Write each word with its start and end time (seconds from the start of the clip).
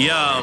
Yo, 0.00 0.42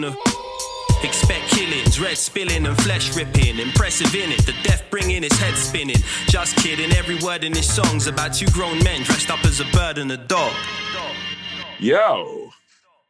a. 0.03 0.15
Expect 1.03 1.47
killings, 1.49 1.99
red 1.99 2.17
spilling 2.17 2.65
and 2.67 2.77
flesh 2.83 3.15
ripping. 3.15 3.57
Impressive 3.57 4.13
in 4.13 4.31
it, 4.31 4.45
the 4.45 4.53
death 4.63 4.83
bringing 4.91 5.23
his 5.23 5.33
head 5.39 5.55
spinning. 5.55 5.97
Just 6.27 6.55
kidding, 6.57 6.91
every 6.91 7.17
word 7.19 7.43
in 7.43 7.55
his 7.55 7.67
song's 7.73 8.05
about 8.05 8.33
two 8.33 8.45
grown 8.47 8.77
men 8.83 9.01
dressed 9.03 9.31
up 9.31 9.43
as 9.45 9.59
a 9.59 9.65
bird 9.73 9.97
and 9.97 10.11
a 10.11 10.17
dog. 10.17 10.53
Yo, 11.79 12.51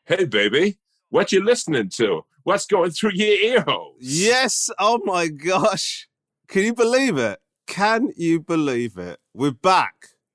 hey 0.05 0.23
baby, 0.23 0.77
what 1.09 1.33
you 1.33 1.43
listening 1.43 1.89
to? 1.89 2.23
What's 2.43 2.65
going 2.65 2.91
through 2.91 3.11
your 3.13 3.27
ear 3.27 3.61
holes? 3.67 3.97
Yes. 3.99 4.69
Oh 4.79 5.01
my 5.03 5.27
gosh. 5.27 6.07
Can 6.47 6.63
you 6.63 6.73
believe 6.73 7.17
it? 7.17 7.39
Can 7.67 8.11
you 8.15 8.39
believe 8.39 8.97
it? 8.97 9.19
We're 9.33 9.51
back. 9.51 9.93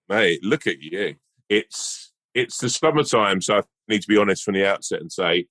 Mate, 0.09 0.45
look 0.45 0.67
at 0.67 0.81
you. 0.81 1.17
It's 1.48 2.13
it's 2.35 2.59
the 2.59 2.69
summertime, 2.69 3.41
so 3.41 3.59
I 3.59 3.63
need 3.89 4.03
to 4.03 4.09
be 4.09 4.19
honest 4.19 4.45
from 4.45 4.55
the 4.55 4.67
outset 4.67 5.01
and 5.01 5.11
say 5.11 5.47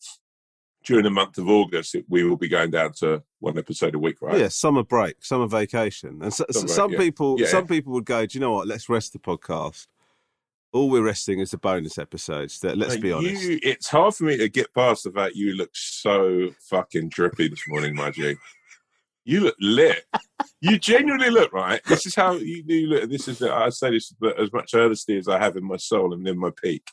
during 0.86 1.04
the 1.04 1.10
month 1.10 1.38
of 1.38 1.50
August 1.50 1.96
it, 1.96 2.06
we 2.08 2.24
will 2.24 2.38
be 2.38 2.48
going 2.48 2.72
down 2.72 2.94
to 2.94 3.22
one 3.40 3.58
episode 3.58 3.96
a 3.96 4.00
week, 4.00 4.22
right? 4.22 4.40
Yeah, 4.40 4.48
summer 4.48 4.84
break, 4.84 5.24
summer 5.24 5.48
vacation, 5.48 6.20
and 6.22 6.34
so, 6.34 6.46
Summer 6.52 6.68
some 6.68 6.92
yeah. 6.94 6.98
people, 7.00 7.36
Yeah, 7.40 7.48
some 7.48 7.68
people 7.68 7.94
would 7.94 8.06
go, 8.06 8.26
"Do 8.26 8.38
you 8.38 8.42
know 8.42 8.54
what? 8.54 8.68
Let's 8.68 8.88
rest 8.88 9.14
the 9.14 9.20
podcast. 9.20 9.88
All 10.72 10.90
we're 10.90 11.04
resting 11.04 11.40
is 11.40 11.52
the 11.52 11.58
bonus 11.58 11.98
episodes. 11.98 12.60
That 12.60 12.78
let's 12.78 12.96
Mate, 12.96 13.02
be 13.02 13.12
honest. 13.12 13.44
You, 13.44 13.60
it's 13.64 13.88
hard 13.88 14.14
for 14.14 14.26
me 14.26 14.38
to 14.38 14.50
get 14.50 14.74
past 14.74 15.06
the 15.06 15.12
fact 15.12 15.36
you 15.36 15.54
look 15.54 15.70
so 15.74 16.50
fucking 16.70 17.10
drippy 17.10 17.48
this 17.48 17.64
morning, 17.68 17.96
my 17.96 18.12
G. 18.12 18.36
You 19.24 19.40
look 19.40 19.56
lit. 19.60 20.04
you 20.62 20.78
genuinely 20.78 21.30
look 21.30 21.52
right. 21.52 21.82
This 21.86 22.06
is 22.06 22.14
how 22.14 22.34
you, 22.34 22.64
you 22.68 22.88
look. 22.88 23.10
This 23.10 23.28
is 23.28 23.42
I 23.42 23.70
say 23.70 23.92
this 23.92 24.14
with 24.20 24.38
as 24.38 24.52
much 24.54 24.74
earnesty 24.74 25.18
as 25.18 25.28
I 25.28 25.40
have 25.40 25.56
in 25.56 25.64
my 25.64 25.78
soul 25.78 26.14
and 26.14 26.28
in 26.28 26.38
my 26.38 26.52
peak. 26.62 26.88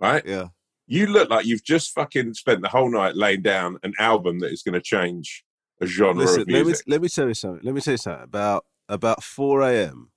Right? 0.00 0.24
yeah, 0.26 0.48
You 0.86 1.06
look 1.06 1.30
like 1.30 1.46
you've 1.46 1.64
just 1.64 1.92
fucking 1.94 2.34
spent 2.34 2.60
the 2.62 2.68
whole 2.68 2.90
night 2.90 3.16
laying 3.16 3.42
down 3.42 3.78
an 3.82 3.94
album 3.98 4.40
that 4.40 4.52
is 4.52 4.62
going 4.62 4.74
to 4.74 4.80
change 4.82 5.44
a 5.80 5.86
genre 5.86 6.22
listen. 6.24 6.42
of 6.42 6.48
Let 6.48 6.58
me 6.58 6.64
music. 6.64 6.84
let 6.88 7.00
me 7.02 7.08
tell 7.08 7.28
you 7.28 7.34
something. 7.34 7.60
Let 7.64 7.74
me 7.74 7.80
tell 7.80 7.94
you 7.94 7.98
something. 7.98 8.22
About 8.24 8.66
about 8.88 9.22
four 9.22 9.62
a.m. 9.62 10.10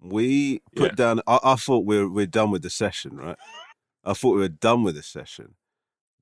We 0.00 0.60
put 0.76 0.92
Yeah. 0.92 0.96
down. 0.96 1.20
I, 1.26 1.38
I 1.44 1.54
thought 1.56 1.84
we 1.84 1.98
are 1.98 2.08
we're 2.08 2.26
done 2.26 2.50
with 2.50 2.62
the 2.62 2.70
session, 2.70 3.16
right? 3.16 3.36
I 4.04 4.14
thought 4.14 4.34
we 4.34 4.40
were 4.40 4.48
done 4.48 4.82
with 4.84 4.94
the 4.94 5.02
session. 5.02 5.54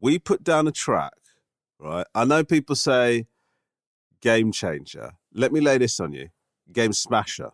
We 0.01 0.19
put 0.19 0.43
down 0.43 0.67
a 0.67 0.73
track, 0.73 1.13
right? 1.79 2.07
I 2.15 2.25
know 2.25 2.43
people 2.43 2.77
say 2.77 3.27
game 4.21 4.51
changer. 4.53 5.13
Let 5.33 5.53
me 5.53 5.61
lay 5.61 5.79
this 5.79 6.01
on 6.01 6.13
you. 6.13 6.29
Game 6.73 6.93
smasher. 6.93 7.51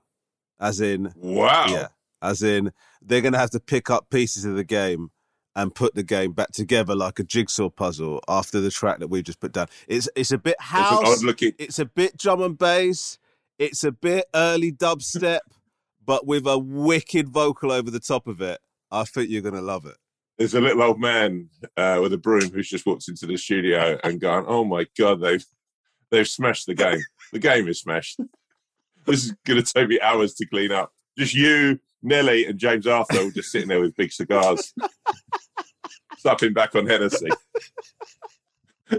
As 0.59 0.81
in, 0.81 1.13
wow. 1.17 1.67
yeah, 1.69 1.89
as 2.23 2.43
in 2.43 2.73
they're 3.03 3.21
going 3.21 3.35
to 3.35 3.39
have 3.39 3.51
to 3.51 3.61
pick 3.61 3.91
up 3.91 4.09
pieces 4.11 4.45
of 4.47 4.55
the 4.57 4.65
game 4.65 5.11
and 5.57 5.75
put 5.75 5.95
the 5.95 6.03
game 6.03 6.33
back 6.33 6.53
together 6.53 6.95
like 6.95 7.19
a 7.19 7.25
jigsaw 7.25 7.71
puzzle 7.71 8.23
after 8.29 8.61
the 8.61 8.71
track 8.71 8.99
that 9.01 9.09
we 9.09 9.23
just 9.23 9.41
put 9.41 9.53
down. 9.53 9.67
It's 9.89 10.09
it's 10.15 10.31
a 10.31 10.39
bit 10.39 10.61
house. 10.61 11.23
looking. 11.23 11.53
It's 11.59 11.79
a 11.79 11.87
bit 11.87 12.17
drum 12.17 12.43
and 12.43 12.57
bass. 12.57 13.19
It's 13.59 13.83
a 13.83 13.91
bit 13.91 14.27
early 14.35 14.71
dubstep, 14.71 15.41
but 16.05 16.27
with 16.27 16.47
a 16.47 16.59
wicked 16.59 17.29
vocal 17.29 17.73
over 17.73 17.91
the 17.91 18.01
top 18.01 18.29
of 18.29 18.41
it. 18.41 18.61
I 18.93 19.05
think 19.05 19.31
you're 19.31 19.43
going 19.43 19.55
to 19.55 19.61
love 19.61 19.85
it. 19.85 19.97
There's 20.39 20.55
a 20.55 20.61
little 20.61 20.83
old 20.83 21.01
man 21.01 21.49
uh, 21.77 21.99
with 22.01 22.13
a 22.13 22.19
broom 22.19 22.51
who's 22.51 22.69
just 22.69 22.87
walked 22.87 23.09
into 23.09 23.27
the 23.27 23.37
studio 23.37 23.99
and 24.05 24.21
gone, 24.21 24.45
"Oh 24.47 24.65
my 24.65 24.87
god, 24.97 25.23
they've 25.23 25.45
they've 26.11 26.29
smashed 26.29 26.67
the 26.67 26.75
game. 26.75 27.01
the 27.33 27.39
game 27.39 27.67
is 27.67 27.81
smashed. 27.81 28.21
this 29.07 29.25
is 29.25 29.35
going 29.47 29.63
to 29.63 29.73
take 29.73 29.89
me 29.89 29.99
hours 30.01 30.35
to 30.35 30.47
clean 30.47 30.73
up. 30.73 30.93
Just 31.19 31.35
you, 31.35 31.81
Nelly, 32.03 32.47
and 32.47 32.59
James 32.59 32.87
Arthur 32.87 33.31
just 33.31 33.51
sitting 33.51 33.69
there 33.69 33.81
with 33.81 33.97
big 33.97 34.13
cigars, 34.13 34.75
slapping 36.27 36.53
back 36.53 36.75
on 36.75 36.87
Hennessy. 36.87 37.29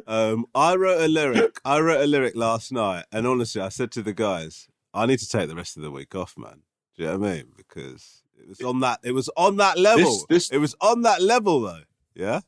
Um, 0.06 0.48
I 0.54 0.76
wrote 0.76 1.00
a 1.02 1.08
lyric. 1.08 1.62
I 1.64 1.80
wrote 1.80 2.02
a 2.02 2.08
lyric 2.08 2.36
last 2.36 2.74
night, 2.74 3.06
and 3.10 3.26
honestly, 3.26 3.62
I 3.62 3.70
said 3.70 3.90
to 3.94 4.02
the 4.02 4.12
guys, 4.12 4.68
"I 4.94 5.06
need 5.06 5.20
to 5.20 5.30
take 5.30 5.48
the 5.48 5.56
rest 5.56 5.78
of 5.78 5.82
the 5.84 5.90
week 5.92 6.14
off, 6.14 6.36
man." 6.38 6.64
Do 6.98 7.04
you 7.04 7.08
know 7.08 7.20
what 7.20 7.30
I 7.30 7.34
mean? 7.36 7.46
Because 7.56 8.22
it 8.38 8.50
was 8.50 8.60
on 8.60 8.82
that. 8.82 9.00
It 9.04 9.14
was 9.14 9.30
on 9.38 9.56
that 9.58 9.78
level. 9.80 10.04
This- 10.28 10.50
this- 10.50 10.50
It 10.52 10.58
was 10.58 10.76
on 10.82 11.04
that 11.04 11.22
level, 11.22 11.62
though. 11.62 11.84
Yeah. 12.16 12.42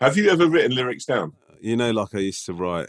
Have 0.00 0.16
you 0.16 0.30
ever 0.30 0.48
written 0.48 0.74
lyrics 0.74 1.04
down? 1.04 1.34
You 1.60 1.76
know, 1.76 1.90
like 1.90 2.14
I 2.14 2.20
used 2.20 2.46
to 2.46 2.54
write. 2.54 2.88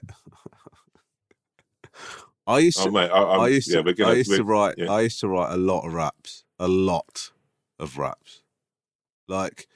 I 2.48 2.60
used 2.60 2.80
Oh 2.80 2.86
to. 2.86 2.92
mate, 2.92 3.12
I, 3.12 3.22
I'm, 3.22 3.52
used 3.52 3.70
yeah, 3.70 3.82
to. 3.82 3.94
gonna, 3.94 4.12
I 4.12 4.16
used 4.16 4.34
to 4.34 4.46
write. 4.46 4.76
yeah. 4.78 4.90
I 4.90 5.02
used 5.02 5.20
to 5.20 5.28
write 5.28 5.52
a 5.52 5.58
lot 5.58 5.86
of 5.86 5.94
raps. 5.94 6.46
A 6.58 6.70
lot 6.70 7.32
of 7.80 7.98
raps. 7.98 8.42
Like 9.28 9.68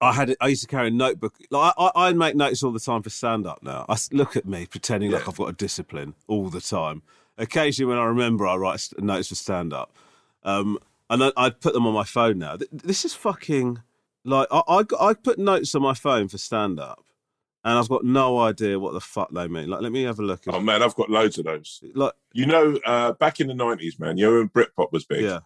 I 0.00 0.12
had. 0.12 0.36
I 0.40 0.48
used 0.48 0.62
to 0.62 0.68
carry 0.68 0.88
a 0.88 0.90
notebook. 0.90 1.34
Like 1.50 1.74
I, 1.76 1.90
I, 1.94 2.12
make 2.12 2.36
notes 2.36 2.62
all 2.62 2.72
the 2.72 2.80
time 2.80 3.02
for 3.02 3.10
stand 3.10 3.46
up. 3.46 3.62
Now 3.62 3.86
I 3.88 3.96
look 4.12 4.36
at 4.36 4.46
me 4.46 4.66
pretending 4.66 5.10
like 5.10 5.28
I've 5.28 5.36
got 5.36 5.48
a 5.48 5.52
discipline 5.52 6.14
all 6.26 6.48
the 6.48 6.60
time. 6.60 7.02
Occasionally, 7.38 7.88
when 7.88 7.98
I 7.98 8.04
remember, 8.06 8.46
I 8.46 8.56
write 8.56 8.86
notes 8.98 9.28
for 9.28 9.34
stand 9.34 9.72
up. 9.72 9.92
Um, 10.42 10.78
and 11.08 11.24
I, 11.24 11.32
I'd 11.36 11.60
put 11.60 11.74
them 11.74 11.86
on 11.86 11.94
my 11.94 12.04
phone 12.04 12.38
now. 12.38 12.56
This 12.70 13.04
is 13.04 13.14
fucking 13.14 13.82
like 14.24 14.48
I, 14.50 14.62
I, 14.68 14.84
I 15.00 15.14
put 15.14 15.38
notes 15.38 15.74
on 15.74 15.82
my 15.82 15.94
phone 15.94 16.28
for 16.28 16.38
stand 16.38 16.78
up, 16.78 17.04
and 17.64 17.78
I've 17.78 17.88
got 17.88 18.04
no 18.04 18.38
idea 18.40 18.78
what 18.78 18.92
the 18.92 19.00
fuck 19.00 19.30
they 19.32 19.48
mean. 19.48 19.68
Like, 19.68 19.80
let 19.80 19.92
me 19.92 20.02
have 20.04 20.18
a 20.18 20.22
look. 20.22 20.42
Oh 20.48 20.60
man, 20.60 20.82
I've 20.82 20.94
got 20.94 21.10
loads 21.10 21.38
of 21.38 21.44
those. 21.46 21.82
like, 21.94 22.12
You 22.32 22.46
know, 22.46 22.78
uh, 22.84 23.12
back 23.12 23.40
in 23.40 23.48
the 23.48 23.54
nineties, 23.54 23.98
man, 23.98 24.18
you 24.18 24.26
know 24.26 24.38
when 24.38 24.48
Britpop 24.48 24.92
was 24.92 25.04
big. 25.04 25.22
yeah, 25.22 25.40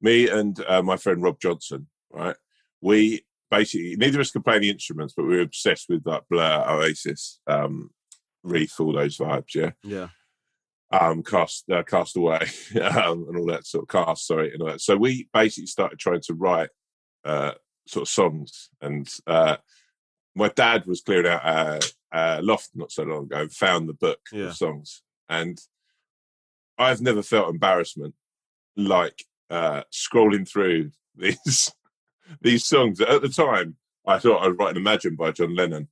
me 0.00 0.28
and 0.28 0.58
uh, 0.66 0.82
my 0.82 0.96
friend 0.96 1.22
Rob 1.22 1.40
Johnson, 1.40 1.88
right? 2.10 2.36
We 2.80 3.24
basically 3.50 3.96
neither 3.96 4.18
of 4.18 4.22
us 4.22 4.30
could 4.30 4.44
play 4.44 4.58
the 4.58 4.70
instruments, 4.70 5.14
but 5.16 5.24
we 5.26 5.36
were 5.36 5.42
obsessed 5.42 5.86
with 5.88 6.06
like 6.06 6.22
Blur, 6.30 6.64
Oasis, 6.68 7.40
um, 7.46 7.90
Reef, 8.42 8.78
all 8.80 8.92
those 8.92 9.18
vibes, 9.18 9.54
yeah. 9.54 9.70
yeah. 9.82 10.08
Um, 10.92 11.22
cast, 11.24 11.68
uh, 11.70 11.82
cast 11.82 12.16
away, 12.16 12.46
um, 12.80 13.26
and 13.28 13.36
all 13.38 13.46
that 13.46 13.66
sort 13.66 13.84
of 13.84 13.88
cast. 13.88 14.26
Sorry, 14.26 14.52
and 14.52 14.62
all 14.62 14.68
that. 14.68 14.80
So 14.80 14.96
we 14.96 15.28
basically 15.32 15.66
started 15.66 15.98
trying 15.98 16.20
to 16.22 16.34
write 16.34 16.68
uh, 17.24 17.52
sort 17.88 18.02
of 18.02 18.08
songs, 18.08 18.70
and 18.80 19.08
uh, 19.26 19.56
my 20.36 20.48
dad 20.50 20.86
was 20.86 21.00
clearing 21.00 21.26
out 21.26 21.44
a, 21.44 21.80
a 22.12 22.42
loft 22.42 22.70
not 22.74 22.92
so 22.92 23.02
long 23.02 23.24
ago, 23.24 23.40
and 23.40 23.52
found 23.52 23.88
the 23.88 23.94
book 23.94 24.20
Yeah. 24.32 24.46
of 24.48 24.56
songs, 24.56 25.02
and 25.28 25.58
I've 26.78 27.00
never 27.00 27.22
felt 27.22 27.48
embarrassment 27.50 28.14
like 28.76 29.24
uh, 29.50 29.82
scrolling 29.92 30.48
through 30.48 30.90
these 31.16 31.72
these 32.40 32.64
songs. 32.64 33.00
At 33.00 33.22
the 33.22 33.28
time, 33.28 33.76
I 34.06 34.18
thought 34.18 34.42
I 34.42 34.48
was 34.48 34.56
writing 34.58 34.76
"Imagine" 34.76 35.16
by 35.16 35.30
John 35.32 35.54
Lennon, 35.54 35.88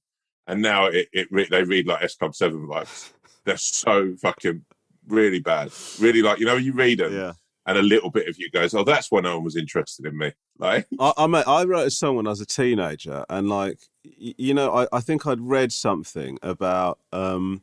and 0.47 0.61
now 0.62 0.87
it, 0.87 1.09
it 1.12 1.29
re- 1.31 1.49
they 1.51 1.62
read 1.65 1.87
like 1.87 2.03
S 2.03 2.17
Club 2.17 2.35
Seven 2.35 2.67
vibes. 2.67 3.12
They're 3.45 3.56
so 3.56 4.15
fucking 4.17 4.65
really 5.09 5.41
bad. 5.41 5.71
Really 6.01 6.23
like 6.23 6.39
you 6.39 6.47
know 6.47 6.56
you 6.56 6.73
read 6.73 6.99
them, 6.99 7.15
Yeah. 7.15 7.33
and 7.67 7.77
a 7.79 7.83
little 7.83 8.11
bit 8.11 8.29
of 8.29 8.39
you 8.39 8.51
goes, 8.51 8.75
"Oh, 8.75 8.85
that's 8.85 9.11
why 9.11 9.21
no 9.21 9.37
one 9.37 9.45
was 9.45 9.56
interested 9.56 10.06
in 10.06 10.17
me." 10.19 10.33
Like, 10.56 10.87
I, 11.01 11.12
I, 11.17 11.27
mate, 11.27 11.49
I 11.49 11.65
wrote 11.65 11.89
a 11.89 11.91
song 11.91 12.15
when 12.15 12.29
I 12.29 12.31
was 12.31 12.41
a 12.41 12.47
teenager, 12.47 13.25
and 13.29 13.49
like, 13.49 13.81
y- 14.05 14.35
you 14.39 14.55
know, 14.55 14.73
I, 14.73 14.87
I 14.93 15.01
think 15.01 15.27
I'd 15.27 15.41
read 15.41 15.73
something 15.73 16.39
about 16.43 17.01
um, 17.12 17.62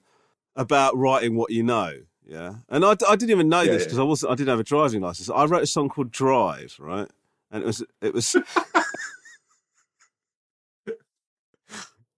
about 0.58 0.98
writing 0.98 1.36
what 1.38 1.52
you 1.52 1.64
know, 1.64 1.94
Yeah, 2.26 2.54
and 2.70 2.86
I, 2.86 2.92
I 2.92 3.16
didn't 3.16 3.32
even 3.32 3.50
know 3.50 3.62
Yeah, 3.62 3.74
this 3.74 3.82
yeah. 3.82 3.86
because 3.86 4.00
I 4.00 4.04
wasn't. 4.04 4.32
I 4.32 4.36
didn't 4.36 4.50
have 4.50 4.60
a 4.60 4.64
driving 4.64 5.02
license. 5.02 5.30
I 5.30 5.46
wrote 5.46 5.64
a 5.64 5.68
song 5.68 5.90
called 5.90 6.12
Drive, 6.12 6.76
right? 6.80 7.08
And 7.52 7.64
it 7.64 7.66
was 7.66 7.84
it 8.02 8.14
was 8.14 8.36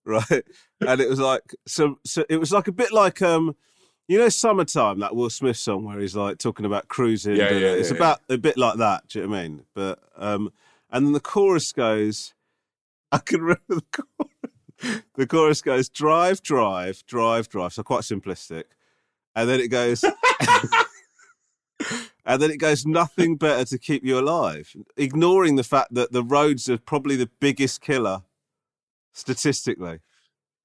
right, 0.05 0.43
and 0.81 1.01
it 1.01 1.09
was 1.09 1.19
like 1.19 1.55
so. 1.65 1.99
So 2.05 2.25
it 2.29 2.37
was 2.37 2.51
like 2.51 2.67
a 2.67 2.71
bit 2.71 2.91
like 2.91 3.21
um, 3.21 3.55
you 4.07 4.19
know, 4.19 4.29
summertime 4.29 4.99
that 4.99 5.15
Will 5.15 5.29
Smith 5.29 5.57
song 5.57 5.85
where 5.85 5.99
he's 5.99 6.15
like 6.15 6.37
talking 6.37 6.65
about 6.65 6.87
cruising. 6.89 7.37
Yeah, 7.37 7.51
yeah, 7.51 7.67
it's 7.69 7.89
yeah, 7.89 7.97
about 7.97 8.19
a 8.29 8.37
bit 8.37 8.57
like 8.57 8.77
that. 8.77 9.07
Do 9.07 9.19
you 9.19 9.25
know 9.25 9.31
what 9.31 9.37
I 9.37 9.41
mean? 9.43 9.65
But 9.73 9.99
um, 10.17 10.51
and 10.91 11.05
then 11.05 11.13
the 11.13 11.19
chorus 11.19 11.71
goes. 11.71 12.33
I 13.11 13.19
can 13.19 13.41
remember 13.41 13.61
the 13.69 13.83
chorus. 13.91 15.01
The 15.15 15.27
chorus 15.27 15.61
goes 15.61 15.87
drive, 15.87 16.41
drive, 16.41 17.05
drive, 17.05 17.47
drive. 17.47 17.73
So 17.73 17.83
quite 17.83 18.01
simplistic, 18.01 18.63
and 19.35 19.49
then 19.49 19.59
it 19.59 19.69
goes. 19.69 20.03
And 22.25 22.41
then 22.41 22.51
it 22.51 22.57
goes, 22.57 22.85
nothing 22.85 23.35
better 23.35 23.65
to 23.65 23.77
keep 23.77 24.05
you 24.05 24.17
alive, 24.17 24.73
ignoring 24.95 25.57
the 25.57 25.63
fact 25.63 25.93
that 25.93 26.13
the 26.13 26.23
roads 26.23 26.69
are 26.69 26.77
probably 26.77 27.15
the 27.17 27.29
biggest 27.39 27.81
killer 27.81 28.21
statistically. 29.11 29.99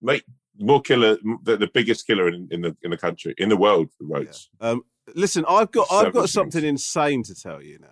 Mate, 0.00 0.22
more 0.56 0.80
killer, 0.80 1.18
the, 1.42 1.56
the 1.56 1.70
biggest 1.72 2.06
killer 2.06 2.28
in, 2.28 2.48
in 2.50 2.60
the 2.62 2.76
in 2.82 2.90
the 2.90 2.96
country, 2.96 3.34
in 3.38 3.48
the 3.48 3.56
world, 3.56 3.90
the 3.98 4.06
roads. 4.06 4.50
Um, 4.60 4.82
listen, 5.14 5.44
I've 5.48 5.72
got 5.72 5.88
I've 5.90 6.12
got 6.12 6.20
things. 6.20 6.32
something 6.32 6.64
insane 6.64 7.24
to 7.24 7.34
tell 7.34 7.60
you 7.60 7.80
now. 7.80 7.88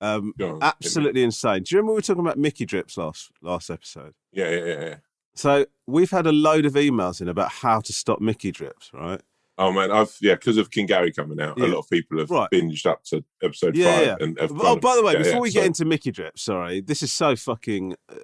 Um, 0.00 0.34
on, 0.40 0.58
absolutely 0.60 1.22
insane. 1.22 1.62
Do 1.62 1.74
you 1.74 1.78
remember 1.78 1.92
we 1.92 1.98
were 1.98 2.02
talking 2.02 2.26
about 2.26 2.38
Mickey 2.38 2.66
drips 2.66 2.96
last 2.96 3.30
last 3.40 3.70
episode? 3.70 4.14
Yeah, 4.32 4.50
yeah, 4.50 4.64
yeah, 4.64 4.80
yeah. 4.80 4.96
So 5.34 5.66
we've 5.86 6.10
had 6.10 6.26
a 6.26 6.32
load 6.32 6.66
of 6.66 6.72
emails 6.72 7.20
in 7.20 7.28
about 7.28 7.52
how 7.52 7.80
to 7.80 7.92
stop 7.92 8.20
Mickey 8.20 8.50
drips, 8.50 8.90
right? 8.92 9.22
Oh 9.58 9.70
man, 9.70 9.90
I've 9.90 10.16
yeah, 10.20 10.34
because 10.34 10.56
of 10.56 10.70
King 10.70 10.86
Gary 10.86 11.12
coming 11.12 11.40
out, 11.40 11.58
Yeah. 11.58 11.66
a 11.66 11.68
lot 11.68 11.78
of 11.80 11.90
people 11.90 12.18
have 12.18 12.30
Right. 12.30 12.48
binged 12.52 12.86
up 12.86 13.04
to 13.04 13.22
episode 13.42 13.76
Yeah, 13.76 13.94
five. 13.96 14.06
yeah. 14.06 14.16
And 14.20 14.38
have 14.40 14.52
Oh, 14.58 14.76
by 14.76 14.96
the 14.96 15.02
way, 15.04 15.16
before 15.16 15.40
we 15.40 15.50
so- 15.50 15.60
get 15.60 15.66
into 15.66 15.84
Mickey 15.84 16.10
Drip, 16.10 16.38
sorry, 16.38 16.80
this 16.80 17.02
is 17.02 17.12
so 17.12 17.36
fucking 17.36 17.94
uh, 18.08 18.14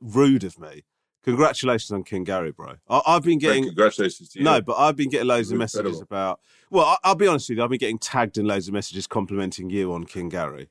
rude 0.00 0.44
of 0.44 0.58
me. 0.58 0.84
Congratulations 1.24 1.90
on 1.90 2.04
King 2.04 2.24
Gary, 2.24 2.52
bro. 2.52 2.74
I, 2.88 3.00
I've 3.06 3.22
been 3.22 3.38
getting 3.38 3.64
congratulations 3.64 4.28
to 4.30 4.38
you. 4.38 4.44
no, 4.44 4.60
but 4.60 4.76
I've 4.76 4.94
been 4.96 5.08
getting 5.08 5.26
loads 5.26 5.50
of 5.50 5.58
messages 5.58 5.98
incredible. 5.98 6.02
about. 6.02 6.40
Well, 6.70 6.84
I, 6.84 6.96
I'll 7.02 7.14
be 7.14 7.26
honest 7.26 7.48
with 7.48 7.58
you, 7.58 7.64
I've 7.64 7.70
been 7.70 7.78
getting 7.78 7.98
tagged 7.98 8.36
in 8.36 8.44
loads 8.46 8.68
of 8.68 8.74
messages 8.74 9.06
complimenting 9.06 9.70
you 9.70 9.92
on 9.94 10.04
King 10.04 10.28
Gary. 10.28 10.68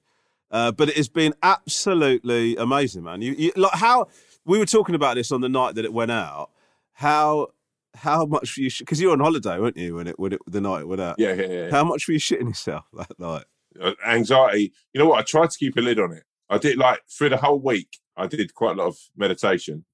Uh, 0.51 0.72
but 0.72 0.89
it 0.89 0.96
has 0.98 1.10
been 1.10 1.34
absolutely 1.42 2.56
amazing, 2.57 3.04
man. 3.04 3.24
You, 3.24 3.34
you 3.34 3.51
like 3.56 3.74
how 3.74 4.07
we 4.46 4.60
were 4.60 4.68
talking 4.68 4.94
about 4.94 5.16
this 5.16 5.31
on 5.31 5.42
the 5.42 5.50
night 5.50 5.74
that 5.75 5.86
it 5.86 5.92
went 5.94 6.12
out. 6.12 6.51
How 6.94 7.48
how 7.95 8.25
much 8.25 8.57
you 8.57 8.69
because 8.80 9.00
you 9.00 9.07
were 9.07 9.13
on 9.13 9.19
holiday, 9.19 9.60
weren't 9.60 9.78
you 9.78 9.95
when 9.95 10.07
it 10.07 10.19
when 10.19 10.34
it 10.34 10.40
the 10.48 10.62
night 10.62 10.81
it 10.81 10.88
went 10.88 11.01
out? 11.01 11.16
yeah, 11.19 11.34
yeah, 11.34 11.48
yeah. 11.48 11.69
How 11.72 11.84
much 11.84 12.07
were 12.07 12.13
you 12.13 12.19
shitting 12.19 12.48
yourself 12.48 12.86
that 12.94 13.19
night? 13.19 13.45
Uh, 13.80 13.94
anxiety. 14.06 14.74
You 14.94 15.00
know 15.00 15.07
what? 15.07 15.19
I 15.19 15.24
tried 15.24 15.50
to 15.51 15.57
keep 15.57 15.78
a 15.78 15.81
lid 15.81 16.00
on 16.00 16.12
it. 16.13 16.24
I 16.50 16.57
did 16.57 16.78
like 16.78 17.01
through 17.10 17.30
the 17.30 17.38
whole 17.38 17.60
week. 17.60 17.98
I 18.18 18.28
did 18.28 18.54
quite 18.54 18.78
a 18.78 18.80
lot 18.81 18.88
of 18.88 18.98
meditation 19.18 19.86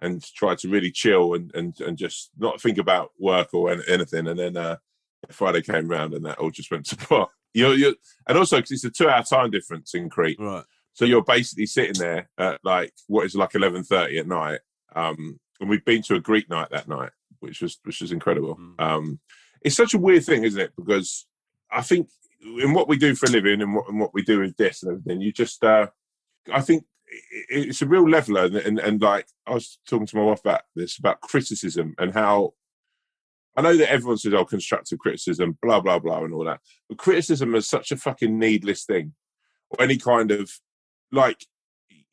and 0.00 0.22
tried 0.34 0.58
to 0.58 0.68
really 0.68 0.90
chill 0.90 1.34
and 1.34 1.54
and 1.54 1.78
and 1.80 1.96
just 1.98 2.30
not 2.38 2.60
think 2.60 2.78
about 2.78 3.10
work 3.18 3.52
or 3.54 3.72
an- 3.72 3.82
anything. 3.88 4.26
And 4.26 4.38
then 4.38 4.56
uh, 4.56 4.76
Friday 5.30 5.62
came 5.62 5.88
round 5.88 6.14
and 6.14 6.24
that 6.26 6.38
all 6.38 6.50
just 6.50 6.70
went 6.70 6.86
to 6.86 6.96
pot. 7.08 7.30
You're, 7.54 7.74
you're, 7.74 7.94
and 8.28 8.36
also 8.36 8.56
because 8.58 8.72
it's 8.72 8.84
a 8.84 8.90
two-hour 8.90 9.22
time 9.22 9.50
difference 9.50 9.94
in 9.94 10.10
Crete, 10.10 10.36
Right. 10.38 10.64
so 10.92 11.06
you're 11.06 11.24
basically 11.24 11.64
sitting 11.64 11.98
there 11.98 12.28
at 12.36 12.60
like 12.64 12.92
what 13.06 13.24
is 13.24 13.34
like 13.34 13.54
eleven 13.54 13.82
thirty 13.82 14.18
at 14.18 14.26
night. 14.26 14.60
Um, 14.94 15.40
and 15.60 15.70
we've 15.70 15.84
been 15.84 16.02
to 16.02 16.16
a 16.16 16.20
Greek 16.20 16.50
night 16.50 16.68
that 16.70 16.86
night, 16.86 17.10
which 17.40 17.60
was 17.62 17.78
which 17.84 18.00
was 18.00 18.12
incredible. 18.12 18.56
Mm. 18.56 18.80
Um, 18.80 19.20
it's 19.62 19.76
such 19.76 19.94
a 19.94 19.98
weird 19.98 20.24
thing, 20.24 20.44
isn't 20.44 20.60
it? 20.60 20.72
Because 20.76 21.26
I 21.70 21.82
think 21.82 22.08
in 22.40 22.72
what 22.72 22.88
we 22.88 22.96
do 22.96 23.14
for 23.14 23.26
a 23.26 23.30
living 23.30 23.60
and 23.62 23.74
what, 23.74 23.88
and 23.88 23.98
what 23.98 24.14
we 24.14 24.22
do 24.22 24.40
with 24.40 24.56
this 24.56 24.82
and 24.82 24.92
everything, 24.92 25.20
you 25.20 25.32
just, 25.32 25.64
uh, 25.64 25.88
I 26.52 26.60
think 26.60 26.84
it's 27.48 27.82
a 27.82 27.86
real 27.86 28.08
leveler. 28.08 28.44
And, 28.44 28.56
and, 28.56 28.78
and 28.78 29.02
like, 29.02 29.26
I 29.46 29.54
was 29.54 29.78
talking 29.88 30.06
to 30.06 30.16
my 30.16 30.22
wife 30.22 30.40
about 30.40 30.62
this, 30.76 30.98
about 30.98 31.20
criticism 31.20 31.94
and 31.98 32.12
how 32.12 32.52
I 33.56 33.62
know 33.62 33.76
that 33.76 33.90
everyone 33.90 34.18
says, 34.18 34.34
oh, 34.34 34.44
constructive 34.44 34.98
criticism, 34.98 35.58
blah, 35.62 35.80
blah, 35.80 35.98
blah, 35.98 36.22
and 36.22 36.34
all 36.34 36.44
that. 36.44 36.60
But 36.88 36.98
criticism 36.98 37.54
is 37.54 37.68
such 37.68 37.90
a 37.90 37.96
fucking 37.96 38.38
needless 38.38 38.84
thing. 38.84 39.14
Or 39.70 39.82
any 39.82 39.96
kind 39.96 40.30
of, 40.30 40.52
like, 41.10 41.46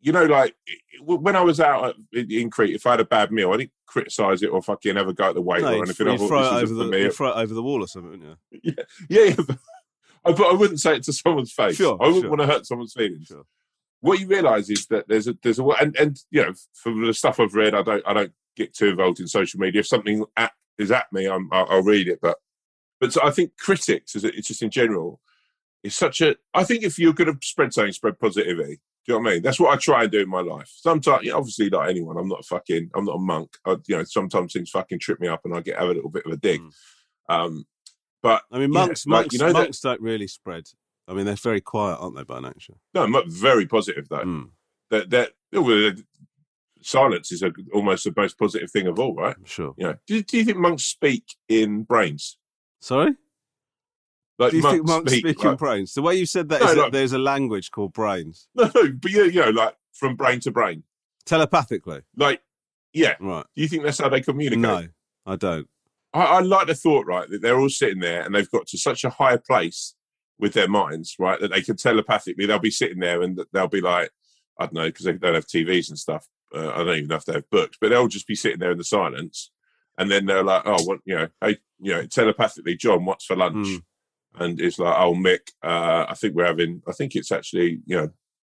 you 0.04 0.12
know, 0.12 0.26
like 0.26 0.56
when 1.02 1.36
I 1.36 1.42
was 1.42 1.60
out 1.60 1.84
uh, 1.86 1.94
at- 2.16 2.30
in 2.30 2.50
Crete, 2.50 2.76
if 2.76 2.86
I 2.86 2.92
had 2.92 3.00
a 3.00 3.06
bad 3.06 3.32
meal, 3.32 3.52
I 3.54 3.58
didn't 3.58 3.72
criticize 3.88 4.44
it 4.44 4.52
or 4.52 4.62
fucking 4.62 4.98
ever 4.98 5.14
go 5.14 5.30
at 5.30 5.36
the 5.36 5.42
waiter 5.42 5.64
No, 5.64 5.80
or 5.80 5.84
anything. 5.84 6.08
I 6.10 6.18
thought, 6.18 6.28
throw, 6.28 6.44
"This 6.60 6.72
over 6.72 6.74
the, 6.74 7.10
throw 7.10 7.30
it 7.30 7.42
over 7.42 7.54
the 7.54 7.64
wall 7.64 7.84
or 7.84 7.88
something, 7.88 8.12
wouldn't 8.12 8.38
you? 8.52 8.74
Yeah, 9.10 9.24
yeah. 9.26 9.36
But 9.36 9.58
I, 10.26 10.32
but 10.34 10.52
I 10.52 10.54
wouldn't 10.54 10.82
say 10.82 10.98
it 10.98 11.04
to 11.04 11.14
someone's 11.14 11.54
face. 11.54 11.78
Sure, 11.78 11.98
I 12.02 12.08
wouldn't 12.08 12.24
sure. 12.24 12.30
want 12.30 12.42
to 12.42 12.48
hurt 12.48 12.66
someone's 12.66 12.94
feelings. 12.94 13.28
Sure. 13.28 13.46
What 14.02 14.20
you 14.20 14.28
realise 14.28 14.70
is 14.70 14.86
that 14.88 15.08
there's 15.08 15.28
a 15.28 15.38
there's 15.42 15.60
a 15.60 15.66
and 15.66 15.96
and 15.98 16.20
you 16.32 16.44
know 16.44 16.54
from 16.74 17.06
the 17.06 17.14
stuff 17.14 17.40
I've 17.40 17.56
read, 17.56 17.74
I 17.74 17.82
don't 17.82 18.04
I 18.06 18.14
don't 18.14 18.34
get 18.58 18.74
too 18.74 18.90
involved 18.90 19.22
in 19.22 19.28
social 19.28 19.60
media. 19.60 19.80
If 19.80 19.88
something 19.88 20.26
at, 20.36 20.52
is 20.78 20.92
at 20.92 21.12
me, 21.14 21.26
I'm, 21.28 21.50
I'll, 21.52 21.68
I'll 21.70 21.84
read 21.84 22.10
it. 22.10 22.20
But 22.22 22.38
but 23.00 23.14
so 23.14 23.22
I 23.24 23.32
think 23.32 23.58
critics 23.58 24.16
is 24.16 24.26
it's 24.26 24.50
just 24.50 24.62
in 24.62 24.70
general 24.70 25.22
is 25.84 25.96
such 25.96 26.22
a. 26.22 26.36
I 26.54 26.64
think 26.64 26.84
if 26.84 26.98
you're 26.98 27.14
going 27.14 27.34
to 27.34 27.38
spread 27.46 27.74
something, 27.74 27.94
spread 27.94 28.20
positivity. 28.20 28.82
Do 29.06 29.12
you 29.12 29.20
know 29.20 29.24
what 29.24 29.30
I 29.30 29.34
mean? 29.34 29.44
That's 29.44 29.60
what 29.60 29.74
I 29.74 29.78
try 29.78 30.04
and 30.04 30.12
do 30.12 30.22
in 30.22 30.30
my 30.30 30.40
life. 30.40 30.72
Sometimes, 30.74 31.26
yeah, 31.26 31.34
obviously, 31.34 31.70
like 31.70 31.90
anyone, 31.90 32.18
I'm 32.18 32.30
not 32.30 32.40
a 32.40 32.44
fucking, 32.44 32.90
I'm 32.96 33.04
not 33.04 33.16
a 33.16 33.20
monk. 33.20 33.50
I, 33.66 33.72
you 33.88 33.98
know, 33.98 34.04
sometimes 34.06 34.54
things 34.54 34.70
fucking 34.70 35.00
trip 35.00 35.20
me 35.20 35.28
up, 35.28 35.42
and 35.44 35.54
I 35.54 35.60
get 35.60 35.78
have 35.78 35.90
a 35.90 35.94
little 35.94 36.10
bit 36.10 36.26
of 36.26 36.32
a 36.32 36.38
dig. 36.38 36.62
Mm. 36.62 36.72
Um, 37.28 37.66
but 38.22 38.44
I 38.50 38.60
mean, 38.60 38.72
Yeah, 38.72 38.80
monks, 38.86 39.06
like, 39.06 39.12
monks, 39.24 39.34
you 39.34 39.40
know 39.40 39.48
that- 39.48 39.54
monks 39.54 39.80
don't 39.82 40.02
really 40.02 40.28
spread. 40.28 40.64
I 41.06 41.14
mean, 41.14 41.26
they're 41.26 41.36
very 41.36 41.60
quiet, 41.60 41.98
aren't 42.00 42.16
they, 42.16 42.24
by 42.24 42.40
nature? 42.40 42.76
No, 42.94 43.24
very 43.28 43.66
positive 43.66 44.08
though. 44.08 44.24
Mm, 44.24 44.52
That 44.90 45.10
that 45.10 45.34
silence 46.82 47.32
is 47.32 47.42
a, 47.44 47.52
almost 47.74 48.04
the 48.04 48.14
most 48.16 48.38
positive 48.38 48.72
thing 48.72 48.88
of 48.88 49.00
all, 49.00 49.14
right? 49.16 49.36
Sure. 49.46 49.74
You 49.78 49.88
know, 49.88 49.96
do, 50.08 50.22
do 50.22 50.38
you 50.38 50.46
think 50.46 50.58
monks 50.58 50.84
speak 50.86 51.24
in 51.48 51.84
brains? 51.84 52.38
Sorry? 52.80 53.16
Like 54.40 54.52
Do 54.52 54.58
you 54.58 54.64
think 54.64 54.88
monks 54.88 55.12
speak, 55.14 55.26
in 55.44 55.50
like- 55.50 55.58
brains? 55.58 55.94
The 55.94 56.02
way 56.02 56.16
you 56.16 56.26
said 56.26 56.50
that 56.50 56.62
No, 56.62 56.68
is 56.68 56.76
that 56.76 56.92
there's 56.92 57.14
a 57.14 57.20
language 57.20 57.72
called 57.72 57.94
brains. 57.94 58.48
no, 58.56 58.70
no, 58.74 58.92
but 58.94 59.12
you, 59.12 59.26
you 59.26 59.42
know, 59.42 59.50
like 59.52 59.76
from 59.94 60.16
brain 60.16 60.40
to 60.42 60.52
brain. 60.52 60.84
Telepathically. 61.26 62.02
Like, 62.16 62.42
yeah. 62.94 63.16
Right. 63.20 63.46
Do 63.56 63.62
you 63.62 63.68
think 63.68 63.84
that's 63.84 64.00
how 64.00 64.10
they 64.10 64.22
communicate? 64.22 64.60
No, 64.60 64.88
I 65.26 65.36
don't. 65.36 65.68
I, 66.14 66.22
I 66.26 66.40
like 66.42 66.68
the 66.68 66.76
thought, 66.76 67.06
right, 67.08 67.30
that 67.30 67.42
they're 67.42 67.60
all 67.60 67.70
sitting 67.70 68.00
there 68.00 68.22
and 68.22 68.34
they've 68.36 68.50
got 68.52 68.68
to 68.68 68.78
such 68.78 69.04
a 69.04 69.10
high 69.10 69.38
place 69.38 69.96
with 70.40 70.54
their 70.54 70.68
minds, 70.68 71.16
right, 71.20 71.40
that 71.40 71.52
they 71.52 71.62
can 71.62 71.78
telepathically, 71.78 72.46
they'll 72.46 72.60
be 72.60 72.72
sitting 72.72 73.00
there 73.00 73.22
and 73.22 73.40
they'll 73.54 73.68
be 73.68 73.82
like, 73.82 74.12
I 74.60 74.66
don't 74.66 74.74
know, 74.74 74.86
because 74.86 75.06
they 75.06 75.14
don't 75.14 75.34
have 75.36 75.48
TVs 75.48 75.90
and 75.90 75.98
stuff. 75.98 76.28
Uh, 76.54 76.70
I 76.72 76.78
don't 76.84 76.90
even 76.98 77.08
know 77.08 77.16
if 77.16 77.26
they 77.26 77.34
have 77.34 77.50
books, 77.50 77.78
but 77.80 77.90
they'll 77.90 78.08
just 78.08 78.28
be 78.28 78.36
sitting 78.36 78.60
there 78.60 78.72
in 78.72 78.78
the 78.78 78.84
silence. 78.84 79.52
And 79.98 80.12
then 80.12 80.26
they're 80.26 80.44
like, 80.44 80.64
oh, 80.66 80.84
what, 80.84 81.00
you 81.06 81.16
know, 81.16 81.28
hey, 81.42 81.58
you 81.80 81.94
know, 81.94 82.06
telepathically, 82.06 82.76
John, 82.76 83.06
what's 83.06 83.26
for 83.26 83.36
lunch? 83.36 83.68
Mm. 83.68 83.84
And 84.36 84.60
it's 84.60 84.80
like, 84.80 84.96
oh, 84.98 85.14
Mick, 85.14 85.52
uh, 85.62 86.06
I 86.10 86.14
think 86.16 86.34
we're 86.36 86.46
having, 86.46 86.82
I 86.88 86.92
think 86.92 87.16
it's 87.16 87.32
actually, 87.32 87.82
you 87.86 87.98
know, 87.98 88.10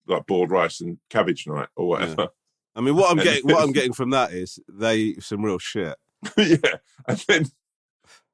like 0.08 0.26
boiled 0.26 0.52
rice 0.52 0.82
and 0.82 0.98
cabbage 1.10 1.46
night 1.48 1.68
or 1.76 1.88
whatever. 1.90 2.30
I 2.76 2.82
mean, 2.82 2.96
what 2.96 3.12
I'm 3.12 3.18
getting, 3.24 3.44
what 3.44 3.64
I'm 3.64 3.72
getting 3.74 3.94
from 3.94 4.10
that 4.12 4.32
is 4.32 4.60
they 4.68 4.98
eat 4.98 5.24
some 5.24 5.44
real 5.44 5.60
shit. 5.60 5.96
Yeah. 6.38 6.58
And 7.08 7.24
then 7.28 7.46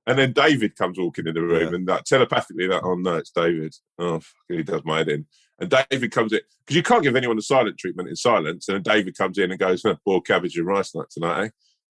and 0.05 0.17
then 0.19 0.33
David 0.33 0.75
comes 0.75 0.97
walking 0.97 1.27
in 1.27 1.33
the 1.33 1.41
room 1.41 1.69
Yeah. 1.69 1.75
and 1.75 1.87
that 1.87 2.05
telepathically 2.05 2.67
that, 2.67 2.83
oh 2.83 2.95
no, 2.95 3.15
it's 3.17 3.31
David. 3.31 3.75
Oh 3.99 4.21
he 4.49 4.63
does 4.63 4.81
my 4.85 4.99
head 4.99 5.09
in. 5.09 5.25
And 5.59 5.69
David 5.89 6.11
comes 6.11 6.33
in 6.33 6.39
because 6.65 6.75
you 6.75 6.83
can't 6.83 7.03
give 7.03 7.15
anyone 7.15 7.35
the 7.35 7.41
silent 7.41 7.77
treatment 7.77 8.09
in 8.09 8.15
silence. 8.15 8.67
And 8.67 8.75
then 8.75 8.93
David 8.95 9.17
comes 9.17 9.37
in 9.37 9.51
and 9.51 9.59
goes, 9.59 9.83
huh, 9.85 9.95
boiled 10.05 10.25
cabbage 10.25 10.57
and 10.57 10.65
rice 10.65 10.95
night 10.95 11.07
tonight, 11.11 11.43
eh? 11.45 11.49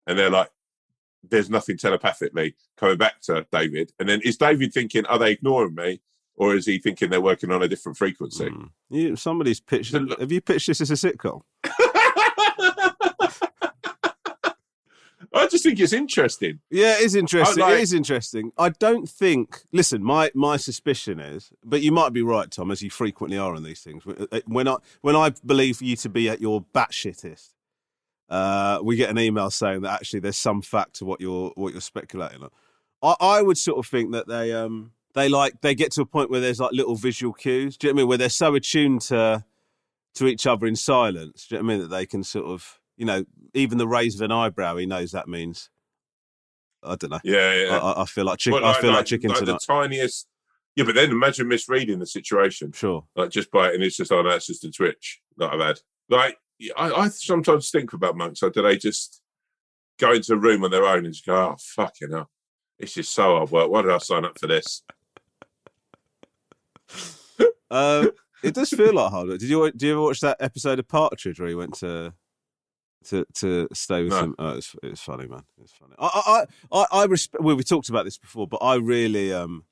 And 0.07 0.17
they're 0.17 0.29
like, 0.29 0.49
there's 1.29 1.49
nothing 1.49 1.77
telepathically 1.77 2.55
coming 2.77 2.97
back 2.97 3.21
to 3.21 3.45
David. 3.51 3.93
And 3.99 4.09
then 4.09 4.21
is 4.23 4.37
David 4.37 4.73
thinking, 4.73 5.05
are 5.05 5.19
they 5.19 5.31
ignoring 5.31 5.75
me? 5.75 6.01
Or 6.35 6.55
is 6.55 6.65
he 6.65 6.79
thinking 6.79 7.09
they're 7.09 7.21
working 7.21 7.51
on 7.51 7.61
a 7.61 7.67
different 7.67 7.97
frequency? 7.97 8.45
Mm. 8.45 8.69
You, 8.89 9.15
somebody's 9.15 9.59
pitched. 9.59 9.93
Have 9.93 10.31
you 10.31 10.41
pitched 10.41 10.67
this 10.67 10.81
as 10.81 10.89
a 10.89 10.95
sitcom? 10.95 11.41
I 15.33 15.47
just 15.47 15.63
think 15.63 15.79
it's 15.79 15.93
interesting. 15.93 16.59
Yeah, 16.69 16.95
it 16.95 17.03
is 17.03 17.15
interesting. 17.15 17.63
like- 17.63 17.75
it 17.75 17.81
is 17.81 17.93
interesting. 17.93 18.51
I 18.57 18.69
don't 18.69 19.07
think. 19.07 19.61
Listen, 19.71 20.03
my 20.03 20.31
my 20.33 20.57
suspicion 20.57 21.19
is, 21.19 21.51
but 21.63 21.81
you 21.81 21.91
might 21.91 22.11
be 22.11 22.21
right, 22.21 22.49
Tom, 22.51 22.69
as 22.71 22.81
you 22.81 22.89
frequently 22.89 23.37
are 23.37 23.55
on 23.55 23.63
these 23.63 23.81
things. 23.81 24.03
When 24.45 24.67
I 24.67 24.77
when 25.01 25.15
I 25.15 25.31
believe 25.45 25.81
you 25.81 25.95
to 25.97 26.09
be 26.09 26.27
at 26.29 26.41
your 26.41 26.65
batshittest, 26.73 27.53
uh, 28.31 28.79
we 28.81 28.95
get 28.95 29.09
an 29.11 29.19
email 29.19 29.51
saying 29.51 29.81
that 29.81 29.93
actually 29.93 30.21
there's 30.21 30.37
some 30.37 30.61
fact 30.63 30.95
to 30.95 31.05
what 31.05 31.21
you're 31.21 31.51
what 31.55 31.73
you're 31.73 31.81
speculating 31.81 32.41
on. 32.41 32.49
I, 33.03 33.15
I 33.19 33.41
would 33.41 33.57
sort 33.57 33.77
of 33.77 33.85
think 33.85 34.13
that 34.13 34.27
they 34.27 34.53
um 34.53 34.93
they 35.13 35.27
like 35.29 35.61
they 35.61 35.75
get 35.75 35.91
to 35.93 36.01
a 36.01 36.05
point 36.05 36.31
where 36.31 36.39
there's 36.39 36.59
like 36.59 36.71
little 36.71 36.95
visual 36.95 37.33
cues. 37.33 37.77
Do 37.77 37.87
you 37.87 37.93
know 37.93 37.95
what 37.95 37.99
I 37.99 38.01
mean? 38.03 38.07
Where 38.09 38.17
they're 38.17 38.29
so 38.29 38.55
attuned 38.55 39.01
to 39.01 39.43
to 40.15 40.27
each 40.27 40.47
other 40.47 40.65
in 40.65 40.75
silence. 40.75 41.47
Do 41.47 41.55
you 41.55 41.61
know 41.61 41.65
what 41.67 41.73
I 41.73 41.75
mean? 41.75 41.81
That 41.83 41.95
they 41.95 42.05
can 42.05 42.23
sort 42.23 42.45
of 42.45 42.79
you 42.97 43.05
know 43.05 43.25
even 43.53 43.77
the 43.77 43.87
raise 43.87 44.15
of 44.15 44.21
an 44.21 44.31
eyebrow, 44.31 44.77
he 44.77 44.85
knows 44.85 45.11
that 45.11 45.27
means 45.27 45.69
I 46.83 46.95
don't 46.95 47.11
know. 47.11 47.19
Yeah, 47.23 47.53
yeah. 47.53 47.77
I, 47.77 48.01
I- 48.03 48.05
feel 48.05 48.25
like 48.25 48.39
chicken. 48.39 48.61
Well, 48.61 48.71
I 48.71 48.79
feel 48.79 48.91
like, 48.91 49.05
chicken 49.05 49.29
like 49.29 49.39
tonight. 49.39 49.59
the 49.67 49.73
tiniest. 49.73 50.27
Yeah, 50.75 50.85
but 50.85 50.95
then 50.95 51.11
imagine 51.11 51.49
misreading 51.49 51.99
the 51.99 52.05
situation, 52.07 52.71
Sure. 52.71 53.03
like 53.17 53.29
just 53.29 53.51
by 53.51 53.69
it, 53.69 53.75
and 53.75 53.83
it's 53.83 53.97
just 53.97 54.11
oh, 54.11 54.23
that's 54.23 54.47
just 54.47 54.63
a 54.63 54.71
twitch 54.71 55.19
that 55.37 55.51
I've 55.53 55.59
had. 55.59 55.79
Like 56.09 56.37
I, 56.77 56.91
I 56.91 57.07
sometimes 57.09 57.69
think 57.71 57.93
about 57.93 58.17
monks. 58.17 58.41
Like, 58.41 58.53
do 58.53 58.61
they 58.61 58.77
just 58.77 59.21
go 59.99 60.13
into 60.13 60.33
a 60.33 60.37
room 60.37 60.63
on 60.63 60.71
their 60.71 60.85
own 60.85 61.05
and 61.05 61.13
just 61.13 61.25
go, 61.25 61.35
"Oh, 61.35 61.55
fucking 61.59 62.11
hell, 62.11 62.29
it's 62.79 62.93
just 62.93 63.13
so 63.13 63.37
hard 63.37 63.51
work. 63.51 63.69
Why 63.69 63.81
did 63.81 63.91
I 63.91 63.97
sign 63.99 64.25
up 64.25 64.37
for 64.39 64.47
this?" 64.47 64.83
Um, 67.71 68.11
it 68.43 68.53
does 68.53 68.69
feel 68.69 68.93
like 68.93 69.11
hard 69.11 69.29
work. 69.29 69.39
Did 69.39 69.49
you 69.49 69.71
do 69.71 69.85
you 69.87 69.93
ever 69.93 70.01
watch 70.01 70.19
that 70.19 70.35
episode 70.41 70.77
of 70.77 70.89
Partridge 70.89 71.39
where 71.39 71.47
he 71.47 71.55
went 71.55 71.73
to 71.75 72.13
to 73.05 73.25
to 73.35 73.69
stay 73.73 74.03
with 74.03 74.11
No. 74.11 74.19
some? 74.19 74.35
Oh, 74.37 74.49
it's 74.57 74.75
it's 74.83 75.01
funny, 75.01 75.25
man. 75.25 75.43
It's 75.63 75.71
funny. 75.71 75.93
I 75.97 76.45
I 76.71 76.77
I, 76.77 76.85
I 76.91 77.05
respect. 77.05 77.41
Well, 77.41 77.55
we 77.55 77.63
talked 77.63 77.87
about 77.87 78.03
this 78.03 78.17
before, 78.17 78.45
but 78.45 78.57
I 78.57 78.75
really 78.75 79.31
um 79.33 79.63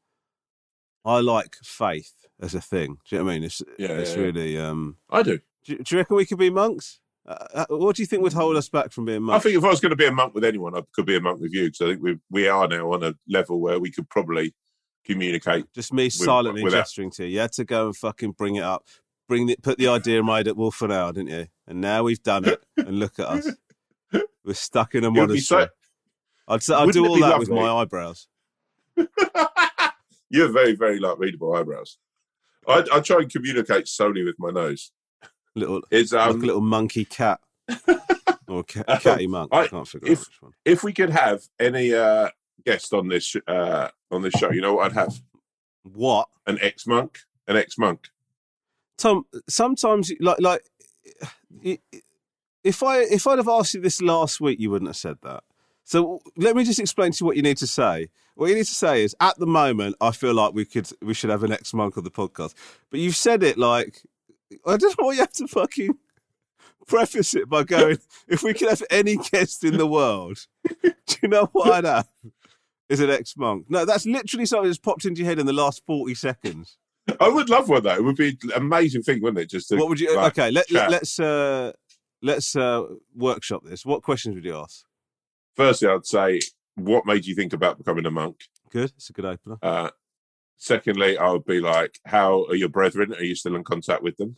I 1.03 1.19
like 1.19 1.57
faith 1.61 2.13
as 2.41 2.55
a 2.55 2.61
thing. 2.61 2.99
Do 3.09 3.15
you 3.15 3.19
know 3.19 3.25
what 3.25 3.31
I 3.31 3.33
mean? 3.35 3.43
It's 3.43 3.61
Yeah, 3.77 3.87
it's 3.89 4.11
yeah, 4.11 4.17
yeah. 4.17 4.23
really 4.25 4.57
um. 4.57 4.95
I 5.09 5.21
do. 5.21 5.39
Do, 5.65 5.73
you- 5.73 5.79
do 5.79 5.95
you 5.95 5.99
reckon 5.99 6.15
we 6.17 6.25
could 6.25 6.37
be 6.39 6.49
monks? 6.49 6.99
Uh, 7.27 7.45
uh, 7.53 7.65
what 7.69 7.95
do 7.95 8.01
you 8.01 8.07
think 8.07 8.23
would 8.23 8.33
hold 8.33 8.55
us 8.55 8.69
back 8.69 8.91
from 8.91 9.05
being 9.05 9.21
monks? 9.23 9.45
I 9.45 9.49
think 9.49 9.57
if 9.59 9.63
I 9.63 9.69
was 9.69 9.79
going 9.79 9.91
to 9.91 9.95
be 9.95 10.05
a 10.07 10.11
monk 10.11 10.33
with 10.33 10.43
anyone, 10.43 10.75
I 10.75 10.81
could 10.93 11.05
be 11.05 11.15
a 11.15 11.21
monk 11.21 11.39
with 11.41 11.53
you 11.53 11.65
because 11.65 11.81
I 11.81 11.85
think 11.91 12.01
we 12.01 12.17
we 12.31 12.47
are 12.47 12.67
now 12.67 12.91
on 12.93 13.03
a 13.03 13.13
level 13.27 13.59
where 13.61 13.79
we 13.79 13.91
could 13.91 14.09
probably 14.09 14.55
communicate. 15.05 15.65
Just 15.73 15.93
me 15.93 16.09
silently 16.09 16.63
without- 16.63 16.79
gesturing 16.85 17.11
to 17.11 17.25
you. 17.25 17.33
You 17.33 17.39
had 17.41 17.51
to 17.53 17.65
go 17.65 17.87
and 17.87 17.95
fucking 17.95 18.31
bring 18.31 18.55
it 18.55 18.63
up, 18.63 18.87
bring 19.27 19.49
it, 19.49 19.61
put 19.61 19.77
the 19.77 19.87
idea 19.89 20.19
in 20.19 20.25
mind 20.25 20.47
at 20.47 20.57
Wolf 20.57 20.81
and 20.81 20.91
Owl, 20.91 21.13
didn't 21.13 21.29
you? 21.29 21.47
And 21.67 21.81
now 21.81 22.03
we've 22.03 22.23
done 22.23 22.45
it. 22.45 22.63
And 22.77 22.97
look 22.99 23.19
at 23.19 23.27
us. 23.27 23.51
We're 24.43 24.53
stuck 24.53 24.95
in 24.95 25.03
a 25.03 25.11
monastery. 25.11 25.65
so- 25.65 25.69
I'd 26.47 26.63
say 26.63 26.73
I'd 26.73 26.91
do 26.91 27.05
all 27.05 27.19
that 27.19 27.37
with 27.37 27.49
my 27.49 27.69
eyebrows. 27.71 28.27
you 28.97 30.41
have 30.41 30.53
very 30.53 30.73
very 30.75 30.99
like 30.99 31.17
readable 31.19 31.53
eyebrows. 31.55 31.97
I, 32.67 32.83
I 32.93 32.99
try 33.01 33.17
and 33.19 33.31
communicate 33.31 33.87
solely 33.87 34.23
with 34.23 34.35
my 34.39 34.49
nose. 34.51 34.91
Little 35.55 35.81
It's 35.91 36.11
like 36.13 36.29
um 36.29 36.41
a 36.41 36.45
little 36.45 36.61
monkey 36.61 37.05
cat. 37.05 37.39
or 38.47 38.63
ca- 38.63 38.83
catty 38.99 39.27
monk. 39.27 39.49
I, 39.53 39.61
I- 39.61 39.67
can't 39.67 39.87
figure 39.87 40.07
out 40.07 40.11
if- 40.13 40.19
which 40.19 40.41
one. 40.41 40.51
if 40.65 40.83
we 40.83 40.93
could 40.93 41.09
have 41.09 41.41
any 41.59 41.93
uh 41.93 42.29
guest 42.65 42.93
on 42.93 43.07
this 43.07 43.35
uh 43.47 43.89
on 44.11 44.21
this 44.21 44.33
show, 44.33 44.51
you 44.51 44.61
know 44.61 44.73
what 44.75 44.85
I'd 44.87 44.93
have? 44.97 45.21
What? 45.83 46.27
An 46.47 46.57
ex 46.61 46.85
monk, 46.87 47.19
an 47.47 47.57
ex 47.57 47.77
monk. 47.77 48.07
Tom, 48.97 49.25
sometimes 49.47 50.11
like 50.19 50.39
like 50.41 50.61
if 52.63 52.83
I 52.83 52.99
if 52.99 53.27
I'd 53.27 53.37
have 53.37 53.47
asked 53.47 53.73
you 53.73 53.81
this 53.81 54.01
last 54.01 54.41
week, 54.41 54.59
you 54.59 54.69
wouldn't 54.69 54.89
have 54.89 54.97
said 54.97 55.17
that. 55.23 55.43
So 55.83 56.21
let 56.37 56.55
me 56.55 56.63
just 56.63 56.79
explain 56.79 57.11
to 57.13 57.17
you 57.21 57.25
what 57.25 57.35
you 57.35 57.41
need 57.41 57.57
to 57.57 57.67
say. 57.67 58.09
What 58.35 58.49
you 58.49 58.55
need 58.55 58.65
to 58.65 58.75
say 58.75 59.03
is, 59.03 59.15
at 59.19 59.37
the 59.39 59.47
moment, 59.47 59.95
I 59.99 60.11
feel 60.11 60.33
like 60.33 60.53
we 60.53 60.65
could 60.65 60.89
we 61.01 61.13
should 61.13 61.29
have 61.29 61.43
an 61.43 61.51
ex 61.51 61.73
monk 61.73 61.97
on 61.97 62.03
the 62.03 62.11
podcast. 62.11 62.53
But 62.91 62.99
you've 62.99 63.15
said 63.15 63.41
it 63.43 63.57
like 63.57 64.03
I 64.65 64.77
don't 64.77 64.97
know 64.99 65.07
why 65.07 65.13
you 65.13 65.19
have 65.19 65.31
to 65.33 65.47
fucking 65.47 65.97
preface 66.87 67.35
it 67.35 67.49
by 67.49 67.63
going, 67.63 67.97
if 68.27 68.43
we 68.43 68.53
could 68.53 68.69
have 68.69 68.83
any 68.89 69.17
guest 69.17 69.63
in 69.63 69.77
the 69.77 69.87
world, 69.87 70.45
do 70.83 70.93
you 71.21 71.29
know 71.29 71.49
what 71.51 71.71
I'd 71.71 71.85
have? 71.85 72.07
Is 72.89 72.99
an 72.99 73.11
ex 73.11 73.37
monk. 73.37 73.65
No, 73.69 73.85
that's 73.85 74.07
literally 74.07 74.47
something 74.47 74.67
that's 74.67 74.79
popped 74.79 75.05
into 75.05 75.21
your 75.21 75.29
head 75.29 75.37
in 75.37 75.45
the 75.45 75.53
last 75.53 75.85
forty 75.85 76.15
seconds. 76.15 76.77
I 77.19 77.29
would 77.29 77.47
love 77.47 77.69
one 77.69 77.83
though. 77.83 77.93
It 77.93 78.03
would 78.03 78.15
be 78.15 78.37
an 78.43 78.51
amazing 78.55 79.03
thing, 79.03 79.21
wouldn't 79.21 79.39
it? 79.39 79.49
Just 79.49 79.69
to, 79.69 79.75
what 79.75 79.89
would 79.89 79.99
you? 79.99 80.15
like, 80.15 80.37
okay, 80.37 80.49
let, 80.49 80.71
let, 80.71 81.03
us 81.03 81.19
uh, 81.19 81.71
let's 82.23 82.55
uh, 82.55 82.83
workshop 83.15 83.63
this. 83.63 83.85
What 83.85 84.01
questions 84.01 84.33
would 84.33 84.43
you 84.43 84.57
ask? 84.57 84.85
Firstly, 85.55 85.87
I'd 85.87 86.05
say, 86.05 86.39
what 86.75 87.05
made 87.05 87.25
you 87.25 87.35
think 87.35 87.53
about 87.53 87.77
becoming 87.77 88.05
a 88.05 88.11
monk? 88.11 88.37
Good, 88.71 88.91
it's 88.95 89.09
a 89.09 89.13
good 89.13 89.25
opener. 89.25 89.57
Uh, 89.61 89.89
secondly, 90.59 91.17
I 91.17 91.31
would 91.31 91.45
be 91.45 91.59
like, 91.59 91.97
how 92.05 92.45
are 92.45 92.55
your 92.55 92.69
brethren? 92.69 93.13
Are 93.13 93.23
you 93.23 93.33
still 93.33 93.55
in 93.55 93.63
contact 93.63 94.03
with 94.03 94.17
them? 94.17 94.35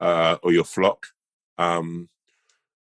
Uh, 0.00 0.36
or 0.42 0.52
your 0.52 0.64
flock? 0.64 1.06
Um, 1.56 2.10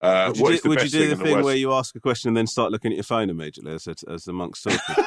uh, 0.01 0.33
would 0.35 0.37
you 0.37 0.47
do, 0.47 0.57
the 0.57 0.69
would 0.69 0.83
you 0.83 0.89
do 0.89 0.99
thing 0.99 1.09
the 1.09 1.15
the 1.15 1.23
thing 1.23 1.33
worst- 1.35 1.45
where 1.45 1.55
you 1.55 1.71
ask 1.71 1.95
a 1.95 1.99
question 1.99 2.29
and 2.29 2.37
then 2.37 2.47
start 2.47 2.71
looking 2.71 2.91
at 2.91 2.97
your 2.97 3.03
phone 3.03 3.29
immediately 3.29 3.73
as, 3.73 3.87
as 3.87 4.25
the 4.25 4.33
monk's 4.33 4.61
talking? 4.61 5.05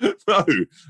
no, 0.28 0.44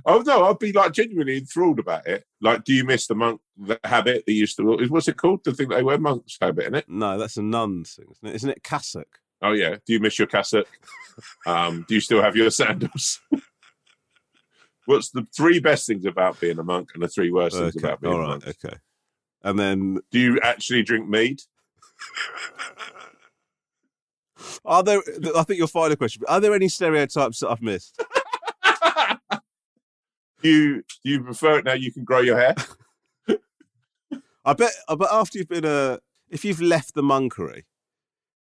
oh 0.05 0.23
no, 0.25 0.45
I'd 0.45 0.59
be 0.59 0.73
like 0.73 0.93
genuinely 0.93 1.39
enthralled 1.39 1.79
about 1.79 2.07
it. 2.07 2.25
Like, 2.41 2.65
do 2.65 2.75
you 2.75 2.85
miss 2.85 3.07
the 3.07 3.15
monk 3.15 3.41
the 3.57 3.81
habit 3.85 4.25
that 4.27 4.33
used 4.33 4.57
to? 4.59 4.87
What's 4.89 5.09
it 5.09 5.17
called? 5.17 5.45
The 5.45 5.53
thing 5.53 5.69
they 5.69 5.83
wear 5.83 5.99
monks 5.99 6.37
habit 6.41 6.67
in 6.67 6.75
it. 6.75 6.89
no, 6.89 7.19
that's 7.19 7.37
a 7.37 7.43
nun's 7.43 7.95
thing, 7.95 8.07
isn't 8.11 8.29
it? 8.29 8.35
Isn't 8.37 8.51
it 8.51 8.63
cassock? 8.63 9.09
Oh 9.43 9.53
yeah. 9.53 9.77
Do 9.87 9.93
you 9.93 10.01
miss 10.01 10.19
your 10.19 10.29
cassock? 10.29 10.67
um, 11.47 11.85
do 11.89 11.95
you 11.95 12.01
still 12.01 12.23
have 12.23 12.37
your 12.37 12.51
sandals? 12.51 13.21
What's 14.87 15.11
the 15.11 15.27
three 15.37 15.59
best 15.61 15.87
things 15.87 16.05
about 16.07 16.41
being 16.41 16.59
a 16.59 16.65
monk 16.65 16.91
and 16.95 17.03
the 17.03 17.09
three 17.09 17.31
worst 17.31 17.57
things 17.57 17.77
Okay, 17.77 17.87
about 17.87 18.01
being 18.01 18.15
all 18.15 18.25
a 18.25 18.29
monk? 18.29 18.47
okay. 18.47 18.77
And 19.43 19.59
then 19.59 19.99
Do 20.11 20.19
you 20.19 20.41
actually 20.43 20.83
drink 20.83 21.09
mead? 21.09 21.41
are 24.65 24.83
there? 24.83 25.03
I 25.37 25.43
think 25.43 25.59
your 25.59 25.69
final 25.69 25.97
question. 25.97 26.23
Are 26.29 26.41
there 26.41 26.55
any 26.55 26.69
stereotypes 26.69 27.41
that 27.41 27.51
I've 27.51 27.63
missed? 27.63 28.03
Do 30.43 30.43
you 30.49 30.83
do 31.05 31.11
you 31.11 31.23
prefer 31.23 31.59
it 31.59 31.65
now? 31.65 31.75
You 31.75 31.93
can 31.93 32.05
grow 32.05 32.21
your 32.21 32.39
hair. 32.39 32.55
I 34.45 34.53
bet. 34.53 34.73
I 34.89 34.95
bet 34.95 35.09
after 35.11 35.39
you've 35.39 35.49
been 35.49 35.65
a, 35.65 35.99
if 36.31 36.45
you've 36.45 36.61
left 36.63 36.95
the 36.95 37.03
monkery, 37.03 37.65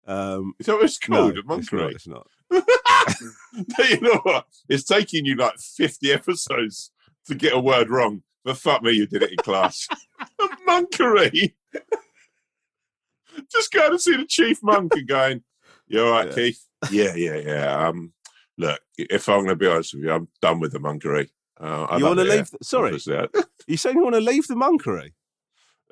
um, 0.08 0.54
Is 0.60 0.68
that 0.68 0.76
what 0.76 0.86
it's 0.86 1.00
no, 1.10 1.18
called? 1.18 1.36
a 1.36 1.40
it's 1.40 1.48
monkery. 1.70 1.80
not. 1.82 1.92
It's 1.92 2.08
not. 2.08 2.28
you 3.80 4.02
know 4.02 4.20
what? 4.24 4.46
It's 4.70 4.84
taking 4.84 5.26
you 5.26 5.36
like 5.36 5.58
50 5.58 6.12
episodes 6.12 6.92
to 7.28 7.36
get 7.36 7.54
a 7.54 7.60
word 7.60 7.90
wrong. 7.90 8.24
But 8.44 8.58
fuck 8.58 8.82
me, 8.84 8.92
you 8.92 9.06
did 9.08 9.24
it 9.24 9.32
in 9.32 9.38
class. 9.38 9.88
monkery. 10.68 11.54
Just 13.52 13.72
going 13.72 13.92
to 13.92 14.00
see 14.00 14.18
the 14.18 14.26
chief 14.26 14.60
monk 14.64 14.94
and 14.96 15.08
going, 15.08 15.44
You 15.88 16.04
all 16.06 16.12
right, 16.12 16.28
Yeah. 16.28 16.34
Keith? 16.34 16.66
Yeah, 16.92 17.16
yeah, 17.16 17.36
yeah. 17.36 17.88
Um, 17.88 18.14
look, 18.58 18.80
if 18.98 19.30
I'm 19.30 19.38
going 19.40 19.50
to 19.50 19.56
be 19.56 19.68
honest 19.68 19.94
with 19.94 20.04
you, 20.04 20.12
I'm 20.12 20.28
done 20.42 20.60
with 20.60 20.72
the 20.74 20.80
monkery. 20.80 21.30
Uh, 21.60 21.96
You 21.98 22.06
want 22.06 22.20
to 22.20 22.26
leave? 22.26 22.50
Sorry, 22.62 22.88
obviously. 22.88 23.18
I- 23.18 23.28
you 23.68 23.78
saying 23.78 23.96
you 23.96 24.04
want 24.04 24.16
to 24.16 24.22
leave 24.22 24.48
the 24.48 24.56
monkery? 24.56 25.14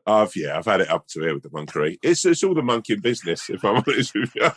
I've 0.06 0.36
yeah, 0.36 0.58
I've 0.58 0.66
had 0.66 0.82
it 0.82 0.90
up 0.90 1.08
to 1.10 1.20
here 1.22 1.36
with 1.36 1.44
the 1.44 1.50
monkery. 1.50 2.00
It's 2.02 2.26
it's 2.26 2.44
all 2.44 2.56
the 2.56 2.64
monkey 2.64 2.96
business, 2.96 3.48
if 3.50 3.64
I'm 3.64 3.76
honest 3.88 4.16
with 4.16 4.34
you. 4.36 4.50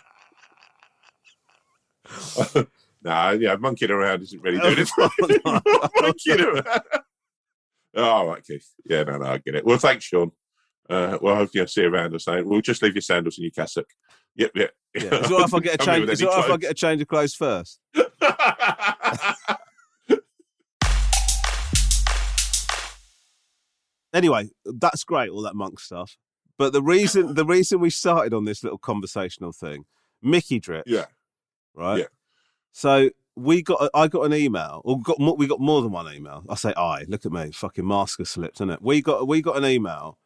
nah, 3.02 3.30
yeah, 3.30 3.56
monkeying 3.56 3.90
around 3.90 4.22
isn't 4.22 4.42
really 4.42 4.58
doing 4.58 4.78
it 4.78 4.90
monkeying 6.00 6.40
around. 6.40 6.82
Oh, 7.94 8.04
all 8.04 8.26
right, 8.28 8.44
Keith. 8.44 8.68
Yeah, 8.84 9.04
no, 9.04 9.18
no, 9.18 9.26
I 9.26 9.38
get 9.38 9.54
it. 9.54 9.64
Well, 9.64 9.78
thanks, 9.78 10.04
Sean. 10.04 10.32
Uh, 10.88 11.18
well, 11.20 11.36
hopefully 11.36 11.62
I'll 11.62 11.68
see 11.68 11.82
you 11.82 11.88
around 11.88 12.14
or 12.14 12.18
something. 12.18 12.48
We'll 12.48 12.60
just 12.60 12.82
leave 12.82 12.94
your 12.94 13.02
sandals 13.02 13.38
and 13.38 13.44
your 13.44 13.50
cassock. 13.52 13.86
Yep, 14.36 14.52
yep. 14.54 14.70
Yeah. 14.94 15.02
Is 15.02 15.30
it 15.30 15.32
all 15.32 15.38
right 15.38 15.48
if 15.48 15.54
I 15.54 15.60
get 15.60 15.74
a 15.74 15.84
change? 15.84 16.00
with 16.00 16.10
Is 16.10 16.20
it 16.20 16.24
any 16.24 16.32
all 16.32 16.40
right 16.40 16.46
if 16.46 16.52
I 16.52 16.56
get 16.56 16.70
a 16.70 16.74
change 16.74 17.02
of 17.02 17.08
clothes 17.08 17.34
first? 17.34 17.80
Anyway, 24.14 24.50
that's 24.64 25.04
great, 25.04 25.30
all 25.30 25.42
that 25.42 25.56
monk 25.56 25.80
stuff. 25.80 26.18
But 26.58 26.72
the 26.72 26.82
reason 26.82 27.34
the 27.34 27.46
reason 27.46 27.80
we 27.80 27.90
started 27.90 28.34
on 28.34 28.44
this 28.44 28.62
little 28.62 28.78
conversational 28.78 29.52
thing, 29.52 29.86
Mickey 30.22 30.60
drip, 30.60 30.84
yeah, 30.86 31.06
right? 31.74 31.98
Yeah. 32.00 32.06
So 32.72 33.10
we 33.36 33.62
got 33.62 33.90
I 33.94 34.08
got 34.08 34.22
an 34.22 34.34
email, 34.34 34.82
or 34.84 35.00
got 35.00 35.18
more, 35.18 35.36
we 35.36 35.46
got 35.46 35.60
more 35.60 35.82
than 35.82 35.92
one 35.92 36.12
email. 36.12 36.44
I 36.48 36.54
say 36.54 36.72
I 36.76 37.04
look 37.08 37.24
at 37.26 37.32
me, 37.32 37.50
fucking 37.52 37.86
mask 37.86 38.18
has 38.18 38.30
slipped, 38.30 38.56
isn't 38.56 38.70
it? 38.70 38.82
We 38.82 39.02
got 39.02 39.26
we 39.26 39.42
got 39.42 39.56
an 39.56 39.64
email, 39.64 40.18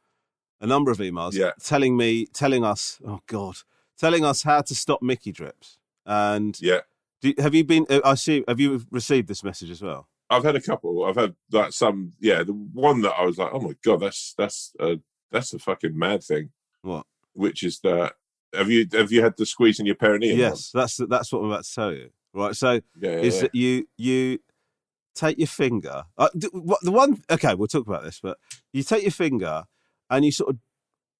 a 0.61 0.67
number 0.67 0.91
of 0.91 0.99
emails, 0.99 1.35
Yeah. 1.35 1.53
telling 1.63 1.97
me, 1.97 2.27
telling 2.27 2.65
us, 2.65 2.99
oh 3.07 3.21
god, 3.27 3.57
telling 3.99 4.25
us 4.25 4.43
how 4.43 4.61
to 4.63 4.75
stop 4.75 5.03
Mickey 5.03 5.33
drips. 5.33 5.79
And 6.05 6.61
yeah. 6.61 6.81
do, 7.21 7.35
have 7.39 7.55
you 7.55 7.65
been? 7.65 7.87
uh, 7.91 8.01
I 8.05 8.15
see. 8.15 8.45
Have 8.47 8.61
you 8.61 8.85
received 8.91 9.29
this 9.29 9.43
message 9.43 9.71
as 9.71 9.83
well? 9.83 10.09
I've 10.29 10.45
had 10.45 10.57
a 10.57 10.61
couple. 10.61 11.05
I've 11.05 11.17
had 11.17 11.35
like 11.53 11.73
some. 11.73 12.13
Yeah, 12.21 12.43
the 12.43 12.53
one 12.53 13.03
that 13.03 13.15
I 13.17 13.25
was 13.25 13.39
like, 13.39 13.51
oh 13.53 13.61
my 13.61 13.75
god, 13.83 14.01
that's 14.01 14.35
that's 14.37 14.73
a 14.81 15.01
that's 15.31 15.53
a 15.53 15.59
fucking 15.59 15.97
mad 15.99 16.23
thing. 16.23 16.51
What? 16.83 17.07
Which 17.35 17.63
is 17.63 17.81
that? 17.81 18.15
Have 18.57 18.71
you 18.71 18.87
have 18.93 19.13
you 19.13 19.23
had 19.23 19.37
the 19.37 19.47
squeeze 19.47 19.79
in 19.79 19.87
your 19.87 19.95
perineum? 19.95 20.39
yes, 20.39 20.71
that's 20.73 21.01
that's 21.09 21.33
what 21.33 21.41
I'm 21.41 21.51
about 21.51 21.65
to 21.65 21.75
tell 21.75 21.93
you. 21.93 22.11
Right. 22.33 22.55
So? 22.55 22.73
Yeah. 22.73 22.81
yeah, 23.01 23.11
is 23.19 23.37
yeah. 23.37 23.43
that 23.43 23.55
you 23.55 23.89
you 23.97 24.39
take 25.15 25.39
your 25.39 25.49
finger. 25.49 26.05
Uh, 26.17 26.29
the 26.35 26.51
one. 26.85 27.23
Okay, 27.31 27.55
we'll 27.55 27.67
talk 27.67 27.87
about 27.87 28.05
this, 28.05 28.21
but 28.23 28.39
you 28.73 28.83
take 28.83 29.03
your 29.03 29.13
finger 29.13 29.65
and 30.11 30.25
you 30.25 30.31
sort 30.31 30.51
of 30.51 30.59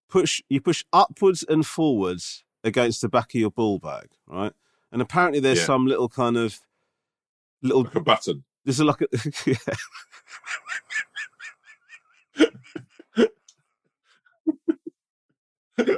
push 0.09 0.43
you 0.49 0.61
push 0.61 0.85
upwards 0.93 1.43
and 1.49 1.67
forwards 1.67 2.45
against 2.63 3.01
the 3.01 3.09
back 3.09 3.35
of 3.35 3.41
your 3.41 3.51
ball 3.51 3.79
bag, 3.79 4.09
right? 4.27 4.53
And 4.93 5.03
apparently 5.03 5.41
there's 5.41 5.65
some 5.65 5.87
little 5.87 6.09
kind 6.09 6.37
of 6.37 6.61
little. 7.63 7.83
like 7.83 7.95
a 7.95 8.01
button. 8.01 8.45
There's 8.65 8.81
a 8.81 8.85
like 8.85 9.01
a. 9.01 9.07
yeah. 9.47 9.57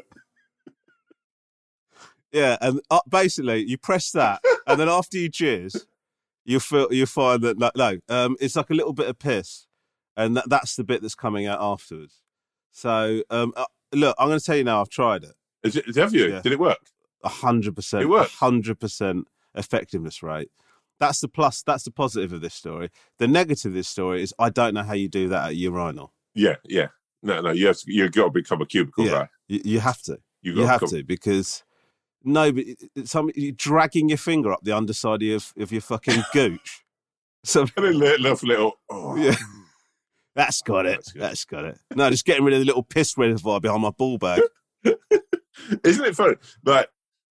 Yeah, 2.32 2.56
and 2.60 2.80
uh, 2.90 3.00
basically 3.08 3.64
you 3.64 3.78
press 3.78 4.10
that, 4.12 4.42
and 4.66 4.78
then 4.78 4.88
after 4.88 5.16
you 5.16 5.30
jizz, 5.30 5.84
you 6.44 6.60
feel 6.60 6.92
you 6.92 7.06
find 7.06 7.42
that 7.42 7.58
no, 7.58 7.70
no 7.74 7.98
um, 8.08 8.36
it's 8.40 8.56
like 8.56 8.70
a 8.70 8.74
little 8.74 8.92
bit 8.92 9.08
of 9.08 9.18
piss, 9.18 9.66
and 10.16 10.36
that, 10.36 10.48
that's 10.48 10.76
the 10.76 10.84
bit 10.84 11.00
that's 11.02 11.14
coming 11.14 11.46
out 11.46 11.58
afterwards. 11.60 12.20
So 12.70 13.22
um, 13.30 13.52
uh, 13.56 13.64
look, 13.92 14.14
I'm 14.18 14.28
going 14.28 14.38
to 14.38 14.44
tell 14.44 14.56
you 14.56 14.64
now. 14.64 14.80
I've 14.80 14.90
tried 14.90 15.24
it. 15.24 15.32
Is 15.64 15.76
it, 15.76 15.96
have 15.96 16.14
you? 16.14 16.28
Yeah. 16.28 16.40
Did 16.42 16.52
it 16.52 16.60
work? 16.60 16.90
A 17.24 17.28
hundred 17.28 17.74
percent. 17.74 18.02
It 18.02 18.08
works. 18.08 18.34
hundred 18.34 18.78
percent 18.78 19.26
effectiveness 19.54 20.22
rate. 20.22 20.50
That's 21.00 21.20
the 21.20 21.28
plus. 21.28 21.62
That's 21.62 21.84
the 21.84 21.90
positive 21.90 22.32
of 22.32 22.40
this 22.42 22.54
story. 22.54 22.90
The 23.18 23.26
negative 23.28 23.70
of 23.70 23.74
this 23.74 23.88
story 23.88 24.22
is 24.22 24.34
I 24.38 24.50
don't 24.50 24.74
know 24.74 24.82
how 24.82 24.94
you 24.94 25.08
do 25.08 25.28
that 25.30 25.48
at 25.48 25.56
urinal. 25.56 26.12
Yeah, 26.34 26.56
yeah. 26.64 26.88
No, 27.22 27.40
no. 27.40 27.50
You 27.52 27.68
have 27.68 27.78
to, 27.78 27.84
you've 27.86 28.12
got 28.12 28.24
to 28.24 28.30
become 28.30 28.60
a 28.62 28.66
cubicle 28.66 29.06
Yeah. 29.06 29.10
guy. 29.12 29.28
You, 29.48 29.60
you 29.64 29.80
have 29.80 30.00
to. 30.02 30.18
You've 30.42 30.56
You 30.56 30.62
got 30.64 30.68
have 30.70 30.80
become- 30.80 30.98
to 30.98 31.04
because 31.04 31.64
no, 32.28 32.52
but 32.52 32.64
it's 32.94 33.10
some 33.10 33.30
you're 33.34 33.52
dragging 33.52 34.08
your 34.08 34.18
finger 34.18 34.52
up 34.52 34.60
the 34.62 34.76
underside 34.76 35.22
of 35.22 35.52
of 35.58 35.72
your 35.72 35.80
fucking 35.80 36.24
gooch. 36.32 36.84
So 37.44 37.66
And 37.76 37.86
a 37.86 37.90
little, 37.90 38.20
little, 38.20 38.48
little 38.48 38.72
oh. 38.90 39.16
yeah, 39.16 39.34
that's 40.34 40.62
got 40.62 40.86
it. 40.86 40.96
That's. 40.96 41.12
That's 41.12 41.44
got 41.44 41.64
it. 41.64 41.78
No, 41.94 42.10
just 42.10 42.24
getting 42.24 42.44
rid 42.44 42.54
of 42.54 42.60
the 42.60 42.66
little 42.66 42.82
piss 42.82 43.16
reservoir 43.16 43.60
behind 43.60 43.82
my 43.82 43.90
ball 43.90 44.18
bag. 44.18 44.42
Isn't 44.84 46.04
it 46.04 46.16
funny? 46.16 46.36
Like 46.64 46.88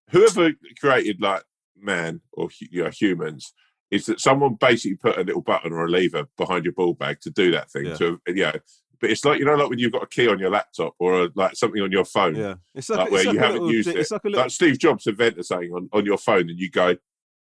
whoever 0.10 0.52
created 0.80 1.22
like 1.22 1.44
man 1.78 2.22
or 2.34 2.50
you 2.60 2.84
know, 2.84 2.90
humans 2.90 3.54
is 3.92 4.06
that 4.08 4.20
someone 4.20 4.56
basically 4.60 4.98
put 4.98 5.18
a 5.18 5.24
little 5.24 5.42
button 5.42 5.72
or 5.72 5.86
a 5.86 5.90
lever 5.90 6.28
behind 6.38 6.66
your 6.66 6.74
ball 6.74 6.94
bag 6.94 7.22
to 7.22 7.30
do 7.30 7.52
that 7.52 7.72
thing. 7.72 7.86
Yeah. 7.86 7.96
To 7.96 8.22
you 8.28 8.44
know, 8.44 8.54
but 9.00 9.10
it's 9.10 9.24
like 9.26 9.40
you 9.40 9.46
know, 9.46 9.56
like 9.56 9.70
when 9.70 9.80
you've 9.80 9.92
got 9.92 10.04
a 10.04 10.08
key 10.08 10.28
on 10.28 10.40
your 10.40 10.50
laptop 10.50 10.94
or 11.00 11.24
a, 11.26 11.30
like 11.36 11.56
something 11.56 11.82
on 11.82 11.92
your 11.92 12.06
phone. 12.06 12.36
Yeah, 12.36 12.56
it's 12.76 12.90
like, 12.90 13.00
Like 13.00 13.06
it's 13.08 13.12
where 13.14 13.24
like 13.26 13.34
you 13.34 13.40
haven't 13.40 13.54
little, 13.62 13.72
used 13.74 13.90
It's 13.90 14.12
it. 14.12 14.16
like 14.16 14.24
a 14.24 14.28
little 14.28 14.42
Like 14.44 14.52
Steve 14.52 14.80
Jobs 14.80 15.08
invented 15.08 15.46
something 15.46 15.72
on, 15.74 15.90
on 15.94 16.06
your 16.06 16.18
phone, 16.18 16.50
and 16.50 16.58
you 16.60 16.70
go, 16.70 16.96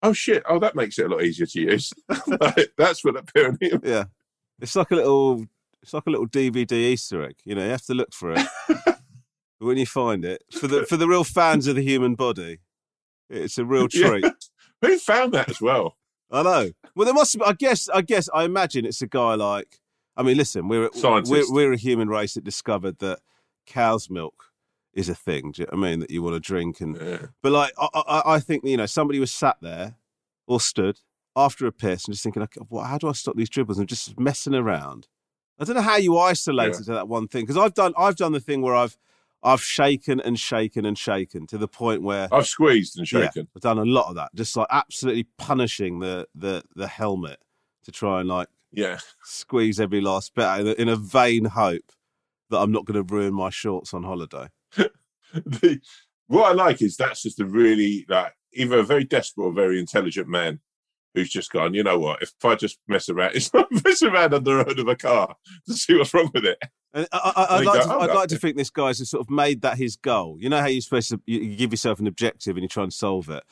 "Oh 0.03 0.13
shit! 0.13 0.43
Oh, 0.49 0.59
that 0.59 0.75
makes 0.77 0.99
it 0.99 1.07
a 1.07 1.09
lot 1.09 1.23
easier 1.23 1.47
to 1.47 1.61
use." 1.61 1.93
Like, 2.27 2.73
that's 2.77 3.05
what 3.05 3.17
a 3.17 3.23
pyramid. 3.23 3.81
Yeah, 3.85 4.05
it's 4.61 4.77
like 4.77 4.91
a 4.91 4.97
little, 4.97 5.47
it's 5.83 5.93
like 5.95 6.07
a 6.07 6.11
little 6.11 6.27
DVD 6.29 6.73
Easter 6.73 7.23
egg. 7.25 7.37
You 7.45 7.55
know, 7.55 7.65
you 7.65 7.71
have 7.71 7.85
to 7.87 7.95
look 7.95 8.13
for 8.13 8.33
it. 8.33 8.47
but 8.69 8.99
when 9.59 9.77
you 9.79 9.87
find 9.87 10.25
it, 10.25 10.43
for 10.53 10.67
the 10.69 10.85
for 10.87 10.97
the 10.97 11.09
real 11.09 11.25
fans 11.25 11.67
of 11.67 11.77
the 11.77 11.83
human 11.83 12.15
body, 12.15 12.59
it's 13.31 13.59
a 13.59 13.65
real 13.65 13.89
Yeah. 13.93 14.09
treat. 14.09 14.25
Who 14.83 14.99
found 14.99 15.35
that 15.35 15.49
as 15.49 15.61
well? 15.61 15.97
I 16.31 16.43
know. 16.43 16.71
Well, 16.95 17.05
there 17.07 17.15
must. 17.15 17.37
Be, 17.39 17.45
I 17.45 17.53
guess. 17.55 17.89
I 17.89 18.03
guess. 18.03 18.29
I 18.35 18.45
imagine 18.45 18.85
it's 18.85 19.03
a 19.03 19.07
guy 19.07 19.35
like. 19.35 19.79
I 20.19 20.23
mean, 20.23 20.37
listen. 20.37 20.69
We're 20.69 20.91
we're, 21.31 21.45
we're 21.55 21.73
a 21.73 21.77
human 21.79 22.09
race 22.09 22.35
that 22.35 22.45
discovered 22.45 22.99
that 22.99 23.21
cow's 23.67 24.11
milk 24.11 24.47
is 24.93 25.09
a 25.09 25.15
thing. 25.15 25.53
Do 25.53 25.63
you 25.63 25.67
know 25.71 25.79
what 25.79 25.87
I 25.87 25.91
mean? 25.91 26.01
That 26.01 26.11
you 26.11 26.23
want 26.23 26.35
to 26.35 26.41
drink 26.41 26.81
and 26.81 26.97
Yeah. 27.01 27.27
But 27.43 27.53
like, 27.53 27.73
I, 27.79 27.89
I, 27.95 28.23
I 28.35 28.41
think 28.41 28.65
you 28.65 28.77
know, 28.77 28.87
somebody 28.87 29.21
was 29.21 29.31
sat 29.31 29.57
there 29.63 29.95
or 30.47 30.61
stood 30.61 30.99
after 31.37 31.67
a 31.67 31.73
piss 31.73 32.05
and 32.07 32.15
just 32.15 32.25
thinking, 32.25 32.43
okay, 32.43 32.61
well, 32.69 32.85
how 32.85 32.99
do 32.99 33.09
I 33.09 33.13
stop 33.13 33.37
these 33.37 33.49
dribbles? 33.49 33.79
And 33.79 33.89
just 33.89 34.19
messing 34.19 34.55
around. 34.55 35.07
I 35.61 35.65
don't 35.65 35.77
know 35.77 35.83
how 35.83 35.97
you 35.97 36.19
isolate 36.19 36.73
Yeah. 36.73 36.79
to 36.79 36.93
that 36.95 37.09
one 37.09 37.29
thing 37.29 37.45
because 37.45 37.57
I've 37.57 37.75
done, 37.75 37.93
I've 37.97 38.17
done 38.17 38.33
the 38.33 38.41
thing 38.41 38.61
where 38.63 38.75
I've, 38.75 38.97
I've 39.43 39.61
shaken 39.63 40.21
and 40.21 40.37
shaken 40.39 40.85
and 40.85 40.99
shaken 40.99 41.47
to 41.49 41.59
the 41.59 41.69
point 41.69 42.03
where 42.03 42.27
I've 42.33 42.49
squeezed 42.49 42.99
and 42.99 43.11
yeah, 43.13 43.27
shaken. 43.27 43.47
I've 43.55 43.63
done 43.63 43.79
a 43.79 43.85
lot 43.85 44.09
of 44.09 44.17
that, 44.17 44.35
just 44.35 44.57
like 44.57 44.67
absolutely 44.71 45.29
punishing 45.37 46.01
the 46.01 46.27
the 46.35 46.65
the 46.75 46.89
helmet 46.89 47.39
to 47.85 47.93
try 47.93 48.19
and 48.19 48.29
like 48.29 48.49
Yeah. 48.73 48.99
squeeze 49.25 49.81
every 49.81 50.01
last 50.01 50.35
bit 50.35 50.45
out 50.45 50.61
in 50.61 50.67
a, 50.69 50.73
in 50.73 50.89
a 50.89 50.97
vain 50.97 51.47
hope 51.47 51.93
that 52.51 52.59
I'm 52.59 52.73
not 52.73 52.85
going 52.85 53.05
to 53.05 53.15
ruin 53.15 53.35
my 53.35 53.51
shorts 53.51 53.95
on 53.95 54.03
holiday. 54.03 54.49
the, 55.33 55.81
what 56.27 56.51
I 56.51 56.53
like 56.53 56.83
is 56.83 56.97
that's 56.97 57.23
just 57.23 57.41
a 57.41 57.47
really 57.47 58.05
like 58.09 58.33
either 58.55 58.79
a 58.79 58.85
very 58.85 59.05
desperate 59.05 59.45
or 59.45 59.53
very 59.53 59.79
intelligent 59.79 60.29
man 60.29 60.61
who's 61.15 61.31
just 61.31 61.51
gone. 61.51 61.75
You 61.75 61.83
know 61.83 61.99
what? 61.99 62.23
If 62.23 62.33
I 62.45 62.55
just 62.55 62.79
mess 62.87 63.09
around, 63.09 63.33
it's 63.35 63.53
not 63.53 63.67
mess 63.85 64.03
around 64.03 64.35
under 64.35 64.59
the 64.59 64.65
hood 64.65 64.79
of 64.79 64.89
a 64.89 64.97
car 64.97 65.35
to 65.67 65.75
see 65.75 65.97
what's 65.97 66.15
wrong 66.15 66.31
with 66.33 66.45
it. 66.45 66.59
And 66.95 67.07
I, 67.13 67.33
I, 67.37 67.57
I'd, 67.57 67.67
like 67.67 67.81
go, 67.81 67.87
to, 67.87 67.95
"Oh, 67.95 68.01
I'd 68.01 68.15
like 68.15 68.29
to 68.31 68.39
think 68.39 68.57
this 68.57 68.71
guy's 68.71 69.07
sort 69.09 69.21
of 69.21 69.31
made 69.31 69.63
that 69.63 69.77
his 69.77 69.97
goal. 69.97 70.39
You 70.41 70.49
know 70.49 70.61
how 70.61 70.67
you're 70.67 70.81
supposed 70.81 71.11
to 71.11 71.21
you, 71.27 71.41
you 71.41 71.57
give 71.57 71.73
yourself 71.73 72.01
an 72.01 72.07
objective 72.07 72.57
and 72.57 72.63
you 72.63 72.69
try 72.69 72.83
and 72.83 72.93
solve 72.93 73.29
it. 73.29 73.43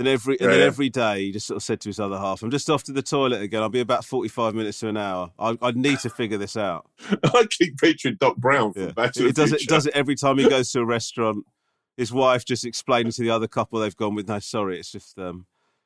Then 0.00 0.06
every 0.14 0.34
and 0.40 0.40
Yeah, 0.40 0.48
then 0.48 0.58
yeah. 0.60 0.64
every 0.66 0.88
day 0.88 1.26
he 1.26 1.32
just 1.32 1.46
sort 1.46 1.56
of 1.58 1.62
said 1.62 1.78
to 1.82 1.90
his 1.90 2.00
other 2.00 2.16
half, 2.16 2.42
"I'm 2.42 2.50
just 2.50 2.70
off 2.70 2.82
to 2.84 2.92
the 2.92 3.02
toilet 3.02 3.42
again. 3.42 3.60
I'll 3.60 3.68
be 3.68 3.80
about 3.80 4.02
45 4.02 4.54
minutes 4.54 4.80
to 4.80 4.88
an 4.88 4.96
hour. 4.96 5.30
I, 5.38 5.58
I 5.60 5.72
need 5.72 5.98
to 5.98 6.08
figure 6.08 6.38
this 6.38 6.56
out." 6.56 6.88
I 7.22 7.46
keep 7.50 7.76
picturing 7.78 8.16
Doc 8.18 8.36
Brown 8.38 8.72
from 8.72 8.82
Yeah. 8.84 8.92
Back 8.92 9.12
to 9.12 9.20
He 9.20 9.26
the 9.26 9.32
does 9.34 9.52
it 9.52 9.68
does 9.68 9.86
it 9.86 9.92
every 9.94 10.14
time 10.16 10.38
he 10.38 10.48
goes 10.48 10.72
to 10.72 10.80
a 10.80 10.84
restaurant. 10.96 11.44
His 11.98 12.12
wife 12.14 12.46
just 12.46 12.64
explaining 12.64 13.12
to 13.12 13.20
the 13.22 13.28
other 13.28 13.46
couple 13.46 13.78
they've 13.78 13.94
gone 13.94 14.14
with. 14.14 14.26
No, 14.26 14.38
sorry, 14.38 14.78
it's 14.78 14.90
just 14.90 15.18
um, 15.18 15.44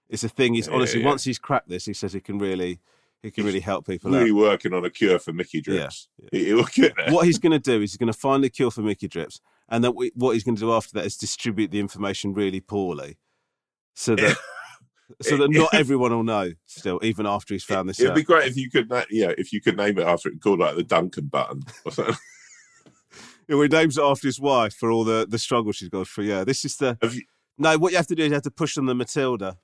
it's 0.08 0.22
a 0.22 0.28
thing. 0.28 0.54
He's 0.54 0.68
Yeah, 0.68 0.74
honestly 0.74 1.00
yeah. 1.00 1.06
once 1.06 1.24
he's 1.24 1.40
cracked 1.40 1.68
this, 1.68 1.84
he 1.86 1.92
says 1.92 2.12
he 2.12 2.20
can 2.20 2.38
really 2.38 2.78
he 3.20 3.32
can 3.32 3.42
He's 3.44 3.54
really 3.54 3.60
help 3.60 3.84
people 3.86 4.12
really 4.12 4.30
out. 4.30 4.36
working 4.36 4.74
on 4.74 4.84
a 4.84 4.90
cure 4.90 5.18
for 5.18 5.32
Mickey 5.32 5.60
drips. 5.60 6.06
He, 6.30 6.44
he'll 6.44 6.62
get 6.66 6.92
there. 6.96 7.10
what 7.12 7.26
he's 7.26 7.38
going 7.40 7.50
to 7.58 7.58
do 7.58 7.82
is 7.82 7.90
he's 7.92 7.96
going 7.96 8.12
to 8.12 8.18
find 8.18 8.44
the 8.44 8.50
cure 8.50 8.70
for 8.70 8.82
Mickey 8.82 9.08
drips, 9.08 9.40
and 9.68 9.82
then 9.82 9.92
we, 9.96 10.12
what 10.14 10.34
he's 10.34 10.44
going 10.44 10.54
to 10.54 10.60
do 10.60 10.72
after 10.72 10.92
that 10.92 11.04
is 11.06 11.16
distribute 11.16 11.72
the 11.72 11.80
information 11.80 12.32
really 12.32 12.60
poorly, 12.60 13.16
so 13.94 14.14
that 14.16 14.36
so 15.22 15.36
that 15.36 15.50
not 15.50 15.72
everyone 15.74 16.10
will 16.12 16.22
know. 16.24 16.52
Still, 16.66 17.00
even 17.02 17.26
after 17.26 17.54
he's 17.54 17.64
found 17.64 17.88
this 17.88 17.98
It'd 18.00 18.10
out. 18.10 18.16
be 18.16 18.22
great 18.22 18.48
if 18.48 18.56
you 18.56 18.70
could, 18.70 18.90
yeah, 19.10 19.32
if 19.38 19.52
you 19.52 19.60
could 19.60 19.76
name 19.76 19.98
it 19.98 20.06
after 20.06 20.28
it, 20.28 20.40
called 20.42 20.58
like 20.60 20.76
the 20.76 20.82
Duncan 20.82 21.26
button 21.26 21.62
or 21.84 21.92
something. 21.92 22.14
Yeah, 23.46 23.60
he 23.60 23.68
names 23.68 23.98
it 23.98 24.02
after 24.02 24.26
his 24.26 24.40
wife 24.40 24.74
for 24.74 24.90
all 24.90 25.04
the 25.04 25.26
the 25.28 25.38
struggle 25.38 25.70
she's 25.72 25.90
gone 25.90 26.06
through. 26.06 26.24
Yeah, 26.24 26.44
this 26.44 26.64
is 26.64 26.76
the 26.78 26.96
you- 27.02 27.22
no. 27.58 27.76
What 27.76 27.92
you 27.92 27.98
have 27.98 28.06
to 28.06 28.14
do 28.14 28.22
is 28.22 28.28
you 28.28 28.34
have 28.34 28.42
to 28.44 28.50
push 28.50 28.78
on 28.78 28.86
the 28.86 28.94
Matilda. 28.94 29.58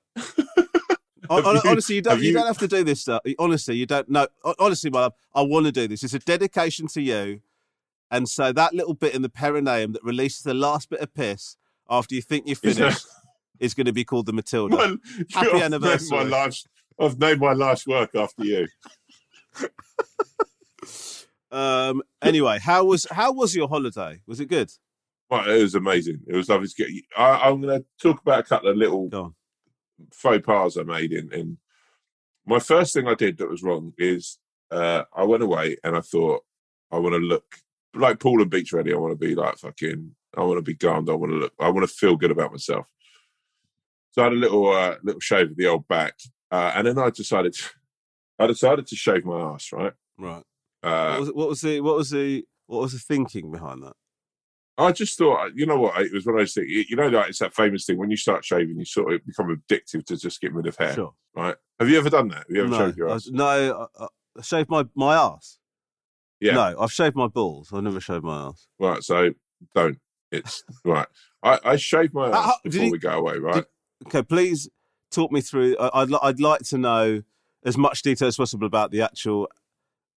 Hon- 1.29 1.43
Have 1.43 1.63
you- 1.63 1.69
honestly, 1.71 1.95
you 1.95 2.01
don't. 2.03 2.13
have 2.13 2.21
You, 2.21 2.29
you- 2.29 2.33
don't 2.35 2.45
have 2.45 2.59
to 2.59 2.67
do 2.67 2.83
this 2.83 3.01
stuff. 3.01 3.21
Honestly, 3.39 3.75
you 3.75 3.87
don't. 3.87 4.07
No, 4.07 4.27
honestly, 4.59 4.91
my 4.91 5.01
love, 5.01 5.13
I 5.33 5.41
want 5.41 5.65
to 5.65 5.71
do 5.71 5.87
this. 5.87 6.03
It's 6.03 6.13
a 6.13 6.19
dedication 6.19 6.87
to 6.89 7.01
you, 7.01 7.41
and 8.11 8.29
so 8.29 8.51
that 8.53 8.73
little 8.75 8.93
bit 8.93 9.15
in 9.15 9.23
the 9.23 9.29
perineum 9.29 9.93
that 9.93 10.03
releases 10.03 10.43
the 10.43 10.53
last 10.53 10.89
bit 10.91 10.99
of 10.99 11.11
piss 11.15 11.57
after 11.89 12.13
you 12.13 12.21
think 12.21 12.45
you're 12.45 12.55
finished 12.55 13.05
is 13.61 13.73
going 13.73 13.85
to 13.85 13.93
be 13.93 14.03
called 14.03 14.25
the 14.25 14.33
Matilda. 14.33 14.75
Well, 14.75 14.97
Happy 15.31 15.51
named 15.53 15.63
anniversary. 15.63 16.17
My 16.17 16.23
life's, 16.23 16.65
I've 16.99 17.17
named 17.19 17.39
my 17.39 17.53
life's 17.53 17.87
work 17.87 18.13
after 18.15 18.43
you. 18.43 18.67
Um. 21.51 22.01
Anyway, 22.21 22.59
how 22.59 22.85
was 22.85 23.05
how 23.11 23.33
was 23.33 23.53
your 23.53 23.67
holiday? 23.67 24.21
Was 24.25 24.39
it 24.39 24.45
good? 24.45 24.71
Well, 25.29 25.49
it 25.49 25.61
was 25.61 25.75
amazing. 25.75 26.21
It 26.27 26.35
was 26.35 26.47
lovely 26.47 26.69
to 26.69 26.75
get 26.75 26.89
you. 26.89 27.01
I, 27.17 27.49
I'm 27.49 27.61
going 27.61 27.81
to 27.81 27.85
talk 28.01 28.21
about 28.21 28.39
a 28.39 28.43
couple 28.43 28.69
of 28.69 28.77
little 28.77 29.33
faux 30.13 30.45
pas 30.45 30.77
I 30.77 30.83
made 30.83 31.11
in, 31.11 31.31
in 31.33 31.57
my 32.45 32.59
first 32.59 32.93
thing 32.93 33.07
I 33.07 33.15
did 33.15 33.37
that 33.37 33.49
was 33.49 33.63
wrong 33.63 33.93
is 33.97 34.39
uh, 34.71 35.03
I 35.13 35.23
went 35.23 35.43
away 35.43 35.77
and 35.83 35.95
I 35.95 36.01
thought 36.01 36.43
I 36.91 36.97
want 36.97 37.13
to 37.13 37.19
look 37.19 37.43
like 37.93 38.19
Paul 38.19 38.41
and 38.41 38.49
Beach 38.49 38.73
Ready. 38.73 38.93
I 38.93 38.97
want 38.97 39.11
to 39.11 39.27
be 39.27 39.35
like 39.35 39.57
fucking. 39.57 40.15
I 40.37 40.41
want 40.43 40.57
to 40.57 40.61
be 40.61 40.75
gummed. 40.75 41.09
I 41.09 41.13
want 41.13 41.33
to 41.33 41.37
look. 41.37 41.53
I 41.59 41.69
want 41.69 41.87
to 41.87 41.93
feel 41.93 42.15
good 42.15 42.31
about 42.31 42.51
myself. 42.51 42.87
So 44.11 44.21
I 44.21 44.25
had 44.25 44.33
a 44.33 44.35
little 44.35 44.69
uh, 44.71 44.95
little 45.03 45.21
shave 45.21 45.51
of 45.51 45.57
the 45.57 45.67
old 45.67 45.87
back, 45.87 46.15
uh, 46.51 46.71
and 46.75 46.85
then 46.87 46.97
I 46.99 47.09
decided 47.09 47.55
I 48.39 48.47
decided 48.47 48.87
to 48.87 48.95
shave 48.95 49.25
my 49.25 49.39
ass. 49.39 49.69
Right. 49.71 49.93
Right. 50.17 50.43
Uh, 50.83 51.11
What 51.11 51.19
was, 51.19 51.29
what 51.33 51.49
was 51.49 51.61
the 51.61 51.81
what 51.81 51.95
was 51.95 52.09
the 52.09 52.43
what 52.67 52.81
was 52.81 52.93
the 52.93 52.99
thinking 52.99 53.51
behind 53.51 53.83
that? 53.83 53.93
I 54.77 54.91
just 54.93 55.17
thought, 55.17 55.51
you 55.55 55.65
know 55.65 55.77
what? 55.79 56.01
It 56.01 56.11
was 56.13 56.25
one 56.25 56.35
of 56.35 56.39
those 56.41 56.53
things. 56.53 56.67
You 56.89 56.95
know, 56.95 57.07
like 57.09 57.29
it's 57.29 57.39
that 57.39 57.53
famous 57.53 57.85
thing 57.85 57.97
when 57.97 58.09
you 58.09 58.17
start 58.17 58.43
shaving, 58.43 58.77
you 58.79 58.85
sort 58.85 59.13
of 59.13 59.25
become 59.25 59.47
addictive 59.69 60.05
to 60.05 60.17
just 60.17 60.41
getting 60.41 60.55
rid 60.55 60.65
of 60.67 60.75
hair, 60.77 60.93
Sure. 60.93 61.13
right? 61.35 61.55
Have 61.79 61.89
you 61.89 61.97
ever 61.99 62.09
done 62.09 62.29
that? 62.29 62.37
Have 62.39 62.45
you 62.49 62.61
ever 62.61 62.69
no, 62.69 62.77
shaved 62.79 62.97
your 62.97 63.09
I- 63.09 63.15
ass? 63.15 63.27
no, 63.31 63.87
I, 63.99 64.05
I 64.37 64.41
shaved 64.41 64.69
my 64.69 64.85
my 64.95 65.15
ass. 65.15 65.59
Yeah. 66.39 66.53
No, 66.53 66.75
I've 66.81 66.91
shaved 66.91 67.15
my 67.15 67.27
balls. 67.27 67.69
I've 67.71 67.83
never 67.83 67.99
shaved 67.99 68.23
my 68.23 68.47
ass. 68.47 68.67
Right, 68.79 69.03
so 69.03 69.31
don't. 69.75 69.99
It's 70.31 70.63
right. 70.83 71.07
I, 71.43 71.59
I 71.63 71.75
shaved 71.75 72.13
my 72.13 72.29
Uh, 72.31 72.37
ass 72.47 72.53
before 72.63 72.89
we 72.89 72.97
go 72.97 73.11
away, 73.19 73.37
right? 73.37 73.65
Okay, 74.07 74.23
please 74.23 74.69
talk 75.11 75.31
me 75.31 75.41
through. 75.41 75.75
I- 75.79 76.01
I'd 76.01 76.13
I'd 76.21 76.39
like 76.39 76.61
to 76.69 76.77
know 76.77 77.23
as 77.63 77.77
much 77.77 78.01
detail 78.01 78.27
as 78.27 78.37
possible 78.37 78.65
about 78.65 78.91
the 78.91 79.01
actual 79.01 79.47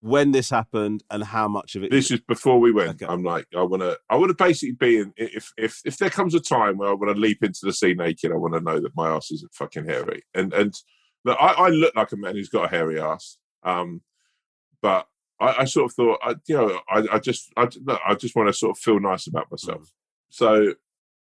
when 0.00 0.32
this 0.32 0.50
happened 0.50 1.02
and 1.10 1.24
how 1.24 1.48
much 1.48 1.76
of 1.76 1.82
it. 1.82 1.90
this 1.90 2.10
is 2.10 2.20
before 2.20 2.60
we 2.60 2.70
went. 2.70 3.02
Okay. 3.02 3.06
I'm 3.10 3.22
like, 3.22 3.46
I 3.56 3.62
want 3.62 3.82
to. 3.82 3.98
I 4.10 4.16
want 4.16 4.28
to 4.30 4.34
basically 4.34 4.74
be 4.74 4.98
in. 4.98 5.12
If 5.16 5.52
if 5.56 5.80
if 5.84 5.96
there 5.96 6.10
comes 6.10 6.34
a 6.34 6.40
time 6.40 6.76
where 6.76 6.90
I 6.90 6.94
want 6.94 7.14
to 7.14 7.20
leap 7.20 7.42
into 7.42 7.60
the 7.62 7.72
sea 7.72 7.94
naked, 7.94 8.30
I 8.30 8.36
want 8.36 8.54
to 8.54 8.60
know 8.60 8.80
that 8.80 8.94
my 8.96 9.08
ass 9.08 9.30
isn't 9.30 9.54
fucking 9.54 9.86
hairy. 9.86 10.22
And 10.34 10.52
and 10.52 10.74
look, 11.24 11.38
I, 11.40 11.52
I 11.52 11.68
look 11.70 11.94
like 11.96 12.12
a 12.12 12.16
man 12.16 12.34
who's 12.34 12.50
got 12.50 12.66
a 12.66 12.68
hairy 12.68 13.00
ass. 13.00 13.38
Um, 13.62 14.02
but 14.82 15.06
I, 15.40 15.54
I 15.60 15.64
sort 15.64 15.90
of 15.90 15.94
thought, 15.94 16.18
I, 16.22 16.34
you 16.46 16.56
know, 16.56 16.80
I, 16.88 17.06
I 17.12 17.18
just 17.18 17.50
I, 17.56 17.68
look, 17.82 18.00
I 18.06 18.14
just 18.14 18.36
want 18.36 18.48
to 18.48 18.52
sort 18.52 18.76
of 18.76 18.78
feel 18.78 19.00
nice 19.00 19.26
about 19.26 19.50
myself. 19.50 19.82
Mm. 19.82 19.92
So 20.28 20.74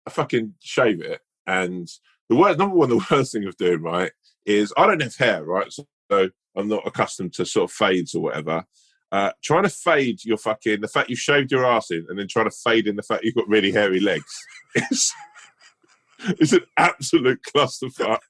I 0.08 0.10
fucking 0.10 0.54
shave 0.60 1.02
it. 1.02 1.20
And 1.46 1.90
the 2.30 2.36
worst, 2.36 2.60
number 2.60 2.76
one, 2.76 2.90
the 2.90 3.06
worst 3.12 3.34
thing 3.34 3.46
of 3.46 3.58
doing 3.58 3.82
right 3.82 4.12
is 4.46 4.74
I 4.78 4.88
don't 4.88 5.02
have 5.02 5.16
hair, 5.16 5.44
right? 5.44 5.72
So, 5.72 5.86
so 6.12 6.30
I'm 6.56 6.68
not 6.68 6.88
accustomed 6.88 7.34
to 7.34 7.46
sort 7.46 7.70
of 7.70 7.76
fades 7.76 8.16
or 8.16 8.24
whatever. 8.24 8.64
Uh, 9.12 9.32
trying 9.44 9.64
to 9.64 9.70
fade 9.70 10.24
your 10.24 10.38
fucking 10.38 10.82
the 10.82 10.88
fact 10.88 11.10
you 11.10 11.16
shaved 11.16 11.52
your 11.52 11.66
ass 11.66 11.90
in, 11.90 12.06
and 12.10 12.20
then 12.20 12.28
trying 12.28 12.50
to 12.50 12.56
fade 12.64 12.88
in 12.88 12.96
the 12.96 13.02
fact 13.02 13.24
you've 13.24 13.36
got 13.36 13.48
really 13.48 13.72
hairy 13.72 14.00
legs. 14.00 14.24
It's, 14.76 15.12
it's 16.40 16.54
an 16.54 16.66
absolute 16.78 17.40
clusterfuck. 17.44 18.20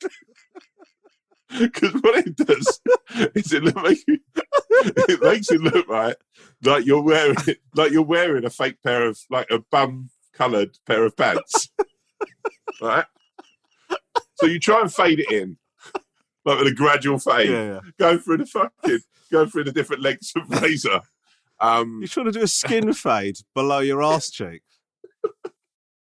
Because 1.57 1.93
what 1.95 2.27
it 2.27 2.35
does 2.35 2.79
is 3.33 3.51
it 3.51 3.63
look 3.63 3.75
make 3.77 3.97
you, 4.07 4.19
it 5.09 5.19
makes 5.19 5.49
it 5.49 5.59
look 5.59 5.87
right 5.89 6.15
like 6.63 6.85
you're 6.85 7.01
wearing 7.01 7.35
like 7.73 7.91
you're 7.91 8.03
wearing 8.03 8.45
a 8.45 8.51
fake 8.51 8.77
pair 8.83 9.07
of 9.07 9.17
like 9.31 9.49
a 9.49 9.57
bum 9.71 10.11
coloured 10.31 10.77
pair 10.85 11.03
of 11.05 11.17
pants, 11.17 11.69
right? 12.79 13.05
So 14.39 14.45
you 14.47 14.59
try 14.59 14.81
and 14.81 14.93
fade 14.93 15.19
it 15.19 15.31
in, 15.31 15.57
like 16.45 16.59
with 16.59 16.67
a 16.67 16.73
gradual 16.75 17.19
fade, 17.19 17.49
Yeah, 17.49 17.65
yeah. 17.73 17.79
going 17.99 18.19
through 18.19 18.37
the 18.37 18.45
fucking 18.45 18.99
going 19.31 19.49
through 19.49 19.65
the 19.65 19.71
different 19.71 20.01
lengths 20.01 20.33
of 20.35 20.49
razor. 20.61 21.01
Um, 21.59 21.99
You're 22.01 22.07
trying 22.07 22.25
to 22.27 22.31
do 22.31 22.41
a 22.43 22.47
skin 22.47 22.93
fade 23.05 23.37
below 23.53 23.79
your 23.79 24.01
ass 24.01 24.31
cheek. 24.31 24.61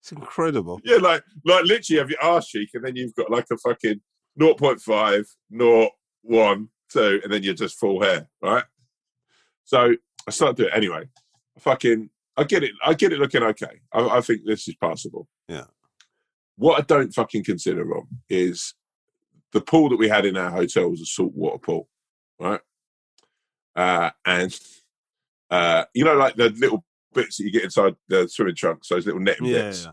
It's 0.00 0.12
incredible. 0.12 0.80
Yeah, 0.84 0.96
like 0.98 1.22
like 1.46 1.64
literally 1.64 1.84
you 1.90 1.98
have 1.98 2.10
your 2.10 2.22
arse 2.22 2.48
cheek, 2.48 2.70
and 2.74 2.84
then 2.84 2.96
you've 2.96 3.14
got 3.14 3.30
like 3.30 3.46
a 3.50 3.56
fucking 3.56 4.00
0.5, 4.38 5.24
0, 5.56 5.90
1, 6.22 6.68
2, 6.92 7.20
and 7.22 7.32
then 7.32 7.42
you're 7.42 7.54
just 7.54 7.78
full 7.78 8.02
hair, 8.02 8.28
right? 8.42 8.64
So 9.64 9.94
I 10.26 10.30
started 10.30 10.56
doing 10.56 10.68
it 10.70 10.76
anyway. 10.76 11.08
Fucking, 11.60 12.10
I 12.36 12.44
get 12.44 12.64
it. 12.64 12.72
I 12.84 12.94
get 12.94 13.12
it 13.12 13.18
looking 13.18 13.42
okay. 13.44 13.80
I, 13.94 14.18
I 14.18 14.20
think 14.20 14.40
this 14.44 14.66
is 14.68 14.74
passable. 14.74 15.28
Yeah. 15.48 15.64
What 16.56 16.78
I 16.78 16.82
don't 16.82 17.12
fucking 17.12 17.44
consider 17.44 17.84
wrong 17.84 18.06
is 18.28 18.74
the 19.52 19.60
pool 19.60 19.88
that 19.88 19.96
we 19.98 20.08
had 20.08 20.26
in 20.26 20.36
our 20.36 20.50
hotel 20.50 20.90
was 20.90 21.00
a 21.00 21.06
saltwater 21.06 21.58
pool, 21.58 21.88
right? 22.40 22.60
Uh, 23.74 24.10
and 24.24 24.56
uh, 25.50 25.84
you 25.94 26.04
know, 26.04 26.14
like 26.14 26.36
the 26.36 26.50
little 26.50 26.84
bits 27.12 27.36
that 27.36 27.44
you 27.44 27.52
get 27.52 27.64
inside 27.64 27.94
the 28.08 28.28
swimming 28.28 28.54
trunks, 28.54 28.88
those 28.88 29.06
little 29.06 29.20
netting 29.20 29.46
Yeah, 29.46 29.62
bits 29.62 29.84
yeah. 29.84 29.92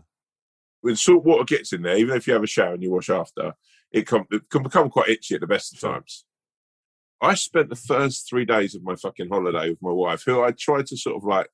when 0.80 0.96
salt 0.96 1.24
water 1.24 1.44
gets 1.44 1.72
in 1.72 1.82
there, 1.82 1.96
even 1.96 2.16
if 2.16 2.26
you 2.26 2.32
have 2.32 2.42
a 2.42 2.48
shower 2.48 2.74
and 2.74 2.82
you 2.82 2.90
wash 2.90 3.10
after, 3.10 3.54
it 3.90 4.06
can, 4.06 4.24
it 4.30 4.48
can 4.50 4.62
become 4.62 4.88
quite 4.90 5.08
itchy 5.08 5.34
at 5.34 5.40
the 5.40 5.46
best 5.46 5.74
of 5.74 5.80
times. 5.80 6.24
I 7.20 7.34
spent 7.34 7.68
the 7.68 7.76
first 7.76 8.28
three 8.28 8.44
days 8.44 8.74
of 8.74 8.82
my 8.82 8.96
fucking 8.96 9.28
holiday 9.28 9.70
with 9.70 9.82
my 9.82 9.92
wife, 9.92 10.24
who 10.26 10.42
I 10.42 10.50
tried 10.52 10.86
to 10.86 10.96
sort 10.96 11.16
of 11.16 11.24
like 11.24 11.48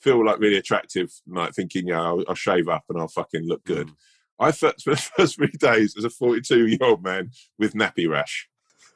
feel 0.00 0.24
like 0.24 0.38
really 0.38 0.58
attractive, 0.58 1.10
like 1.26 1.54
thinking, 1.54 1.88
yeah, 1.88 2.02
I'll, 2.02 2.22
I'll 2.28 2.34
shave 2.34 2.68
up 2.68 2.84
and 2.90 3.00
I'll 3.00 3.08
fucking 3.08 3.46
look 3.46 3.64
good. 3.64 3.88
Mm. 3.88 3.94
I 4.38 4.52
first, 4.52 4.80
spent 4.80 4.96
the 4.98 5.10
first 5.16 5.36
three 5.36 5.50
days 5.58 5.94
as 5.96 6.04
a 6.04 6.10
42 6.10 6.66
year 6.66 6.78
old 6.82 7.02
man 7.02 7.30
with 7.58 7.74
nappy 7.74 8.08
rash. 8.08 8.48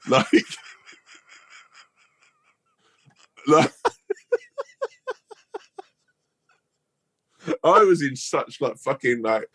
Like, 0.09 0.27
like 3.47 3.73
I 7.65 7.85
was 7.85 8.03
in 8.03 8.17
such 8.17 8.61
like 8.61 8.77
fucking 8.79 9.23
like 9.23 9.49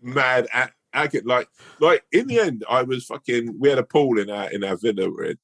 mad 0.00 0.46
a- 0.54 0.70
agate. 0.92 1.26
Like, 1.26 1.48
like 1.80 2.04
in 2.12 2.26
the 2.26 2.38
end, 2.38 2.64
I 2.68 2.82
was 2.82 3.06
fucking. 3.06 3.56
We 3.58 3.68
had 3.68 3.78
a 3.78 3.84
pool 3.84 4.18
in 4.18 4.30
our 4.30 4.50
in 4.50 4.62
our 4.64 4.76
villa. 4.76 5.10
We're 5.10 5.24
in. 5.24 5.38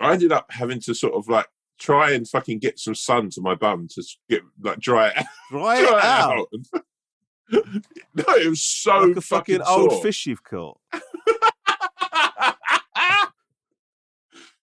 I 0.00 0.12
ended 0.12 0.32
up 0.32 0.46
having 0.50 0.80
to 0.82 0.94
sort 0.94 1.14
of 1.14 1.28
like 1.28 1.46
try 1.78 2.12
and 2.12 2.28
fucking 2.28 2.58
get 2.58 2.78
some 2.78 2.94
sun 2.94 3.30
to 3.30 3.40
my 3.40 3.54
bum 3.54 3.88
to 3.94 4.02
get 4.30 4.42
like 4.62 4.78
dry 4.78 5.08
it, 5.08 5.26
Dry 5.50 5.80
dry 5.82 5.98
it 5.98 6.04
out. 6.04 6.46
out. 6.74 6.82
No, 7.50 8.24
it 8.36 8.48
was 8.48 8.62
so 8.62 8.98
Like 8.98 9.16
a 9.16 9.20
fucking 9.20 9.62
old 9.62 9.92
sore. 9.92 10.02
fish 10.02 10.26
you've 10.26 10.42
caught. 10.42 10.78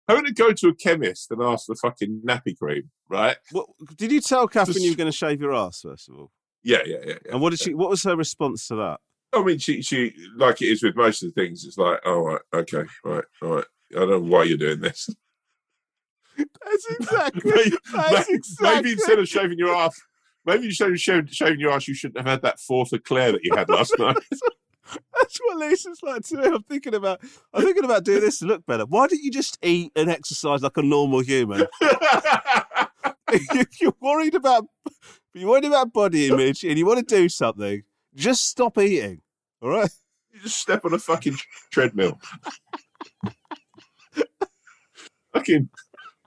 Having 0.10 0.26
to 0.26 0.34
go 0.34 0.52
to 0.52 0.68
a 0.68 0.76
chemist 0.76 1.32
and 1.32 1.42
ask 1.42 1.66
for 1.66 1.76
fucking 1.76 2.24
nappy 2.28 2.58
cream, 2.58 2.92
right? 3.10 3.38
What, 3.52 3.68
did 3.96 4.12
you 4.12 4.20
tell 4.20 4.48
Catherine 4.50 4.74
Just- 4.74 4.86
you 4.86 4.92
were 4.92 4.98
going 4.98 5.12
to 5.12 5.16
shave 5.18 5.40
your 5.40 5.56
ass 5.56 5.80
first 5.82 6.10
of 6.10 6.16
all? 6.16 6.32
Yeah, 6.62 6.80
yeah, 6.86 6.98
yeah. 7.06 7.14
yeah. 7.26 7.32
And 7.34 7.42
what 7.42 7.52
did 7.52 7.60
she? 7.60 7.74
What 7.74 7.90
was 7.90 8.04
her 8.04 8.16
response 8.16 8.68
to 8.68 8.76
that? 8.76 9.00
I 9.34 9.42
mean, 9.44 9.58
she, 9.60 9.82
she, 9.82 10.14
like 10.38 10.62
it 10.62 10.66
is 10.68 10.84
with 10.84 10.96
most 10.96 11.24
of 11.24 11.34
the 11.34 11.42
things, 11.42 11.64
it's 11.66 11.78
like, 11.78 12.00
oh, 12.06 12.20
right, 12.22 12.42
okay, 12.54 12.84
right, 13.04 13.24
all 13.42 13.56
right. 13.56 13.66
I 13.96 14.00
don't 14.00 14.10
know 14.10 14.20
why 14.20 14.44
you're 14.44 14.58
doing 14.58 14.80
this. 14.82 15.10
That's 16.38 16.86
exactly. 17.00 17.52
maybe, 17.54 17.78
That's 17.94 18.30
maybe 18.30 18.34
exactly. 18.36 18.92
instead 18.92 19.20
of 19.20 19.28
shaving 19.28 19.58
your 19.58 19.74
ass, 19.76 20.00
maybe 20.46 20.66
instead 20.66 20.92
of 20.92 21.00
shaving, 21.00 21.28
shaving 21.28 21.60
your 21.60 21.72
ass, 21.72 21.88
you 21.88 21.94
shouldn't 21.94 22.18
have 22.18 22.28
had 22.28 22.42
that 22.42 22.60
fourth 22.60 22.94
eclair 22.94 23.32
that 23.32 23.44
you 23.44 23.56
had 23.56 23.70
last 23.70 23.94
night. 24.00 24.18
That's 25.20 25.40
what 25.46 25.58
Leesa's 25.58 26.04
like 26.04 26.24
to 26.24 26.38
me. 26.38 26.46
I'm 26.46 26.64
thinking 26.64 26.94
about. 26.94 27.22
I'm 27.54 27.64
thinking 27.64 27.86
about 27.86 28.04
doing 28.04 28.22
this 28.22 28.40
to 28.40 28.46
look 28.46 28.66
better. 28.66 28.86
Why 28.86 29.08
don't 29.08 29.22
you 29.22 29.32
just 29.32 29.58
eat 29.62 29.92
and 29.96 30.10
exercise 30.10 30.62
like 30.62 30.78
a 30.78 30.82
normal 30.82 31.22
human? 31.22 31.68
if 33.34 33.82
you're 33.82 33.96
worried 34.00 34.36
about, 34.36 34.66
you're 35.34 35.50
worried 35.50 35.66
about 35.66 35.94
body 35.94 36.28
image 36.28 36.64
and 36.64 36.78
you 36.78 36.86
want 36.86 37.08
to 37.08 37.16
do 37.16 37.30
something, 37.30 37.84
just 38.14 38.48
stop 38.48 38.78
eating. 38.78 39.22
All 39.62 39.70
right. 39.70 39.90
you 40.32 40.42
just 40.42 40.58
step 40.58 40.86
on 40.86 40.94
a 40.94 41.00
fucking 41.00 41.38
treadmill. 41.72 42.20
fucking 45.34 45.70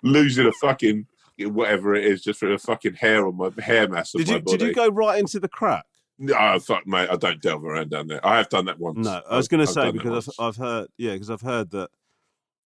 losing 0.02 0.46
a 0.46 0.52
fucking 0.52 1.06
whatever 1.38 1.94
it 1.94 2.04
is 2.04 2.22
just 2.22 2.40
for 2.40 2.48
the 2.48 2.58
fucking 2.58 2.94
hair 2.94 3.26
on 3.26 3.36
my 3.36 3.50
hair 3.62 3.88
mass 3.88 4.14
of 4.14 4.20
Did 4.20 4.28
my 4.28 4.34
you 4.36 4.40
body. 4.42 4.56
did 4.58 4.66
you 4.68 4.74
go 4.74 4.88
right 4.88 5.18
into 5.18 5.38
the 5.38 5.48
crack? 5.48 5.84
No, 6.18 6.34
uh, 6.34 6.58
fuck, 6.58 6.86
mate. 6.86 7.08
I 7.10 7.16
don't 7.16 7.42
delve 7.42 7.64
around 7.64 7.90
down 7.90 8.06
there. 8.06 8.26
I 8.26 8.38
have 8.38 8.48
done 8.48 8.64
that 8.66 8.78
once. 8.78 8.98
No, 8.98 9.20
I 9.30 9.36
was 9.36 9.48
going 9.48 9.64
to 9.64 9.70
say 9.70 9.90
because. 9.90 10.28
I've, 10.38 10.46
I've 10.46 10.56
heard, 10.56 10.88
yeah, 10.96 11.12
because 11.12 11.28
I've 11.30 11.42
heard 11.42 11.70
that 11.72 11.90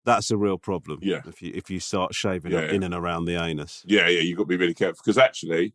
that's 0.05 0.31
a 0.31 0.37
real 0.37 0.59
problem. 0.59 1.01
Yeah. 1.03 1.23
if 1.27 1.41
you 1.43 1.53
if 1.55 1.71
you 1.71 1.81
start 1.81 2.15
shaving 2.15 2.53
Yeah, 2.53 2.63
yeah. 2.63 2.73
in 2.73 2.83
and 2.83 2.95
around 2.95 3.25
the 3.25 3.43
anus. 3.43 3.83
Yeah, 3.87 4.09
yeah, 4.09 4.21
you've 4.21 4.37
got 4.37 4.45
to 4.45 4.49
be 4.49 4.57
really 4.57 4.75
careful 4.75 5.01
because 5.03 5.19
actually, 5.19 5.75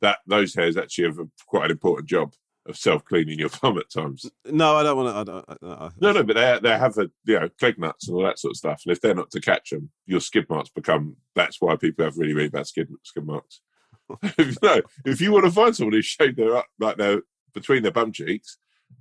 that 0.00 0.18
those 0.26 0.54
hairs 0.54 0.76
actually 0.76 1.04
have 1.04 1.18
a, 1.18 1.28
quite 1.46 1.66
an 1.66 1.70
important 1.70 2.08
job 2.08 2.34
of 2.66 2.76
self 2.76 3.04
cleaning 3.04 3.38
your 3.38 3.50
bum 3.62 3.78
at 3.78 3.90
times. 3.90 4.30
No, 4.46 4.76
I 4.76 4.82
don't 4.82 4.96
want 4.96 5.08
to. 5.08 5.20
I 5.20 5.24
don't. 5.24 5.44
I, 5.62 5.84
I, 5.86 5.90
No, 6.00 6.12
no, 6.12 6.22
but 6.22 6.36
they 6.36 6.58
they 6.62 6.78
have 6.78 6.96
a 6.98 7.10
you 7.24 7.40
know 7.40 7.48
cleg 7.58 7.78
nuts 7.78 8.08
and 8.08 8.16
all 8.16 8.24
that 8.24 8.38
sort 8.38 8.52
of 8.52 8.56
stuff, 8.56 8.82
and 8.84 8.92
if 8.92 9.00
they're 9.00 9.14
not 9.14 9.30
to 9.32 9.40
catch 9.40 9.70
them, 9.70 9.90
your 10.06 10.20
skid 10.20 10.48
marks 10.48 10.70
become. 10.70 11.16
That's 11.34 11.60
why 11.60 11.76
people 11.76 12.04
have 12.04 12.16
really 12.16 12.34
really 12.34 12.48
bad 12.48 12.66
skid 12.66 12.88
skid 13.02 13.26
marks. 13.26 13.60
no, 14.62 14.82
if 15.04 15.20
you 15.20 15.32
want 15.32 15.44
to 15.44 15.50
find 15.50 15.74
someone 15.74 15.94
who's 15.94 16.04
shaved 16.06 16.36
their 16.36 16.56
up 16.56 16.66
like 16.78 16.96
their 16.96 17.22
between 17.52 17.82
their 17.82 17.92
bum 17.92 18.12
cheeks, 18.12 18.58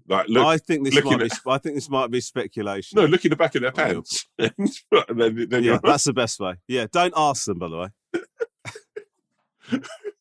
like 0.07 0.27
look, 0.27 0.45
I 0.45 0.57
think 0.57 0.85
this 0.85 1.03
might 1.03 1.19
be. 1.19 1.29
I 1.47 1.57
think 1.57 1.75
this 1.75 1.89
might 1.89 2.11
be 2.11 2.21
speculation. 2.21 2.97
no, 2.97 3.05
look 3.05 3.23
in 3.25 3.29
the 3.29 3.35
back 3.35 3.55
of 3.55 3.61
their 3.61 3.71
pants, 3.71 4.27
and 4.37 4.53
then, 5.09 5.47
then 5.49 5.63
yeah, 5.63 5.79
that's 5.83 6.03
the 6.05 6.13
best 6.13 6.39
way. 6.39 6.55
Yeah, 6.67 6.87
don't 6.91 7.13
ask 7.15 7.45
them. 7.45 7.59
By 7.59 7.67
the 7.69 7.77
way, 7.77 7.89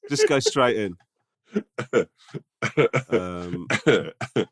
just 0.08 0.28
go 0.28 0.38
straight 0.38 0.76
in. 0.76 0.96
Um, 3.10 3.66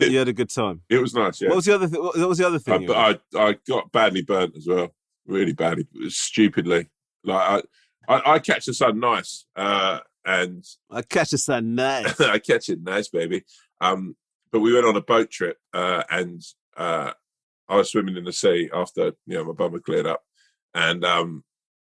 you 0.00 0.18
had 0.18 0.28
a 0.28 0.32
good 0.32 0.50
time. 0.50 0.82
it 0.88 0.98
was 0.98 1.14
nice. 1.14 1.40
Yeah, 1.40 1.48
What 1.48 1.56
was 1.56 1.64
the 1.64 1.74
other? 1.74 1.88
Th- 1.88 2.00
what 2.00 2.16
was 2.28 2.38
the 2.38 2.46
other 2.46 2.58
thing? 2.58 2.82
Had? 2.88 3.20
I 3.34 3.40
I 3.48 3.56
got 3.68 3.92
badly 3.92 4.22
burnt 4.22 4.56
as 4.56 4.66
well, 4.66 4.94
really 5.26 5.52
badly, 5.52 5.86
stupidly. 6.08 6.88
Like 7.24 7.64
I 8.08 8.14
I, 8.14 8.34
I 8.34 8.38
catch 8.38 8.66
the 8.66 8.74
sun 8.74 9.00
nice, 9.00 9.46
uh, 9.56 10.00
and 10.24 10.64
I 10.90 11.02
catch 11.02 11.32
a 11.32 11.38
sun 11.38 11.74
nice. 11.74 12.20
I 12.20 12.38
catch 12.38 12.68
it 12.68 12.82
nice, 12.82 13.08
baby. 13.08 13.44
Um, 13.80 14.16
but 14.52 14.60
we 14.60 14.72
went 14.72 14.86
on 14.86 14.96
a 14.96 15.00
boat 15.02 15.30
trip, 15.30 15.58
uh, 15.74 16.02
and 16.10 16.42
uh, 16.76 17.12
I 17.68 17.76
was 17.76 17.90
swimming 17.90 18.16
in 18.16 18.24
the 18.24 18.32
sea 18.32 18.70
after 18.72 19.12
you 19.26 19.34
know 19.34 19.44
my 19.44 19.52
bum 19.52 19.72
had 19.72 19.82
cleared 19.82 20.06
up, 20.06 20.22
and 20.74 21.04
um, 21.04 21.44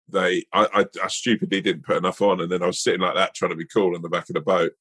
they 0.08 0.44
I, 0.52 0.66
I, 0.74 0.84
I 1.04 1.08
stupidly 1.08 1.60
didn't 1.60 1.84
put 1.84 1.96
enough 1.98 2.20
on, 2.22 2.40
and 2.40 2.50
then 2.50 2.62
I 2.62 2.66
was 2.66 2.82
sitting 2.82 3.00
like 3.00 3.14
that 3.14 3.34
trying 3.34 3.50
to 3.50 3.56
be 3.56 3.66
cool 3.66 3.94
in 3.94 4.02
the 4.02 4.08
back 4.08 4.28
of 4.28 4.34
the 4.34 4.40
boat, 4.40 4.72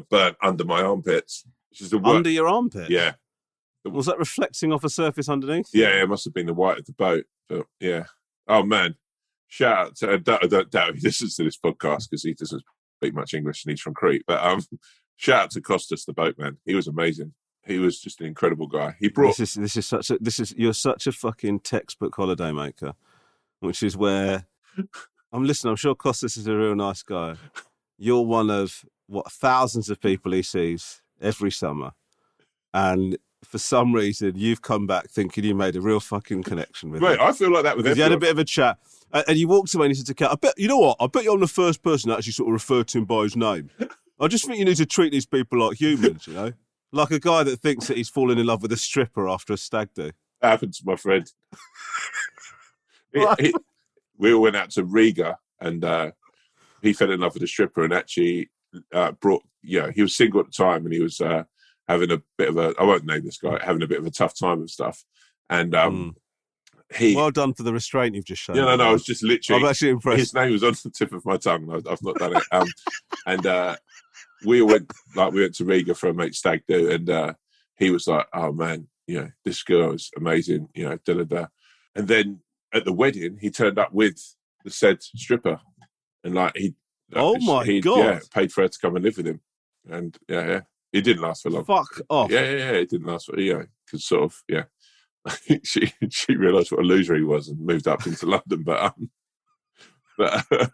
burnt 0.00 0.36
under 0.42 0.64
my 0.64 0.82
armpits, 0.82 1.44
which 1.70 1.80
is 1.80 1.90
the 1.90 1.98
worst. 1.98 2.16
Under 2.16 2.30
your 2.30 2.48
armpit. 2.48 2.90
yeah, 2.90 3.14
Was 3.84 4.06
that 4.06 4.18
reflecting 4.18 4.72
off 4.72 4.84
a 4.84 4.88
surface 4.88 5.28
underneath? 5.28 5.70
Yeah, 5.72 6.02
it 6.02 6.08
must 6.08 6.24
have 6.24 6.34
been 6.34 6.46
the 6.46 6.54
white 6.54 6.78
of 6.78 6.86
the 6.86 6.92
boat. 6.92 7.24
But 7.48 7.66
yeah. 7.80 8.04
Oh 8.48 8.62
man. 8.62 8.96
Shout 9.46 9.78
out 9.78 9.96
to 9.96 10.12
I 10.12 10.16
don't, 10.16 10.44
I 10.44 10.46
don't 10.46 10.70
doubt 10.70 10.94
he 10.94 11.00
listens 11.04 11.36
to 11.36 11.44
this 11.44 11.58
podcast 11.58 12.10
because 12.10 12.22
he 12.22 12.34
doesn't 12.34 12.62
speak 12.98 13.14
much 13.14 13.34
English 13.34 13.64
and 13.64 13.70
he's 13.70 13.80
from 13.80 13.94
Crete. 13.94 14.24
But 14.26 14.44
um 14.44 14.62
shout 15.16 15.44
out 15.44 15.50
to 15.52 15.60
Costas 15.60 16.04
the 16.04 16.12
boatman. 16.12 16.58
He 16.64 16.74
was 16.74 16.88
amazing. 16.88 17.34
He 17.66 17.78
was 17.78 18.00
just 18.00 18.20
an 18.20 18.26
incredible 18.26 18.66
guy. 18.66 18.96
He 19.00 19.08
brought 19.08 19.36
This 19.36 19.56
is 19.56 19.62
this 19.62 19.76
is 19.76 19.86
such 19.86 20.10
a 20.10 20.18
this 20.20 20.38
is 20.40 20.54
you're 20.56 20.74
such 20.74 21.06
a 21.06 21.12
fucking 21.12 21.60
textbook 21.60 22.14
holiday 22.16 22.52
maker, 22.52 22.94
which 23.60 23.82
is 23.82 23.96
where 23.96 24.46
I'm 25.32 25.44
listening. 25.44 25.70
I'm 25.70 25.76
sure 25.76 25.94
Costas 25.94 26.36
is 26.36 26.46
a 26.46 26.56
real 26.56 26.74
nice 26.74 27.02
guy. 27.02 27.36
You're 27.96 28.22
one 28.22 28.50
of 28.50 28.84
what 29.06 29.30
thousands 29.30 29.90
of 29.90 30.00
people 30.00 30.32
he 30.32 30.42
sees 30.42 31.02
every 31.20 31.50
summer, 31.50 31.92
and 32.72 33.16
for 33.44 33.58
some 33.58 33.94
reason 33.94 34.32
you've 34.36 34.62
come 34.62 34.86
back 34.86 35.08
thinking 35.10 35.44
you 35.44 35.54
made 35.54 35.76
a 35.76 35.80
real 35.80 36.00
fucking 36.00 36.42
connection 36.42 36.90
with 36.90 37.02
Mate, 37.02 37.14
him. 37.20 37.20
I 37.20 37.32
feel 37.32 37.52
like 37.52 37.64
that 37.64 37.76
with 37.76 37.84
Because 37.84 37.98
you 37.98 38.02
had 38.02 38.12
a 38.12 38.18
bit 38.18 38.30
of 38.30 38.38
a 38.38 38.44
chat, 38.44 38.78
and 39.12 39.36
you 39.36 39.46
walked 39.48 39.74
away 39.74 39.86
and 39.86 39.90
he 39.94 39.98
said 39.98 40.06
to 40.06 40.14
Kat, 40.14 40.30
"I 40.32 40.36
bet 40.36 40.54
you 40.56 40.68
know 40.68 40.78
what? 40.78 40.96
I 41.00 41.06
bet 41.06 41.24
you're 41.24 41.38
the 41.38 41.46
first 41.46 41.82
person 41.82 42.08
that 42.10 42.18
actually 42.18 42.32
sort 42.32 42.48
of 42.48 42.54
referred 42.54 42.88
to 42.88 42.98
him 42.98 43.04
by 43.04 43.22
his 43.24 43.36
name. 43.36 43.70
I 44.20 44.28
just 44.28 44.46
think 44.46 44.58
you 44.58 44.64
need 44.64 44.76
to 44.76 44.86
treat 44.86 45.12
these 45.12 45.26
people 45.26 45.58
like 45.58 45.78
humans, 45.80 46.26
you 46.26 46.32
know, 46.34 46.52
like 46.92 47.10
a 47.10 47.18
guy 47.18 47.42
that 47.42 47.60
thinks 47.60 47.88
that 47.88 47.96
he's 47.96 48.08
fallen 48.08 48.38
in 48.38 48.46
love 48.46 48.62
with 48.62 48.72
a 48.72 48.76
stripper 48.76 49.28
after 49.28 49.52
a 49.52 49.56
stag 49.58 49.90
do." 49.94 50.12
That 50.40 50.50
happened 50.50 50.74
to 50.74 50.82
my 50.86 50.96
friend. 50.96 51.30
Right. 53.14 53.40
he- 53.40 53.54
we 54.18 54.32
all 54.32 54.42
went 54.42 54.56
out 54.56 54.70
to 54.70 54.84
Riga 54.84 55.38
and 55.60 55.84
uh, 55.84 56.10
he 56.82 56.92
fell 56.92 57.10
in 57.10 57.20
love 57.20 57.34
with 57.34 57.42
a 57.42 57.46
stripper 57.46 57.84
and 57.84 57.92
actually 57.92 58.50
uh, 58.92 59.12
brought, 59.12 59.42
yeah, 59.62 59.90
he 59.94 60.02
was 60.02 60.16
single 60.16 60.40
at 60.40 60.46
the 60.46 60.52
time 60.52 60.84
and 60.84 60.92
he 60.94 61.00
was, 61.00 61.20
uh, 61.20 61.44
having 61.88 62.10
a 62.10 62.22
bit 62.38 62.48
of 62.48 62.56
a 62.56 62.74
I 62.78 62.84
won't 62.84 63.04
name 63.04 63.24
this 63.24 63.36
guy 63.36 63.58
having 63.62 63.82
a 63.82 63.86
bit 63.86 63.98
of 63.98 64.06
a 64.06 64.10
tough 64.10 64.38
time 64.38 64.60
and 64.60 64.70
stuff. 64.70 65.04
And 65.50 65.74
um, 65.74 66.16
he 66.96 67.14
Well 67.14 67.30
done 67.30 67.52
for 67.54 67.62
the 67.62 67.72
restraint 67.74 68.14
you've 68.14 68.24
just 68.24 68.42
shown. 68.42 68.56
yeah 68.56 68.62
no 68.64 68.76
no 68.76 68.84
I 68.88 68.92
was 68.92 69.04
just 69.04 69.22
literally 69.22 69.62
I'm 69.62 69.68
actually 69.68 69.90
impressed. 69.90 70.18
his 70.20 70.34
name 70.34 70.52
was 70.52 70.64
on 70.64 70.72
the 70.82 70.90
tip 70.90 71.12
of 71.12 71.24
my 71.26 71.36
tongue. 71.36 71.68
and 71.70 71.86
I- 71.86 71.92
I've 71.92 72.02
not 72.02 72.16
done 72.16 72.36
it. 72.36 72.42
Um, 72.52 72.66
and 73.26 73.46
uh, 73.46 73.76
we 74.46 74.62
went 74.62 74.90
like 75.14 75.32
we 75.32 75.42
went 75.42 75.54
to 75.56 75.64
Riga 75.64 75.94
for 75.94 76.08
a 76.08 76.14
mate 76.14 76.34
stag 76.34 76.62
do, 76.66 76.90
and 76.90 77.08
uh, 77.10 77.34
he 77.76 77.90
was 77.90 78.06
like, 78.06 78.26
"Oh 78.32 78.52
man, 78.52 78.88
you 79.06 79.20
know 79.20 79.30
this 79.44 79.62
girl 79.62 79.92
is 79.92 80.10
amazing," 80.16 80.68
you 80.74 80.88
know, 80.88 80.98
da 81.04 81.14
da 81.14 81.24
da. 81.24 81.46
And 81.94 82.08
then 82.08 82.40
at 82.72 82.84
the 82.84 82.92
wedding, 82.92 83.38
he 83.40 83.50
turned 83.50 83.78
up 83.78 83.92
with 83.92 84.18
the 84.64 84.70
said 84.70 85.02
stripper, 85.02 85.60
and 86.24 86.34
like 86.34 86.56
he, 86.56 86.74
Oh 87.16 87.36
my 87.40 87.64
he, 87.64 87.80
God. 87.80 87.98
yeah, 87.98 88.20
paid 88.32 88.52
for 88.52 88.62
her 88.62 88.68
to 88.68 88.78
come 88.78 88.96
and 88.96 89.04
live 89.04 89.16
with 89.16 89.26
him, 89.26 89.40
and 89.90 90.16
yeah, 90.28 90.46
yeah, 90.46 90.60
it 90.92 91.02
didn't 91.02 91.22
last 91.22 91.42
for 91.42 91.50
long. 91.50 91.64
Fuck 91.64 92.00
off. 92.08 92.30
Yeah, 92.30 92.42
yeah, 92.42 92.56
yeah, 92.56 92.70
it 92.72 92.90
didn't 92.90 93.06
last 93.06 93.26
for 93.26 93.38
yeah, 93.38 93.62
because 93.86 94.04
sort 94.04 94.24
of 94.24 94.42
yeah. 94.48 94.64
she 95.64 95.92
she 96.10 96.36
realised 96.36 96.70
what 96.70 96.80
a 96.80 96.84
loser 96.84 97.14
he 97.14 97.22
was 97.22 97.48
and 97.48 97.58
moved 97.60 97.88
up 97.88 98.06
into 98.06 98.26
London, 98.26 98.62
but 98.62 98.82
um, 98.82 99.10
but 100.18 100.44
uh, 100.50 100.66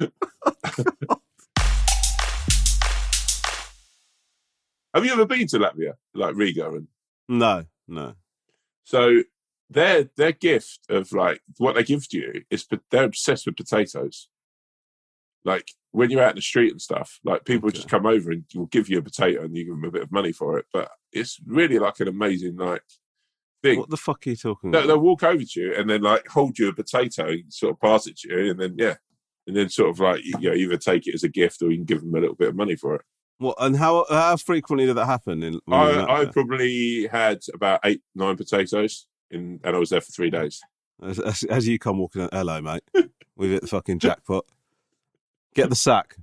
have 4.94 5.04
you 5.04 5.12
ever 5.12 5.26
been 5.26 5.46
to 5.48 5.58
Latvia, 5.58 5.94
like 6.14 6.34
Riga? 6.34 6.70
And 6.70 6.88
No, 7.28 7.64
no. 7.86 8.14
so 8.84 9.22
their 9.70 10.04
their 10.16 10.32
gift 10.32 10.80
of 10.88 11.12
like 11.12 11.40
what 11.58 11.74
they 11.74 11.82
give 11.82 12.08
to 12.08 12.16
you 12.18 12.42
is 12.50 12.66
they're 12.90 13.04
obsessed 13.04 13.46
with 13.46 13.56
potatoes. 13.56 14.28
Like 15.44 15.70
when 15.92 16.10
you're 16.10 16.22
out 16.22 16.30
in 16.30 16.36
the 16.36 16.42
street 16.42 16.72
and 16.72 16.80
stuff, 16.80 17.20
like 17.24 17.44
people 17.44 17.68
Okay. 17.68 17.76
just 17.76 17.88
come 17.88 18.06
over 18.06 18.30
and 18.30 18.44
will 18.54 18.66
give 18.66 18.88
you 18.88 18.98
a 18.98 19.02
potato 19.02 19.44
and 19.44 19.56
you 19.56 19.64
give 19.64 19.74
them 19.74 19.84
a 19.84 19.90
bit 19.90 20.02
of 20.02 20.12
money 20.12 20.32
for 20.32 20.58
it. 20.58 20.66
But 20.72 20.90
it's 21.12 21.38
really 21.46 21.78
like 21.78 22.00
an 22.00 22.08
amazing 22.08 22.56
like 22.56 22.82
thing. 23.62 23.78
What 23.78 23.90
the 23.90 23.96
fuck 23.96 24.26
are 24.26 24.30
you 24.30 24.36
talking 24.36 24.70
They'll, 24.70 24.80
about? 24.82 24.88
they'll 24.88 24.98
walk 25.00 25.22
over 25.22 25.42
to 25.44 25.60
you 25.60 25.74
and 25.74 25.88
then 25.88 26.02
like 26.02 26.26
hold 26.28 26.58
you 26.58 26.68
a 26.68 26.74
potato, 26.74 27.34
sort 27.48 27.72
of 27.72 27.80
pass 27.80 28.06
it 28.06 28.16
to 28.18 28.28
you, 28.28 28.50
and 28.50 28.60
then 28.60 28.74
yeah, 28.78 28.96
and 29.46 29.56
then 29.56 29.68
sort 29.68 29.90
of 29.90 30.00
like 30.00 30.24
you 30.24 30.38
know 30.38 30.54
either 30.54 30.76
take 30.76 31.06
it 31.06 31.14
as 31.14 31.24
a 31.24 31.28
gift 31.28 31.62
or 31.62 31.70
you 31.70 31.76
can 31.76 31.84
give 31.84 32.00
them 32.00 32.14
a 32.14 32.20
little 32.20 32.36
bit 32.36 32.48
of 32.48 32.56
money 32.56 32.76
for 32.76 32.94
it. 32.96 33.02
What 33.38 33.56
and 33.60 33.76
how 33.76 34.04
how 34.10 34.36
frequently 34.36 34.86
did 34.86 34.96
that 34.96 35.06
happen? 35.06 35.42
In, 35.42 35.60
when 35.66 35.80
you 35.80 35.86
were 35.86 35.92
in 36.02 36.10
I, 36.10 36.22
I 36.22 36.24
probably 36.26 37.06
had 37.06 37.40
about 37.54 37.80
eight 37.84 38.02
nine 38.14 38.36
potatoes 38.36 39.06
in, 39.30 39.60
and 39.64 39.76
I 39.76 39.78
was 39.78 39.90
there 39.90 40.00
for 40.00 40.12
three 40.12 40.30
days. 40.30 40.60
as, 41.02 41.18
as, 41.18 41.42
as 41.44 41.68
you 41.68 41.78
come 41.78 41.98
walking, 41.98 42.28
hello, 42.32 42.60
mate. 42.60 42.82
We've 43.36 43.50
hit 43.50 43.62
the 43.62 43.68
fucking 43.68 43.98
jackpot. 44.00 44.44
Get 45.54 45.70
the 45.70 45.76
sack. 45.76 46.16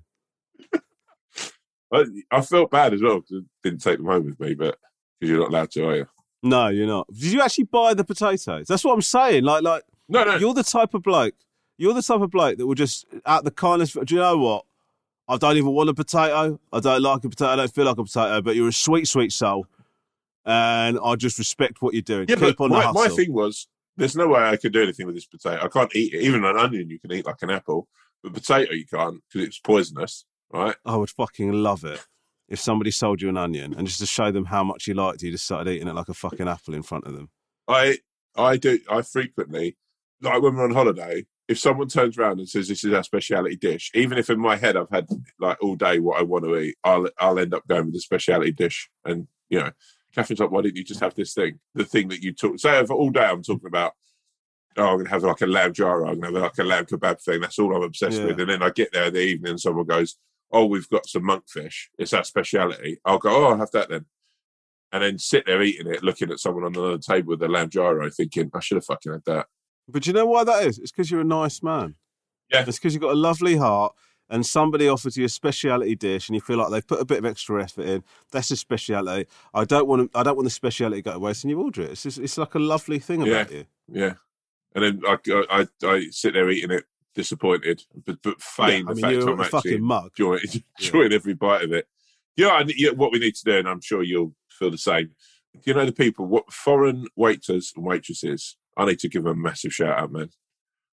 I, 1.93 2.05
I 2.31 2.41
felt 2.41 2.71
bad 2.71 2.93
as 2.93 3.01
well 3.01 3.19
because 3.21 3.43
I 3.43 3.45
didn't 3.63 3.81
take 3.81 3.97
them 3.97 4.07
home 4.07 4.25
with 4.25 4.39
me, 4.39 4.53
but 4.55 4.77
because 5.19 5.29
you're 5.31 5.39
not 5.39 5.49
allowed 5.49 5.71
to, 5.71 5.87
are 5.87 5.95
you? 5.95 6.07
No, 6.43 6.67
you're 6.67 6.87
not. 6.87 7.07
Did 7.13 7.31
you 7.31 7.41
actually 7.41 7.65
buy 7.65 7.93
the 7.93 8.03
potatoes? 8.03 8.67
That's 8.67 8.83
what 8.83 8.93
I'm 8.93 9.01
saying. 9.01 9.43
Like, 9.43 9.63
like 9.63 9.83
No, 10.09 10.23
no. 10.23 10.35
you're 10.35 10.53
the 10.53 10.63
type 10.63 10.93
of 10.93 11.03
bloke. 11.03 11.35
You're 11.77 11.93
the 11.93 12.01
type 12.01 12.21
of 12.21 12.31
bloke 12.31 12.57
that 12.57 12.65
will 12.67 12.75
just 12.75 13.05
out 13.25 13.43
the 13.43 13.51
kindness. 13.51 13.93
Do 13.93 14.15
you 14.15 14.19
know 14.21 14.37
what? 14.37 14.65
I 15.27 15.37
don't 15.37 15.57
even 15.57 15.71
want 15.71 15.89
a 15.89 15.93
potato. 15.93 16.59
I 16.71 16.79
don't 16.79 17.01
like 17.01 17.23
a 17.23 17.29
potato. 17.29 17.51
I 17.51 17.55
don't 17.55 17.73
feel 17.73 17.85
like 17.85 17.97
a 17.97 18.03
potato. 18.03 18.41
But 18.41 18.55
you're 18.55 18.67
a 18.69 18.73
sweet, 18.73 19.07
sweet 19.07 19.31
soul, 19.31 19.65
and 20.45 20.99
I 21.03 21.15
just 21.15 21.37
respect 21.39 21.81
what 21.81 21.93
you're 21.93 22.01
doing. 22.01 22.27
yeah, 22.29 22.35
Keep 22.35 22.57
but 22.57 22.65
on 22.65 22.69
my, 22.71 22.91
my 22.91 23.07
thing 23.09 23.33
was 23.33 23.67
there's 23.97 24.15
no 24.15 24.27
way 24.27 24.41
I 24.41 24.57
could 24.57 24.73
do 24.73 24.83
anything 24.83 25.05
with 25.05 25.15
this 25.15 25.25
potato. 25.25 25.63
I 25.63 25.67
can't 25.67 25.95
eat 25.95 26.13
it. 26.13 26.21
Even 26.21 26.43
an 26.43 26.57
onion 26.57 26.89
you 26.89 26.99
can 26.99 27.11
eat 27.11 27.25
like 27.25 27.41
an 27.41 27.49
apple, 27.49 27.87
but 28.23 28.33
potato 28.33 28.73
you 28.73 28.85
can't 28.85 29.21
because 29.31 29.47
it's 29.47 29.59
poisonous, 29.59 30.25
right? 30.51 30.75
I 30.85 30.95
would 30.95 31.09
fucking 31.09 31.51
love 31.51 31.83
it 31.83 32.05
if 32.47 32.59
somebody 32.59 32.91
sold 32.91 33.21
you 33.21 33.29
an 33.29 33.37
onion 33.37 33.73
and 33.75 33.87
just 33.87 33.99
to 33.99 34.05
show 34.05 34.31
them 34.31 34.45
how 34.45 34.63
much 34.63 34.87
you 34.87 34.93
liked 34.93 35.23
it, 35.23 35.27
you 35.27 35.31
just 35.31 35.45
started 35.45 35.71
eating 35.71 35.87
it 35.87 35.95
like 35.95 36.09
a 36.09 36.13
fucking 36.13 36.47
apple 36.47 36.73
in 36.73 36.83
front 36.83 37.05
of 37.05 37.13
them. 37.13 37.29
I 37.67 37.97
I 38.35 38.57
do 38.57 38.79
I 38.89 39.01
frequently 39.01 39.77
like 40.21 40.41
when 40.41 40.55
we're 40.55 40.65
on 40.65 40.73
holiday. 40.73 41.25
If 41.47 41.59
someone 41.59 41.87
turns 41.87 42.17
around 42.17 42.39
and 42.39 42.49
says 42.49 42.67
this 42.67 42.83
is 42.83 42.91
our 42.91 43.03
speciality 43.03 43.55
dish, 43.55 43.91
even 43.93 44.17
if 44.17 44.31
in 44.31 44.39
my 44.39 44.55
head 44.55 44.75
I've 44.75 44.89
had 44.89 45.07
like 45.39 45.61
all 45.61 45.75
day 45.75 45.99
what 45.99 46.19
I 46.19 46.23
want 46.23 46.43
to 46.45 46.57
eat, 46.57 46.75
I'll 46.83 47.07
I'll 47.19 47.39
end 47.39 47.53
up 47.53 47.67
going 47.67 47.85
with 47.85 47.93
the 47.93 47.99
speciality 47.99 48.51
dish. 48.51 48.89
And 49.03 49.27
you 49.49 49.59
know, 49.59 49.71
Catherine's 50.15 50.39
like, 50.39 50.51
why 50.51 50.61
didn't 50.61 50.77
you 50.77 50.83
just 50.83 51.01
have 51.01 51.13
this 51.15 51.33
thing? 51.33 51.59
The 51.73 51.83
thing 51.85 52.07
that 52.09 52.23
you 52.23 52.31
talk. 52.33 52.59
So 52.59 52.85
all 52.87 53.09
day 53.09 53.25
I'm 53.25 53.43
talking 53.43 53.67
about. 53.67 53.93
Oh, 54.77 54.87
I'm 54.87 54.97
gonna 54.97 55.09
have 55.09 55.23
like 55.23 55.41
a 55.41 55.45
lamb 55.47 55.71
gyro. 55.73 56.07
I'm 56.09 56.19
gonna 56.19 56.33
have 56.39 56.51
like 56.51 56.57
a 56.59 56.63
lamb 56.63 56.85
kebab 56.85 57.21
thing. 57.21 57.39
That's 57.41 57.59
all 57.59 57.75
I'm 57.75 57.83
obsessed 57.83 58.19
Yeah. 58.19 58.25
with. 58.27 58.39
And 58.41 58.49
then 58.49 58.61
I 58.63 58.69
get 58.71 58.91
there 58.91 59.05
in 59.05 59.13
the 59.13 59.21
evening, 59.21 59.51
and 59.51 59.59
someone 59.59 59.85
goes, 59.85 60.17
"Oh, 60.51 60.65
we've 60.65 60.89
got 60.89 61.07
some 61.07 61.23
monkfish. 61.23 61.87
It's 61.97 62.11
our 62.11 62.25
speciality." 62.25 62.99
I'll 63.05 63.17
go, 63.19 63.29
"Oh, 63.29 63.45
I'll 63.51 63.57
have 63.57 63.71
that 63.71 63.89
then." 63.89 64.05
and 64.91 65.03
then 65.03 65.17
sit 65.17 65.45
there 65.45 65.61
eating 65.61 65.87
it, 65.91 66.03
looking 66.03 66.31
at 66.31 66.39
someone 66.39 66.63
on 66.63 66.73
another 66.75 66.97
table 66.97 67.29
with 67.31 67.41
a 67.43 67.47
lamb 67.49 67.69
gyro, 67.69 68.09
thinking, 68.09 68.49
I 68.53 68.61
should 68.61 68.75
have 68.77 68.85
fucking 68.85 69.11
had 69.11 69.25
that. 69.25 69.47
But 69.89 70.07
you 70.07 70.13
know 70.13 70.25
why 70.25 70.45
that 70.45 70.63
is? 70.65 70.77
It's 70.79 70.91
because 70.91 71.11
you're 71.11 71.19
a 71.21 71.25
nice 71.25 71.61
man. 71.61 71.95
Yeah. 72.49 72.63
It's 72.65 72.77
because 72.77 72.93
you've 72.93 73.01
got 73.01 73.11
a 73.11 73.15
lovely 73.15 73.57
heart 73.57 73.93
and 74.29 74.45
somebody 74.45 74.87
offers 74.87 75.17
you 75.17 75.25
a 75.25 75.29
speciality 75.29 75.95
dish 75.95 76.29
and 76.29 76.35
you 76.35 76.41
feel 76.41 76.57
like 76.57 76.71
they've 76.71 76.87
put 76.87 77.01
a 77.01 77.05
bit 77.05 77.19
of 77.19 77.25
extra 77.25 77.63
effort 77.63 77.85
in. 77.85 78.03
That's 78.31 78.51
a 78.51 78.57
speciality. 78.57 79.27
I 79.53 79.65
don't 79.65 79.87
want 79.87 80.11
to, 80.11 80.19
I 80.19 80.23
don't 80.23 80.35
want 80.35 80.45
the 80.45 80.51
speciality 80.51 81.01
to 81.01 81.09
go 81.09 81.13
to 81.13 81.19
waste 81.19 81.43
and 81.43 81.51
you 81.51 81.61
order 81.61 81.83
it. 81.83 81.91
It's 81.91 82.03
just, 82.03 82.17
it's 82.17 82.37
like 82.37 82.55
a 82.55 82.59
lovely 82.59 82.99
thing 82.99 83.27
about 83.27 83.51
you. 83.51 83.65
Yeah. 83.87 84.13
And 84.73 84.83
then 84.83 85.01
I, 85.07 85.17
I, 85.49 85.67
I 85.87 86.07
sit 86.11 86.33
there 86.33 86.49
eating 86.49 86.71
it, 86.71 86.85
disappointed, 87.13 87.83
but, 88.05 88.21
but 88.21 88.41
feign 88.41 88.85
Yeah, 88.85 88.91
I 88.91 88.93
mean, 88.93 89.01
fact 89.01 89.13
you're 89.13 89.29
I'm 89.29 89.39
actually 89.39 89.61
fucking 89.61 89.83
mug. 89.83 90.11
enjoying, 90.17 90.41
enjoying 90.79 91.13
every 91.13 91.33
bite 91.33 91.63
of 91.63 91.71
it. 91.71 91.87
Yeah, 92.35 92.49
I, 92.49 92.65
yeah, 92.75 92.91
what 92.91 93.13
we 93.13 93.19
need 93.19 93.35
to 93.35 93.43
do, 93.45 93.57
and 93.57 93.69
I'm 93.69 93.81
sure 93.81 94.03
you'll 94.03 94.35
feel 94.49 94.69
the 94.69 94.77
same. 94.77 95.11
You 95.63 95.73
know, 95.73 95.85
the 95.85 95.93
people, 95.93 96.25
what 96.25 96.51
foreign 96.51 97.07
waiters 97.15 97.71
and 97.75 97.85
waitresses, 97.85 98.57
I 98.75 98.85
need 98.85 98.99
to 98.99 99.07
give 99.09 99.23
them 99.23 99.31
a 99.31 99.41
massive 99.41 99.73
shout 99.73 99.97
out, 99.97 100.11
man. 100.11 100.31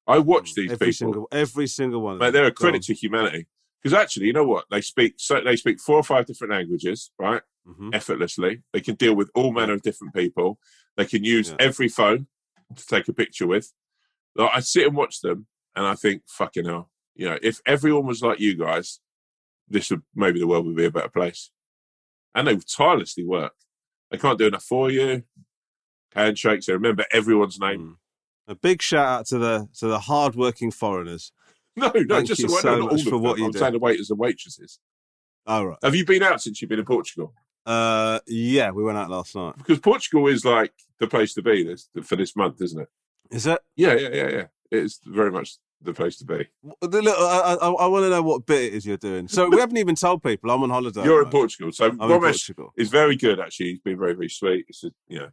I 0.06 0.18
watch 0.18 0.54
these 0.54 0.70
Mm, 0.70 0.72
every 0.74 0.86
people. 0.88 0.92
single, 0.92 1.28
every 1.32 1.66
single 1.66 2.00
one. 2.02 2.14
of 2.14 2.20
Mate, 2.20 2.30
they're 2.32 2.46
a 2.46 2.52
credit 2.52 2.82
to 2.84 2.94
humanity. 2.94 3.46
Because 3.82 3.94
actually, 3.98 4.26
you 4.26 4.32
know 4.32 4.44
what? 4.46 4.64
They 4.70 4.80
speak 4.80 5.14
so 5.18 5.40
they 5.40 5.56
speak 5.56 5.80
four 5.80 5.96
or 5.96 6.02
five 6.04 6.26
different 6.26 6.52
languages, 6.52 7.10
right? 7.18 7.42
Mhm. 7.66 7.94
Effortlessly. 7.94 8.62
They 8.72 8.80
can 8.80 8.94
deal 8.96 9.14
with 9.14 9.30
all 9.34 9.52
manner 9.52 9.72
of 9.74 9.82
different 9.82 10.14
people. 10.14 10.58
They 10.96 11.04
can 11.06 11.24
use 11.24 11.50
Yeah. 11.50 11.56
every 11.60 11.88
phone 11.88 12.26
to 12.76 12.86
take 12.86 13.08
a 13.08 13.12
picture 13.12 13.46
with. 13.46 13.72
Like, 14.34 14.50
I 14.54 14.60
sit 14.60 14.86
and 14.86 14.96
watch 14.96 15.20
them, 15.20 15.46
and 15.76 15.84
I 15.86 15.94
think, 15.94 16.22
fucking 16.28 16.64
hell, 16.64 16.90
you 17.14 17.28
know, 17.28 17.38
if 17.42 17.60
everyone 17.66 18.06
was 18.06 18.22
like 18.22 18.40
you 18.40 18.56
guys, 18.56 19.00
this 19.68 19.90
would 19.90 20.02
maybe 20.14 20.38
the 20.40 20.46
world 20.46 20.66
would 20.66 20.76
be 20.76 20.84
a 20.86 20.90
better 20.90 21.08
place. 21.08 21.50
And 22.34 22.46
they 22.48 22.56
tirelessly 22.56 23.24
work. 23.24 23.54
They 24.10 24.18
can't 24.18 24.38
do 24.38 24.46
enough 24.46 24.64
for 24.64 24.90
you. 24.90 25.24
Handshakes. 26.14 26.66
They 26.66 26.72
remember 26.74 27.04
everyone's 27.10 27.58
name. 27.58 27.80
Mm. 27.80 27.96
A 28.48 28.54
big 28.54 28.82
shout 28.82 29.06
out 29.06 29.26
to 29.26 29.38
the 29.38 29.68
to 29.78 29.86
the 29.88 29.98
hardworking 29.98 30.70
foreigners. 30.70 31.32
No, 31.74 31.90
no, 31.94 32.16
Thank 32.16 32.26
just 32.26 32.42
you 32.42 32.50
so 32.50 32.80
no, 32.80 32.86
much 32.88 33.02
for 33.04 33.16
what 33.16 33.38
you 33.38 33.46
I'm 33.46 33.50
do. 33.50 33.58
saying 33.58 33.72
the 33.72 33.78
waiters 33.78 34.10
and 34.10 34.18
waitresses. 34.18 34.78
All 35.46 35.66
right. 35.66 35.78
Have 35.82 35.94
you 35.94 36.04
been 36.04 36.22
out 36.22 36.42
since 36.42 36.60
you've 36.60 36.68
been 36.68 36.78
in 36.80 36.84
Portugal? 36.84 37.32
Uh, 37.64 38.18
yeah, 38.26 38.70
we 38.70 38.82
went 38.82 38.98
out 38.98 39.08
last 39.08 39.34
night. 39.34 39.56
Because 39.56 39.78
Portugal 39.78 40.26
is 40.26 40.44
like 40.44 40.72
the 40.98 41.06
place 41.06 41.32
to 41.32 41.40
be 41.40 41.64
this, 41.64 41.88
for 42.02 42.16
this 42.16 42.36
month, 42.36 42.60
isn't 42.60 42.78
it? 42.78 42.88
Is 43.30 43.44
that? 43.44 43.62
Yeah, 43.74 43.94
yeah, 43.94 44.10
yeah, 44.12 44.28
yeah. 44.28 44.44
It's 44.70 45.00
very 45.06 45.30
much 45.30 45.56
the 45.80 45.94
place 45.94 46.16
to 46.18 46.24
be. 46.24 46.46
The 46.82 47.02
little, 47.02 47.12
I, 47.12 47.56
I, 47.60 47.68
I 47.70 47.86
want 47.86 48.04
to 48.04 48.10
know 48.10 48.22
what 48.22 48.46
bit 48.46 48.64
it 48.64 48.74
is 48.74 48.86
you're 48.86 48.96
doing. 48.96 49.26
So 49.28 49.48
we 49.48 49.58
haven't 49.58 49.78
even 49.78 49.94
told 49.94 50.22
people 50.22 50.50
I'm 50.50 50.62
on 50.62 50.70
holiday. 50.70 51.04
You're 51.04 51.22
in. 51.22 51.30
Portugal, 51.30 51.72
so 51.72 51.86
I'm 51.86 51.98
Romesh 51.98 52.20
Portugal. 52.20 52.72
is 52.76 52.88
very 52.88 53.16
good. 53.16 53.40
Actually, 53.40 53.70
he's 53.70 53.80
been 53.80 53.98
very, 53.98 54.12
very 54.14 54.28
sweet. 54.28 54.66
It's 54.68 54.84
a, 54.84 54.90
you 55.08 55.20
know, 55.20 55.28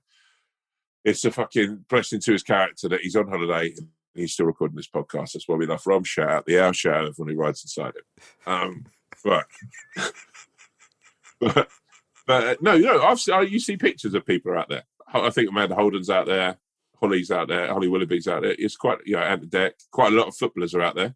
it's 1.03 1.25
a 1.25 1.31
fucking 1.31 1.85
blessing 1.89 2.19
to 2.21 2.31
his 2.33 2.43
character 2.43 2.89
that 2.89 3.01
he's 3.01 3.15
on 3.15 3.27
holiday 3.27 3.73
and 3.77 3.87
he's 4.13 4.33
still 4.33 4.45
recording 4.45 4.75
this 4.75 4.89
podcast. 4.89 5.33
That's 5.33 5.47
why 5.47 5.55
we 5.55 5.65
love 5.65 5.85
Rom. 5.85 6.03
Shout 6.03 6.29
out 6.29 6.45
the 6.45 6.63
hour 6.63 6.73
shout 6.73 6.95
out 6.95 7.07
everyone 7.07 7.33
who 7.33 7.41
rides 7.41 7.63
inside 7.63 7.93
him. 7.95 8.53
Um, 8.53 8.85
but, 9.23 9.45
but, 11.39 11.69
but 12.27 12.47
uh, 12.47 12.55
no, 12.61 12.77
know, 12.77 13.01
I've 13.01 13.19
se- 13.19 13.47
you 13.49 13.59
see 13.59 13.77
pictures 13.77 14.13
of 14.13 14.25
people 14.25 14.57
out 14.57 14.69
there. 14.69 14.83
I 15.11 15.29
think 15.31 15.49
Amanda 15.49 15.75
Holden's 15.75 16.09
out 16.09 16.27
there, 16.27 16.57
Holly's 16.99 17.31
out 17.31 17.47
there, 17.47 17.67
Holly 17.67 17.87
Willoughby's 17.87 18.27
out 18.27 18.43
there. 18.43 18.55
It's 18.57 18.75
quite, 18.75 18.99
you 19.05 19.15
know, 19.15 19.21
at 19.21 19.41
the 19.41 19.47
deck. 19.47 19.73
Quite 19.91 20.13
a 20.13 20.15
lot 20.15 20.27
of 20.27 20.35
footballers 20.35 20.75
are 20.75 20.81
out 20.81 20.95
there. 20.95 21.15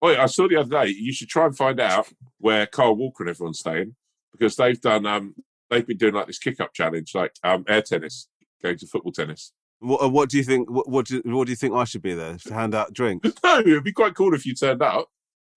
Oh, 0.00 0.10
yeah, 0.10 0.22
I 0.22 0.26
saw 0.26 0.48
the 0.48 0.56
other 0.56 0.84
day. 0.84 0.92
You 0.92 1.12
should 1.12 1.28
try 1.28 1.46
and 1.46 1.56
find 1.56 1.80
out 1.80 2.08
where 2.38 2.66
Kyle 2.66 2.94
Walker 2.94 3.24
and 3.24 3.30
everyone's 3.30 3.58
staying 3.58 3.96
because 4.32 4.54
they've 4.56 4.80
done. 4.80 5.06
Um, 5.06 5.34
they've 5.68 5.86
been 5.86 5.96
doing 5.96 6.14
like 6.14 6.28
this 6.28 6.38
kick-up 6.38 6.72
challenge, 6.72 7.14
like 7.14 7.32
um, 7.42 7.64
air 7.68 7.82
tennis, 7.82 8.28
going 8.62 8.78
to 8.78 8.86
football 8.86 9.12
tennis. 9.12 9.52
What, 9.80 10.02
uh, 10.02 10.08
what 10.08 10.28
do 10.28 10.38
you 10.38 10.44
think? 10.44 10.70
What, 10.70 10.88
what, 10.88 11.06
do, 11.06 11.22
what 11.24 11.46
do 11.46 11.52
you 11.52 11.56
think 11.56 11.74
I 11.74 11.84
should 11.84 12.02
be 12.02 12.14
there 12.14 12.36
to 12.36 12.54
hand 12.54 12.74
out 12.74 12.92
drinks? 12.92 13.32
No, 13.44 13.60
it'd 13.60 13.84
be 13.84 13.92
quite 13.92 14.14
cool 14.14 14.34
if 14.34 14.44
you 14.44 14.54
turned 14.54 14.82
up 14.82 15.08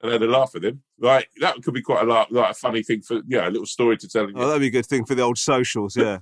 and 0.01 0.11
had 0.11 0.21
a 0.21 0.27
laugh 0.27 0.53
with 0.53 0.63
him. 0.63 0.83
Like 0.99 1.29
that 1.39 1.61
could 1.63 1.73
be 1.73 1.81
quite 1.81 2.03
a 2.03 2.05
laugh, 2.05 2.27
like 2.29 2.51
a 2.51 2.53
funny 2.53 2.83
thing 2.83 3.01
for 3.01 3.21
yeah, 3.27 3.47
a 3.47 3.49
little 3.49 3.65
story 3.65 3.97
to 3.97 4.07
tell. 4.07 4.27
Oh, 4.35 4.47
that'd 4.47 4.61
be 4.61 4.67
a 4.67 4.71
good 4.71 4.85
thing 4.85 5.05
for 5.05 5.15
the 5.15 5.23
old 5.23 5.37
socials. 5.37 5.95
Yeah. 5.95 6.19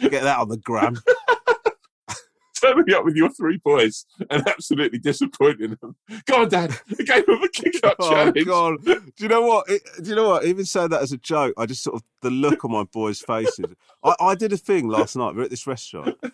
Get 0.00 0.24
that 0.24 0.38
on 0.38 0.48
the 0.48 0.56
gram. 0.56 0.96
turning 2.64 2.94
up 2.94 3.04
with 3.04 3.16
your 3.16 3.30
three 3.30 3.58
boys 3.58 4.06
and 4.30 4.46
absolutely 4.48 4.98
disappointing 4.98 5.76
them. 5.80 5.96
Go 6.26 6.42
on, 6.42 6.48
Dad. 6.48 6.76
I 6.98 7.02
gave 7.02 7.26
them 7.26 7.42
a 7.42 7.48
kick 7.48 7.74
up 7.84 7.96
Oh 8.00 8.10
challenge. 8.10 8.46
god! 8.46 8.84
Do 8.84 9.02
you 9.18 9.28
know 9.28 9.42
what? 9.42 9.68
It, 9.68 9.82
do 10.02 10.10
you 10.10 10.16
know 10.16 10.28
what? 10.28 10.44
Even 10.44 10.64
saying 10.64 10.88
that 10.90 11.02
as 11.02 11.12
a 11.12 11.18
joke, 11.18 11.54
I 11.56 11.66
just 11.66 11.82
sort 11.82 11.96
of 11.96 12.02
the 12.22 12.30
look 12.30 12.64
on 12.64 12.72
my 12.72 12.84
boys' 12.84 13.20
faces. 13.20 13.66
I, 14.02 14.14
I 14.20 14.34
did 14.34 14.52
a 14.52 14.56
thing 14.56 14.88
last 14.88 15.16
night. 15.16 15.32
We 15.32 15.38
We're 15.38 15.44
at 15.44 15.50
this 15.50 15.66
restaurant. 15.66 16.16
We 16.22 16.30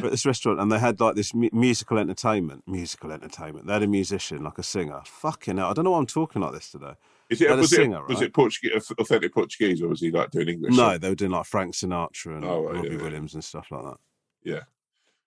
We're 0.00 0.06
at 0.06 0.10
this 0.10 0.26
restaurant, 0.26 0.60
and 0.60 0.70
they 0.70 0.78
had 0.78 1.00
like 1.00 1.14
this 1.14 1.34
mu- 1.34 1.50
musical 1.52 1.98
entertainment. 1.98 2.64
Musical 2.66 3.12
entertainment. 3.12 3.66
They 3.66 3.72
had 3.72 3.82
a 3.82 3.86
musician, 3.86 4.42
like 4.44 4.58
a 4.58 4.62
singer. 4.62 5.00
Fucking 5.04 5.56
hell! 5.58 5.70
I 5.70 5.72
don't 5.72 5.84
know 5.84 5.92
why 5.92 5.98
I'm 5.98 6.06
talking 6.06 6.42
like 6.42 6.52
this 6.52 6.70
today. 6.70 6.94
Is 7.30 7.40
it, 7.40 7.50
was, 7.56 7.70
singer, 7.70 8.00
it, 8.00 8.08
was 8.08 8.20
it 8.20 8.34
Portuguese, 8.34 8.92
authentic 8.98 9.32
Portuguese, 9.32 9.80
or 9.80 9.88
was 9.88 10.00
he 10.00 10.10
like 10.10 10.30
doing 10.30 10.48
English? 10.50 10.74
No, 10.76 10.98
they 10.98 11.08
were 11.08 11.14
doing 11.14 11.30
like 11.30 11.46
Frank 11.46 11.74
Sinatra 11.74 12.36
and 12.36 12.44
Oh, 12.44 12.64
right, 12.64 12.74
Robbie 12.74 12.88
yeah, 12.88 12.94
yeah. 12.96 13.02
Williams 13.02 13.32
and 13.32 13.42
stuff 13.42 13.68
like 13.70 13.82
that. 13.84 13.96
Yeah. 14.44 14.60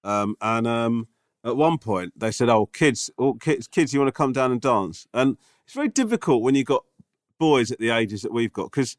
Um, 0.06 0.36
and 0.40 0.68
um, 0.68 1.08
at 1.44 1.58
one 1.58 1.78
point, 1.78 2.14
they 2.16 2.32
said, 2.32 2.48
"Oh, 2.48 2.68
kids, 2.68 3.10
oh, 3.18 3.34
kids, 3.34 3.68
kids, 3.68 3.94
you 3.94 4.00
want 4.00 4.08
to 4.08 4.18
come 4.18 4.32
down 4.34 4.52
and 4.52 4.62
dance?" 4.62 5.08
And 5.14 5.38
it's 5.66 5.74
very 5.74 5.90
difficult 5.90 6.44
when 6.44 6.56
you've 6.56 6.68
got 6.68 6.84
boys 7.40 7.72
at 7.72 7.80
the 7.80 7.90
ages 7.90 8.22
that 8.22 8.32
we've 8.32 8.54
got 8.54 8.72
because 8.72 8.96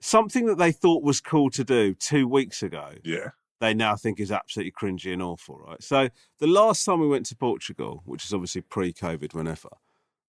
something 0.00 0.46
that 0.46 0.56
they 0.58 0.72
thought 0.72 1.02
was 1.02 1.20
cool 1.20 1.50
to 1.50 1.64
do 1.64 1.94
two 1.94 2.26
weeks 2.28 2.62
ago, 2.62 2.92
Yeah. 3.04 3.30
they 3.60 3.74
now 3.74 3.96
think 3.96 4.20
is 4.20 4.30
absolutely 4.32 4.72
cringy 4.72 5.12
and 5.12 5.22
awful, 5.22 5.58
right? 5.58 5.82
So 5.82 6.08
the 6.38 6.46
last 6.46 6.84
time 6.84 7.00
we 7.00 7.08
went 7.08 7.26
to 7.26 7.36
Portugal, 7.36 8.02
which 8.04 8.24
is 8.24 8.32
obviously 8.32 8.62
pre-COVID, 8.62 9.34
whenever 9.34 9.68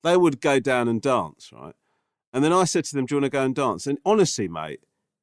they 0.04 0.18
would 0.18 0.42
go 0.42 0.60
down 0.60 0.88
and 0.88 1.02
dance, 1.02 1.52
right? 1.54 1.76
And 2.34 2.44
then 2.44 2.54
I 2.54 2.66
said 2.66 2.86
to 2.86 2.96
them, 2.96 3.06
"Do 3.06 3.16
you 3.16 3.22
want 3.22 3.32
to 3.32 3.38
go 3.38 3.44
and 3.44 3.56
dance?" 3.56 3.88
And 3.88 3.98
honestly, 4.06 4.48
mate, 4.48 4.82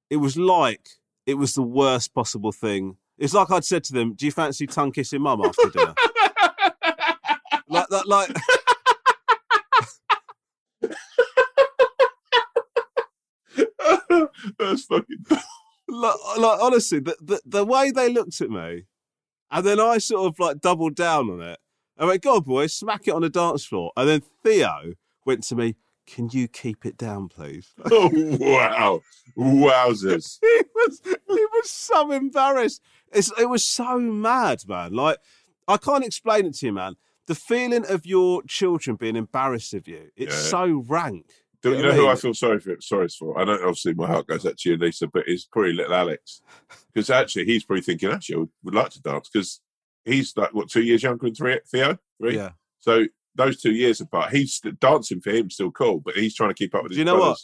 it 0.09 0.17
was 0.17 0.37
like 0.37 0.89
it 1.27 1.35
was 1.35 1.55
the 1.55 1.63
worst 1.63 2.15
possible 2.15 2.53
thing. 2.53 2.97
It's 3.19 3.35
like 3.35 3.51
I'd 3.51 3.65
said 3.65 3.85
to 3.85 3.93
them, 3.93 4.15
"Do 4.15 4.27
you 4.27 4.33
fancy 4.33 4.67
tongue 4.67 4.93
kissing 4.93 5.23
mum 5.23 5.45
after 5.45 5.71
dinner?" 5.71 5.95
like 7.69 7.89
that, 7.89 8.07
like. 8.07 8.31
That's 14.59 14.85
fucking. 14.85 15.25
like, 15.89 16.15
like 16.39 16.61
honestly, 16.61 17.01
the, 17.01 17.17
the 17.21 17.41
the 17.45 17.65
way 17.65 17.91
they 17.91 18.13
looked 18.13 18.41
at 18.41 18.51
me, 18.51 18.85
and 19.51 19.67
then 19.67 19.81
I 19.81 19.99
sort 19.99 20.27
of 20.27 20.39
like 20.39 20.61
doubled 20.61 20.97
down 20.97 21.31
on 21.31 21.41
it. 21.41 21.59
I 21.99 22.07
went, 22.07 22.23
"God, 22.23 22.45
boys, 22.45 22.75
smack 22.75 23.07
it 23.07 23.15
on 23.15 23.23
the 23.23 23.31
dance 23.31 23.65
floor." 23.65 23.93
And 23.97 24.09
then 24.09 24.23
Theo 24.43 24.95
went 25.25 25.45
to 25.45 25.57
me, 25.57 25.77
"Can 26.07 26.29
you 26.31 26.49
keep 26.49 26.85
it 26.87 26.97
down, 26.97 27.29
please?" 27.29 27.69
Oh, 27.91 28.11
wow. 28.41 29.01
Wowzers. 29.37 30.39
he 30.43 30.61
was 30.75 31.01
he 31.05 31.47
was 31.53 31.71
so 31.71 32.11
embarrassed. 32.13 32.83
It's, 33.13 33.33
it 33.39 33.49
was 33.49 33.65
so 33.65 33.99
mad, 33.99 34.63
man. 34.69 34.93
Like 34.95 35.19
I 35.69 35.77
can't 35.77 36.05
explain 36.05 36.47
it 36.47 36.55
to 36.57 36.67
you, 36.67 36.73
man. 36.73 36.97
The 37.27 37.35
feeling 37.35 37.87
of 37.89 38.05
your 38.05 38.43
children 38.43 38.97
being 38.97 39.17
embarrassed 39.17 39.73
of 39.75 39.89
you, 39.89 40.11
it's 40.17 40.35
Yeah. 40.35 40.51
so 40.51 40.85
rank. 40.87 41.27
Do 41.63 41.71
You 41.71 41.77
you 41.77 41.83
know 41.83 41.93
who 41.93 42.09
I 42.09 42.15
feel 42.17 42.35
sorry 42.35 42.61
for? 42.61 42.77
Sorry 42.81 43.09
for. 43.09 43.39
I 43.41 43.45
know 43.45 43.55
obviously 43.55 43.95
my 43.95 44.07
heart 44.07 44.27
goes 44.27 44.45
out 44.45 44.59
to 44.59 44.71
you, 44.71 44.77
Leesa, 44.77 45.11
but 45.11 45.25
it's 45.27 45.47
probably 45.47 45.73
little 45.73 45.95
Alex 45.95 46.43
because 46.93 47.09
actually 47.09 47.47
he's 47.47 47.65
probably 47.65 47.81
thinking 47.83 48.11
actually 48.11 48.35
I 48.35 48.39
would, 48.41 48.51
would 48.65 48.75
like 48.75 48.91
to 48.91 49.01
dance 49.03 49.31
because 49.33 49.61
he's 50.05 50.37
like 50.37 50.53
what 50.53 50.69
two 50.69 50.83
years 50.83 51.03
younger 51.03 51.25
than 51.25 51.35
three, 51.35 51.59
Theo, 51.67 51.97
three. 52.21 52.37
Yeah. 52.37 52.51
So 52.81 53.07
those 53.35 53.61
two 53.61 53.73
years 53.73 54.01
apart, 54.01 54.33
he's 54.33 54.61
dancing 54.81 55.21
for 55.21 55.31
him 55.31 55.51
still 55.51 55.71
cool, 55.71 56.01
but 56.01 56.15
he's 56.15 56.35
trying 56.35 56.51
to 56.51 56.55
keep 56.55 56.75
up 56.75 56.83
with 56.85 56.93
Do 56.93 56.95
his 56.95 56.99
you 56.99 57.05
know 57.05 57.19
what? 57.19 57.39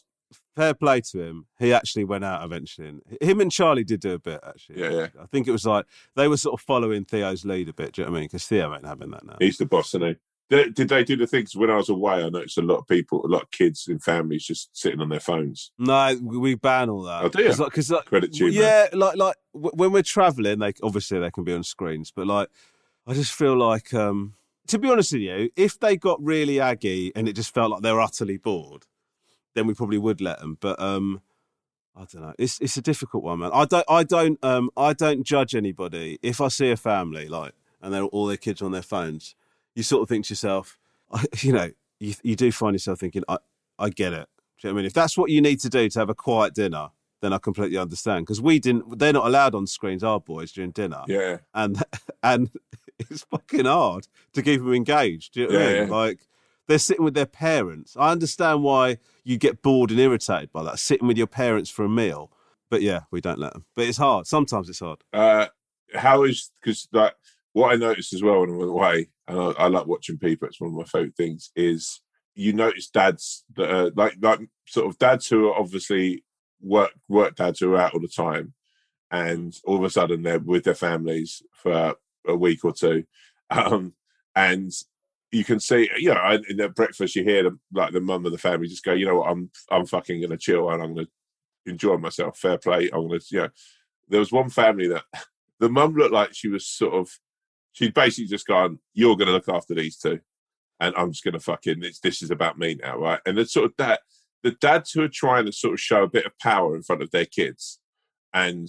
fair 0.56 0.74
play 0.74 1.00
to 1.00 1.20
him. 1.22 1.46
He 1.58 1.72
actually 1.72 2.04
went 2.04 2.24
out 2.24 2.44
eventually. 2.44 2.88
And 2.88 3.02
him 3.20 3.40
and 3.40 3.50
Charlie 3.50 3.84
did 3.84 4.00
do 4.00 4.12
a 4.14 4.18
bit 4.18 4.40
actually. 4.46 4.80
Yeah, 4.80 4.90
yeah. 4.90 5.06
I 5.20 5.26
think 5.26 5.48
it 5.48 5.52
was 5.52 5.64
like 5.66 5.86
they 6.16 6.28
were 6.28 6.36
sort 6.36 6.54
of 6.60 6.64
following 6.64 7.04
Theo's 7.04 7.44
lead 7.44 7.68
a 7.68 7.72
bit. 7.72 7.92
Do 7.92 8.02
you 8.02 8.06
know 8.06 8.12
what 8.12 8.18
I 8.18 8.20
mean? 8.20 8.28
Because 8.28 8.46
Theo 8.46 8.74
ain't 8.74 8.86
having 8.86 9.10
that 9.10 9.24
now. 9.24 9.36
He's 9.40 9.58
the 9.58 9.66
boss, 9.66 9.88
isn't 9.94 10.02
he? 10.06 10.16
Did, 10.50 10.74
did 10.74 10.88
they 10.88 11.04
do 11.04 11.16
the 11.16 11.28
things 11.28 11.54
when 11.54 11.70
I 11.70 11.76
was 11.76 11.88
away? 11.88 12.24
I 12.24 12.28
noticed 12.28 12.58
a 12.58 12.62
lot 12.62 12.78
of 12.78 12.88
people, 12.88 13.24
a 13.24 13.28
lot 13.28 13.42
of 13.42 13.50
kids 13.52 13.86
and 13.86 14.02
families 14.02 14.44
just 14.44 14.76
sitting 14.76 15.00
on 15.00 15.08
their 15.08 15.20
phones. 15.20 15.70
No, 15.78 16.18
we 16.20 16.56
ban 16.56 16.90
all 16.90 17.02
that. 17.02 17.22
Oh, 17.22 17.28
do 17.28 17.42
you? 17.44 17.52
Like, 17.52 17.72
'cause, 17.72 17.88
like, 17.90 18.06
Credit 18.06 18.32
to 18.32 18.46
you, 18.50 18.60
man. 18.60 18.88
yeah, 18.92 18.98
like 18.98 19.16
like 19.16 19.36
when 19.52 19.92
we're 19.92 20.02
traveling, 20.02 20.58
they 20.58 20.72
obviously 20.82 21.20
they 21.20 21.30
can 21.30 21.44
be 21.44 21.52
on 21.54 21.62
screens, 21.62 22.12
but 22.14 22.26
like 22.26 22.48
I 23.06 23.14
just 23.14 23.32
feel 23.32 23.56
like, 23.56 23.94
um 23.94 24.34
to 24.70 24.78
be 24.78 24.88
honest 24.88 25.12
with 25.12 25.22
you, 25.22 25.50
if 25.56 25.78
they 25.78 25.96
got 25.96 26.22
really 26.22 26.60
aggy 26.60 27.12
and 27.14 27.28
it 27.28 27.34
just 27.34 27.52
felt 27.52 27.70
like 27.70 27.82
they 27.82 27.92
were 27.92 28.00
utterly 28.00 28.36
bored, 28.36 28.86
then 29.54 29.66
we 29.66 29.74
probably 29.74 29.98
would 29.98 30.20
let 30.20 30.38
them. 30.38 30.56
But 30.60 30.80
um 30.80 31.22
I 31.96 32.04
don't 32.10 32.22
know. 32.22 32.34
It's 32.38 32.60
it's 32.60 32.76
a 32.76 32.82
difficult 32.82 33.24
one, 33.24 33.40
man. 33.40 33.50
I 33.52 33.64
don't 33.64 33.84
I 33.88 34.04
don't 34.04 34.42
um 34.44 34.70
I 34.76 34.92
don't 34.92 35.24
judge 35.24 35.54
anybody. 35.54 36.18
If 36.22 36.40
I 36.40 36.48
see 36.48 36.70
a 36.70 36.76
family 36.76 37.28
like 37.28 37.52
and 37.82 37.92
they're 37.92 38.04
all 38.04 38.26
their 38.26 38.36
kids 38.36 38.62
on 38.62 38.72
their 38.72 38.82
phones, 38.82 39.34
you 39.74 39.82
sort 39.82 40.02
of 40.02 40.08
think 40.08 40.26
to 40.26 40.32
yourself, 40.32 40.78
you 41.38 41.52
know, 41.52 41.70
you 41.98 42.14
you 42.22 42.36
do 42.36 42.52
find 42.52 42.74
yourself 42.74 43.00
thinking, 43.00 43.24
I 43.28 43.38
I 43.78 43.90
get 43.90 44.12
it. 44.12 44.28
You 44.62 44.68
know 44.68 44.74
I 44.74 44.76
mean? 44.76 44.84
If 44.84 44.92
that's 44.92 45.16
what 45.16 45.30
you 45.30 45.40
need 45.40 45.58
to 45.60 45.68
do 45.68 45.88
to 45.88 45.98
have 45.98 46.10
a 46.10 46.14
quiet 46.14 46.54
dinner, 46.54 46.90
then 47.20 47.32
I 47.32 47.38
completely 47.38 47.78
understand. 47.78 48.24
Because 48.24 48.40
we 48.40 48.58
didn't, 48.58 48.98
they're 48.98 49.12
not 49.12 49.26
allowed 49.26 49.54
on 49.54 49.66
screens, 49.66 50.02
our 50.02 50.20
boys, 50.20 50.52
during 50.52 50.70
dinner. 50.70 51.02
Yeah, 51.06 51.38
And 51.54 51.82
and 52.22 52.50
it's 52.98 53.22
fucking 53.24 53.66
hard 53.66 54.08
to 54.32 54.42
keep 54.42 54.60
them 54.60 54.74
engaged. 54.74 55.34
Do 55.34 55.40
you 55.42 55.48
know 55.48 55.54
what 55.54 55.62
I 55.62 55.66
mean? 55.66 55.88
yeah. 55.88 55.94
Like 55.94 56.18
they're 56.68 56.78
sitting 56.78 57.04
with 57.04 57.14
their 57.14 57.26
parents. 57.26 57.96
I 57.98 58.10
understand 58.12 58.62
why 58.62 58.98
you 59.24 59.38
get 59.38 59.62
bored 59.62 59.90
and 59.90 60.00
irritated 60.00 60.52
by 60.52 60.62
that, 60.64 60.78
sitting 60.78 61.08
with 61.08 61.18
your 61.18 61.26
parents 61.26 61.70
for 61.70 61.84
a 61.84 61.88
meal. 61.88 62.30
But 62.70 62.82
yeah, 62.82 63.00
we 63.10 63.20
don't 63.20 63.38
let 63.38 63.52
them. 63.52 63.64
But 63.74 63.86
it's 63.86 63.98
hard. 63.98 64.26
Sometimes 64.26 64.68
it's 64.68 64.78
hard. 64.78 65.02
Uh, 65.12 65.46
how 65.94 66.22
is 66.22 66.52
because 66.62 66.86
like 66.92 67.14
what 67.52 67.72
I 67.72 67.76
noticed 67.76 68.12
as 68.12 68.22
well 68.22 68.40
when 68.40 68.50
I 68.50 68.56
went 68.56 68.70
away, 68.70 69.10
and 69.26 69.38
I, 69.38 69.64
I 69.64 69.66
like 69.66 69.86
watching 69.86 70.18
people. 70.18 70.46
It's 70.46 70.60
one 70.60 70.70
of 70.70 70.76
my 70.76 70.84
favorite 70.84 71.16
things. 71.16 71.50
Is 71.56 72.00
you 72.34 72.52
notice 72.52 72.88
dads 72.88 73.44
that 73.56 73.70
are 73.70 73.90
like 73.96 74.16
like 74.20 74.40
sort 74.66 74.86
of 74.86 74.98
dads 74.98 75.26
who 75.26 75.48
are 75.48 75.58
obviously 75.58 76.24
work 76.62 76.92
work 77.08 77.36
dads 77.36 77.62
are 77.62 77.76
out 77.76 77.94
all 77.94 78.00
the 78.00 78.08
time, 78.08 78.54
and 79.10 79.56
all 79.64 79.76
of 79.76 79.84
a 79.84 79.90
sudden 79.90 80.22
they're 80.22 80.38
with 80.38 80.64
their 80.64 80.74
families 80.74 81.42
for 81.52 81.94
a 82.26 82.36
week 82.36 82.64
or 82.64 82.72
two, 82.72 83.04
um, 83.50 83.94
and 84.34 84.72
you 85.32 85.44
can 85.44 85.60
see, 85.60 85.88
you 85.96 86.12
know, 86.12 86.38
in 86.48 86.56
their 86.56 86.68
breakfast, 86.68 87.14
you 87.14 87.22
hear 87.22 87.44
them 87.44 87.60
like 87.72 87.92
the 87.92 88.00
mum 88.00 88.26
of 88.26 88.32
the 88.32 88.38
family 88.38 88.66
just 88.66 88.84
go, 88.84 88.92
you 88.92 89.06
know 89.06 89.16
what, 89.16 89.30
I'm 89.30 89.50
I'm 89.70 89.86
fucking 89.86 90.20
gonna 90.20 90.36
chill 90.36 90.68
and 90.70 90.82
I'm 90.82 90.94
gonna 90.94 91.06
enjoy 91.66 91.96
myself. 91.96 92.38
Fair 92.38 92.58
play. 92.58 92.90
I'm 92.92 93.06
gonna, 93.06 93.20
you 93.30 93.38
know, 93.40 93.48
there 94.08 94.20
was 94.20 94.32
one 94.32 94.50
family 94.50 94.88
that 94.88 95.04
the 95.60 95.68
mum 95.68 95.94
looked 95.94 96.12
like 96.12 96.34
she 96.34 96.48
was 96.48 96.66
sort 96.66 96.94
of 96.94 97.10
she'd 97.72 97.94
basically 97.94 98.26
just 98.26 98.46
gone, 98.46 98.78
You're 98.94 99.16
gonna 99.16 99.30
look 99.30 99.48
after 99.48 99.74
these 99.74 99.96
two 99.96 100.20
and 100.80 100.94
I'm 100.96 101.12
just 101.12 101.22
gonna 101.22 101.38
fucking 101.38 101.84
this 102.02 102.22
is 102.22 102.30
about 102.30 102.58
me 102.58 102.78
now, 102.82 102.98
right? 102.98 103.20
And 103.24 103.38
it's 103.38 103.52
sort 103.52 103.66
of 103.66 103.74
that 103.78 104.00
the 104.42 104.52
dads 104.60 104.92
who 104.92 105.02
are 105.02 105.08
trying 105.08 105.46
to 105.46 105.52
sort 105.52 105.74
of 105.74 105.80
show 105.80 106.02
a 106.02 106.08
bit 106.08 106.26
of 106.26 106.38
power 106.38 106.74
in 106.74 106.82
front 106.82 107.02
of 107.02 107.10
their 107.10 107.26
kids 107.26 107.78
and 108.32 108.68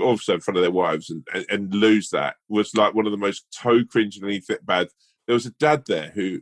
also 0.00 0.34
in 0.34 0.40
front 0.40 0.56
of 0.56 0.62
their 0.62 0.70
wives 0.70 1.10
and, 1.10 1.26
and, 1.34 1.44
and 1.50 1.74
lose 1.74 2.08
that 2.10 2.36
was 2.48 2.74
like 2.74 2.94
one 2.94 3.06
of 3.06 3.12
the 3.12 3.18
most 3.18 3.44
toe 3.54 3.84
cringingly 3.84 4.40
fit 4.40 4.64
bad. 4.64 4.88
There 5.26 5.34
was 5.34 5.46
a 5.46 5.50
dad 5.50 5.84
there 5.86 6.12
who 6.14 6.40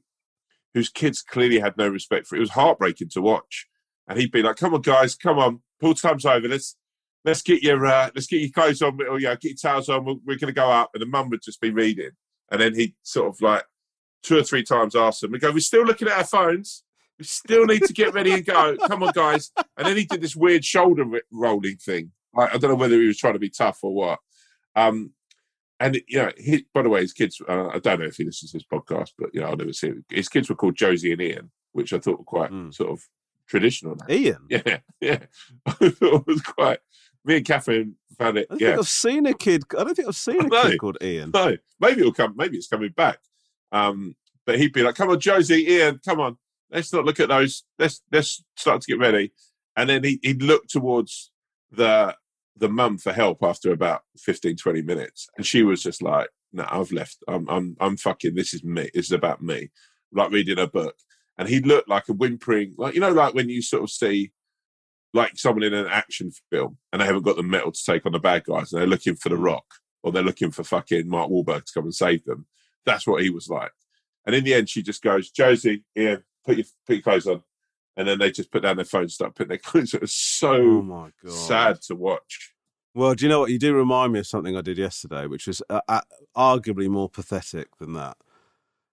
whose 0.74 0.88
kids 0.88 1.22
clearly 1.22 1.58
had 1.58 1.76
no 1.76 1.88
respect 1.88 2.26
for 2.26 2.36
it. 2.36 2.38
It 2.38 2.40
was 2.40 2.50
heartbreaking 2.50 3.10
to 3.10 3.20
watch. 3.20 3.66
And 4.08 4.18
he'd 4.18 4.32
be 4.32 4.42
like, 4.42 4.56
Come 4.56 4.74
on, 4.74 4.80
guys, 4.80 5.14
come 5.14 5.38
on, 5.38 5.60
pool 5.80 5.94
time's 5.94 6.24
over. 6.24 6.48
Let's 6.48 6.76
let's 7.24 7.42
get 7.42 7.62
your 7.62 7.84
uh, 7.86 8.10
let's 8.14 8.26
get 8.26 8.40
your 8.40 8.50
clothes 8.50 8.82
on 8.82 8.98
or 9.08 9.20
yeah, 9.20 9.34
get 9.34 9.50
your 9.50 9.72
towels 9.72 9.88
on. 9.88 10.04
We're, 10.04 10.16
we're 10.24 10.38
to 10.38 10.52
go 10.52 10.70
up, 10.70 10.90
and 10.94 11.02
the 11.02 11.06
mum 11.06 11.30
would 11.30 11.42
just 11.42 11.60
be 11.60 11.70
reading, 11.70 12.10
and 12.50 12.60
then 12.60 12.74
he'd 12.74 12.94
sort 13.02 13.28
of 13.28 13.40
like 13.40 13.64
two 14.22 14.38
or 14.38 14.42
three 14.42 14.62
times 14.62 14.94
ask 14.94 15.20
them. 15.20 15.32
We 15.32 15.38
go, 15.38 15.50
we're 15.50 15.60
still 15.60 15.84
looking 15.84 16.08
at 16.08 16.16
our 16.18 16.24
phones. 16.24 16.84
We 17.18 17.24
still 17.24 17.66
need 17.66 17.82
to 17.84 17.92
get 17.92 18.14
ready 18.14 18.32
and 18.32 18.44
go. 18.44 18.76
Come 18.88 19.02
on, 19.02 19.12
guys. 19.14 19.52
And 19.76 19.86
then 19.86 19.96
he 19.96 20.04
did 20.04 20.20
this 20.20 20.34
weird 20.36 20.64
shoulder 20.64 21.04
rolling 21.30 21.76
thing. 21.76 22.12
I, 22.36 22.42
I 22.46 22.56
don't 22.58 22.70
know 22.70 22.74
whether 22.74 22.96
he 23.00 23.06
was 23.06 23.18
trying 23.18 23.34
to 23.34 23.38
be 23.38 23.50
tough 23.50 23.78
or 23.82 23.94
what. 23.94 24.18
Um, 24.74 25.12
and 25.78 26.00
you 26.08 26.18
know, 26.18 26.30
he, 26.38 26.66
by 26.72 26.82
the 26.82 26.88
way, 26.88 27.00
his 27.02 27.12
kids. 27.12 27.40
Uh, 27.46 27.68
I 27.68 27.78
don't 27.78 28.00
know 28.00 28.06
if 28.06 28.16
he 28.16 28.24
listens 28.24 28.52
to 28.52 28.58
this 28.58 28.66
podcast, 28.72 29.10
but 29.18 29.30
you 29.34 29.40
know, 29.40 29.48
I'll 29.48 29.56
never 29.56 29.72
see 29.72 29.88
it. 29.88 29.96
His 30.10 30.28
kids 30.28 30.48
were 30.48 30.54
called 30.56 30.76
Josie 30.76 31.12
and 31.12 31.20
Ian, 31.20 31.50
which 31.72 31.92
I 31.92 31.98
thought 31.98 32.18
were 32.18 32.24
quite 32.24 32.50
Mm. 32.50 32.72
sort 32.72 32.90
of 32.90 33.02
traditional. 33.46 33.96
Ian, 34.08 34.46
Yeah, 34.48 34.78
yeah. 35.00 35.18
I 35.66 35.72
thought 35.90 36.22
it 36.22 36.26
was 36.26 36.42
quite. 36.42 36.78
Me 37.24 37.36
and 37.36 37.44
Catherine 37.46 37.94
found 38.18 38.38
it. 38.38 38.46
I 38.50 38.54
don't 38.54 38.60
Yeah, 38.60 38.68
think 38.70 38.78
I've 38.80 38.88
seen 38.88 39.26
a 39.26 39.34
kid. 39.34 39.62
I 39.78 39.84
don't 39.84 39.94
think 39.94 40.08
I've 40.08 40.16
seen 40.16 40.40
a 40.40 40.48
No. 40.48 40.62
kid 40.70 40.78
called 40.78 40.98
Ian. 41.02 41.30
no, 41.34 41.56
maybe 41.78 42.00
it'll 42.00 42.12
come. 42.12 42.34
Maybe 42.36 42.56
it's 42.56 42.66
coming 42.68 42.90
back. 42.96 43.18
Um, 43.70 44.16
but 44.46 44.58
he'd 44.58 44.72
be 44.72 44.82
like, 44.82 44.94
"Come 44.96 45.10
on, 45.10 45.20
Josie, 45.20 45.64
Ian, 45.70 46.00
come 46.04 46.18
on. 46.20 46.36
Let's 46.72 46.92
not 46.92 47.04
look 47.04 47.20
at 47.20 47.28
those. 47.28 47.64
Let's 47.78 48.02
let's 48.10 48.42
start 48.56 48.82
to 48.82 48.92
get 48.92 49.00
ready." 49.00 49.32
And 49.76 49.88
then 49.88 50.04
he 50.04 50.18
he'd 50.22 50.42
look 50.42 50.66
towards 50.68 51.30
the 51.70 52.16
the 52.56 52.68
mum 52.68 52.98
for 52.98 53.12
help 53.12 53.42
after 53.42 53.72
about 53.72 54.02
15, 54.18 54.56
20 54.56 54.82
minutes, 54.82 55.28
and 55.36 55.46
she 55.46 55.62
was 55.62 55.82
just 55.82 56.02
like, 56.02 56.28
"No, 56.52 56.66
I've 56.70 56.92
left. 56.92 57.18
I'm 57.28 57.48
I'm 57.48 57.76
I'm 57.80 57.96
fucking. 57.96 58.34
This 58.34 58.54
is 58.54 58.64
me. 58.64 58.90
This 58.94 59.06
is 59.06 59.12
about 59.12 59.42
me." 59.42 59.70
Like 60.12 60.30
reading 60.30 60.58
a 60.58 60.66
book, 60.66 60.96
and 61.38 61.48
he 61.48 61.60
looked 61.60 61.88
like 61.88 62.08
a 62.08 62.12
whimpering, 62.12 62.74
like 62.76 62.94
you 62.94 63.00
know, 63.00 63.12
like 63.12 63.34
when 63.34 63.48
you 63.48 63.62
sort 63.62 63.82
of 63.82 63.90
see 63.90 64.32
like 65.14 65.32
someone 65.36 65.62
in 65.62 65.74
an 65.74 65.86
action 65.86 66.30
film 66.50 66.78
and 66.92 67.00
they 67.00 67.06
haven't 67.06 67.24
got 67.24 67.36
the 67.36 67.42
metal 67.42 67.72
to 67.72 67.84
take 67.84 68.06
on 68.06 68.12
the 68.12 68.18
bad 68.18 68.44
guys 68.44 68.72
and 68.72 68.80
they're 68.80 68.88
looking 68.88 69.16
for 69.16 69.28
the 69.28 69.36
mm. 69.36 69.44
rock 69.44 69.64
or 70.02 70.10
they're 70.10 70.22
looking 70.22 70.50
for 70.50 70.64
fucking 70.64 71.08
Mark 71.08 71.30
Wahlberg 71.30 71.64
to 71.64 71.72
come 71.74 71.84
and 71.84 71.94
save 71.94 72.24
them. 72.24 72.46
That's 72.84 73.06
what 73.06 73.22
he 73.22 73.30
was 73.30 73.48
like. 73.48 73.72
And 74.26 74.34
in 74.34 74.44
the 74.44 74.54
end, 74.54 74.68
she 74.68 74.82
just 74.82 75.02
goes, 75.02 75.30
Josie, 75.30 75.84
yeah, 75.94 76.16
put 76.44 76.56
your 76.56 76.66
put 76.86 76.94
your 76.94 77.02
clothes 77.02 77.26
on. 77.26 77.42
And 77.96 78.08
then 78.08 78.18
they 78.18 78.30
just 78.30 78.50
put 78.50 78.62
down 78.62 78.76
their 78.76 78.86
phone, 78.86 79.02
and 79.02 79.12
start 79.12 79.34
putting 79.34 79.48
their 79.50 79.58
clothes. 79.62 79.94
on. 79.94 79.98
It 79.98 80.02
was 80.02 80.14
so 80.14 80.54
Oh 80.54 80.82
my 80.82 81.10
god! 81.22 81.32
sad 81.32 81.82
to 81.82 81.94
watch. 81.94 82.54
Well, 82.94 83.14
do 83.14 83.24
you 83.24 83.28
know 83.28 83.40
what? 83.40 83.50
You 83.50 83.58
do 83.58 83.74
remind 83.74 84.12
me 84.12 84.18
of 84.18 84.26
something 84.26 84.56
I 84.56 84.60
did 84.60 84.76
yesterday, 84.78 85.26
which 85.26 85.46
was 85.46 85.62
uh, 85.70 85.80
uh, 85.88 86.02
arguably 86.36 86.88
more 86.88 87.08
pathetic 87.08 87.76
than 87.78 87.94
that. 87.94 88.16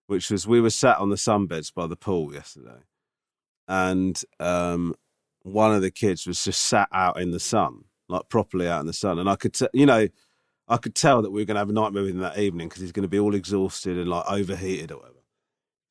Which 0.08 0.32
was 0.32 0.47
we 0.47 0.62
were 0.62 0.70
sat 0.70 0.97
on 0.97 1.10
the 1.10 1.16
sunbeds 1.18 1.74
by 1.74 1.86
the 1.86 1.95
pool 1.95 2.34
yesterday, 2.34 2.82
and 3.68 4.20
um, 4.39 4.95
one 5.43 5.74
of 5.74 5.82
the 5.82 5.91
kids 5.91 6.26
was 6.26 6.43
just 6.43 6.64
sat 6.64 6.89
out 6.91 7.20
in 7.20 7.32
the 7.32 7.39
sun, 7.39 7.86
like 8.08 8.28
properly 8.30 8.68
out 8.68 8.82
in 8.82 8.88
the 8.88 8.93
sun, 8.93 9.20
and 9.20 9.30
I 9.30 9.36
could, 9.36 9.54
t- 9.54 9.68
you 9.74 9.86
know, 9.86 10.08
I 10.68 10.78
could 10.78 10.95
tell 10.95 11.22
that 11.22 11.32
we 11.32 11.41
were 11.41 11.45
going 11.45 11.56
to 11.56 11.60
have 11.60 11.70
a 11.70 11.74
nightmare 11.74 12.04
with 12.04 12.12
him 12.12 12.20
that 12.20 12.39
evening 12.39 12.70
because 12.70 12.82
he's 12.82 12.91
going 12.91 13.04
to 13.04 13.10
be 13.10 13.20
all 13.20 13.36
exhausted 13.36 13.97
and 13.97 14.10
like 14.10 14.26
overheated 14.30 14.91
or 14.91 14.97
whatever. 14.97 15.20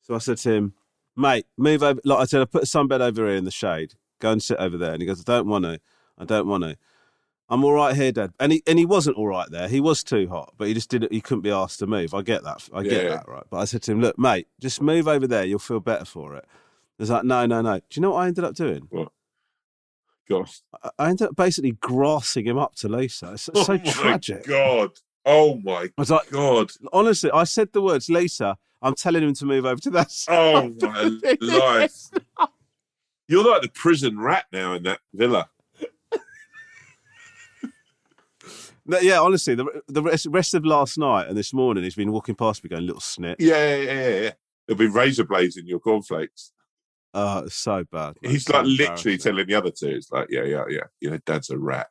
So 0.01 0.15
I 0.15 0.19
said 0.19 0.37
to 0.39 0.51
him, 0.51 0.73
"Mate, 1.15 1.45
move 1.57 1.83
over." 1.83 1.99
Like 2.05 2.19
I 2.19 2.25
said, 2.25 2.41
I 2.41 2.45
put 2.45 2.63
a 2.63 2.65
sunbed 2.65 2.99
over 3.01 3.27
here 3.27 3.35
in 3.35 3.45
the 3.45 3.51
shade. 3.51 3.93
Go 4.19 4.31
and 4.31 4.41
sit 4.43 4.57
over 4.59 4.77
there. 4.77 4.93
And 4.93 5.01
he 5.01 5.05
goes, 5.07 5.21
"I 5.21 5.23
don't 5.31 5.47
want 5.47 5.65
to. 5.65 5.79
I 6.17 6.25
don't 6.25 6.47
want 6.47 6.63
to." 6.63 6.77
I'm 7.51 7.63
all 7.63 7.73
right 7.73 7.95
here, 7.95 8.11
Dad. 8.11 8.31
And 8.39 8.51
he 8.51 8.63
and 8.67 8.77
he 8.77 8.85
wasn't 8.85 9.17
all 9.17 9.27
right 9.27 9.49
there. 9.49 9.67
He 9.67 9.79
was 9.81 10.03
too 10.03 10.27
hot, 10.29 10.53
but 10.57 10.67
he 10.67 10.73
just 10.73 10.89
didn't. 10.89 11.11
He 11.11 11.19
couldn't 11.21 11.41
be 11.41 11.49
asked 11.51 11.79
to 11.79 11.87
move. 11.87 12.13
I 12.13 12.21
get 12.21 12.43
that. 12.43 12.67
I 12.73 12.83
get 12.83 13.03
Yeah. 13.05 13.09
that, 13.09 13.27
right? 13.27 13.43
But 13.49 13.57
I 13.57 13.65
said 13.65 13.81
to 13.83 13.91
him, 13.91 14.01
"Look, 14.01 14.19
mate, 14.19 14.47
just 14.59 14.81
move 14.81 15.07
over 15.07 15.25
there. 15.25 15.45
You'll 15.45 15.59
feel 15.59 15.79
better 15.79 16.05
for 16.05 16.35
it." 16.35 16.45
He's 16.99 17.09
like, 17.09 17.23
"No, 17.23 17.45
no, 17.45 17.61
no." 17.61 17.79
Do 17.79 17.83
you 17.93 18.01
know 18.01 18.11
what 18.11 18.23
I 18.23 18.27
ended 18.27 18.43
up 18.43 18.53
doing? 18.55 18.87
What? 18.91 19.11
Gosh. 20.29 20.61
I- 20.99 21.09
ended 21.09 21.29
up 21.29 21.35
basically 21.35 21.71
grassing 21.71 22.45
him 22.45 22.59
up 22.59 22.75
to 22.75 22.87
Leesa. 22.87 23.33
It's 23.33 23.43
so 23.43 23.51
oh 23.55 23.67
my 23.67 23.77
tragic. 23.79 24.45
God. 24.45 24.91
Oh 25.25 25.59
my 25.63 25.83
I 25.83 25.89
was 25.97 26.09
like, 26.09 26.29
God. 26.29 26.71
honestly, 26.93 27.29
I 27.31 27.43
said 27.43 27.71
the 27.73 27.81
words, 27.81 28.07
Leesa. 28.07 28.55
I'm 28.81 28.95
telling 28.95 29.23
him 29.23 29.33
to 29.35 29.45
move 29.45 29.65
over 29.65 29.81
to 29.81 29.89
that. 29.91 30.11
Oh 30.29 30.69
my 30.81 31.19
life. 31.41 31.93
You're 33.27 33.49
like 33.49 33.61
the 33.61 33.69
prison 33.69 34.19
rat 34.19 34.45
now 34.51 34.73
in 34.73 34.83
that 34.83 34.99
villa. 35.13 35.49
No, 38.85 38.97
yeah, 38.99 39.19
honestly, 39.19 39.53
the 39.53 39.83
the 39.87 40.01
rest, 40.01 40.25
rest 40.31 40.53
of 40.55 40.65
last 40.65 40.97
night 40.97 41.27
and 41.27 41.37
this 41.37 41.53
morning, 41.53 41.83
he's 41.83 41.93
been 41.95 42.11
walking 42.11 42.33
past 42.33 42.63
me 42.63 42.69
going, 42.69 42.87
"Little 42.87 43.01
snit." 43.01 43.35
Yeah, 43.39 43.75
yeah, 43.75 43.91
yeah, 43.91 44.07
yeah. 44.21 44.31
There'll 44.67 44.79
be 44.79 44.87
razor 44.87 45.25
blades 45.25 45.57
in 45.57 45.67
your 45.67 45.79
cornflakes. 45.79 46.53
Oh, 47.13 47.39
it's 47.39 47.55
so 47.55 47.83
bad. 47.91 48.15
man. 48.21 48.31
He's 48.31 48.45
So 48.45 48.53
like 48.53 48.65
literally 48.65 49.17
telling 49.17 49.45
the 49.47 49.55
other 49.55 49.71
two, 49.71 49.89
it's 49.89 50.11
like, 50.11 50.27
yeah, 50.29 50.43
yeah, 50.43 50.63
yeah. 50.69 50.83
You 51.01 51.11
know, 51.11 51.19
dad's 51.25 51.49
a 51.49 51.57
rat. 51.57 51.87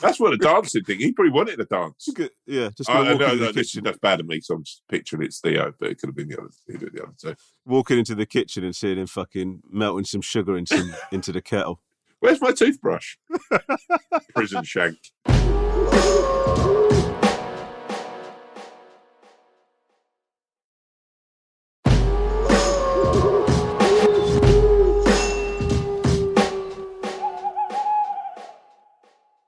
That's 0.00 0.18
what 0.18 0.32
a 0.32 0.36
dancing 0.36 0.84
thing. 0.84 0.98
He 0.98 1.12
probably 1.12 1.32
wanted 1.32 1.56
to 1.58 1.64
dance. 1.64 2.08
Yeah, 2.46 2.70
just 2.76 2.88
I, 2.88 3.10
walk 3.10 3.20
know, 3.20 3.34
no, 3.34 3.52
this 3.52 3.76
is 3.76 3.82
that's 3.82 3.98
bad 3.98 4.20
of 4.20 4.26
me. 4.26 4.40
So 4.40 4.54
I'm 4.54 4.64
just 4.64 4.82
picturing 4.88 5.22
it's 5.22 5.40
Theo, 5.40 5.72
but 5.78 5.90
it 5.90 5.98
could 5.98 6.08
have 6.08 6.16
been 6.16 6.28
the 6.28 6.38
other, 6.38 6.46
of 6.46 6.92
the 6.92 7.02
other 7.02 7.12
two. 7.20 7.34
walking 7.66 7.98
into 7.98 8.14
the 8.14 8.26
kitchen 8.26 8.64
and 8.64 8.74
seeing 8.74 8.98
him 8.98 9.06
fucking 9.06 9.62
melting 9.70 10.04
some 10.04 10.22
sugar 10.22 10.56
into 10.56 10.96
into 11.12 11.32
the 11.32 11.42
kettle. 11.42 11.80
Where's 12.20 12.40
my 12.40 12.52
toothbrush? 12.52 13.16
Prison 14.34 14.62
shank. 14.64 14.98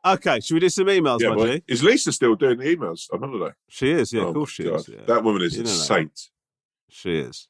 Okay, 0.07 0.41
should 0.41 0.55
we 0.55 0.61
do 0.61 0.69
some 0.69 0.87
emails, 0.87 1.21
Yeah, 1.21 1.31
well, 1.31 1.59
is 1.67 1.83
Leesa 1.83 2.13
still 2.13 2.35
doing 2.35 2.59
the 2.59 2.65
emails 2.77 3.07
on 3.13 3.21
holiday? 3.21 3.55
She 3.69 3.91
is, 3.91 4.13
yeah, 4.13 4.23
Oh 4.23 4.29
of 4.29 4.35
course 4.35 4.51
she 4.51 4.65
God. 4.65 4.81
is. 4.81 4.89
Yeah. 4.89 5.01
That 5.07 5.25
woman 5.25 5.41
is 5.43 5.55
You 5.57 5.63
a 5.63 5.65
know 5.65 5.71
that. 5.71 5.77
saint. 5.77 6.31
She 6.91 7.17
is. 7.17 7.49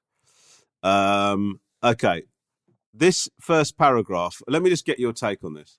Um, 0.83 1.61
okay. 1.83 2.23
This 2.93 3.29
first 3.41 3.77
paragraph, 3.77 4.41
let 4.47 4.63
me 4.63 4.71
just 4.71 4.87
get 4.87 4.99
your 5.01 5.13
take 5.13 5.43
on 5.43 5.55
this. 5.55 5.79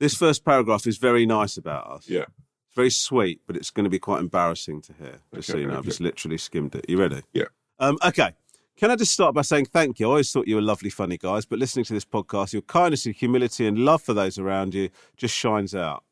This 0.00 0.14
first 0.14 0.44
paragraph 0.44 0.86
is 0.86 0.96
very 0.96 1.26
nice 1.26 1.56
about 1.58 1.86
us. 1.90 2.08
Yeah. 2.08 2.20
It's 2.66 2.74
very 2.74 2.90
sweet, 2.90 3.40
but 3.46 3.56
it's 3.56 3.70
going 3.70 3.84
to 3.84 3.90
be 3.90 3.98
quite 3.98 4.20
embarrassing 4.20 4.80
to 4.82 4.94
hear. 4.94 5.20
Just 5.34 5.48
so 5.48 5.58
you 5.58 5.66
know, 5.66 5.76
I've 5.78 5.84
just 5.84 6.00
literally 6.00 6.38
skimmed 6.38 6.74
it. 6.74 6.86
You 6.88 6.98
ready? 6.98 7.22
Yeah. 7.34 7.44
Um, 7.78 7.98
okay. 8.04 8.32
Can 8.76 8.90
I 8.90 8.96
just 8.96 9.12
start 9.12 9.34
by 9.34 9.42
saying 9.42 9.66
thank 9.66 9.98
you? 9.98 10.06
I 10.06 10.10
always 10.10 10.30
thought 10.30 10.46
you 10.46 10.56
were 10.56 10.62
lovely, 10.62 10.90
funny 10.90 11.16
guys, 11.16 11.46
but 11.46 11.58
listening 11.58 11.86
to 11.86 11.94
this 11.94 12.04
podcast, 12.04 12.52
your 12.52 12.62
kindness 12.62 13.06
and 13.06 13.14
humility 13.14 13.66
and 13.66 13.78
love 13.78 14.02
for 14.02 14.12
those 14.12 14.38
around 14.38 14.74
you 14.74 14.90
just 15.16 15.34
shines 15.34 15.74
out. 15.74 16.04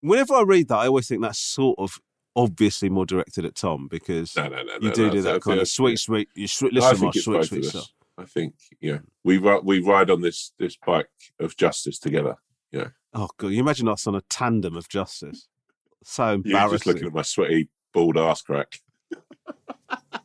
Whenever 0.00 0.34
I 0.34 0.42
read 0.42 0.68
that, 0.68 0.78
I 0.78 0.86
always 0.88 1.06
think 1.06 1.22
that's 1.22 1.38
sort 1.38 1.78
of 1.78 1.98
obviously 2.36 2.88
more 2.90 3.06
directed 3.06 3.44
at 3.44 3.54
Tom 3.54 3.86
because 3.88 4.34
No, 4.34 4.48
no, 4.48 4.62
no. 4.64 4.74
you 4.80 4.90
do 4.90 5.08
do 5.08 5.22
that 5.22 5.40
kind 5.40 5.60
of 5.60 5.68
sweet, 5.68 5.98
sweet. 6.00 6.28
You 6.34 6.48
sweet, 6.48 6.72
listen, 6.72 7.00
my 7.06 7.10
sweet, 7.12 7.44
sweet 7.44 7.64
stuff. 7.64 7.88
I 8.18 8.24
think, 8.24 8.54
yeah, 8.80 8.98
we 9.22 9.38
ri- 9.38 9.60
we 9.62 9.80
ride 9.80 10.10
on 10.10 10.20
this 10.20 10.52
this 10.58 10.76
bike 10.84 11.08
of 11.40 11.56
justice 11.56 11.98
together. 11.98 12.36
Yeah. 12.72 12.88
Oh 13.12 13.28
god, 13.38 13.48
you 13.48 13.60
imagine 13.60 13.88
us 13.88 14.06
on 14.08 14.14
a 14.16 14.20
tandem 14.22 14.76
of 14.76 14.88
justice. 14.88 15.48
So 16.02 16.24
You're 16.24 16.34
embarrassing. 16.34 16.74
just 16.76 16.86
looking 16.86 17.06
at 17.06 17.14
my 17.14 17.22
sweaty 17.22 17.68
bald 17.92 18.18
ass 18.18 18.42
crack. 18.42 18.80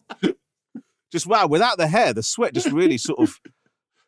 Just 1.11 1.27
wow, 1.27 1.47
without 1.47 1.77
the 1.77 1.87
hair, 1.87 2.13
the 2.13 2.23
sweat 2.23 2.53
just 2.53 2.71
really 2.71 2.97
sort 3.09 3.19
of 3.19 3.39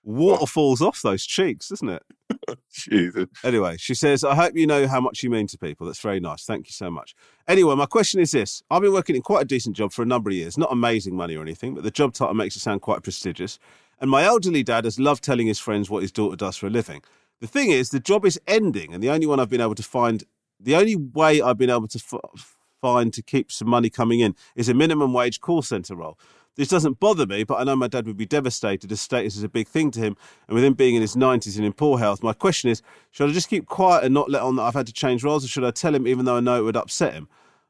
waterfalls 0.03 0.81
off 0.81 1.01
those 1.01 1.25
cheeks, 1.25 1.69
doesn't 1.69 1.89
it? 1.89 2.03
Jesus. 2.71 3.27
Anyway, 3.43 3.77
she 3.77 3.93
says, 3.93 4.23
I 4.23 4.35
hope 4.35 4.55
you 4.55 4.65
know 4.65 4.87
how 4.87 5.01
much 5.01 5.23
you 5.23 5.29
mean 5.29 5.47
to 5.47 5.57
people. 5.57 5.85
That's 5.85 5.99
very 5.99 6.19
nice. 6.19 6.43
Thank 6.43 6.67
you 6.67 6.73
so 6.73 6.89
much. 6.89 7.13
Anyway, 7.47 7.75
my 7.75 7.85
question 7.85 8.19
is 8.19 8.31
this 8.31 8.63
I've 8.69 8.81
been 8.81 8.93
working 8.93 9.15
in 9.15 9.21
quite 9.21 9.43
a 9.43 9.45
decent 9.45 9.75
job 9.75 9.91
for 9.91 10.01
a 10.01 10.05
number 10.05 10.29
of 10.29 10.35
years, 10.35 10.57
not 10.57 10.71
amazing 10.71 11.15
money 11.15 11.35
or 11.35 11.41
anything, 11.41 11.75
but 11.75 11.83
the 11.83 11.91
job 11.91 12.13
title 12.13 12.33
makes 12.33 12.55
it 12.55 12.61
sound 12.61 12.81
quite 12.81 13.03
prestigious. 13.03 13.59
And 13.99 14.09
my 14.09 14.23
elderly 14.23 14.63
dad 14.63 14.85
has 14.85 14.99
loved 14.99 15.23
telling 15.23 15.45
his 15.45 15.59
friends 15.59 15.89
what 15.89 16.01
his 16.01 16.11
daughter 16.11 16.35
does 16.35 16.57
for 16.57 16.67
a 16.67 16.71
living. 16.71 17.03
The 17.39 17.47
thing 17.47 17.69
is, 17.69 17.89
the 17.89 17.99
job 17.99 18.25
is 18.25 18.39
ending, 18.47 18.93
and 18.93 19.03
the 19.03 19.09
only 19.09 19.27
one 19.27 19.39
I've 19.39 19.49
been 19.49 19.61
able 19.61 19.75
to 19.75 19.83
find, 19.83 20.23
the 20.59 20.75
only 20.75 20.95
way 20.95 21.41
I've 21.41 21.57
been 21.57 21.69
able 21.69 21.87
to 21.87 21.99
f- 21.99 22.55
find 22.81 23.13
to 23.13 23.21
keep 23.21 23.51
some 23.51 23.69
money 23.69 23.89
coming 23.89 24.19
in 24.19 24.35
is 24.55 24.67
a 24.67 24.73
minimum 24.73 25.13
wage 25.13 25.39
call 25.39 25.61
centre 25.61 25.95
role. 25.95 26.17
This 26.57 26.67
doesn't 26.67 26.99
bother 26.99 27.25
me, 27.25 27.45
but 27.45 27.55
I 27.55 27.63
know 27.63 27.77
my 27.77 27.87
dad 27.87 28.05
would 28.07 28.17
be 28.17 28.25
devastated 28.25 28.91
as 28.91 28.99
status 28.99 29.37
is 29.37 29.43
a 29.43 29.49
big 29.49 29.69
thing 29.69 29.89
to 29.91 30.01
him. 30.01 30.17
And 30.47 30.55
with 30.55 30.65
him 30.65 30.73
being 30.73 30.95
in 30.95 31.01
his 31.01 31.15
90s 31.15 31.55
and 31.55 31.65
in 31.65 31.71
poor 31.71 31.97
health, 31.97 32.21
my 32.21 32.33
question 32.33 32.69
is 32.69 32.81
should 33.11 33.29
I 33.29 33.31
just 33.31 33.49
keep 33.49 33.67
quiet 33.67 34.03
and 34.03 34.13
not 34.13 34.29
let 34.29 34.41
on 34.41 34.57
that 34.57 34.63
I've 34.63 34.73
had 34.73 34.87
to 34.87 34.93
change 34.93 35.23
roles, 35.23 35.45
or 35.45 35.47
should 35.47 35.63
I 35.63 35.71
tell 35.71 35.95
him 35.95 36.07
even 36.07 36.25
though 36.25 36.37
I 36.37 36.41
know 36.41 36.59
it 36.59 36.63
would 36.63 36.75
upset 36.75 37.13
him? 37.13 37.29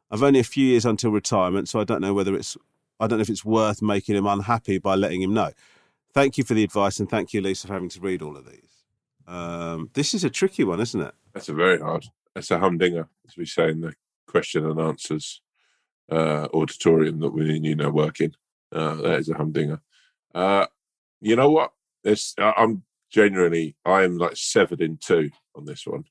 I've 0.09 0.23
only 0.23 0.39
a 0.39 0.43
few 0.43 0.65
years 0.65 0.85
until 0.85 1.11
retirement, 1.11 1.69
so 1.69 1.79
I 1.79 1.83
don't 1.83 2.01
know 2.01 2.13
whether 2.13 2.35
it's 2.35 2.57
I 2.99 3.07
don't 3.07 3.19
know 3.19 3.23
if 3.23 3.29
it's 3.29 3.45
worth 3.45 3.81
making 3.81 4.15
him 4.15 4.27
unhappy 4.27 4.77
by 4.77 4.95
letting 4.95 5.21
him 5.21 5.33
know. 5.33 5.51
Thank 6.13 6.37
you 6.37 6.43
for 6.43 6.53
the 6.53 6.63
advice, 6.63 6.99
and 6.99 7.09
thank 7.09 7.33
you, 7.33 7.41
Leesa, 7.41 7.67
for 7.67 7.73
having 7.73 7.89
to 7.89 7.99
read 7.99 8.21
all 8.21 8.35
of 8.35 8.45
these. 8.45 8.83
Um, 9.27 9.89
this 9.93 10.13
is 10.13 10.23
a 10.23 10.29
tricky 10.29 10.63
one, 10.63 10.79
isn't 10.81 10.99
it? 10.99 11.13
That's 11.33 11.49
a 11.49 11.53
very 11.53 11.79
hard. 11.79 12.05
That's 12.35 12.51
a 12.51 12.59
humdinger, 12.59 13.07
as 13.27 13.37
we 13.37 13.45
say 13.45 13.69
in 13.69 13.81
the 13.81 13.93
question 14.31 14.65
and 14.65 14.79
answers 14.79 15.41
uh, 16.11 16.47
auditorium 16.53 17.19
that 17.19 17.31
we 17.31 17.59
you 17.59 17.75
know 17.75 17.89
work 17.89 18.19
in. 18.21 18.33
Uh, 18.71 18.95
that 18.95 19.19
is 19.19 19.29
a 19.29 19.35
humdinger. 19.35 19.81
Uh, 20.33 20.65
you 21.19 21.35
know 21.35 21.51
what? 21.51 21.71
It's, 22.03 22.33
I- 22.37 22.53
I'm 22.57 22.83
genuinely, 23.11 23.75
I 23.85 24.03
am 24.03 24.17
like 24.17 24.37
severed 24.37 24.81
in 24.81 24.97
two 24.97 25.29
on 25.55 25.65
this 25.65 25.85
one. 25.85 26.05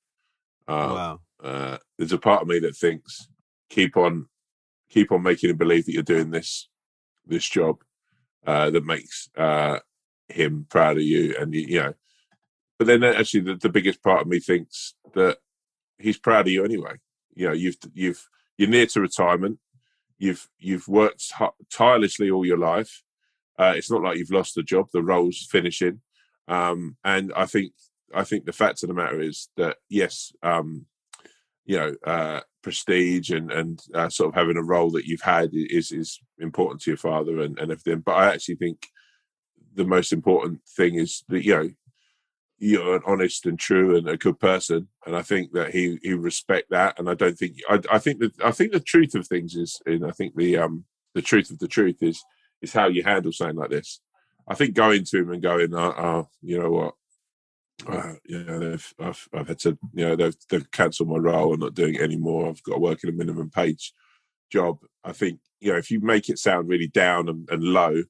Uh, 0.69 0.93
wow. 0.95 1.21
uh, 1.43 1.79
there's 1.97 2.13
a 2.13 2.19
part 2.19 2.43
of 2.43 2.49
me 2.49 2.59
that 2.61 2.77
thinks 2.77 3.29
keep 3.71 3.97
on, 3.97 4.27
keep 4.91 5.11
on 5.11 5.23
making 5.23 5.51
him 5.51 5.57
believe 5.57 5.87
that 5.87 5.93
you're 5.93 6.03
doing 6.03 6.31
this, 6.31 6.69
this 7.27 7.49
job 7.49 7.83
uh, 8.47 8.71
that 8.71 8.85
makes 8.85 9.29
uh, 9.37 9.79
him 10.29 10.67
proud 10.69 10.97
of 10.97 11.03
you, 11.03 11.35
and 11.41 11.55
you, 11.55 11.61
you 11.63 11.81
know. 11.81 11.95
But 12.79 12.87
then 12.87 13.03
actually, 13.05 13.41
the, 13.41 13.57
the 13.57 13.69
biggest 13.69 14.03
part 14.03 14.23
of 14.23 14.29
me 14.29 14.39
thinks 14.39 14.95
that 15.15 15.39
he's 15.99 16.19
proud 16.19 16.47
of 16.47 16.53
you 16.53 16.65
anyway. 16.65 16.95
You 17.41 17.49
know, 17.49 17.55
you've 17.55 17.79
you've 17.95 18.29
you're 18.59 18.69
near 18.69 18.85
to 18.85 19.01
retirement. 19.01 19.59
You've 20.19 20.47
you've 20.59 20.87
worked 20.87 21.33
tirelessly 21.73 22.31
all 22.31 22.45
your 22.45 22.59
life. 22.59 23.03
Uh, 23.59 23.73
it's 23.75 23.91
not 23.91 24.03
like 24.03 24.19
you've 24.19 24.31
lost 24.31 24.55
the 24.55 24.63
job. 24.63 24.89
The 24.93 25.03
role's 25.03 25.49
finishing, 25.51 26.03
um, 26.49 26.99
and 27.03 27.33
I 27.35 27.47
think 27.47 27.73
I 28.15 28.25
think 28.25 28.45
the 28.45 28.53
fact 28.53 28.83
of 28.83 28.89
the 28.89 28.95
matter 28.95 29.23
is 29.23 29.49
that 29.57 29.79
yes, 29.89 30.33
um, 30.43 30.85
you 31.65 31.79
know, 31.79 31.95
uh, 32.07 32.41
prestige 32.63 33.31
and 33.31 33.51
and 33.51 33.81
uh, 33.95 34.11
sort 34.11 34.29
of 34.29 34.35
having 34.35 34.59
a 34.59 34.63
role 34.63 34.91
that 34.91 35.07
you've 35.07 35.23
had 35.23 35.49
is 35.55 35.93
is 35.93 36.21
important 36.39 36.83
to 36.83 36.91
your 36.91 36.99
father 36.99 37.41
and, 37.41 37.59
and 37.59 37.73
everything. 37.73 38.01
But 38.01 38.17
I 38.17 38.35
actually 38.35 38.57
think 38.57 38.87
the 39.75 39.87
most 39.87 40.13
important 40.13 40.61
thing 40.77 40.97
is 40.97 41.25
that 41.29 41.43
you 41.43 41.55
know 41.55 41.71
you're 42.61 42.97
an 42.97 43.03
honest 43.07 43.47
and 43.47 43.59
true 43.59 43.97
and 43.97 44.09
a 44.09 44.17
good 44.17 44.39
person, 44.39 44.89
and 45.07 45.17
I 45.17 45.23
think 45.23 45.53
that 45.53 45.73
he 45.73 45.99
he 46.03 46.13
respect 46.13 46.71
that. 46.71 46.99
And 46.99 47.09
I 47.09 47.15
don't 47.15 47.37
think 47.37 47.57
I, 47.69 47.81
I 47.91 47.99
think 47.99 48.21
that 48.21 48.33
I 48.45 48.53
think 48.53 48.73
the 48.73 48.81
truth 48.81 49.15
of 49.15 49.27
things 49.27 49.57
is, 49.57 49.81
and 49.87 50.07
I 50.07 50.11
think 50.13 50.37
the 50.37 50.59
um 50.59 50.85
the 51.15 51.23
truth 51.23 51.51
of 51.51 51.59
the 51.59 51.69
truth 51.69 52.03
is 52.03 52.23
is 52.63 52.73
how 52.73 52.87
you 52.87 53.03
handle 53.03 53.33
something 53.33 53.57
like 53.57 53.71
this. 53.71 54.01
I 54.47 54.55
think 54.55 54.75
going 54.75 55.05
to 55.05 55.19
him 55.19 55.31
and 55.33 55.43
going, 55.43 55.75
oh, 55.75 55.95
oh 55.97 56.29
you 56.43 56.59
know 56.59 56.71
what, 56.71 56.95
uh, 57.87 58.15
you 58.25 58.45
know, 58.45 58.59
they've, 58.59 58.95
I've, 58.99 59.29
I've 59.33 59.49
had 59.49 59.59
to, 59.61 59.79
you 59.95 60.09
know, 60.09 60.17
they've, 60.17 60.37
they've 60.51 60.71
cancelled 60.71 61.09
my 61.09 61.17
role. 61.17 61.55
I'm 61.55 61.61
not 61.61 61.75
doing 61.75 61.95
it 61.95 62.03
anymore. 62.03 62.49
I've 62.49 62.63
got 62.63 62.75
to 62.75 62.81
work 62.81 63.03
in 63.03 63.11
a 63.11 63.13
minimum 63.13 63.51
page 63.51 63.95
job. 64.51 64.79
I 65.05 65.13
think 65.13 65.41
you 65.61 65.73
know 65.73 65.79
if 65.79 65.91
you 65.91 66.01
make 66.01 66.29
it 66.29 66.39
sound 66.39 66.69
really 66.69 66.89
down 66.89 67.29
and, 67.29 67.49
and 67.51 67.63
low, 67.63 68.03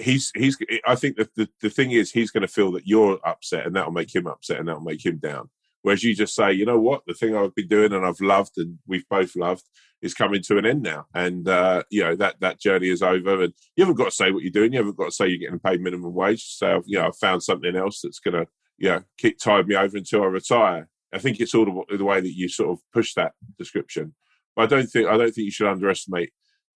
he's 0.00 0.32
he's. 0.34 0.56
I 0.86 0.94
think 0.94 1.16
that 1.16 1.34
the 1.34 1.48
the 1.60 1.70
thing 1.70 1.92
is 1.92 2.10
he's 2.10 2.30
going 2.30 2.42
to 2.42 2.48
feel 2.48 2.72
that 2.72 2.86
you're 2.86 3.18
upset, 3.26 3.66
and 3.66 3.74
that'll 3.74 3.92
make 3.92 4.14
him 4.14 4.26
upset, 4.26 4.58
and 4.58 4.68
that'll 4.68 4.82
make 4.82 5.04
him 5.04 5.18
down. 5.18 5.50
Whereas 5.82 6.04
you 6.04 6.14
just 6.14 6.34
say, 6.34 6.52
you 6.52 6.66
know 6.66 6.78
what, 6.78 7.02
the 7.06 7.14
thing 7.14 7.34
I've 7.34 7.54
been 7.54 7.68
doing 7.68 7.92
and 7.92 8.04
I've 8.04 8.20
loved 8.20 8.58
and 8.58 8.78
we've 8.86 9.08
both 9.08 9.34
loved 9.34 9.64
is 10.02 10.12
coming 10.12 10.42
to 10.42 10.58
an 10.58 10.66
end 10.66 10.82
now, 10.82 11.06
and 11.14 11.48
uh, 11.48 11.82
you 11.90 12.02
know 12.02 12.16
that 12.16 12.40
that 12.40 12.60
journey 12.60 12.88
is 12.88 13.02
over. 13.02 13.42
And 13.42 13.52
you 13.76 13.84
haven't 13.84 13.96
got 13.96 14.06
to 14.06 14.10
say 14.10 14.30
what 14.30 14.42
you're 14.42 14.50
doing. 14.50 14.72
You 14.72 14.78
haven't 14.78 14.96
got 14.96 15.06
to 15.06 15.12
say 15.12 15.28
you're 15.28 15.38
getting 15.38 15.58
paid 15.58 15.80
minimum 15.80 16.14
wage. 16.14 16.44
So 16.44 16.82
you 16.86 16.98
know, 16.98 17.06
I've 17.06 17.16
found 17.16 17.42
something 17.42 17.76
else 17.76 18.00
that's 18.02 18.18
going 18.18 18.34
to 18.34 18.46
you 18.78 18.90
know 18.90 19.02
keep 19.18 19.38
tide 19.38 19.66
me 19.66 19.76
over 19.76 19.96
until 19.96 20.22
I 20.22 20.26
retire. 20.26 20.88
I 21.12 21.18
think 21.18 21.40
it's 21.40 21.54
all 21.54 21.64
the, 21.64 21.96
the 21.98 22.04
way 22.04 22.20
that 22.20 22.34
you 22.34 22.48
sort 22.48 22.70
of 22.70 22.78
push 22.92 23.14
that 23.14 23.32
description. 23.58 24.14
But 24.56 24.62
I 24.62 24.66
don't 24.66 24.86
think 24.86 25.08
I 25.08 25.16
don't 25.16 25.32
think 25.34 25.44
you 25.44 25.50
should 25.50 25.70
underestimate 25.70 26.32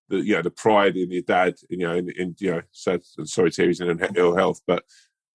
the 0.08 0.18
you 0.18 0.34
know 0.34 0.42
the 0.42 0.50
pride 0.50 0.96
in 0.96 1.10
your 1.10 1.22
dad. 1.22 1.54
You 1.68 1.78
know, 1.78 1.94
in, 1.94 2.10
in 2.10 2.36
you 2.38 2.52
know, 2.52 2.62
so, 2.72 2.98
sorry 3.24 3.50
to 3.50 3.62
hear 3.62 3.68
he's 3.68 3.80
in 3.80 4.00
ill 4.16 4.36
health, 4.36 4.60
but 4.66 4.84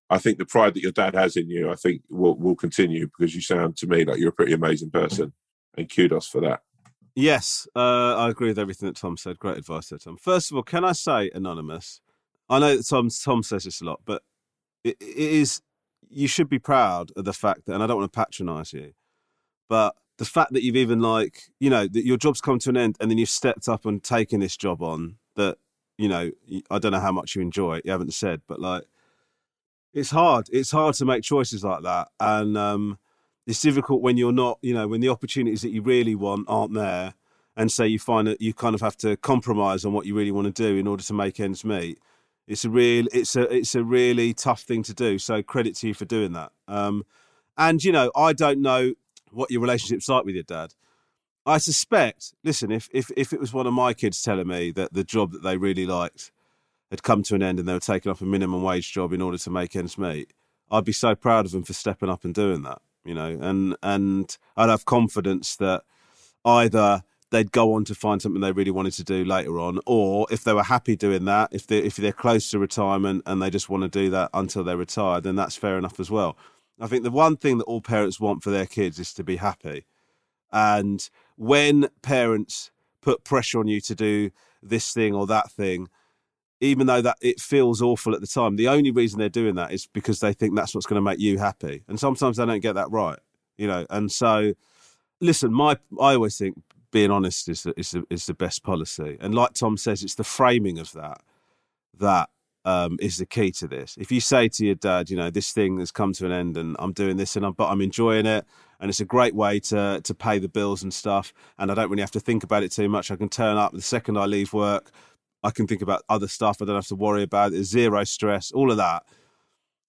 I 0.10 0.18
think 0.18 0.38
the 0.38 0.46
pride 0.46 0.74
that 0.74 0.84
your 0.84 0.92
dad 0.92 1.16
has 1.16 1.36
in 1.36 1.50
you, 1.50 1.70
I 1.70 1.76
think 1.76 2.02
will 2.10 2.38
will 2.38 2.56
continue 2.56 3.08
because 3.08 3.36
you 3.36 3.42
sound 3.42 3.78
to 3.78 3.88
me 3.88 4.06
like 4.06 4.20
you're 4.20 4.30
a 4.30 4.34
pretty 4.34 4.54
amazing 4.54 4.92
person, 4.92 5.34
and 5.78 5.94
kudos 5.94 6.28
for 6.28 6.42
that. 6.42 6.62
Yes, 7.16 7.68
uh, 7.76 8.16
I 8.16 8.30
agree 8.30 8.48
with 8.48 8.60
everything 8.60 8.88
that 8.88 8.96
Tom 8.96 9.18
said. 9.18 9.40
Great 9.40 9.58
advice 9.58 9.90
there, 9.90 10.00
Tom. 10.00 10.18
First 10.18 10.52
of 10.52 10.58
all, 10.58 10.64
can 10.64 10.86
I 10.86 10.94
say, 10.94 11.30
anonymous? 11.34 12.02
I 12.50 12.60
know 12.60 12.76
that 12.76 12.88
Tom 12.88 13.10
Tom 13.10 13.44
says 13.44 13.66
this 13.66 13.82
a 13.82 13.86
lot, 13.86 14.02
but 14.06 14.24
it, 14.84 14.98
it 15.00 15.18
is 15.18 15.62
you 16.10 16.28
should 16.28 16.50
be 16.50 16.60
proud 16.60 17.12
of 17.16 17.26
the 17.26 17.34
fact 17.34 17.66
that, 17.66 17.74
and 17.74 17.84
I 17.84 17.88
don't 17.88 18.00
want 18.00 18.12
to 18.12 18.20
patronise 18.20 18.74
you, 18.74 18.94
but 19.68 19.96
the 20.20 20.26
fact 20.26 20.52
that 20.52 20.64
you've 20.64 20.76
even 20.76 21.00
like 21.00 21.44
you 21.60 21.70
know 21.70 21.88
that 21.88 22.06
your 22.06 22.18
job's 22.18 22.42
come 22.42 22.60
to 22.60 22.70
an 22.70 22.78
end 22.78 22.98
and 23.00 23.10
then 23.10 23.18
you've 23.18 23.30
stepped 23.30 23.68
up 23.70 23.86
and 23.86 24.04
taken 24.04 24.42
this 24.42 24.58
job 24.58 24.84
on 24.84 25.16
that 25.38 25.58
you 25.98 26.10
know 26.10 26.30
I 26.70 26.78
don't 26.78 26.92
know 26.92 27.00
how 27.00 27.14
much 27.14 27.36
you 27.36 27.42
enjoy 27.42 27.78
it. 27.78 27.86
You 27.86 27.92
haven't 27.92 28.14
said, 28.14 28.42
but 28.46 28.60
like 28.60 28.84
it's 29.94 30.12
hard. 30.12 30.50
It's 30.52 30.72
hard 30.72 30.96
to 30.96 31.06
make 31.06 31.24
choices 31.24 31.64
like 31.64 31.84
that, 31.84 32.10
and 32.20 32.58
um, 32.58 33.00
it's 33.48 33.62
difficult 33.62 34.02
when 34.02 34.18
you're 34.18 34.32
not, 34.32 34.60
you 34.62 34.74
know, 34.74 34.88
when 34.88 35.02
the 35.02 35.10
opportunities 35.10 35.64
that 35.64 35.72
you 35.72 35.82
really 35.82 36.16
want 36.16 36.46
aren't 36.48 36.74
there, 36.74 37.16
and 37.56 37.72
say 37.72 37.88
you 37.88 37.98
find 37.98 38.28
that 38.28 38.42
you 38.42 38.54
kind 38.54 38.76
of 38.76 38.82
have 38.82 38.98
to 38.98 39.18
compromise 39.18 39.86
on 39.86 39.94
what 39.94 40.06
you 40.06 40.16
really 40.16 40.32
want 40.32 40.54
to 40.54 40.54
do 40.54 40.78
in 40.78 40.86
order 40.86 41.04
to 41.04 41.14
make 41.14 41.40
ends 41.40 41.66
meet. 41.66 41.98
It's 42.48 42.66
a 42.66 42.70
real, 42.70 43.08
it's 43.12 43.36
a, 43.36 43.42
it's 43.54 43.74
a 43.74 43.84
really 43.84 44.34
tough 44.34 44.62
thing 44.62 44.84
to 44.84 44.94
do. 44.94 45.18
So 45.18 45.42
credit 45.42 45.76
to 45.78 45.88
you 45.88 45.94
for 45.94 46.06
doing 46.06 46.34
that. 46.34 46.52
Um, 46.68 47.06
and 47.58 47.84
you 47.84 47.92
know, 47.92 48.12
I 48.16 48.34
don't 48.34 48.62
know 48.62 48.94
what 49.32 49.52
your 49.52 49.62
relationship's 49.62 50.10
like 50.10 50.26
with 50.26 50.36
your 50.36 50.44
dad. 50.44 50.74
I 51.46 51.58
suspect. 51.58 52.34
Listen, 52.44 52.72
if 52.72 52.90
if 52.94 53.12
if 53.18 53.34
it 53.34 53.40
was 53.40 53.54
one 53.54 53.68
of 53.68 53.74
my 53.74 53.94
kids 53.94 54.22
telling 54.22 54.48
me 54.48 54.72
that 54.72 54.94
the 54.94 55.04
job 55.04 55.32
that 55.32 55.44
they 55.44 55.58
really 55.58 55.86
liked 55.86 56.32
had 56.92 57.04
come 57.04 57.24
to 57.24 57.36
an 57.36 57.44
end 57.44 57.60
and 57.60 57.68
they 57.68 57.74
were 57.74 57.80
taking 57.80 58.12
up 58.12 58.22
a 58.22 58.26
minimum 58.26 58.64
wage 58.64 58.92
job 58.92 59.14
in 59.14 59.22
order 59.22 59.38
to 59.38 59.50
make 59.50 59.76
ends 59.76 59.98
meet, 59.98 60.34
I'd 60.72 60.86
be 60.86 60.92
so 60.92 61.16
proud 61.16 61.46
of 61.46 61.52
them 61.52 61.64
for 61.64 61.74
stepping 61.74 62.10
up 62.10 62.24
and 62.24 62.34
doing 62.34 62.64
that. 62.64 62.82
You 63.06 63.14
know, 63.14 63.38
and 63.42 63.76
and 63.82 64.38
I'd 64.58 64.70
have 64.70 64.86
confidence 64.86 65.56
that 65.58 65.84
either 66.46 67.04
they'd 67.32 67.52
go 67.52 67.74
on 67.74 67.86
to 67.86 67.96
find 67.96 68.22
something 68.22 68.42
they 68.42 68.52
really 68.52 68.72
wanted 68.72 68.94
to 68.94 69.04
do 69.04 69.24
later 69.24 69.60
on, 69.60 69.80
or 69.86 70.28
if 70.30 70.44
they 70.44 70.54
were 70.54 70.64
happy 70.64 70.96
doing 70.96 71.26
that, 71.26 71.50
if 71.52 71.68
they 71.68 71.80
if 71.80 71.96
they're 71.96 72.12
close 72.12 72.50
to 72.52 72.60
retirement 72.60 73.24
and 73.26 73.42
they 73.42 73.50
just 73.50 73.70
want 73.70 73.84
to 73.84 73.90
do 73.90 74.10
that 74.10 74.30
until 74.34 74.64
they're 74.64 74.78
retired, 74.78 75.24
then 75.24 75.36
that's 75.36 75.56
fair 75.56 75.78
enough 75.78 76.00
as 76.00 76.12
well. 76.12 76.38
I 76.80 76.88
think 76.88 77.04
the 77.04 77.12
one 77.12 77.38
thing 77.38 77.58
that 77.58 77.66
all 77.66 77.82
parents 77.82 78.20
want 78.20 78.44
for 78.44 78.52
their 78.52 78.66
kids 78.66 79.00
is 79.00 79.14
to 79.16 79.24
be 79.24 79.38
happy, 79.38 79.86
and 80.52 81.10
when 81.36 81.90
parents 82.02 82.72
put 83.02 83.24
pressure 83.24 83.60
on 83.60 83.68
you 83.68 83.82
to 83.82 83.96
do 83.96 84.32
this 84.62 84.94
thing 84.94 85.16
or 85.16 85.26
that 85.28 85.52
thing, 85.52 85.88
even 86.62 86.88
though 86.88 87.02
that 87.02 87.18
it 87.22 87.40
feels 87.40 87.82
awful 87.82 88.14
at 88.14 88.22
the 88.22 88.28
time, 88.28 88.56
the 88.56 88.68
only 88.68 88.92
reason 88.92 89.20
they're 89.20 89.30
doing 89.30 89.56
that 89.56 89.72
is 89.72 89.88
because 89.88 90.20
they 90.20 90.34
think 90.34 90.56
that's 90.56 90.76
what's 90.76 90.86
going 90.86 90.98
to 90.98 91.02
make 91.02 91.20
you 91.20 91.38
happy. 91.38 91.84
And 91.88 92.00
sometimes 92.00 92.38
they 92.38 92.46
don't 92.46 92.60
get 92.60 92.74
that 92.74 92.92
right, 92.92 93.20
you 93.58 93.68
know. 93.68 93.86
And 93.90 94.12
so, 94.12 94.54
listen, 95.22 95.54
my 95.54 95.78
I 96.00 96.14
always 96.14 96.38
think 96.38 96.62
being 96.92 97.12
honest 97.12 97.48
is 97.48 97.64
the, 97.64 97.80
is 97.80 97.92
the, 97.92 98.04
is 98.10 98.26
the 98.26 98.34
best 98.34 98.64
policy. 98.64 99.18
And 99.22 99.34
like 99.34 99.54
Tom 99.54 99.78
says, 99.78 100.04
it's 100.04 100.16
the 100.16 100.24
framing 100.24 100.80
of 100.80 100.92
that 100.94 101.22
that 101.98 102.30
um, 102.66 102.98
is 103.00 103.18
the 103.18 103.26
key 103.26 103.52
to 103.52 103.68
this. 103.68 103.96
If 103.98 104.12
you 104.12 104.22
say 104.22 104.50
to 104.50 104.66
your 104.66 104.76
dad, 104.76 105.10
you 105.10 105.18
know, 105.18 105.30
this 105.30 105.52
thing 105.52 105.80
has 105.80 105.92
come 105.92 106.14
to 106.14 106.26
an 106.26 106.32
end, 106.32 106.58
and 106.58 106.76
I'm 106.80 106.94
doing 106.94 107.18
this, 107.18 107.36
and 107.36 107.46
I'm 107.46 107.54
but 107.54 107.70
I'm 107.70 107.82
enjoying 107.82 108.26
it, 108.26 108.46
and 108.80 108.90
it's 108.90 109.00
a 109.00 109.06
great 109.06 109.36
way 109.36 109.60
to 109.62 110.02
to 110.04 110.14
pay 110.14 110.40
the 110.40 110.50
bills 110.50 110.84
and 110.84 110.94
stuff, 110.94 111.34
and 111.58 111.72
I 111.72 111.76
don't 111.76 111.90
really 111.90 112.02
have 112.02 112.12
to 112.12 112.20
think 112.20 112.44
about 112.44 112.64
it 112.64 112.72
too 112.72 112.90
much. 112.90 113.12
I 113.12 113.16
can 113.16 113.30
turn 113.30 113.58
up 113.58 113.74
the 113.74 113.82
second 113.82 114.18
I 114.18 114.26
leave 114.26 114.54
work. 114.54 114.92
I 115.44 115.52
can 115.52 115.68
think 115.68 115.82
about 115.82 116.04
other 116.10 116.28
stuff. 116.28 116.62
I 116.62 116.66
don't 116.66 116.76
have 116.76 116.88
to 116.88 116.96
worry 116.96 117.24
about 117.24 117.54
it. 117.54 117.64
Zero 117.64 118.04
stress, 118.04 118.52
all 118.52 118.72
of 118.72 118.78
that. 118.78 119.04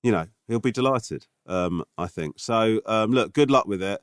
You 0.02 0.12
know, 0.12 0.26
he'll 0.46 0.60
be 0.60 0.72
delighted. 0.72 1.26
Um, 1.46 1.84
I 1.98 2.06
think 2.06 2.38
so. 2.38 2.80
Um, 2.86 3.10
look, 3.10 3.32
good 3.32 3.50
luck 3.50 3.66
with 3.66 3.82
it. 3.82 4.00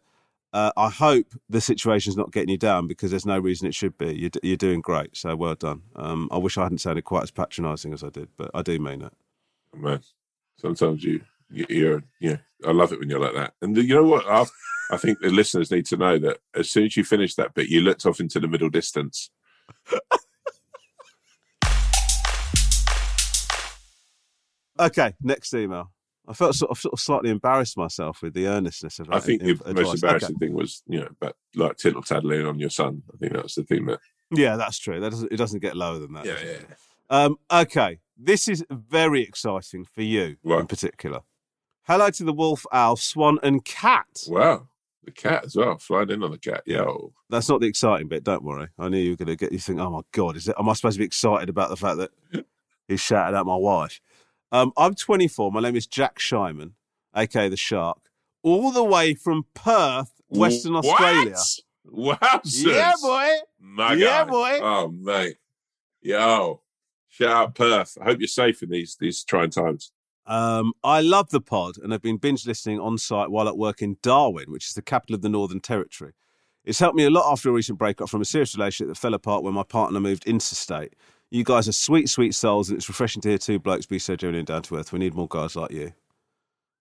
Uh, 0.54 0.72
I 0.78 0.90
hope 0.90 1.28
the 1.50 1.62
situation's 1.62 2.16
not 2.16 2.32
getting 2.32 2.50
you 2.50 2.58
down 2.58 2.88
because 2.88 3.12
there's 3.12 3.26
no 3.26 3.38
reason 3.38 3.68
it 3.68 3.76
should 3.76 3.98
be. 3.98 4.16
You're, 4.16 4.32
you're 4.42 4.58
doing 4.58 4.82
great, 4.82 5.16
so 5.16 5.36
well 5.36 5.56
done. 5.56 5.84
Um, 5.96 6.30
I 6.32 6.38
wish 6.38 6.58
I 6.58 6.64
hadn't 6.64 6.80
sounded 6.80 7.04
quite 7.04 7.24
as 7.24 7.32
patronising 7.32 7.94
as 7.94 8.04
I 8.04 8.10
did, 8.10 8.30
but 8.38 8.52
I 8.54 8.62
do 8.62 8.80
mean 8.80 9.02
it. 9.02 9.14
Man, 9.76 10.02
sometimes 10.58 11.04
you 11.04 11.22
you're 11.50 12.04
yeah. 12.20 12.38
I 12.66 12.72
love 12.72 12.92
it 12.92 13.00
when 13.00 13.10
you're 13.10 13.20
like 13.20 13.36
that. 13.36 13.54
And 13.62 13.78
you 13.78 13.96
know 13.96 14.04
what? 14.04 14.26
i 14.28 14.46
I 14.90 14.98
think 14.98 15.20
the 15.20 15.30
listeners 15.30 15.70
need 15.70 15.86
to 15.88 15.98
know 15.98 16.18
that 16.20 16.40
as 16.56 16.70
soon 16.72 16.86
as 16.86 16.96
you 16.96 17.04
finished 17.04 17.36
that 17.38 17.54
bit, 17.54 17.68
you 17.68 17.82
looked 17.82 18.06
off 18.06 18.22
into 18.22 18.40
the 18.40 18.48
middle 18.48 18.70
distance. 18.70 19.30
Okay, 24.80 25.14
next 25.22 25.54
email. 25.54 25.92
I 26.28 26.34
felt 26.34 26.56
sort 26.56 26.72
of, 26.72 26.78
sort 26.78 26.94
of 26.94 27.00
slightly 27.00 27.30
embarrassed 27.30 27.78
myself 27.78 28.22
with 28.22 28.34
the 28.34 28.48
earnestness 28.48 29.00
of. 29.00 29.10
I 29.12 29.20
think 29.20 29.42
the 29.42 29.56
most 29.74 29.96
embarrassing 30.04 30.36
Okay. 30.36 30.48
thing 30.48 30.54
was, 30.56 30.84
you 30.88 31.00
know, 31.00 31.10
but 31.20 31.36
like 31.56 31.78
tittle 31.78 32.02
tattling 32.04 32.46
on 32.46 32.60
your 32.60 32.70
son. 32.70 33.04
I 33.14 33.18
think 33.18 33.34
that's 33.34 33.56
the 33.56 33.64
thing 33.64 33.86
that. 33.86 34.00
Yeah, 34.32 34.58
that's 34.58 34.78
true. 34.78 35.00
That 35.00 35.12
doesn't, 35.12 35.32
it 35.32 35.38
doesn't 35.38 35.62
get 35.62 35.78
lower 35.78 36.00
than 36.00 36.14
that. 36.14 36.26
Yeah, 36.26 36.36
yeah. 36.44 36.58
Um, 37.10 37.38
okay, 37.50 38.00
this 38.18 38.50
is 38.50 38.66
very 38.70 39.22
exciting 39.22 39.86
for 39.86 40.02
you 40.02 40.36
in 40.44 40.68
particular. 40.68 41.22
Hello 41.84 42.10
to 42.10 42.24
the 42.26 42.34
wolf, 42.34 42.66
owl, 42.74 42.98
swan, 42.98 43.38
and 43.42 43.64
cat. 43.64 44.08
Wow, 44.28 44.68
the 45.06 45.12
cat 45.12 45.46
as 45.46 45.56
well. 45.56 45.78
Flying 45.78 46.10
in 46.10 46.22
on 46.24 46.32
the 46.32 46.38
cat. 46.38 46.64
Yo, 46.66 47.14
That's 47.30 47.48
not 47.48 47.62
the 47.62 47.68
exciting 47.68 48.10
bit. 48.10 48.26
Don't 48.26 48.44
worry. 48.44 48.68
I 48.78 48.90
knew 48.90 48.98
you 48.98 49.12
were 49.12 49.16
going 49.16 49.28
to 49.30 49.38
get 49.38 49.54
you 49.54 49.60
think, 49.60 49.80
oh 49.80 49.90
my 49.90 50.02
god, 50.12 50.36
is 50.36 50.50
it? 50.50 50.56
Am 50.60 50.68
I 50.68 50.74
supposed 50.74 50.96
to 50.96 51.00
be 51.00 51.06
excited 51.06 51.48
about 51.48 51.70
the 51.70 51.78
fact 51.78 52.00
that 52.00 52.12
he 52.90 52.98
shouted 52.98 53.38
at 53.38 53.46
my 53.46 53.56
wife? 53.56 54.02
Um, 54.52 54.72
I'm 54.78 54.96
24. 54.96 55.52
My 55.52 55.62
name 55.62 55.76
is 55.76 55.88
Jack 55.88 56.20
Shyman, 56.20 56.72
aka 57.16 57.50
the 57.50 57.58
Shark, 57.58 58.00
all 58.44 58.72
the 58.72 58.84
way 58.84 59.14
from 59.14 59.46
Perth, 59.54 60.14
Western 60.30 60.74
What? 60.74 60.86
Australia. 60.86 61.36
Wow, 61.86 62.42
Yeah, 62.46 62.94
boy. 63.02 63.30
My 63.60 63.94
Yeah, 63.94 64.26
boy. 64.26 64.60
Oh, 64.62 64.90
mate. 64.90 65.38
Yo, 66.02 66.62
shout 67.08 67.30
out 67.32 67.56
Perth. 67.56 67.98
I 68.02 68.06
hope 68.06 68.20
you're 68.20 68.28
safe 68.28 68.62
in 68.64 68.70
these 68.70 68.96
these 69.00 69.24
trying 69.24 69.50
times. 69.50 69.92
Um, 70.26 70.74
I 70.84 71.00
love 71.02 71.30
the 71.30 71.40
pod 71.42 71.78
and 71.82 71.92
have 71.94 72.02
been 72.02 72.18
binge 72.18 72.46
listening 72.46 72.80
on 72.82 72.98
site 72.98 73.32
while 73.32 73.48
at 73.48 73.58
work 73.58 73.82
in 73.82 73.98
Darwin, 74.04 74.52
which 74.52 74.68
is 74.68 74.74
the 74.74 74.82
capital 74.82 75.16
of 75.16 75.22
the 75.22 75.30
Northern 75.30 75.62
Territory. 75.62 76.12
It's 76.66 76.80
helped 76.80 76.98
me 76.98 77.06
a 77.06 77.10
lot 77.10 77.32
after 77.32 77.50
a 77.50 77.54
recent 77.54 77.80
breakup 77.80 78.10
from 78.10 78.20
a 78.22 78.26
serious 78.26 78.54
relationship 78.56 78.90
that 78.90 79.00
fell 79.00 79.14
apart 79.14 79.44
when 79.44 79.54
my 79.54 79.64
partner 79.64 80.02
moved 80.02 80.26
interstate. 80.28 80.96
You 81.30 81.44
guys 81.44 81.68
are 81.68 81.74
sweet, 81.74 82.10
sweet 82.10 82.34
souls, 82.34 82.70
and 82.70 82.78
it's 82.78 82.88
refreshing 82.88 83.22
to 83.24 83.30
hear 83.30 83.38
two 83.38 83.60
blokes 83.60 83.86
be 83.86 84.00
so 84.00 84.16
genuine 84.16 84.40
and 84.40 84.48
down 84.48 84.62
to 84.64 84.78
earth. 84.78 84.94
We 84.94 85.00
need 85.00 85.14
more 85.14 85.28
guys 85.28 85.56
like 85.56 85.72
you. 85.72 85.94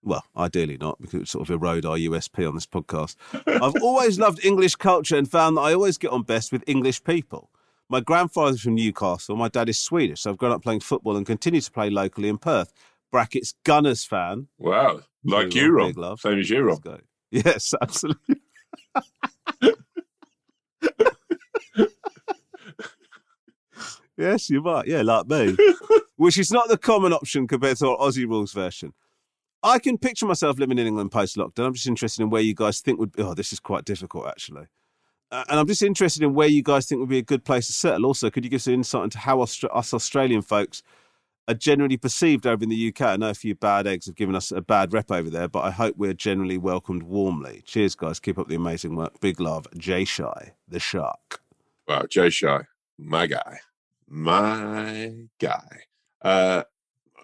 Well, 0.05 0.25
ideally 0.37 0.77
not, 0.77 1.01
because 1.01 1.15
it 1.15 1.19
would 1.19 1.29
sort 1.29 1.49
of 1.49 1.55
erode 1.55 1.85
our 1.85 1.97
USP 1.97 2.47
on 2.47 2.55
this 2.55 2.67
podcast. 2.67 3.17
I've 3.47 3.83
always 3.83 4.21
loved 4.21 4.45
English 4.45 4.77
culture 4.77 5.17
and 5.17 5.29
found 5.29 5.57
that 5.57 5.63
I 5.63 5.75
always 5.75 5.99
get 5.99 6.13
on 6.13 6.23
best 6.23 6.53
with 6.53 6.63
English 6.69 7.03
people. 7.03 7.51
My 7.89 8.01
grandfather's 8.01 8.61
from 8.61 8.77
Newcastle, 8.77 9.37
my 9.37 9.49
dad 9.49 9.69
is 9.69 9.79
Swedish, 9.79 10.21
so 10.23 10.31
I've 10.31 10.39
grown 10.39 10.53
up 10.53 10.63
playing 10.63 10.81
football 10.81 11.17
and 11.17 11.27
continue 11.27 11.61
to 11.61 11.71
play 11.71 11.91
locally 11.91 12.29
in 12.29 12.39
Perth. 12.39 12.73
Brackets 13.11 13.55
Gunners 13.65 14.05
fan. 14.05 14.49
Wow, 14.59 15.03
like 15.25 15.55
you, 15.55 15.71
Rob. 15.71 15.89
big 15.89 15.99
love. 15.99 16.21
Same 16.21 16.39
as 16.39 16.51
you, 16.51 16.63
Rob. 16.63 16.85
Yes, 17.31 17.75
absolutely. 17.83 18.37
Yes, 24.17 24.51
you 24.51 24.63
might. 24.63 24.87
Yeah, 24.87 25.03
like 25.03 25.27
me. 25.27 25.57
Which 26.17 26.39
is 26.39 26.51
not 26.51 26.69
the 26.69 26.79
common 26.79 27.13
option 27.13 27.47
compared 27.47 27.77
to 27.79 27.91
our 27.91 27.99
Aussie 27.99 28.27
rules 28.27 28.53
version. 28.53 28.93
I 29.63 29.79
can 29.79 29.99
picture 29.99 30.27
myself 30.27 30.59
living 30.59 30.79
in 30.79 30.87
England 30.87 31.11
post 31.13 31.37
lockdown. 31.37 31.67
I'm 31.67 31.75
just 31.75 31.87
interested 31.87 32.23
in 32.23 32.31
where 32.31 32.43
you 32.43 32.55
guys 32.55 32.81
think 32.81 32.99
would 32.99 33.13
be. 33.13 33.23
Oh, 33.23 33.35
this 33.35 33.53
is 33.53 33.61
quite 33.61 33.85
difficult, 33.85 34.27
actually. 34.29 34.67
Uh, 35.31 35.45
and 35.49 35.59
I'm 35.59 35.67
just 35.67 35.83
interested 35.83 36.23
in 36.23 36.35
where 36.35 36.47
you 36.47 36.63
guys 36.63 36.87
think 36.87 37.01
would 37.01 37.09
be 37.09 37.19
a 37.19 37.23
good 37.23 37.45
place 37.45 37.67
to 37.67 37.73
settle. 37.73 38.07
Also, 38.07 38.31
could 38.31 38.45
you 38.45 38.51
give 38.51 38.63
some 38.63 38.75
insight 38.75 39.05
into 39.05 39.19
how 39.19 39.39
Austra- 39.39 39.77
us 39.77 39.93
Australian 39.93 40.41
folks 40.41 40.83
are 41.49 41.55
generally 41.55 41.97
perceived 41.97 42.47
over 42.47 42.63
in 42.63 42.69
the 42.71 42.89
UK? 42.89 43.01
I 43.03 43.17
know 43.17 43.31
a 43.31 43.35
few 43.35 43.57
bad 43.57 43.89
eggs 43.89 44.07
have 44.07 44.15
given 44.15 44.37
us 44.37 44.53
a 44.53 44.61
bad 44.61 44.93
rep 44.93 45.11
over 45.11 45.29
there, 45.29 45.49
but 45.49 45.61
I 45.65 45.71
hope 45.73 45.97
we're 45.97 46.15
generally 46.15 46.59
welcomed 46.59 47.03
warmly. 47.03 47.63
Cheers, 47.67 47.97
guys. 47.97 48.21
Keep 48.21 48.39
up 48.39 48.47
the 48.49 48.55
amazing 48.55 48.95
work. 48.95 49.21
Big 49.21 49.41
love. 49.41 49.67
Jay 49.77 50.05
Shy, 50.05 50.53
the 50.69 50.79
shark. 50.79 51.41
Wow, 51.89 52.05
Jay 52.09 52.31
Shy. 52.31 52.61
my 52.99 53.27
guy, 53.27 53.59
my 54.09 55.13
guy. 55.41 55.83
Uh, 56.23 56.63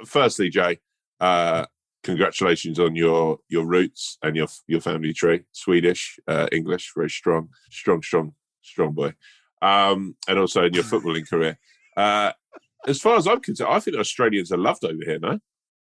firstly, 0.04 0.50
Jay, 0.50 0.78
uh, 1.20 1.66
congratulations 2.02 2.78
on 2.78 2.96
your 2.96 3.38
your 3.48 3.64
roots 3.64 4.18
and 4.22 4.36
your 4.36 4.48
your 4.66 4.80
family 4.80 5.12
tree. 5.12 5.44
Swedish, 5.52 6.18
uh, 6.26 6.48
English, 6.52 6.92
very 6.94 7.10
strong, 7.10 7.48
strong, 7.70 8.02
strong, 8.02 8.34
strong 8.62 8.92
boy. 8.92 9.12
Um, 9.60 10.16
and 10.26 10.38
also 10.38 10.64
in 10.64 10.74
your 10.74 10.82
footballing 10.84 11.28
career. 11.28 11.58
Uh, 11.96 12.32
as 12.88 13.00
far 13.00 13.16
as 13.16 13.28
I'm 13.28 13.40
concerned, 13.40 13.70
I 13.72 13.78
think 13.78 13.96
Australians 13.96 14.50
are 14.50 14.58
loved 14.58 14.84
over 14.84 14.98
here. 15.04 15.20
No, 15.20 15.38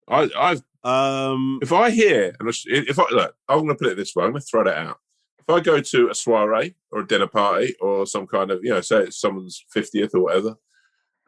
I, 0.09 0.29
I've 0.37 0.63
Um, 0.83 1.59
if 1.63 1.73
I 1.73 1.91
hear 1.91 2.35
and 2.41 2.49
if 2.67 2.99
I 2.99 3.05
look, 3.11 3.35
I'm 3.49 3.59
going 3.59 3.69
to 3.69 3.75
put 3.75 3.89
it 3.89 3.97
this 3.97 4.15
way. 4.17 4.25
I'm 4.25 4.31
going 4.31 4.41
to 4.41 4.47
throw 4.47 4.65
that 4.65 4.79
out. 4.79 4.99
If 5.39 5.49
I 5.49 5.61
go 5.61 5.81
to 5.81 6.11
a 6.11 6.15
soiree 6.15 6.75
or 6.91 7.01
a 7.01 7.07
dinner 7.07 7.27
party 7.27 7.75
or 7.81 8.07
some 8.07 8.27
kind 8.27 8.51
of, 8.51 8.61
you 8.63 8.71
know, 8.71 8.81
say 8.81 9.03
it's 9.03 9.21
someone's 9.21 9.65
50th 9.77 10.15
or 10.15 10.23
whatever, 10.23 10.55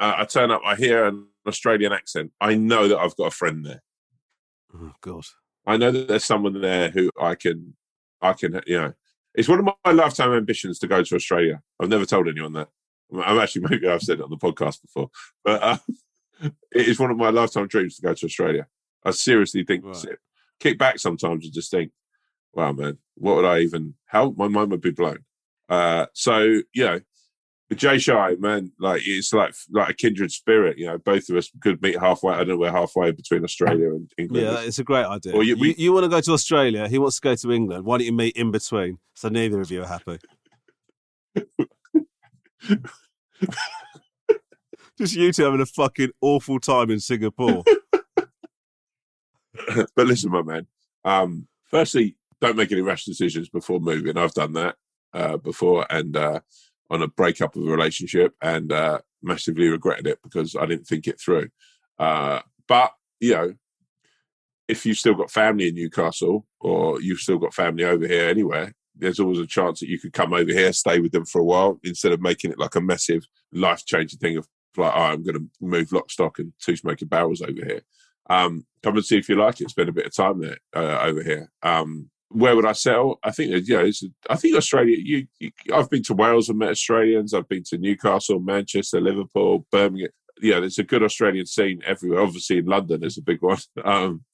uh, 0.02 0.14
I 0.18 0.24
turn 0.24 0.50
up, 0.50 0.60
I 0.64 0.74
hear 0.74 1.04
an 1.06 1.26
Australian 1.46 1.92
accent. 1.92 2.32
I 2.40 2.54
know 2.54 2.88
that 2.88 2.98
I've 2.98 3.16
got 3.16 3.28
a 3.28 3.30
friend 3.30 3.64
there. 3.64 3.82
oh 4.74 4.92
God. 5.00 5.24
I 5.66 5.76
know 5.76 5.90
that 5.92 6.08
there's 6.08 6.24
someone 6.24 6.60
there 6.60 6.90
who 6.90 7.10
I 7.20 7.36
can, 7.36 7.76
I 8.20 8.32
can, 8.32 8.60
you 8.66 8.78
know, 8.80 8.92
it's 9.34 9.48
one 9.48 9.60
of 9.60 9.64
my 9.84 9.92
lifetime 9.92 10.32
ambitions 10.32 10.78
to 10.80 10.88
go 10.88 11.02
to 11.02 11.14
Australia. 11.14 11.62
I've 11.80 11.88
never 11.88 12.04
told 12.04 12.28
anyone 12.28 12.52
that. 12.54 12.68
I'm 13.14 13.38
actually 13.38 13.66
maybe 13.70 13.88
I've 13.88 14.02
said 14.02 14.18
it 14.18 14.24
on 14.24 14.30
the 14.30 14.36
podcast 14.36 14.80
before, 14.82 15.10
but 15.44 15.62
uh, 15.62 15.76
it 16.72 16.88
is 16.88 16.98
one 16.98 17.10
of 17.10 17.16
my 17.16 17.30
lifetime 17.30 17.68
dreams 17.68 17.96
to 17.96 18.02
go 18.02 18.12
to 18.14 18.26
Australia. 18.26 18.66
I 19.04 19.10
seriously 19.12 19.64
think 19.64 19.84
Right. 19.84 20.06
kick 20.60 20.78
back 20.78 20.98
sometimes 20.98 21.44
and 21.44 21.52
just 21.54 21.70
think, 21.70 21.92
wow, 22.54 22.72
man, 22.72 22.98
what 23.14 23.36
would 23.36 23.44
I 23.44 23.60
even? 23.60 23.94
How 24.06 24.30
my 24.36 24.48
mind 24.48 24.70
would 24.70 24.80
be 24.80 24.90
blown. 24.90 25.24
Uh, 25.68 26.06
so 26.14 26.38
you 26.74 26.84
know, 26.84 27.00
Jay 27.74 27.98
Shy 27.98 28.34
man, 28.38 28.72
like 28.78 29.02
it's 29.04 29.32
like 29.32 29.54
like 29.70 29.90
a 29.90 29.94
kindred 29.94 30.32
spirit. 30.32 30.78
You 30.78 30.86
know, 30.86 30.98
both 30.98 31.28
of 31.28 31.36
us 31.36 31.50
could 31.60 31.80
meet 31.82 31.98
halfway. 31.98 32.34
I 32.34 32.38
don't 32.38 32.48
know, 32.48 32.56
we're 32.58 32.72
halfway 32.72 33.10
between 33.12 33.44
Australia 33.44 33.90
and 33.90 34.10
England. 34.18 34.46
Yeah, 34.46 34.60
it's 34.60 34.78
a 34.78 34.84
great 34.84 35.04
idea. 35.06 35.34
Or 35.34 35.42
you- 35.42 35.56
you, 35.56 35.74
you, 35.76 35.92
want 35.92 36.04
to 36.04 36.08
go 36.08 36.20
to 36.20 36.32
Australia, 36.32 36.88
he 36.88 36.98
wants 36.98 37.16
to 37.16 37.22
go 37.22 37.34
to 37.34 37.52
England. 37.52 37.84
Why 37.84 37.98
don't 37.98 38.06
you 38.06 38.12
meet 38.12 38.36
in 38.36 38.50
between? 38.50 38.98
So 39.14 39.28
neither 39.28 39.60
of 39.60 39.70
you 39.70 39.82
are 39.82 39.86
happy. 39.86 40.18
Just 44.98 45.14
you 45.14 45.32
two 45.32 45.44
having 45.44 45.60
a 45.60 45.66
fucking 45.66 46.10
awful 46.20 46.60
time 46.60 46.90
in 46.90 47.00
Singapore. 47.00 47.64
but 48.14 50.06
listen, 50.06 50.30
my 50.30 50.42
man. 50.42 50.66
Um, 51.04 51.48
firstly, 51.64 52.16
don't 52.40 52.56
make 52.56 52.72
any 52.72 52.82
rash 52.82 53.04
decisions 53.04 53.48
before 53.48 53.80
moving. 53.80 54.16
I've 54.18 54.34
done 54.34 54.52
that 54.54 54.76
uh, 55.12 55.36
before, 55.38 55.86
and 55.90 56.16
uh, 56.16 56.40
on 56.92 57.02
a 57.02 57.08
breakup 57.08 57.56
of 57.56 57.66
a 57.66 57.70
relationship, 57.70 58.34
and 58.42 58.70
uh, 58.70 59.00
massively 59.22 59.68
regretted 59.68 60.06
it 60.06 60.18
because 60.22 60.54
I 60.54 60.66
didn't 60.66 60.86
think 60.86 61.06
it 61.06 61.20
through. 61.20 61.48
Uh, 61.98 62.40
but 62.68 62.92
you 63.18 63.32
know, 63.34 63.54
if 64.68 64.86
you've 64.86 64.98
still 64.98 65.14
got 65.14 65.30
family 65.30 65.68
in 65.68 65.74
Newcastle, 65.74 66.46
or 66.60 67.00
you've 67.00 67.20
still 67.20 67.38
got 67.38 67.54
family 67.54 67.84
over 67.84 68.06
here 68.06 68.28
anywhere, 68.28 68.74
there's 68.94 69.20
always 69.20 69.38
a 69.38 69.46
chance 69.46 69.80
that 69.80 69.88
you 69.88 69.98
could 69.98 70.12
come 70.12 70.32
over 70.32 70.50
here, 70.50 70.72
stay 70.72 71.00
with 71.00 71.12
them 71.12 71.24
for 71.24 71.40
a 71.40 71.44
while, 71.44 71.80
instead 71.82 72.12
of 72.12 72.20
making 72.20 72.52
it 72.52 72.58
like 72.58 72.74
a 72.74 72.80
massive 72.80 73.24
life 73.52 73.84
changing 73.86 74.18
thing 74.18 74.36
of 74.36 74.46
like, 74.76 74.92
oh, 74.94 75.00
I'm 75.00 75.22
going 75.22 75.34
to 75.34 75.50
move 75.60 75.92
lock, 75.92 76.10
stock, 76.10 76.38
and 76.38 76.52
two 76.60 76.76
smoking 76.76 77.08
barrels 77.08 77.42
over 77.42 77.64
here. 77.64 77.82
Um, 78.30 78.64
come 78.82 78.96
and 78.96 79.04
see 79.04 79.18
if 79.18 79.28
you 79.28 79.36
like 79.36 79.60
it. 79.60 79.70
Spend 79.70 79.88
a 79.88 79.92
bit 79.92 80.06
of 80.06 80.14
time 80.14 80.40
there 80.40 80.58
uh, 80.74 81.00
over 81.02 81.22
here. 81.22 81.50
Um, 81.62 82.10
where 82.32 82.56
would 82.56 82.66
I 82.66 82.72
settle? 82.72 83.18
I 83.22 83.30
think 83.30 83.52
that, 83.52 83.68
you 83.68 83.76
know, 83.76 83.90
I 84.30 84.36
think 84.36 84.56
Australia. 84.56 84.96
You, 84.98 85.26
you, 85.38 85.50
I've 85.72 85.90
been 85.90 86.02
to 86.04 86.14
Wales 86.14 86.48
and 86.48 86.58
met 86.58 86.70
Australians. 86.70 87.34
I've 87.34 87.48
been 87.48 87.64
to 87.64 87.78
Newcastle, 87.78 88.40
Manchester, 88.40 89.00
Liverpool, 89.00 89.66
Birmingham. 89.70 90.10
Yeah, 90.40 90.60
there's 90.60 90.78
a 90.78 90.84
good 90.84 91.02
Australian 91.02 91.46
scene 91.46 91.82
everywhere. 91.86 92.20
Obviously, 92.20 92.58
in 92.58 92.66
London, 92.66 93.00
there's 93.00 93.18
a 93.18 93.22
big 93.22 93.42
one. 93.42 93.58
Um, 93.84 94.24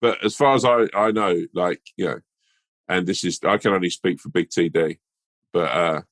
but 0.00 0.22
as 0.22 0.36
far 0.36 0.54
as 0.54 0.66
I, 0.66 0.86
I 0.94 1.12
know, 1.12 1.46
like 1.54 1.80
you 1.96 2.04
know, 2.04 2.18
and 2.88 3.06
this 3.06 3.24
is 3.24 3.40
I 3.42 3.56
can 3.56 3.72
only 3.72 3.88
speak 3.88 4.20
for 4.20 4.28
Big 4.28 4.50
TD, 4.50 4.98
but 5.50 5.70
uh, 5.70 6.02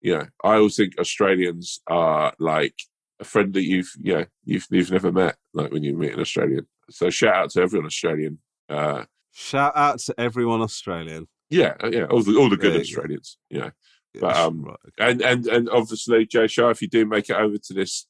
you 0.00 0.16
know, 0.16 0.26
I 0.42 0.54
always 0.54 0.74
think 0.74 0.98
Australians 0.98 1.80
are 1.86 2.34
like 2.40 2.74
a 3.20 3.24
friend 3.24 3.54
that 3.54 3.62
you've 3.62 3.92
you 4.00 4.14
know 4.14 4.24
you've 4.44 4.66
you've 4.70 4.90
never 4.90 5.12
met, 5.12 5.36
like 5.54 5.70
when 5.70 5.84
you 5.84 5.96
meet 5.96 6.14
an 6.14 6.20
Australian. 6.20 6.66
So 6.90 7.08
shout 7.10 7.36
out 7.36 7.50
to 7.50 7.60
everyone 7.62 7.86
Australian. 7.86 8.38
Uh, 8.68 9.04
Shout 9.38 9.76
out 9.76 9.98
to 10.00 10.14
everyone 10.18 10.62
Australian. 10.62 11.28
yeah, 11.50 11.74
uh, 11.84 11.90
yeah, 11.92 12.04
all 12.06 12.22
the 12.22 12.36
all 12.38 12.48
the 12.48 12.56
good 12.56 12.72
go. 12.72 12.80
Australians. 12.80 13.36
You 13.50 13.58
know, 13.60 13.70
But, 14.18 14.34
um, 14.34 14.62
Right. 14.64 14.76
and 14.98 15.20
and 15.20 15.46
and 15.46 15.68
obviously, 15.68 16.24
Jay 16.24 16.46
Shaw, 16.46 16.70
if 16.70 16.80
you 16.80 16.88
do 16.88 17.04
make 17.04 17.28
it 17.28 17.36
over 17.36 17.58
to 17.58 17.74
this 17.74 18.06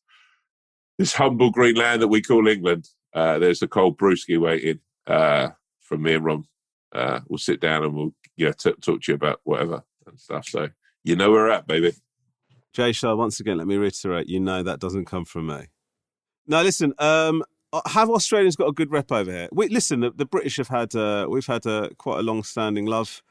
this 0.98 1.14
humble 1.14 1.50
green 1.50 1.74
land 1.74 2.00
that 2.00 2.08
we 2.08 2.22
call 2.22 2.46
England, 2.46 2.88
uh, 3.12 3.40
there's 3.40 3.60
a 3.60 3.66
cold 3.66 3.98
brewski 3.98 4.38
waiting 4.40 4.78
uh, 5.08 5.48
from 5.80 6.02
me 6.02 6.14
and 6.14 6.24
Rom. 6.24 6.46
Uh, 6.94 7.20
we'll 7.28 7.38
sit 7.38 7.60
down 7.60 7.82
and 7.82 7.94
we'll 7.96 8.14
yeah 8.36 8.52
t- 8.52 8.72
talk 8.80 9.02
to 9.02 9.12
you 9.12 9.16
about 9.16 9.40
whatever 9.42 9.82
and 10.06 10.20
stuff. 10.20 10.46
So 10.46 10.68
you 11.02 11.16
know 11.16 11.32
where 11.32 11.42
we're 11.42 11.50
at, 11.50 11.66
baby. 11.66 11.92
Jay 12.72 12.92
Shaw, 12.92 13.16
once 13.16 13.40
again, 13.40 13.56
let 13.58 13.66
me 13.66 13.76
reiterate, 13.76 14.28
you 14.28 14.38
know 14.38 14.62
that 14.62 14.78
doesn't 14.78 15.06
come 15.06 15.24
from 15.24 15.46
me. 15.48 15.66
No, 16.46 16.62
listen, 16.62 16.92
um, 17.00 17.42
have 17.86 18.10
Australians 18.10 18.56
got 18.56 18.68
a 18.68 18.72
good 18.72 18.90
rep 18.90 19.12
over 19.12 19.30
here? 19.30 19.48
We, 19.52 19.68
listen, 19.68 20.00
the, 20.00 20.10
the 20.10 20.26
British 20.26 20.56
have 20.56 20.68
had, 20.68 20.94
uh, 20.94 21.26
we've 21.28 21.46
had 21.46 21.66
uh, 21.66 21.90
quite 21.98 22.20
a 22.20 22.22
long-standing 22.22 22.86
love, 22.86 23.22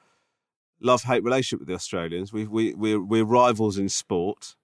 love-hate 0.82 1.24
relationship 1.24 1.60
with 1.60 1.68
the 1.68 1.76
Australians. 1.76 2.32
We, 2.32 2.46
we, 2.46 2.74
we're, 2.74 3.02
we're 3.02 3.26
rivals 3.26 3.78
in 3.78 3.90
sport, 3.90 4.56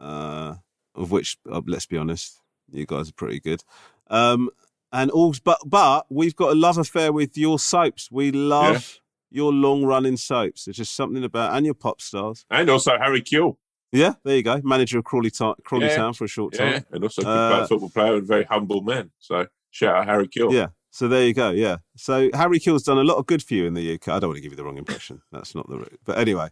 uh, 0.00 0.56
of 0.94 1.10
which, 1.10 1.38
uh, 1.50 1.60
let's 1.66 1.86
be 1.86 1.96
honest, 1.96 2.40
you 2.72 2.86
guys 2.86 3.10
are 3.10 3.14
pretty 3.14 3.40
good. 3.40 3.62
Um, 4.08 4.50
and 4.92 5.10
all, 5.10 5.34
but, 5.44 5.58
but 5.64 6.06
we've 6.08 6.34
got 6.34 6.52
a 6.52 6.54
love 6.56 6.78
affair 6.78 7.12
with 7.12 7.38
your 7.38 7.58
soaps. 7.58 8.10
We 8.10 8.32
love 8.32 9.00
your 9.30 9.52
long-running 9.52 10.16
soaps. 10.16 10.64
There's 10.64 10.78
just 10.78 10.96
something 10.96 11.22
about, 11.22 11.54
and 11.54 11.64
your 11.64 11.74
pop 11.74 12.00
stars. 12.00 12.44
And 12.50 12.68
also 12.68 12.98
Harry 12.98 13.22
Kewell, 13.22 13.58
Yeah, 13.92 14.14
there 14.24 14.36
you 14.36 14.42
go. 14.42 14.60
Manager 14.62 14.98
of 14.98 15.04
Crawley, 15.04 15.30
Ta- 15.30 15.56
Crawley 15.64 15.86
Yeah. 15.86 15.96
Town 15.96 16.12
for 16.14 16.24
a 16.24 16.28
short 16.28 16.54
yeah, 16.54 16.72
time. 16.74 16.84
and 16.92 17.02
also 17.04 17.22
a 17.22 17.26
Uh, 17.26 17.58
good 17.60 17.68
football 17.68 17.90
player 17.90 18.16
and 18.16 18.26
very 18.26 18.44
humble 18.44 18.82
man. 18.82 19.10
So 19.18 19.46
shout 19.70 19.96
out 19.96 20.06
Harry 20.06 20.28
Kewell. 20.28 20.52
Yeah. 20.52 20.68
So 20.92 21.08
there 21.08 21.26
you 21.26 21.34
go. 21.34 21.50
Yeah. 21.50 21.78
So 21.96 22.30
Harry 22.34 22.58
Kewell's 22.60 22.84
done 22.84 22.98
a 22.98 23.04
lot 23.04 23.16
of 23.16 23.26
good 23.26 23.42
for 23.42 23.54
you 23.54 23.66
in 23.66 23.74
the 23.74 23.94
UK. 23.94 24.08
I 24.08 24.18
don't 24.20 24.30
want 24.30 24.36
to 24.36 24.40
give 24.42 24.52
you 24.52 24.56
the 24.56 24.64
wrong 24.64 24.78
impression. 24.78 25.22
That's 25.32 25.54
not 25.54 25.68
the 25.68 25.78
route. 25.78 26.00
But 26.04 26.18
anyway, 26.18 26.48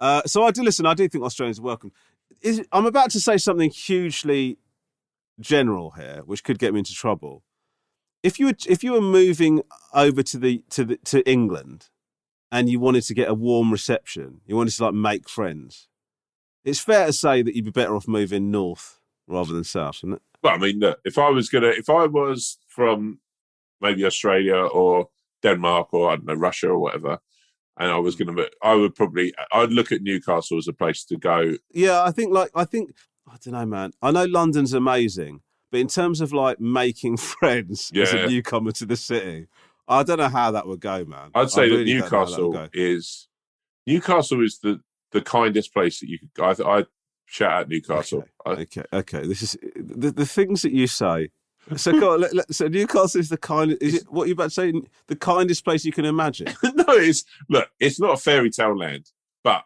uh, 0.00 0.22
so 0.26 0.44
I 0.44 0.50
do 0.52 0.62
listen. 0.62 0.86
I 0.86 0.94
do 0.94 1.08
think 1.08 1.24
Australians 1.24 1.58
are 1.58 1.62
welcome. 1.62 1.92
Is, 2.42 2.62
I'm 2.72 2.86
about 2.86 3.10
to 3.12 3.20
say 3.20 3.36
something 3.38 3.70
hugely 3.70 4.58
general 5.40 5.92
here, 5.92 6.22
which 6.26 6.44
could 6.44 6.58
get 6.58 6.72
me 6.72 6.80
into 6.80 6.92
trouble. 6.94 7.42
If 8.22 8.38
you 8.40 8.46
were, 8.46 8.54
if 8.68 8.82
you 8.84 8.92
were 8.92 9.00
moving 9.00 9.62
over 9.94 10.22
to 10.22 10.38
the 10.38 10.62
to 10.70 10.84
the 10.84 10.96
to 11.06 11.28
England, 11.28 11.88
and 12.50 12.68
you 12.68 12.80
wanted 12.80 13.02
to 13.04 13.14
get 13.14 13.28
a 13.28 13.34
warm 13.34 13.70
reception, 13.72 14.40
you 14.46 14.56
wanted 14.56 14.72
to 14.74 14.84
like 14.84 14.94
make 14.94 15.28
friends. 15.28 15.88
It's 16.68 16.80
fair 16.80 17.06
to 17.06 17.12
say 17.12 17.42
that 17.42 17.54
you'd 17.54 17.64
be 17.64 17.70
better 17.70 17.96
off 17.96 18.06
moving 18.06 18.50
north 18.50 19.00
rather 19.26 19.52
than 19.52 19.64
south, 19.64 19.98
isn't 20.00 20.14
it? 20.14 20.22
Well, 20.42 20.54
I 20.54 20.58
mean, 20.58 20.78
look, 20.78 21.00
if 21.04 21.18
I 21.18 21.30
was 21.30 21.48
gonna, 21.48 21.68
if 21.68 21.88
I 21.88 22.06
was 22.06 22.58
from 22.68 23.20
maybe 23.80 24.04
Australia 24.04 24.56
or 24.56 25.08
Denmark 25.42 25.92
or 25.92 26.10
I 26.10 26.16
don't 26.16 26.26
know 26.26 26.34
Russia 26.34 26.68
or 26.68 26.78
whatever, 26.78 27.18
and 27.78 27.90
I 27.90 27.98
was 27.98 28.16
gonna, 28.16 28.44
I 28.62 28.74
would 28.74 28.94
probably, 28.94 29.34
I'd 29.52 29.72
look 29.72 29.92
at 29.92 30.02
Newcastle 30.02 30.58
as 30.58 30.68
a 30.68 30.72
place 30.72 31.04
to 31.06 31.16
go. 31.16 31.54
Yeah, 31.72 32.02
I 32.02 32.10
think 32.10 32.32
like 32.32 32.50
I 32.54 32.64
think 32.64 32.90
I 33.26 33.36
don't 33.42 33.54
know, 33.54 33.66
man. 33.66 33.92
I 34.02 34.10
know 34.10 34.24
London's 34.24 34.72
amazing, 34.72 35.40
but 35.70 35.80
in 35.80 35.88
terms 35.88 36.20
of 36.20 36.32
like 36.32 36.60
making 36.60 37.16
friends 37.16 37.90
as 37.94 38.12
a 38.12 38.26
newcomer 38.26 38.72
to 38.72 38.86
the 38.86 38.96
city, 38.96 39.46
I 39.88 40.02
don't 40.02 40.18
know 40.18 40.28
how 40.28 40.50
that 40.52 40.66
would 40.66 40.80
go, 40.80 41.04
man. 41.04 41.30
I'd 41.34 41.50
say 41.50 41.68
that 41.68 41.76
really 41.76 41.98
don't 41.98 42.10
know 42.10 42.18
how 42.18 42.24
that 42.24 42.30
Newcastle 42.30 42.52
go. 42.52 42.68
is 42.72 43.28
Newcastle 43.86 44.44
is 44.44 44.58
the 44.62 44.80
the 45.12 45.20
kindest 45.20 45.72
place 45.72 46.00
that 46.00 46.08
you 46.08 46.18
could. 46.18 46.62
I 46.64 46.78
I 46.78 46.84
shout 47.26 47.52
out 47.52 47.68
Newcastle. 47.68 48.24
I, 48.46 48.50
Okay, 48.50 48.84
okay. 48.92 49.26
This 49.26 49.42
is 49.42 49.58
the, 49.76 50.10
the 50.10 50.26
things 50.26 50.62
that 50.62 50.72
you 50.72 50.86
say. 50.86 51.30
So, 51.76 51.92
go 52.00 52.14
on, 52.14 52.20
let, 52.22 52.34
let- 52.34 52.54
so 52.54 52.66
Newcastle 52.68 53.20
is 53.20 53.28
the 53.28 53.36
kind. 53.36 53.76
Is 53.80 53.94
it 53.94 54.04
what 54.10 54.26
you 54.28 54.32
about 54.32 54.44
to 54.44 54.50
say? 54.50 54.72
The 55.08 55.16
kindest 55.16 55.64
place 55.64 55.84
you 55.84 55.92
can 55.92 56.06
imagine. 56.06 56.46
no, 56.62 56.84
it's 56.88 57.24
look, 57.50 57.68
it's 57.78 58.00
not 58.00 58.14
a 58.14 58.16
fairy 58.16 58.50
tale 58.50 58.76
land, 58.76 59.10
but 59.44 59.64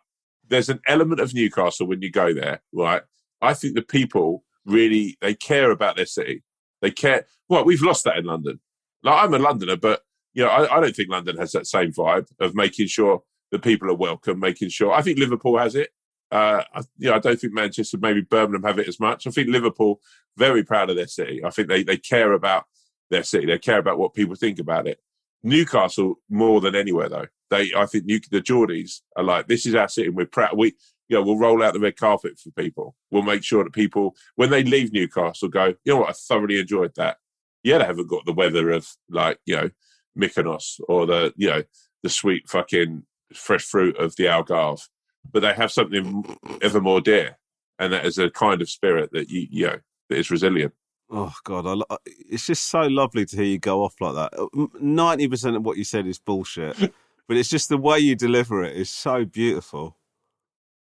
there's 0.49 0.69
an 0.69 0.81
element 0.89 1.21
of 1.21 1.33
Newcastle 1.35 1.87
when 1.87 2.03
you 2.03 2.11
go 2.11 2.35
there, 2.35 2.61
right? 2.73 3.03
I 3.41 3.55
think 3.55 3.75
the 3.75 3.83
people 3.83 4.45
really 4.65 5.17
they 5.21 5.35
care 5.35 5.71
about 5.71 5.97
their 5.97 6.07
city. 6.07 6.43
They 6.81 6.91
care. 6.91 7.27
Well, 7.49 7.65
we've 7.65 7.83
lost 7.83 8.05
that 8.05 8.17
in 8.17 8.25
London. 8.25 8.59
Like 9.05 9.23
I'm 9.23 9.35
a 9.35 9.39
Londoner, 9.39 9.77
but 9.77 10.03
you 10.35 10.43
know, 10.45 10.51
I, 10.51 10.77
I 10.77 10.81
don't 10.81 10.97
think 10.97 11.11
London 11.11 11.37
has 11.37 11.53
that 11.53 11.67
same 11.67 11.93
vibe 11.93 12.27
of 12.41 12.55
making 12.55 12.89
sure 12.89 13.23
the 13.53 13.61
people 13.61 13.89
are 13.89 13.95
welcome, 13.95 14.41
making 14.41 14.71
sure. 14.71 14.93
I 14.93 15.03
think 15.03 15.19
Liverpool 15.19 15.59
has 15.59 15.77
it. 15.77 15.91
Uh, 16.33 16.65
I, 16.75 16.81
you 16.99 17.11
know, 17.11 17.15
I 17.15 17.19
don't 17.21 17.39
think 17.39 17.53
Manchester, 17.53 17.99
maybe 18.01 18.23
Birmingham 18.23 18.65
have 18.65 18.79
it 18.81 18.89
as 18.89 18.99
much. 18.99 19.27
I 19.27 19.31
think 19.31 19.49
Liverpool 19.49 20.01
very 20.37 20.65
proud 20.65 20.91
of 20.91 20.97
their 20.97 21.07
city. 21.07 21.45
I 21.45 21.51
think 21.51 21.69
they 21.69 21.85
they 21.85 21.99
care 21.99 22.33
about 22.33 22.65
their 23.11 23.23
city. 23.23 23.47
They 23.47 23.59
care 23.59 23.79
about 23.79 23.99
what 23.99 24.15
people 24.15 24.35
think 24.35 24.59
about 24.59 24.89
it. 24.89 24.99
Newcastle 25.45 26.17
more 26.29 26.61
than 26.61 26.75
anywhere 26.75 27.09
though. 27.09 27.27
They, 27.51 27.71
I 27.77 27.85
think, 27.85 28.07
New, 28.07 28.19
the 28.31 28.41
Geordies 28.41 29.03
are 29.15 29.23
like, 29.23 29.47
this 29.47 29.67
is 29.67 29.75
our 29.75 29.89
city. 29.89 30.09
and 30.09 30.17
We're 30.17 30.25
proud. 30.27 30.57
We 30.57 30.75
you 31.13 31.19
know, 31.19 31.25
we'll 31.25 31.37
roll 31.39 31.63
out 31.63 31.75
the 31.75 31.81
red 31.81 31.97
carpet 31.97 32.39
for 32.39 32.51
people. 32.53 32.97
We'll 33.11 33.21
make 33.21 33.45
sure 33.45 33.63
that 33.63 33.75
people, 33.75 34.17
when 34.37 34.49
they 34.49 34.65
leave 34.65 34.95
Newcastle, 34.95 35.51
go, 35.51 35.67
you 35.85 35.93
know 35.93 35.99
what, 35.99 36.09
I 36.09 36.13
thoroughly 36.13 36.59
enjoyed 36.59 36.95
that. 36.97 37.19
Yeah, 37.63 37.77
they 37.79 37.85
haven't 37.85 38.09
got 38.09 38.25
the 38.25 38.33
weather 38.33 38.71
of 38.71 38.89
like, 39.11 39.39
you 39.45 39.57
know, 39.57 39.71
Mykonos 40.19 40.81
or 40.89 41.05
the, 41.05 41.35
you 41.37 41.51
know, 41.51 41.65
the 42.03 42.09
sweet 42.09 42.49
fucking 42.49 43.03
fresh 43.37 43.65
fruit 43.65 43.97
of 43.99 44.17
the 44.17 44.25
Algarve, 44.25 44.89
but 45.31 45.41
they 45.41 45.53
have 45.55 45.73
something 45.73 46.37
ever 46.63 46.81
more 46.81 47.01
dear. 47.01 47.39
And 47.79 47.93
that 47.93 48.05
is 48.05 48.19
a 48.19 48.31
kind 48.31 48.63
of 48.63 48.71
spirit 48.71 49.11
that 49.13 49.29
you, 49.29 49.47
you 49.51 49.67
know, 49.67 49.79
that 50.09 50.19
is 50.19 50.31
resilient. 50.31 50.73
Oh 51.11 51.35
God, 51.45 51.67
I, 51.67 51.73
lo- 51.73 51.99
it's 52.07 52.47
just 52.47 52.71
so 52.71 52.83
lovely 52.83 53.27
to 53.27 53.37
hear 53.37 53.45
you 53.45 53.59
go 53.59 53.83
off 53.83 53.95
like 54.01 54.15
that. 54.15 54.39
Uh, 54.39 54.67
Ninety 54.81 55.29
percent 55.29 55.57
of 55.57 55.65
what 55.65 55.77
you 55.77 55.85
said 55.85 56.07
is 56.07 56.19
bullshit, 56.19 56.79
but 57.29 57.37
it's 57.37 57.51
just 57.51 57.69
the 57.69 57.77
way 57.77 57.99
you 57.99 58.15
deliver 58.15 58.63
it 58.63 58.77
is 58.77 58.89
so 58.89 59.25
beautiful. 59.25 59.97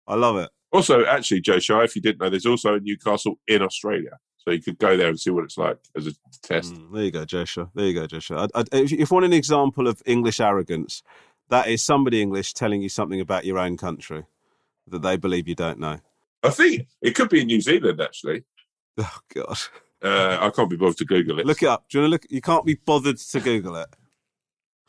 I 0.08 0.16
love 0.16 0.38
it. 0.38 0.49
Also, 0.72 1.06
actually, 1.06 1.41
Joe 1.41 1.60
Shy, 1.60 1.84
if 1.84 1.95
you 1.95 2.02
didn't 2.02 2.22
know, 2.22 2.30
there's 2.30 2.45
also 2.45 2.76
a 2.76 2.80
Newcastle 2.80 3.39
in 3.47 3.62
Australia. 3.62 4.18
So 4.38 4.52
you 4.52 4.62
could 4.62 4.80
go 4.80 4.97
there 4.97 5.10
and 5.10 5.20
see 5.20 5.30
what 5.30 5.43
it's 5.43 5.58
like 5.58 5.78
as 5.95 6.08
a 6.08 6.12
test. 6.41 6.74
Mm, 6.74 6.93
there 6.93 7.04
you 7.04 7.12
go, 7.12 7.26
Joshua. 7.26 7.70
There 7.76 7.86
you 7.86 7.93
go, 7.93 8.08
Joshua. 8.08 8.47
I, 8.56 8.62
I, 8.62 8.64
if, 8.72 8.91
if 8.91 8.99
you 8.99 9.06
want 9.12 9.26
an 9.26 9.34
example 9.34 9.88
of 9.88 10.02
English 10.06 10.39
arrogance, 10.39 11.04
that 11.52 11.68
is 11.68 11.84
somebody 11.84 12.22
English 12.22 12.54
telling 12.54 12.82
you 12.82 12.89
something 12.89 13.22
about 13.22 13.45
your 13.45 13.60
own 13.60 13.78
country 13.78 14.26
that 14.88 15.02
they 15.04 15.18
believe 15.18 15.47
you 15.47 15.56
don't 15.56 15.80
know. 15.80 15.99
I 16.41 16.49
think 16.49 16.88
it 17.02 17.12
could 17.12 17.30
be 17.30 17.41
in 17.41 17.47
New 17.47 17.62
Zealand, 17.62 18.02
actually. 18.02 18.43
Oh 18.97 19.20
God. 19.34 19.58
Uh, 20.04 20.38
I 20.41 20.49
can't 20.49 20.70
be 20.70 20.76
bothered 20.76 20.97
to 20.97 21.06
Google 21.06 21.39
it. 21.39 21.45
Look 21.45 21.64
it 21.64 21.70
up. 21.70 21.86
Do 21.89 21.97
you 21.97 22.02
want 22.02 22.10
to 22.10 22.12
look? 22.12 22.26
You 22.30 22.41
can't 22.41 22.66
be 22.66 22.74
bothered 22.74 23.18
to 23.18 23.39
Google 23.39 23.78
it. 23.78 23.88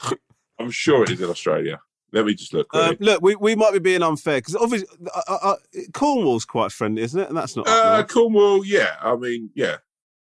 I'm 0.59 0.73
sure 0.73 1.05
it 1.05 1.11
is 1.11 1.21
in 1.21 1.31
Australia. 1.31 1.81
Let 2.13 2.27
me 2.27 2.35
just 2.35 2.53
look. 2.53 2.75
Um, 2.75 2.97
look, 2.99 3.23
we, 3.23 3.37
we 3.37 3.55
might 3.55 3.73
be 3.73 3.79
being 3.79 4.03
unfair 4.03 4.39
because 4.39 4.57
obviously 4.57 4.89
uh, 5.15 5.21
uh, 5.29 5.39
uh, 5.43 5.57
Cornwall's 5.95 6.45
quite 6.45 6.73
friendly, 6.73 7.03
isn't 7.03 7.19
it? 7.19 7.29
And 7.29 7.37
that's 7.37 7.55
not. 7.57 7.69
uh. 7.69 8.05
Cornwall, 8.05 8.67
yeah. 8.67 8.97
I 9.01 9.15
mean, 9.15 9.51
yeah. 9.55 9.77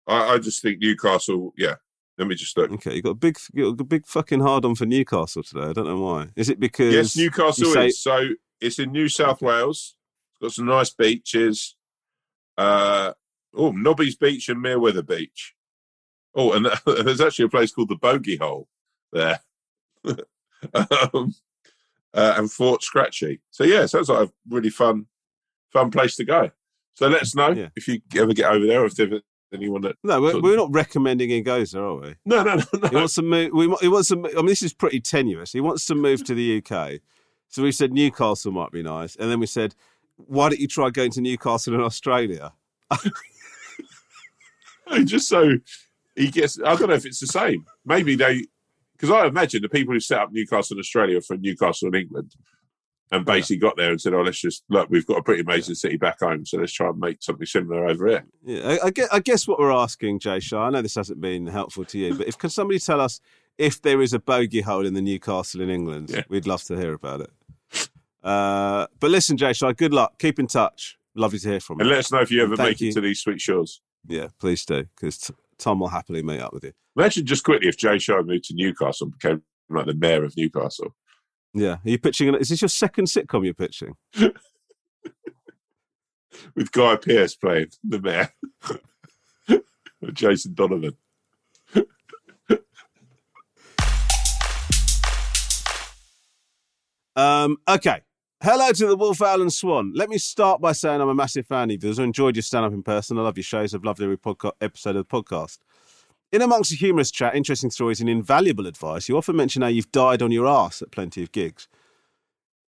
I, 0.06 0.34
I 0.34 0.38
just 0.38 0.62
think 0.62 0.78
Newcastle, 0.80 1.52
yeah. 1.58 1.74
Let 2.22 2.28
me 2.28 2.36
just 2.36 2.56
look. 2.56 2.70
Okay, 2.70 2.94
you 2.94 3.02
got 3.02 3.10
a 3.10 3.14
big, 3.14 3.36
you 3.52 3.72
got 3.74 3.80
a 3.80 3.84
big 3.84 4.06
fucking 4.06 4.38
hard 4.42 4.64
on 4.64 4.76
for 4.76 4.86
Newcastle 4.86 5.42
today. 5.42 5.62
I 5.62 5.72
don't 5.72 5.88
know 5.88 6.00
why. 6.00 6.28
Is 6.36 6.50
it 6.50 6.60
because? 6.60 6.94
Yes, 6.94 7.16
Newcastle 7.16 7.72
say- 7.72 7.88
is. 7.88 8.00
So 8.00 8.28
it's 8.60 8.78
in 8.78 8.92
New 8.92 9.08
South 9.08 9.42
Wales. 9.42 9.96
It's 10.30 10.38
got 10.40 10.52
some 10.52 10.66
nice 10.66 10.90
beaches. 10.90 11.74
Uh, 12.56 13.12
oh, 13.56 13.72
Nobby's 13.72 14.14
Beach 14.14 14.48
and 14.48 14.64
Merewether 14.64 15.04
Beach. 15.04 15.56
Oh, 16.32 16.52
and 16.52 16.66
there's 16.86 17.20
actually 17.20 17.46
a 17.46 17.48
place 17.48 17.72
called 17.72 17.88
the 17.88 17.96
Bogey 17.96 18.36
Hole 18.36 18.68
there. 19.12 19.40
um, 20.04 21.34
uh, 22.14 22.34
and 22.36 22.52
Fort 22.52 22.84
Scratchy. 22.84 23.40
So 23.50 23.64
yeah, 23.64 23.84
sounds 23.86 24.10
like 24.10 24.28
a 24.28 24.32
really 24.48 24.70
fun, 24.70 25.06
fun 25.72 25.90
place 25.90 26.14
to 26.16 26.24
go. 26.24 26.52
So 26.94 27.08
let 27.08 27.22
us 27.22 27.34
know 27.34 27.50
Yeah. 27.50 27.70
if 27.74 27.88
you 27.88 28.00
ever 28.14 28.32
get 28.32 28.52
over 28.52 28.64
there, 28.64 28.82
or 28.82 28.86
if 28.86 28.94
there's 28.94 29.22
anyone 29.52 29.82
that. 29.82 29.96
No, 30.02 30.20
we're, 30.20 30.40
we're 30.40 30.56
not 30.56 30.72
recommending 30.72 31.30
he 31.30 31.40
goes 31.40 31.72
there, 31.72 31.84
are 31.84 31.96
we? 31.96 32.14
No, 32.24 32.42
no, 32.42 32.56
no, 32.56 32.88
He 32.88 32.96
wants 32.96 33.14
to 33.14 33.22
move. 33.22 33.52
We, 33.52 33.74
he 33.80 33.88
wants 33.88 34.08
to. 34.08 34.16
I 34.16 34.36
mean, 34.36 34.46
this 34.46 34.62
is 34.62 34.72
pretty 34.72 35.00
tenuous. 35.00 35.52
He 35.52 35.60
wants 35.60 35.86
to 35.86 35.94
move 35.94 36.24
to 36.24 36.34
the 36.34 36.62
UK. 36.62 37.00
So 37.48 37.62
we 37.62 37.72
said 37.72 37.92
Newcastle 37.92 38.50
might 38.52 38.72
be 38.72 38.82
nice, 38.82 39.14
and 39.16 39.30
then 39.30 39.38
we 39.38 39.46
said, 39.46 39.74
why 40.16 40.48
don't 40.48 40.60
you 40.60 40.68
try 40.68 40.90
going 40.90 41.10
to 41.12 41.20
Newcastle 41.20 41.74
in 41.74 41.80
Australia? 41.80 42.52
Just 45.04 45.28
so 45.28 45.52
he 46.16 46.30
gets. 46.30 46.58
I 46.60 46.74
don't 46.76 46.88
know 46.88 46.94
if 46.94 47.06
it's 47.06 47.20
the 47.20 47.26
same. 47.26 47.64
Maybe 47.84 48.14
they, 48.14 48.46
because 48.92 49.10
I 49.10 49.26
imagine 49.26 49.62
the 49.62 49.68
people 49.68 49.94
who 49.94 50.00
set 50.00 50.20
up 50.20 50.32
Newcastle 50.32 50.76
in 50.76 50.80
Australia 50.80 51.20
from 51.20 51.40
Newcastle 51.40 51.88
in 51.88 51.94
England, 51.94 52.34
and 53.12 53.26
basically 53.26 53.58
got 53.58 53.76
there 53.76 53.90
and 53.90 54.00
said, 54.00 54.14
"Oh, 54.14 54.22
let's 54.22 54.40
just 54.40 54.64
look. 54.70 54.88
We've 54.90 55.06
got 55.06 55.18
a 55.18 55.22
pretty 55.22 55.42
amazing 55.42 55.74
city 55.74 55.98
back 55.98 56.18
home, 56.20 56.44
so 56.44 56.58
let's 56.58 56.72
try 56.72 56.88
and 56.88 56.98
make 56.98 57.22
something 57.22 57.46
similar 57.46 57.86
over 57.86 58.08
here." 58.08 58.24
Yeah, 58.44 58.68
I, 58.82 58.86
I, 58.86 58.90
guess, 58.90 59.08
I 59.12 59.20
guess 59.20 59.46
what 59.46 59.60
we're 59.60 59.70
asking, 59.70 60.18
Jay 60.18 60.40
Shah, 60.40 60.66
I 60.66 60.70
know 60.70 60.82
this 60.82 60.96
hasn't 60.96 61.20
been 61.20 61.46
helpful 61.46 61.84
to 61.84 61.98
you, 61.98 62.14
but 62.14 62.26
if 62.26 62.38
can 62.38 62.50
somebody 62.50 62.80
tell 62.80 63.00
us 63.00 63.20
if 63.58 63.80
there 63.82 64.00
is 64.00 64.14
a 64.14 64.18
bogey 64.18 64.62
hole 64.62 64.86
in 64.86 64.94
the 64.94 65.02
Newcastle 65.02 65.60
in 65.60 65.68
England? 65.68 66.10
Yeah. 66.10 66.22
We'd 66.28 66.46
love 66.46 66.64
to 66.64 66.76
hear 66.76 66.94
about 66.94 67.20
it. 67.20 67.30
Uh, 68.22 68.86
but 68.98 69.10
listen, 69.10 69.36
Jay 69.36 69.52
Shah, 69.52 69.72
good 69.72 69.92
luck. 69.92 70.18
Keep 70.18 70.38
in 70.38 70.46
touch. 70.46 70.96
Lovely 71.14 71.38
to 71.40 71.48
hear 71.48 71.60
from 71.60 71.78
you. 71.78 71.82
And 71.82 71.90
let 71.90 71.98
us 71.98 72.12
know 72.12 72.20
if 72.20 72.30
you 72.30 72.42
ever 72.42 72.56
make 72.56 72.80
you. 72.80 72.88
it 72.88 72.94
to 72.94 73.00
these 73.02 73.20
sweet 73.20 73.40
shores. 73.40 73.82
Yeah, 74.08 74.28
please 74.40 74.64
do, 74.64 74.86
because 74.96 75.18
t- 75.18 75.34
Tom 75.58 75.80
will 75.80 75.88
happily 75.88 76.22
meet 76.22 76.40
up 76.40 76.54
with 76.54 76.64
you. 76.64 76.72
Imagine 76.96 77.26
just 77.26 77.44
quickly 77.44 77.68
if 77.68 77.76
Jay 77.76 77.98
Shaw 77.98 78.22
moved 78.22 78.44
to 78.44 78.54
Newcastle 78.54 79.06
and 79.06 79.18
became 79.18 79.42
like 79.68 79.86
the 79.86 79.94
mayor 79.94 80.24
of 80.24 80.36
Newcastle. 80.36 80.94
Yeah, 81.54 81.74
are 81.74 81.80
you 81.84 81.98
pitching? 81.98 82.28
An, 82.28 82.36
is 82.36 82.48
this 82.48 82.62
your 82.62 82.68
second 82.68 83.06
sitcom 83.06 83.44
you're 83.44 83.52
pitching? 83.54 83.96
with 86.54 86.72
Guy 86.72 86.96
Pearce 86.96 87.34
playing 87.34 87.68
the 87.84 88.00
mayor, 88.00 88.32
Jason 90.12 90.54
Donovan. 90.54 90.96
Um, 97.14 97.58
okay. 97.68 98.00
Hello 98.42 98.72
to 98.72 98.86
the 98.86 98.96
Wolf 98.96 99.20
Owl 99.22 99.42
and 99.42 99.52
Swan. 99.52 99.92
Let 99.94 100.08
me 100.08 100.18
start 100.18 100.60
by 100.60 100.72
saying 100.72 101.00
I'm 101.00 101.08
a 101.08 101.14
massive 101.14 101.46
fan 101.46 101.70
of 101.70 101.84
yours. 101.84 101.98
I 101.98 102.04
enjoyed 102.04 102.34
your 102.34 102.42
stand 102.42 102.64
up 102.64 102.72
in 102.72 102.82
person. 102.82 103.18
I 103.18 103.22
love 103.22 103.36
your 103.36 103.44
shows. 103.44 103.74
I've 103.74 103.84
loved 103.84 104.00
every 104.02 104.16
podca- 104.16 104.52
episode 104.60 104.96
of 104.96 105.06
the 105.06 105.22
podcast. 105.22 105.58
In 106.32 106.40
amongst 106.40 106.72
a 106.72 106.76
humorous 106.76 107.10
chat, 107.10 107.34
interesting 107.34 107.70
stories, 107.70 108.00
and 108.00 108.08
invaluable 108.08 108.66
advice, 108.66 109.06
you 109.06 109.18
often 109.18 109.36
mention 109.36 109.60
how 109.60 109.68
you've 109.68 109.92
died 109.92 110.22
on 110.22 110.32
your 110.32 110.46
ass 110.46 110.80
at 110.80 110.90
plenty 110.90 111.22
of 111.22 111.30
gigs. 111.30 111.68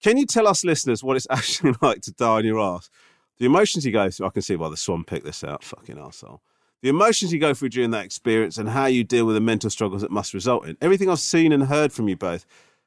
Can 0.03 0.19
you 0.19 0.27
tell 0.27 0.47
us 0.47 0.67
listeners 0.67 1.03
what 1.03 1.17
it's 1.17 1.27
actually 1.31 1.73
like 1.81 2.03
to 2.03 2.13
die 2.13 2.37
on 2.37 2.45
your 2.45 2.61
ass? 2.61 2.91
The 3.39 3.47
emotions 3.47 3.87
you 3.87 3.93
go 3.93 4.11
through, 4.11 4.27
I 4.27 4.31
can 4.31 4.43
see 4.43 4.57
why 4.57 4.69
the 4.69 4.77
Swan 4.77 5.03
picked 5.03 5.25
this 5.25 5.43
out, 5.43 5.65
fucking 5.65 5.97
arsehole. 5.97 6.41
The 6.83 6.91
emotions 6.91 7.33
you 7.33 7.41
go 7.41 7.55
through 7.55 7.71
during 7.71 7.91
that 7.93 8.05
experience 8.05 8.59
and 8.59 8.69
how 8.69 8.85
you 8.85 9.03
deal 9.03 9.25
with 9.25 9.35
the 9.35 9.41
mental 9.41 9.71
struggles 9.71 10.03
that 10.03 10.11
must 10.11 10.35
result 10.35 10.67
in. 10.67 10.77
Everything 10.83 11.09
I've 11.09 11.19
seen 11.19 11.51
and 11.51 11.65
heard 11.65 11.91
from 11.91 12.07
you 12.07 12.17
both 12.17 12.45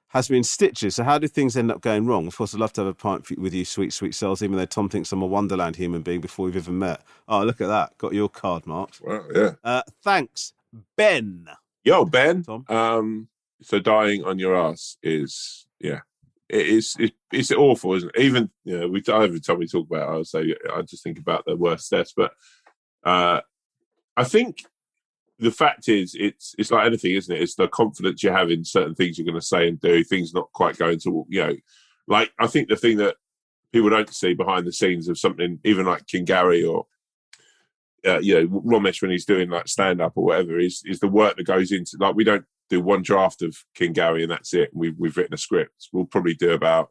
has 0.10 0.28
been 0.28 0.44
stitches. 0.44 0.96
So 0.96 1.04
how 1.04 1.18
do 1.18 1.28
things 1.28 1.58
end 1.58 1.72
up 1.72 1.82
going 1.82 2.06
wrong? 2.06 2.28
Of 2.28 2.38
course, 2.38 2.54
I'd 2.54 2.60
love 2.60 2.74
to 2.74 2.82
have 2.82 2.88
a 2.88 2.94
pint 2.94 3.28
with 3.40 3.56
you, 3.56 3.66
sweet, 3.66 3.94
sweet 3.94 4.14
souls, 4.14 4.44
even 4.44 4.58
though 4.58 4.66
Tom 4.66 4.90
thinks 4.90 5.12
I'm 5.12 5.24
a 5.24 5.26
Wonderland 5.26 5.76
human 5.76 6.04
being 6.04 6.22
before 6.22 6.46
we've 6.46 6.56
even 6.56 6.78
met. 6.78 7.02
Oh, 7.28 7.44
look 7.44 7.60
at 7.60 7.68
that. 7.68 7.98
Got 7.98 8.14
your 8.14 8.30
card 8.30 8.68
marked. 8.68 9.02
Wow, 9.02 9.24
yeah. 9.34 9.52
Uh, 9.64 9.82
thanks, 10.04 10.54
Ben. 10.96 11.48
Yo, 11.84 12.06
Ben. 12.06 12.44
Tom? 12.44 12.66
Um, 12.68 13.28
so 13.62 13.80
dying 13.80 14.24
on 14.24 14.40
your 14.40 14.56
ass 14.56 14.98
is 15.02 15.68
yeah, 15.80 16.02
it 16.50 16.68
is 16.68 16.96
it, 17.00 17.14
it's 17.32 17.52
awful, 17.52 17.94
isn't 17.94 18.12
it? 18.16 18.22
Even 18.22 18.50
you 18.64 18.80
know, 18.80 18.88
we 18.88 19.04
every 19.08 19.40
time 19.40 19.60
we 19.60 19.68
talk 19.68 19.88
about 19.88 20.10
it, 20.10 20.12
I 20.12 20.18
would 20.18 20.28
say 20.28 20.56
I 20.74 20.82
just 20.82 21.04
think 21.04 21.20
about 21.20 21.46
the 21.46 21.56
worst 21.56 21.90
deaths, 21.90 22.14
but 22.16 22.34
uh, 23.04 23.42
I 24.16 24.24
think 24.24 24.66
the 25.40 25.52
fact 25.52 25.90
is 25.90 26.16
it's 26.18 26.56
it's 26.58 26.72
like 26.72 26.86
anything, 26.86 27.12
isn't 27.12 27.36
it? 27.36 27.42
It's 27.42 27.56
the 27.56 27.68
confidence 27.68 28.24
you 28.24 28.32
have 28.32 28.52
in 28.52 28.66
certain 28.66 28.96
things 28.96 29.18
you're 29.18 29.26
going 29.26 29.40
to 29.40 29.46
say 29.46 29.68
and 29.68 29.80
do. 29.80 30.04
Things 30.04 30.34
not 30.34 30.52
quite 30.54 30.78
going 30.78 31.00
to 31.00 31.26
you 31.30 31.44
know, 31.44 31.56
like 32.08 32.32
I 32.40 32.48
think 32.48 32.70
the 32.70 32.76
thing 32.76 32.98
that 32.98 33.16
people 33.72 33.90
don't 33.90 34.14
see 34.14 34.34
behind 34.34 34.66
the 34.66 34.74
scenes 34.74 35.08
of 35.08 35.20
something, 35.20 35.60
even 35.64 35.86
like 35.86 36.08
King 36.08 36.26
Gary 36.26 36.64
or 36.64 36.86
uh, 38.08 38.20
you 38.20 38.36
know 38.36 38.48
Romesh 38.62 39.02
when 39.02 39.12
he's 39.12 39.26
doing 39.26 39.50
like 39.50 39.68
stand 39.68 40.02
up 40.02 40.14
or 40.16 40.26
whatever 40.26 40.60
is 40.60 40.82
is 40.86 41.00
the 41.00 41.08
work 41.08 41.38
that 41.38 41.46
goes 41.46 41.72
into 41.72 41.98
like 42.00 42.16
we 42.16 42.24
don't 42.24 42.46
do 42.70 42.82
one 42.82 43.02
draft 43.02 43.42
of 43.42 43.56
King 43.76 43.94
Gary 43.94 44.24
and 44.24 44.32
that's 44.32 44.54
it. 44.54 44.70
We've 44.74 44.96
we've 44.98 45.16
written 45.18 45.34
a 45.34 45.38
script. 45.38 45.90
We'll 45.92 46.06
probably 46.06 46.34
do 46.34 46.52
about 46.52 46.90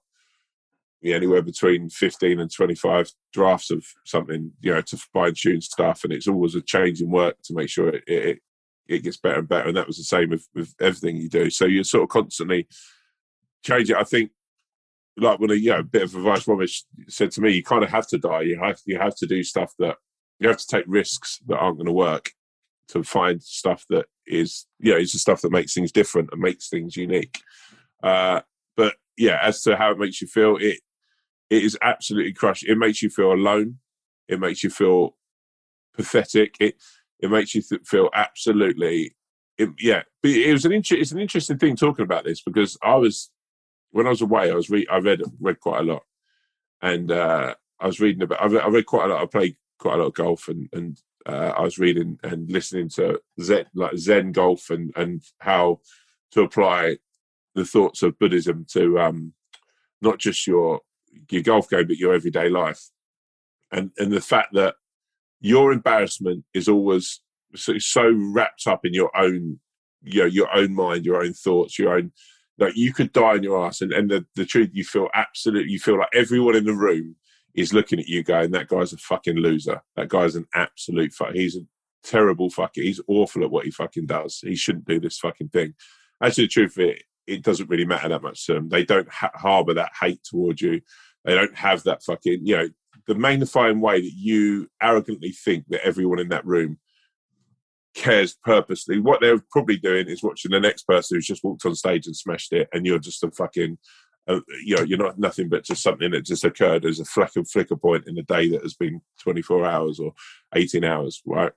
yeah, 1.02 1.14
anywhere 1.14 1.42
between 1.42 1.88
fifteen 1.88 2.40
and 2.40 2.52
twenty 2.52 2.74
five 2.74 3.10
drafts 3.32 3.70
of 3.70 3.84
something, 4.04 4.52
you 4.60 4.74
know, 4.74 4.80
to 4.80 4.96
fine 4.96 5.34
tune 5.34 5.60
stuff, 5.60 6.04
and 6.04 6.12
it's 6.12 6.28
always 6.28 6.54
a 6.54 6.62
change 6.62 7.00
in 7.00 7.10
work 7.10 7.36
to 7.44 7.54
make 7.54 7.68
sure 7.68 7.88
it, 7.88 8.04
it 8.06 8.38
it 8.88 9.02
gets 9.02 9.16
better 9.16 9.40
and 9.40 9.48
better. 9.48 9.68
And 9.68 9.76
that 9.76 9.86
was 9.86 9.98
the 9.98 10.04
same 10.04 10.30
with, 10.30 10.48
with 10.54 10.74
everything 10.80 11.16
you 11.16 11.28
do. 11.28 11.50
So 11.50 11.64
you're 11.64 11.84
sort 11.84 12.04
of 12.04 12.08
constantly 12.08 12.66
change 13.62 13.90
it. 13.90 13.96
I 13.96 14.04
think 14.04 14.30
like 15.16 15.38
when 15.38 15.50
a 15.50 15.54
you 15.54 15.70
know, 15.70 15.82
bit 15.82 16.02
of 16.02 16.14
advice 16.14 16.44
Romesh 16.44 16.82
said 17.08 17.30
to 17.32 17.40
me, 17.40 17.52
you 17.52 17.62
kind 17.62 17.84
of 17.84 17.90
have 17.90 18.06
to 18.08 18.18
die. 18.18 18.42
You 18.42 18.58
have 18.60 18.80
you 18.84 18.98
have 18.98 19.16
to 19.16 19.26
do 19.26 19.42
stuff 19.42 19.74
that 19.78 19.96
you 20.38 20.48
have 20.48 20.58
to 20.58 20.66
take 20.66 20.84
risks 20.86 21.40
that 21.46 21.58
aren't 21.58 21.78
going 21.78 21.86
to 21.86 21.92
work 21.92 22.32
to 22.88 23.02
find 23.02 23.42
stuff 23.42 23.84
that 23.90 24.06
is 24.26 24.66
you 24.78 24.92
know, 24.92 24.98
it's 24.98 25.12
the 25.12 25.18
stuff 25.18 25.40
that 25.42 25.52
makes 25.52 25.74
things 25.74 25.92
different 25.92 26.30
and 26.32 26.40
makes 26.40 26.68
things 26.68 26.96
unique. 26.96 27.40
Uh, 28.02 28.40
but 28.76 28.96
yeah, 29.16 29.38
as 29.42 29.62
to 29.62 29.76
how 29.76 29.90
it 29.90 29.98
makes 29.98 30.20
you 30.20 30.26
feel, 30.26 30.56
it 30.56 30.80
it 31.48 31.62
is 31.62 31.78
absolutely 31.82 32.32
crushed. 32.32 32.64
It 32.64 32.78
makes 32.78 33.02
you 33.02 33.10
feel 33.10 33.32
alone. 33.32 33.78
It 34.28 34.40
makes 34.40 34.62
you 34.62 34.70
feel 34.70 35.16
pathetic. 35.94 36.56
It 36.60 36.76
it 37.20 37.30
makes 37.30 37.54
you 37.54 37.62
th- 37.62 37.86
feel 37.86 38.10
absolutely 38.14 39.16
it, 39.58 39.70
yeah. 39.78 40.02
But 40.22 40.32
it 40.32 40.52
was 40.52 40.64
an 40.64 40.72
inter- 40.72 40.96
it's 40.96 41.12
an 41.12 41.20
interesting 41.20 41.58
thing 41.58 41.76
talking 41.76 42.04
about 42.04 42.24
this 42.24 42.42
because 42.42 42.76
I 42.82 42.96
was 42.96 43.30
when 43.90 44.06
I 44.06 44.10
was 44.10 44.20
away, 44.20 44.50
I 44.50 44.54
was 44.54 44.70
re- 44.70 44.86
I 44.90 44.98
read 44.98 45.22
read 45.40 45.60
quite 45.60 45.80
a 45.80 45.84
lot, 45.84 46.02
and 46.82 47.10
uh, 47.10 47.54
I 47.80 47.86
was 47.86 48.00
reading 48.00 48.22
about 48.22 48.42
I 48.42 48.46
read, 48.46 48.62
I 48.62 48.68
read 48.68 48.86
quite 48.86 49.06
a 49.06 49.14
lot. 49.14 49.22
I 49.22 49.26
played 49.26 49.56
quite 49.78 49.94
a 49.94 49.98
lot 49.98 50.08
of 50.08 50.14
golf, 50.14 50.48
and 50.48 50.68
and 50.72 51.00
uh, 51.26 51.52
I 51.56 51.62
was 51.62 51.78
reading 51.78 52.18
and 52.22 52.50
listening 52.50 52.88
to 52.90 53.20
Zen 53.40 53.66
like 53.74 53.96
Zen 53.96 54.32
golf 54.32 54.70
and 54.70 54.92
and 54.96 55.22
how 55.40 55.80
to 56.32 56.42
apply 56.42 56.96
the 57.54 57.64
thoughts 57.64 58.02
of 58.02 58.18
Buddhism 58.18 58.66
to 58.72 58.98
um, 59.00 59.32
not 60.00 60.18
just 60.18 60.46
your 60.46 60.80
your 61.30 61.42
golf 61.42 61.68
game, 61.68 61.86
but 61.86 61.96
your 61.96 62.14
everyday 62.14 62.48
life, 62.48 62.90
and 63.72 63.90
and 63.98 64.12
the 64.12 64.20
fact 64.20 64.54
that 64.54 64.76
your 65.40 65.72
embarrassment 65.72 66.44
is 66.54 66.68
always 66.68 67.20
so, 67.54 67.78
so 67.78 68.12
wrapped 68.32 68.66
up 68.66 68.84
in 68.84 68.94
your 68.94 69.14
own, 69.16 69.60
you 70.02 70.20
know, 70.20 70.26
your 70.26 70.54
own 70.54 70.74
mind, 70.74 71.04
your 71.04 71.22
own 71.22 71.32
thoughts, 71.32 71.78
your 71.78 71.94
own. 71.94 72.12
Like 72.58 72.74
you 72.74 72.94
could 72.94 73.12
die 73.12 73.34
in 73.34 73.42
your 73.42 73.66
ass, 73.66 73.82
and, 73.82 73.92
and 73.92 74.10
the, 74.10 74.24
the 74.34 74.46
truth, 74.46 74.70
you 74.72 74.82
feel 74.82 75.08
absolutely, 75.14 75.70
you 75.70 75.78
feel 75.78 75.98
like 75.98 76.08
everyone 76.14 76.56
in 76.56 76.64
the 76.64 76.72
room 76.72 77.16
is 77.56 77.72
looking 77.72 77.98
at 77.98 78.08
you, 78.08 78.22
going, 78.22 78.50
"That 78.50 78.68
guy's 78.68 78.92
a 78.92 78.98
fucking 78.98 79.36
loser. 79.36 79.82
That 79.96 80.08
guy's 80.08 80.36
an 80.36 80.46
absolute 80.54 81.12
fuck. 81.12 81.32
He's 81.32 81.56
a 81.56 81.66
terrible 82.04 82.50
fucker. 82.50 82.82
He's 82.82 83.00
awful 83.08 83.42
at 83.42 83.50
what 83.50 83.64
he 83.64 83.70
fucking 83.70 84.06
does. 84.06 84.38
He 84.42 84.54
shouldn't 84.54 84.86
do 84.86 85.00
this 85.00 85.18
fucking 85.18 85.48
thing." 85.48 85.74
Actually, 86.22 86.44
the 86.44 86.48
truth 86.48 86.78
of 86.78 86.84
it, 86.84 87.02
it 87.26 87.42
doesn't 87.42 87.68
really 87.68 87.84
matter 87.84 88.08
that 88.08 88.22
much 88.22 88.46
to 88.46 88.54
them. 88.54 88.68
They 88.68 88.84
don't 88.84 89.10
ha- 89.10 89.32
harbour 89.34 89.74
that 89.74 89.92
hate 90.00 90.20
towards 90.22 90.62
you. 90.62 90.80
They 91.24 91.34
don't 91.34 91.56
have 91.56 91.82
that 91.84 92.02
fucking, 92.04 92.46
you 92.46 92.56
know, 92.56 92.68
the 93.06 93.14
magnifying 93.14 93.80
way 93.80 94.00
that 94.00 94.12
you 94.14 94.68
arrogantly 94.82 95.32
think 95.32 95.64
that 95.68 95.84
everyone 95.84 96.18
in 96.18 96.28
that 96.28 96.46
room 96.46 96.78
cares 97.94 98.36
purposely. 98.44 99.00
What 99.00 99.20
they're 99.20 99.42
probably 99.50 99.76
doing 99.76 100.06
is 100.06 100.22
watching 100.22 100.52
the 100.52 100.60
next 100.60 100.84
person 100.84 101.16
who's 101.16 101.26
just 101.26 101.42
walked 101.42 101.66
on 101.66 101.74
stage 101.74 102.06
and 102.06 102.16
smashed 102.16 102.52
it, 102.52 102.68
and 102.72 102.86
you're 102.86 102.98
just 102.98 103.24
a 103.24 103.30
fucking, 103.30 103.78
uh, 104.28 104.40
you 104.64 104.76
know, 104.76 104.82
you're 104.82 104.98
not 104.98 105.18
nothing 105.18 105.48
but 105.48 105.64
just 105.64 105.82
something 105.82 106.10
that 106.10 106.24
just 106.24 106.44
occurred 106.44 106.84
as 106.84 107.00
a 107.00 107.04
flicker 107.04 107.44
flicker 107.44 107.76
point 107.76 108.06
in 108.06 108.18
a 108.18 108.22
day 108.22 108.48
that 108.48 108.62
has 108.62 108.74
been 108.74 109.00
24 109.20 109.64
hours 109.64 110.00
or 110.00 110.12
18 110.54 110.84
hours, 110.84 111.22
right? 111.24 111.52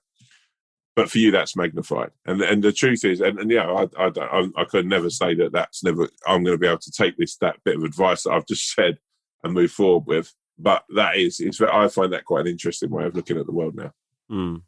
But 0.95 1.09
for 1.09 1.17
you, 1.17 1.32
that's 1.32 1.55
magnified, 1.55 2.11
and 2.26 2.41
and 2.41 2.61
the 2.61 2.74
truth 2.74 3.05
is, 3.05 3.22
and, 3.22 3.39
and 3.39 3.49
yeah, 3.49 3.67
I 3.72 3.88
I, 3.97 4.11
I 4.17 4.49
I 4.57 4.63
could 4.65 4.86
never 4.86 5.09
say 5.09 5.34
that 5.36 5.53
that's 5.53 5.82
never. 5.82 6.09
I'm 6.28 6.43
going 6.43 6.55
to 6.55 6.59
be 6.59 6.67
able 6.67 6.80
to 6.80 6.91
take 6.91 7.15
this 7.15 7.38
that 7.38 7.63
bit 7.63 7.78
of 7.78 7.84
advice 7.84 8.24
that 8.24 8.32
I've 8.32 8.47
just 8.47 8.74
said 8.76 8.97
and 9.43 9.53
move 9.53 9.72
forward 9.72 10.07
with. 10.07 10.34
But 10.57 10.84
that 10.95 11.15
is, 11.15 11.39
it's, 11.39 11.61
I 11.61 11.88
find 11.88 12.11
that 12.11 12.26
quite 12.26 12.41
an 12.41 12.51
interesting 12.51 12.89
way 12.89 13.05
of 13.05 13.15
looking 13.15 13.38
at 13.38 13.45
the 13.45 13.53
world 13.53 13.76
now. 13.76 13.93
Mm. 14.30 14.63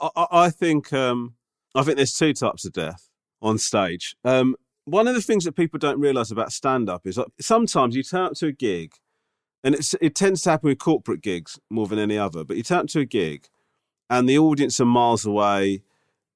I, 0.00 0.26
I 0.30 0.50
think 0.50 0.92
um, 0.92 1.34
I 1.74 1.82
think 1.82 1.96
there's 1.96 2.16
two 2.16 2.32
types 2.32 2.64
of 2.64 2.72
death 2.72 3.08
on 3.40 3.58
stage. 3.58 4.14
Um, 4.24 4.54
one 4.84 5.06
of 5.06 5.14
the 5.14 5.22
things 5.22 5.44
that 5.44 5.52
people 5.52 5.78
don't 5.78 6.00
realise 6.00 6.30
about 6.30 6.52
stand 6.52 6.88
up 6.88 7.06
is 7.06 7.16
like, 7.16 7.28
sometimes 7.40 7.94
you 7.94 8.02
turn 8.02 8.22
up 8.22 8.34
to 8.34 8.46
a 8.46 8.52
gig, 8.52 8.94
and 9.64 9.76
it 10.00 10.14
tends 10.14 10.42
to 10.42 10.50
happen 10.50 10.68
with 10.68 10.78
corporate 10.78 11.22
gigs 11.22 11.58
more 11.70 11.86
than 11.86 11.98
any 11.98 12.18
other. 12.18 12.42
But 12.42 12.56
you 12.56 12.64
turn 12.64 12.80
up 12.80 12.86
to 12.88 13.00
a 13.00 13.04
gig, 13.04 13.48
and 14.10 14.28
the 14.28 14.38
audience 14.38 14.80
are 14.80 14.84
miles 14.84 15.24
away. 15.24 15.82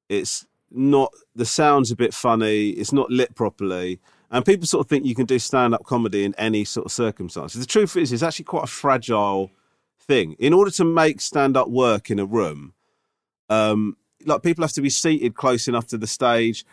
It's 0.08 0.46
not 0.70 1.12
the 1.34 1.44
sound's 1.44 1.90
a 1.90 1.96
bit 1.96 2.14
funny. 2.14 2.70
It's 2.70 2.92
not 2.92 3.10
lit 3.10 3.34
properly, 3.34 4.00
and 4.30 4.44
people 4.44 4.66
sort 4.66 4.86
of 4.86 4.88
think 4.88 5.04
you 5.04 5.16
can 5.16 5.26
do 5.26 5.40
stand 5.40 5.74
up 5.74 5.84
comedy 5.84 6.24
in 6.24 6.34
any 6.38 6.64
sort 6.64 6.86
of 6.86 6.92
circumstances. 6.92 7.60
The 7.60 7.66
truth 7.66 7.96
is, 7.96 8.12
it's 8.12 8.22
actually 8.22 8.44
quite 8.44 8.64
a 8.64 8.68
fragile 8.68 9.50
thing. 9.98 10.36
In 10.38 10.52
order 10.52 10.70
to 10.72 10.84
make 10.84 11.20
stand 11.20 11.56
up 11.56 11.68
work 11.68 12.10
in 12.10 12.20
a 12.20 12.24
room, 12.24 12.74
um, 13.48 13.96
like 14.24 14.42
people 14.42 14.62
have 14.62 14.72
to 14.72 14.82
be 14.82 14.90
seated 14.90 15.34
close 15.34 15.66
enough 15.66 15.88
to 15.88 15.98
the 15.98 16.06
stage. 16.06 16.64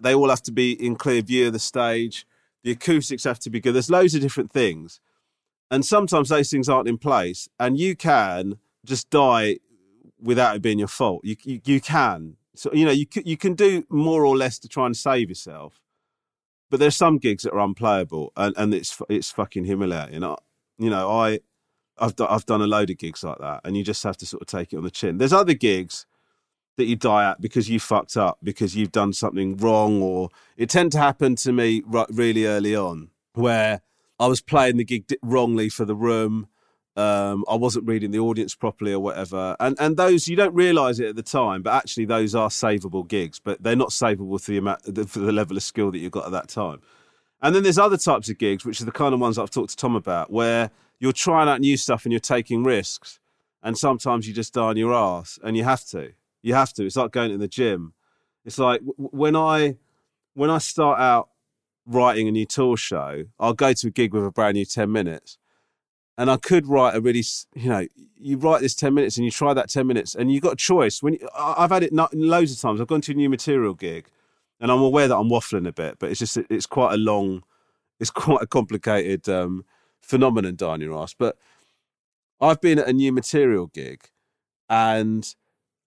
They 0.00 0.14
all 0.14 0.30
have 0.30 0.42
to 0.42 0.52
be 0.52 0.72
in 0.72 0.96
clear 0.96 1.22
view 1.22 1.48
of 1.48 1.52
the 1.52 1.58
stage. 1.58 2.26
The 2.64 2.72
acoustics 2.72 3.24
have 3.24 3.38
to 3.40 3.50
be 3.50 3.60
good. 3.60 3.72
There's 3.72 3.90
loads 3.90 4.14
of 4.14 4.20
different 4.20 4.52
things. 4.52 5.00
And 5.70 5.84
sometimes 5.84 6.28
those 6.28 6.50
things 6.50 6.68
aren't 6.68 6.88
in 6.88 6.98
place. 6.98 7.48
And 7.58 7.78
you 7.78 7.96
can 7.96 8.58
just 8.84 9.10
die 9.10 9.58
without 10.20 10.56
it 10.56 10.62
being 10.62 10.78
your 10.78 10.88
fault. 10.88 11.24
You, 11.24 11.36
you, 11.44 11.60
you 11.64 11.80
can. 11.80 12.36
So, 12.54 12.70
you 12.72 12.84
know, 12.84 12.90
you, 12.90 13.06
you 13.24 13.36
can 13.36 13.54
do 13.54 13.84
more 13.88 14.24
or 14.24 14.36
less 14.36 14.58
to 14.60 14.68
try 14.68 14.86
and 14.86 14.96
save 14.96 15.28
yourself. 15.28 15.80
But 16.70 16.80
there's 16.80 16.96
some 16.96 17.18
gigs 17.18 17.44
that 17.44 17.52
are 17.52 17.60
unplayable 17.60 18.32
and, 18.36 18.54
and 18.56 18.74
it's, 18.74 19.00
it's 19.08 19.30
fucking 19.30 19.64
humiliating. 19.64 20.22
I, 20.24 20.34
you 20.78 20.90
know, 20.90 21.08
I, 21.10 21.40
I've, 21.98 22.16
do, 22.16 22.26
I've 22.26 22.46
done 22.46 22.60
a 22.60 22.66
load 22.66 22.90
of 22.90 22.98
gigs 22.98 23.24
like 23.24 23.38
that 23.38 23.60
and 23.64 23.76
you 23.76 23.84
just 23.84 24.02
have 24.02 24.16
to 24.18 24.26
sort 24.26 24.42
of 24.42 24.48
take 24.48 24.72
it 24.72 24.76
on 24.76 24.84
the 24.84 24.90
chin. 24.90 25.18
There's 25.18 25.32
other 25.32 25.54
gigs 25.54 26.06
that 26.78 26.86
you 26.86 26.96
die 26.96 27.30
at 27.30 27.40
because 27.40 27.68
you 27.68 27.78
fucked 27.78 28.16
up, 28.16 28.38
because 28.42 28.74
you've 28.74 28.92
done 28.92 29.12
something 29.12 29.56
wrong, 29.58 30.00
or 30.02 30.30
it 30.56 30.70
tend 30.70 30.92
to 30.92 30.98
happen 30.98 31.36
to 31.36 31.52
me 31.52 31.82
really 32.10 32.46
early 32.46 32.74
on 32.74 33.10
where 33.34 33.82
I 34.18 34.26
was 34.26 34.40
playing 34.40 34.78
the 34.78 34.84
gig 34.84 35.04
wrongly 35.22 35.68
for 35.68 35.84
the 35.84 35.94
room. 35.94 36.48
Um, 36.96 37.44
I 37.48 37.54
wasn't 37.54 37.86
reading 37.86 38.10
the 38.10 38.18
audience 38.18 38.56
properly 38.56 38.92
or 38.92 38.98
whatever. 38.98 39.54
And 39.60 39.76
and 39.78 39.96
those 39.96 40.26
you 40.26 40.34
don't 40.34 40.54
realise 40.54 40.98
it 40.98 41.06
at 41.10 41.16
the 41.16 41.22
time, 41.22 41.62
but 41.62 41.74
actually 41.74 42.06
those 42.06 42.34
are 42.34 42.48
savable 42.48 43.06
gigs, 43.06 43.38
but 43.38 43.62
they're 43.62 43.76
not 43.76 43.90
savable 43.90 44.40
for 44.40 44.50
the 44.50 44.58
amount 44.58 44.84
for 45.08 45.20
the 45.20 45.32
level 45.32 45.56
of 45.56 45.62
skill 45.62 45.92
that 45.92 45.98
you've 45.98 46.10
got 46.10 46.26
at 46.26 46.32
that 46.32 46.48
time. 46.48 46.80
And 47.40 47.54
then 47.54 47.62
there's 47.62 47.78
other 47.78 47.96
types 47.96 48.28
of 48.28 48.38
gigs, 48.38 48.64
which 48.64 48.80
are 48.80 48.84
the 48.84 48.90
kind 48.90 49.14
of 49.14 49.20
ones 49.20 49.38
I've 49.38 49.50
talked 49.50 49.70
to 49.70 49.76
Tom 49.76 49.94
about, 49.94 50.32
where 50.32 50.72
you're 50.98 51.12
trying 51.12 51.48
out 51.48 51.60
new 51.60 51.76
stuff 51.76 52.04
and 52.04 52.12
you're 52.12 52.18
taking 52.18 52.64
risks, 52.64 53.20
and 53.62 53.78
sometimes 53.78 54.26
you 54.26 54.34
just 54.34 54.54
die 54.54 54.62
on 54.62 54.76
your 54.76 54.92
ass, 54.92 55.38
and 55.44 55.56
you 55.56 55.62
have 55.62 55.84
to. 55.86 56.12
You 56.42 56.54
have 56.54 56.72
to. 56.74 56.86
It's 56.86 56.96
like 56.96 57.10
going 57.10 57.30
to 57.30 57.38
the 57.38 57.48
gym. 57.48 57.94
It's 58.44 58.58
like 58.58 58.80
when 58.96 59.36
I 59.36 59.76
when 60.34 60.50
I 60.50 60.58
start 60.58 61.00
out 61.00 61.28
writing 61.86 62.28
a 62.28 62.30
new 62.30 62.46
tour 62.46 62.76
show, 62.76 63.24
I'll 63.38 63.54
go 63.54 63.72
to 63.72 63.88
a 63.88 63.90
gig 63.90 64.14
with 64.14 64.24
a 64.24 64.30
brand 64.30 64.54
new 64.54 64.64
ten 64.64 64.92
minutes, 64.92 65.38
and 66.16 66.30
I 66.30 66.36
could 66.36 66.66
write 66.66 66.94
a 66.94 67.00
really 67.00 67.24
you 67.54 67.68
know 67.68 67.86
you 68.16 68.38
write 68.38 68.60
this 68.60 68.74
ten 68.74 68.94
minutes 68.94 69.16
and 69.16 69.24
you 69.24 69.30
try 69.30 69.52
that 69.52 69.68
ten 69.68 69.86
minutes 69.86 70.14
and 70.14 70.32
you 70.32 70.40
got 70.40 70.54
a 70.54 70.56
choice. 70.56 71.02
When 71.02 71.18
I've 71.36 71.70
had 71.70 71.82
it 71.82 71.92
loads 71.92 72.52
of 72.52 72.60
times. 72.60 72.80
I've 72.80 72.86
gone 72.86 73.00
to 73.02 73.12
a 73.12 73.14
new 73.14 73.28
material 73.28 73.74
gig, 73.74 74.08
and 74.60 74.70
I'm 74.70 74.80
aware 74.80 75.08
that 75.08 75.16
I'm 75.16 75.28
waffling 75.28 75.68
a 75.68 75.72
bit, 75.72 75.98
but 75.98 76.10
it's 76.10 76.20
just 76.20 76.38
it's 76.48 76.66
quite 76.66 76.94
a 76.94 76.98
long, 76.98 77.42
it's 78.00 78.10
quite 78.24 78.42
a 78.42 78.46
complicated 78.46 79.28
um, 79.28 79.64
phenomenon, 80.00 80.54
down 80.54 80.80
your 80.80 80.96
ass. 80.98 81.14
But 81.14 81.36
I've 82.40 82.60
been 82.60 82.78
at 82.78 82.88
a 82.88 82.92
new 82.92 83.12
material 83.12 83.66
gig, 83.66 84.08
and 84.68 85.34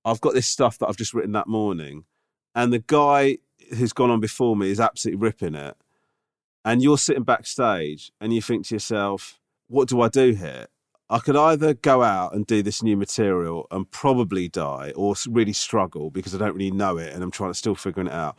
I've 0.04 0.22
got 0.22 0.34
this 0.34 0.48
stuff 0.48 0.78
that 0.80 0.88
I've 0.88 0.98
just 0.98 1.14
written 1.14 1.32
that 1.34 1.48
morning, 1.48 2.06
and 2.56 2.74
the 2.74 2.80
guy 2.80 3.38
who's 3.78 3.94
gone 3.94 4.10
on 4.10 4.20
before 4.20 4.56
me 4.56 4.70
is 4.70 4.80
absolutely 4.80 5.22
ripping 5.22 5.56
it. 5.56 5.76
And 6.64 6.84
you're 6.84 6.98
sitting 6.98 7.24
backstage 7.24 8.12
and 8.20 8.34
you 8.34 8.42
think 8.42 8.68
to 8.68 8.76
yourself, 8.76 9.40
what 9.68 9.88
do 9.88 10.02
I 10.02 10.10
do 10.10 10.34
here? 10.34 10.68
I 11.10 11.20
could 11.20 11.36
either 11.36 11.74
go 11.74 12.04
out 12.04 12.34
and 12.34 12.46
do 12.46 12.62
this 12.62 12.84
new 12.84 12.96
material 12.96 13.68
and 13.72 13.90
probably 13.90 14.48
die 14.48 14.94
or 14.96 15.16
really 15.28 15.54
struggle 15.54 16.10
because 16.10 16.34
I 16.34 16.38
don't 16.38 16.54
really 16.54 16.72
know 16.72 16.98
it 16.98 17.14
and 17.14 17.24
I'm 17.24 17.32
trying 17.32 17.50
to 17.50 17.58
still 17.58 17.76
figuring 17.76 18.08
it 18.08 18.14
out. 18.14 18.38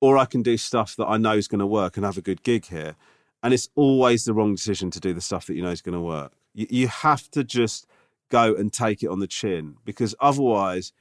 Or 0.00 0.18
I 0.18 0.24
can 0.26 0.42
do 0.42 0.56
stuff 0.56 0.94
that 0.96 1.06
I 1.06 1.16
know 1.16 1.32
is 1.32 1.48
going 1.48 1.60
to 1.60 1.66
work 1.66 1.96
and 1.96 2.04
have 2.04 2.18
a 2.18 2.22
good 2.22 2.42
gig 2.42 2.66
here. 2.66 2.96
And 3.42 3.54
it's 3.54 3.68
always 3.74 4.24
the 4.24 4.34
wrong 4.34 4.54
decision 4.54 4.90
to 4.92 5.00
do 5.00 5.12
the 5.12 5.20
stuff 5.20 5.46
that 5.46 5.54
you 5.54 5.62
know 5.62 5.70
is 5.70 5.82
going 5.82 5.94
to 5.94 6.00
work. 6.00 6.32
You, 6.54 6.66
you 6.70 6.88
have 6.88 7.30
to 7.30 7.42
just 7.42 7.86
go 8.34 8.52
and 8.52 8.72
take 8.72 9.04
it 9.04 9.08
on 9.08 9.20
the 9.20 9.28
chin 9.28 9.76
because 9.84 10.12
otherwise 10.18 10.92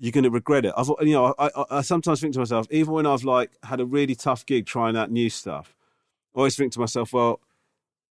you're 0.00 0.12
going 0.12 0.24
to 0.24 0.30
regret 0.30 0.64
it. 0.64 0.74
I've, 0.76 0.90
you 1.00 1.12
know, 1.12 1.32
I, 1.38 1.46
I, 1.54 1.64
I, 1.70 1.80
sometimes 1.82 2.20
think 2.20 2.32
to 2.34 2.40
myself, 2.40 2.66
even 2.70 2.92
when 2.92 3.06
I've 3.06 3.22
like 3.22 3.52
had 3.62 3.80
a 3.80 3.86
really 3.86 4.16
tough 4.16 4.44
gig 4.44 4.66
trying 4.66 4.96
out 4.96 5.10
new 5.10 5.30
stuff, 5.30 5.76
I 6.34 6.38
always 6.38 6.56
think 6.56 6.72
to 6.72 6.80
myself, 6.80 7.12
well, 7.12 7.40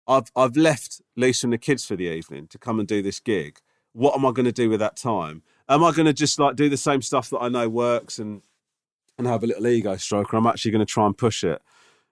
I've 0.06 0.32
I've 0.36 0.58
left 0.58 1.02
Leesa 1.18 1.46
and 1.46 1.54
the 1.54 1.58
kids 1.58 1.86
for 1.86 1.96
the 1.96 2.04
evening 2.04 2.48
to 2.48 2.58
come 2.58 2.78
and 2.78 2.88
do 2.88 3.02
this 3.02 3.20
gig. 3.22 3.60
What 3.94 4.16
am 4.16 4.26
I 4.26 4.32
going 4.32 4.46
to 4.46 4.52
do 4.52 4.70
with 4.70 4.80
that 4.80 4.98
time? 4.98 5.44
Am 5.70 5.84
I 5.84 5.92
going 5.92 6.06
to 6.06 6.14
just 6.14 6.38
like 6.40 6.56
do 6.56 6.68
the 6.70 6.78
same 6.78 7.02
stuff 7.02 7.30
that 7.30 7.40
I 7.40 7.48
know 7.48 7.70
works 7.70 8.20
and 8.20 8.42
and 9.18 9.28
have 9.28 9.44
a 9.44 9.48
little 9.48 9.66
ego 9.66 9.96
stroke, 9.96 10.34
or 10.34 10.38
I'm 10.38 10.48
actually 10.48 10.72
going 10.72 10.86
to 10.86 10.94
try 10.94 11.06
and 11.06 11.18
push 11.18 11.44
it? 11.44 11.62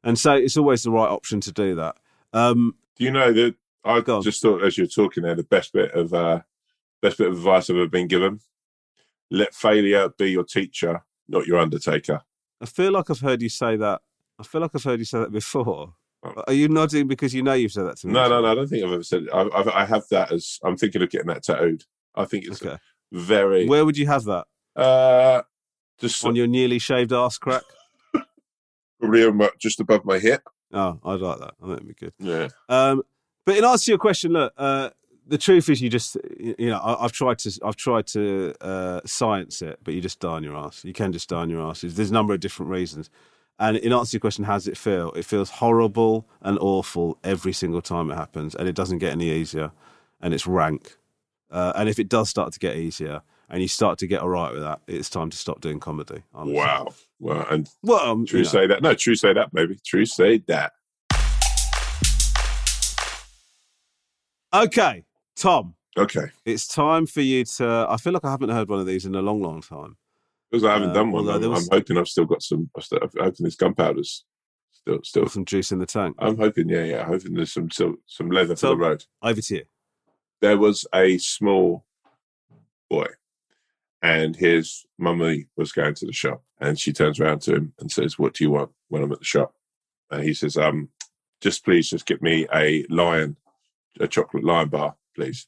And 0.03 0.17
so 0.17 0.33
it's 0.33 0.55
always 0.55 0.83
the 0.83 0.91
right 0.91 1.09
option 1.09 1.41
to 1.41 1.51
do 1.51 1.75
that. 1.75 1.97
Um, 2.31 2.75
do 2.95 3.03
you 3.03 3.11
know 3.11 3.33
that 3.33 3.55
I 3.83 4.01
just 4.21 4.41
thought 4.41 4.63
as 4.63 4.77
you're 4.77 4.87
talking 4.87 5.23
there, 5.23 5.35
the 5.35 5.43
best 5.43 5.73
bit 5.73 5.91
of 5.91 6.13
uh, 6.13 6.41
best 7.01 7.17
bit 7.17 7.27
of 7.27 7.37
advice 7.37 7.69
I've 7.69 7.77
ever 7.77 7.87
been 7.87 8.07
given: 8.07 8.39
let 9.31 9.53
failure 9.53 10.09
be 10.17 10.31
your 10.31 10.43
teacher, 10.43 11.03
not 11.27 11.47
your 11.47 11.59
undertaker. 11.59 12.21
I 12.61 12.65
feel 12.65 12.91
like 12.91 13.09
I've 13.09 13.21
heard 13.21 13.41
you 13.41 13.49
say 13.49 13.77
that. 13.77 14.01
I 14.37 14.43
feel 14.43 14.61
like 14.61 14.71
I've 14.73 14.83
heard 14.83 14.99
you 14.99 15.05
say 15.05 15.19
that 15.19 15.31
before. 15.31 15.93
Oh. 16.23 16.43
Are 16.47 16.53
you 16.53 16.67
nodding 16.67 17.07
because 17.07 17.33
you 17.33 17.41
know 17.41 17.53
you've 17.53 17.71
said 17.71 17.85
that 17.85 17.97
to 17.99 18.07
me? 18.07 18.13
No, 18.13 18.27
no, 18.27 18.41
no. 18.41 18.51
I 18.51 18.55
don't 18.55 18.67
think 18.67 18.83
I've 18.83 18.91
ever 18.91 19.03
said 19.03 19.23
it. 19.23 19.29
I, 19.33 19.47
I've, 19.53 19.67
I 19.69 19.85
have 19.85 20.03
that 20.09 20.31
as 20.31 20.59
I'm 20.63 20.75
thinking 20.75 21.01
of 21.01 21.09
getting 21.09 21.27
that 21.27 21.43
tattooed. 21.43 21.85
I 22.15 22.25
think 22.25 22.45
it's 22.45 22.63
okay. 22.63 22.77
very. 23.11 23.65
Where 23.67 23.85
would 23.85 23.97
you 23.97 24.07
have 24.07 24.25
that? 24.25 24.45
Uh, 24.75 25.43
just 25.99 26.23
on 26.25 26.35
your 26.35 26.47
nearly 26.47 26.79
shaved 26.79 27.13
ass 27.13 27.37
crack. 27.37 27.63
Probably 28.99 29.49
just 29.57 29.79
above 29.79 30.03
my 30.03 30.19
hip. 30.19 30.43
Oh, 30.73 30.99
I'd 31.03 31.21
like 31.21 31.39
that. 31.39 31.53
I 31.61 31.65
think 31.65 31.77
it'd 31.77 31.87
be 31.87 31.93
good. 31.93 32.13
Yeah. 32.19 32.49
Um, 32.67 33.03
but 33.45 33.57
in 33.57 33.63
answer 33.63 33.85
to 33.85 33.91
your 33.91 33.97
question, 33.99 34.33
look, 34.33 34.53
uh, 34.57 34.89
the 35.27 35.37
truth 35.37 35.69
is, 35.69 35.81
you 35.81 35.89
just, 35.89 36.17
you 36.39 36.69
know, 36.69 36.79
I, 36.83 37.03
have 37.03 37.11
tried 37.11 37.37
to, 37.39 37.59
I've 37.63 37.75
tried 37.75 38.07
to 38.07 38.53
uh, 38.61 39.01
science 39.05 39.61
it, 39.61 39.79
but 39.83 39.93
you 39.93 40.01
just 40.01 40.19
die 40.19 40.29
on 40.29 40.43
your 40.43 40.57
ass. 40.57 40.83
You 40.83 40.93
can 40.93 41.13
just 41.13 41.29
die 41.29 41.41
on 41.41 41.49
your 41.49 41.61
ass. 41.61 41.81
There's 41.81 42.09
a 42.09 42.13
number 42.13 42.33
of 42.33 42.39
different 42.39 42.71
reasons. 42.71 43.09
And 43.59 43.77
in 43.77 43.93
answer 43.93 44.11
to 44.11 44.15
your 44.15 44.21
question, 44.21 44.45
how 44.45 44.53
does 44.53 44.67
it 44.67 44.77
feel? 44.77 45.11
It 45.11 45.25
feels 45.25 45.49
horrible 45.49 46.27
and 46.41 46.57
awful 46.59 47.19
every 47.23 47.53
single 47.53 47.81
time 47.81 48.09
it 48.09 48.15
happens, 48.15 48.55
and 48.55 48.67
it 48.67 48.75
doesn't 48.75 48.99
get 48.99 49.11
any 49.11 49.29
easier, 49.29 49.71
and 50.21 50.33
it's 50.33 50.47
rank. 50.47 50.97
Uh, 51.51 51.73
and 51.75 51.89
if 51.89 51.99
it 51.99 52.09
does 52.09 52.29
start 52.29 52.53
to 52.53 52.59
get 52.59 52.77
easier, 52.77 53.21
and 53.49 53.61
you 53.61 53.67
start 53.67 53.99
to 53.99 54.07
get 54.07 54.21
all 54.21 54.29
right 54.29 54.53
with 54.53 54.61
that, 54.61 54.79
it's 54.87 55.09
time 55.09 55.29
to 55.29 55.37
stop 55.37 55.59
doing 55.59 55.79
comedy. 55.79 56.23
Honestly. 56.33 56.55
Wow. 56.55 56.87
Well, 57.19 57.45
and 57.49 57.69
well, 57.83 57.99
um, 57.99 58.25
true 58.25 58.45
say 58.45 58.67
that. 58.67 58.81
No, 58.81 58.93
true 58.93 59.15
say 59.15 59.33
that, 59.33 59.53
baby. 59.53 59.77
True 59.83 60.05
say 60.05 60.37
that. 60.47 60.73
Okay, 64.53 65.05
Tom, 65.35 65.75
Okay, 65.97 66.27
it's 66.45 66.67
time 66.67 67.05
for 67.05 67.21
you 67.21 67.43
to. 67.45 67.85
I 67.89 67.97
feel 67.97 68.13
like 68.13 68.23
I 68.25 68.31
haven't 68.31 68.49
heard 68.49 68.69
one 68.69 68.79
of 68.79 68.85
these 68.85 69.05
in 69.05 69.15
a 69.15 69.21
long, 69.21 69.41
long 69.41 69.61
time. 69.61 69.97
because 70.49 70.63
I 70.63 70.73
haven't 70.73 70.91
Uh, 70.91 70.93
done 70.93 71.11
one. 71.11 71.27
I'm, 71.29 71.49
was- 71.49 71.67
I'm 71.69 71.77
hoping 71.77 71.97
I've 71.97 72.07
still 72.07 72.25
got 72.25 72.41
some. 72.41 72.69
I'm, 72.75 72.81
still, 72.81 72.99
I'm 73.01 73.09
hoping 73.19 73.43
this 73.43 73.55
gunpowder's 73.55 74.23
still, 74.71 74.99
still. 75.03 75.27
Some 75.27 75.45
juice 75.45 75.71
in 75.71 75.79
the 75.79 75.85
tank. 75.85 76.15
I'm 76.19 76.37
hoping, 76.37 76.69
yeah, 76.69 76.83
yeah. 76.85 77.05
Hoping 77.05 77.33
there's 77.33 77.53
some 77.53 77.69
some, 77.69 77.97
some 78.07 78.31
leather 78.31 78.55
for 78.55 78.67
the 78.67 78.77
road. 78.77 79.05
Over 79.21 79.41
to 79.41 79.55
you. 79.55 79.63
there 80.41 80.57
was 80.57 80.87
a 80.95 81.17
small 81.19 81.85
boy 82.89 83.07
and 84.01 84.35
his 84.35 84.85
mummy 84.97 85.47
was 85.57 85.71
going 85.73 85.93
to 85.93 86.05
the 86.07 86.13
shop 86.13 86.41
and 86.61 86.79
she 86.79 86.91
turns 86.93 87.19
around 87.19 87.41
to 87.41 87.53
him 87.55 87.73
and 87.79 87.91
says 87.91 88.17
what 88.17 88.33
do 88.33 88.43
you 88.43 88.49
want 88.49 88.71
when 88.87 89.03
i'm 89.03 89.11
at 89.11 89.19
the 89.19 89.25
shop 89.25 89.53
and 90.09 90.23
he 90.23 90.33
says 90.33 90.57
um 90.57 90.89
just 91.41 91.63
please 91.63 91.89
just 91.89 92.05
get 92.07 92.21
me 92.23 92.47
a 92.55 92.83
lion 92.89 93.35
a 93.99 94.07
chocolate 94.07 94.43
lion 94.43 94.69
bar 94.69 94.95
please 95.15 95.47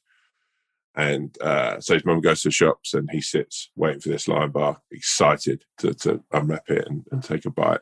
and 0.94 1.40
uh, 1.40 1.80
so 1.80 1.94
his 1.94 2.04
mum 2.04 2.20
goes 2.20 2.42
to 2.42 2.48
the 2.48 2.52
shops 2.52 2.92
and 2.92 3.10
he 3.10 3.20
sits 3.20 3.70
waiting 3.76 4.00
for 4.00 4.10
this 4.10 4.28
lion 4.28 4.50
bar 4.50 4.80
excited 4.90 5.64
to, 5.78 5.94
to 5.94 6.22
unwrap 6.32 6.68
it 6.68 6.86
and, 6.86 7.06
and 7.10 7.22
take 7.22 7.44
a 7.46 7.50
bite 7.50 7.80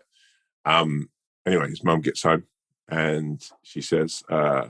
um 0.64 1.08
anyway 1.46 1.68
his 1.68 1.82
mum 1.82 2.00
gets 2.00 2.22
home 2.22 2.44
and 2.88 3.42
she 3.62 3.80
says 3.80 4.22
uh, 4.30 4.66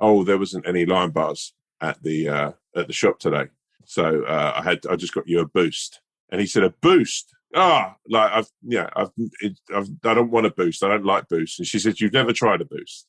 oh 0.00 0.24
there 0.24 0.38
wasn't 0.38 0.66
any 0.66 0.86
lion 0.86 1.10
bars 1.10 1.54
at 1.80 2.02
the 2.02 2.28
uh, 2.28 2.52
at 2.74 2.86
the 2.86 2.92
shop 2.92 3.18
today. 3.18 3.46
So 3.84 4.24
uh, 4.24 4.54
I 4.56 4.62
had 4.62 4.80
I 4.90 4.96
just 4.96 5.14
got 5.14 5.28
you 5.28 5.40
a 5.40 5.46
boost, 5.46 6.00
and 6.30 6.40
he 6.40 6.46
said 6.46 6.64
a 6.64 6.74
boost. 6.82 7.34
Ah, 7.54 7.96
like 8.08 8.32
I've 8.32 8.48
yeah 8.62 8.90
I've, 8.94 9.10
it, 9.40 9.58
I've 9.74 9.88
I 10.04 10.14
don't 10.14 10.30
want 10.30 10.46
a 10.46 10.50
boost. 10.50 10.82
I 10.82 10.88
don't 10.88 11.04
like 11.04 11.28
boost. 11.28 11.58
And 11.58 11.66
she 11.66 11.78
said 11.78 12.00
you've 12.00 12.12
never 12.12 12.32
tried 12.32 12.60
a 12.60 12.64
boost. 12.64 13.06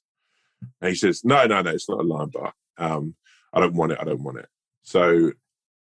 And 0.82 0.90
he 0.90 0.96
says 0.96 1.24
no 1.24 1.46
no 1.46 1.62
no 1.62 1.72
it's 1.72 1.90
not 1.90 2.00
a 2.00 2.04
lime 2.04 2.30
bar. 2.30 2.54
Um, 2.78 3.16
I 3.54 3.60
don't 3.60 3.76
want 3.76 3.92
it. 3.92 4.00
I 4.02 4.04
don't 4.04 4.24
want 4.24 4.40
it. 4.40 4.48
So 4.84 5.32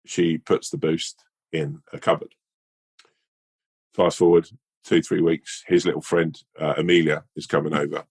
she 0.05 0.37
puts 0.37 0.69
the 0.69 0.77
boost 0.77 1.23
in 1.51 1.81
a 1.93 1.99
cupboard. 1.99 2.33
Fast 3.93 4.17
forward 4.17 4.49
two 4.83 5.01
three 5.01 5.21
weeks, 5.21 5.63
his 5.67 5.85
little 5.85 6.01
friend 6.01 6.41
uh, 6.59 6.75
Amelia 6.77 7.23
is 7.35 7.45
coming 7.45 7.73
over. 7.73 8.05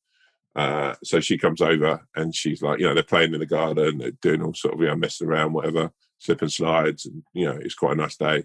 Uh, 0.55 0.95
so 1.05 1.21
she 1.21 1.39
comes 1.39 1.61
over 1.61 2.07
and 2.17 2.35
she's 2.35 2.63
like, 2.63 2.81
you 2.81 2.87
know, 2.87 2.95
they're 2.95 3.03
playing 3.03 3.33
in 3.33 3.41
the 3.41 3.47
garden, 3.47 3.99
they're 3.99 4.11
doing 4.11 4.43
all 4.43 4.55
sort 4.55 4.75
of, 4.75 4.81
you 4.81 4.87
know, 4.87 4.97
messing 4.97 5.29
around, 5.29 5.53
whatever, 5.53 5.93
slip 6.19 6.43
and 6.43 6.53
slides, 6.53 7.07
and 7.07 7.23
you 7.33 7.47
know, 7.47 7.57
it's 7.61 7.75
quite 7.75 7.93
a 7.93 8.01
nice 8.01 8.17
day. 8.17 8.45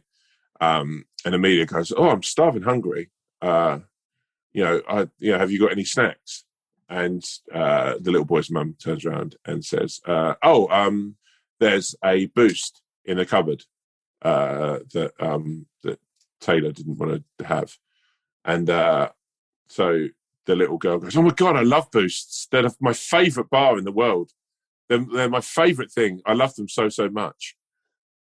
Um, 0.61 1.05
and 1.26 1.36
Amelia 1.36 1.66
goes, 1.66 1.91
"Oh, 1.95 2.09
I'm 2.09 2.24
starving, 2.24 2.64
hungry. 2.64 3.09
Uh, 3.41 3.80
you 4.53 4.64
know, 4.64 4.82
I, 4.88 5.07
you 5.18 5.32
know, 5.32 5.39
have 5.39 5.51
you 5.51 5.59
got 5.59 5.72
any 5.72 5.84
snacks?" 5.84 6.45
And 6.93 7.25
uh, 7.51 7.95
the 7.99 8.11
little 8.11 8.25
boy's 8.25 8.51
mum 8.51 8.75
turns 8.77 9.03
around 9.03 9.35
and 9.47 9.65
says, 9.65 9.99
uh, 10.05 10.35
"Oh, 10.43 10.67
um, 10.67 11.15
there's 11.59 11.95
a 12.05 12.27
boost 12.27 12.83
in 13.03 13.17
the 13.17 13.25
cupboard 13.25 13.63
uh, 14.21 14.77
that 14.93 15.13
um, 15.19 15.65
that 15.81 15.99
Taylor 16.39 16.71
didn't 16.71 16.99
want 16.99 17.23
to 17.39 17.45
have," 17.47 17.79
and 18.45 18.69
uh, 18.69 19.09
so 19.67 20.09
the 20.45 20.55
little 20.55 20.77
girl 20.77 20.99
goes, 20.99 21.17
"Oh 21.17 21.23
my 21.23 21.31
god, 21.31 21.55
I 21.55 21.63
love 21.63 21.89
boosts. 21.89 22.47
They're 22.51 22.69
my 22.79 22.93
favorite 22.93 23.49
bar 23.49 23.79
in 23.79 23.85
the 23.85 23.91
world. 23.91 24.33
They're, 24.87 25.03
they're 25.11 25.29
my 25.29 25.41
favorite 25.41 25.91
thing. 25.91 26.21
I 26.27 26.33
love 26.33 26.53
them 26.53 26.69
so 26.69 26.89
so 26.89 27.09
much." 27.09 27.55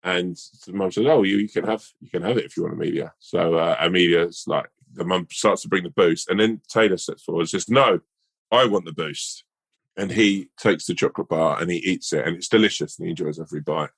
And 0.02 0.36
the 0.66 0.72
mum 0.72 0.90
says, 0.90 1.06
"Oh, 1.06 1.22
you, 1.22 1.36
you 1.36 1.48
can 1.48 1.66
have 1.66 1.84
you 2.00 2.10
can 2.10 2.22
have 2.22 2.36
it 2.36 2.46
if 2.46 2.56
you 2.56 2.64
want, 2.64 2.74
Amelia." 2.74 3.14
So 3.20 3.54
uh, 3.54 3.76
Amelia's 3.78 4.42
like, 4.48 4.70
the 4.92 5.04
mum 5.04 5.28
starts 5.30 5.62
to 5.62 5.68
bring 5.68 5.84
the 5.84 5.90
boost, 5.90 6.28
and 6.28 6.40
then 6.40 6.62
Taylor 6.68 6.96
steps 6.96 7.22
forward 7.22 7.42
and 7.42 7.50
says, 7.50 7.68
"No, 7.68 8.00
I 8.50 8.66
want 8.66 8.84
the 8.84 8.92
boost." 8.92 9.44
And 9.96 10.12
he 10.12 10.50
takes 10.58 10.86
the 10.86 10.94
chocolate 10.94 11.28
bar 11.28 11.60
and 11.60 11.70
he 11.70 11.78
eats 11.78 12.12
it, 12.12 12.26
and 12.26 12.36
it's 12.36 12.48
delicious, 12.48 12.98
and 12.98 13.06
he 13.06 13.10
enjoys 13.10 13.40
every 13.40 13.60
bite. 13.60 13.90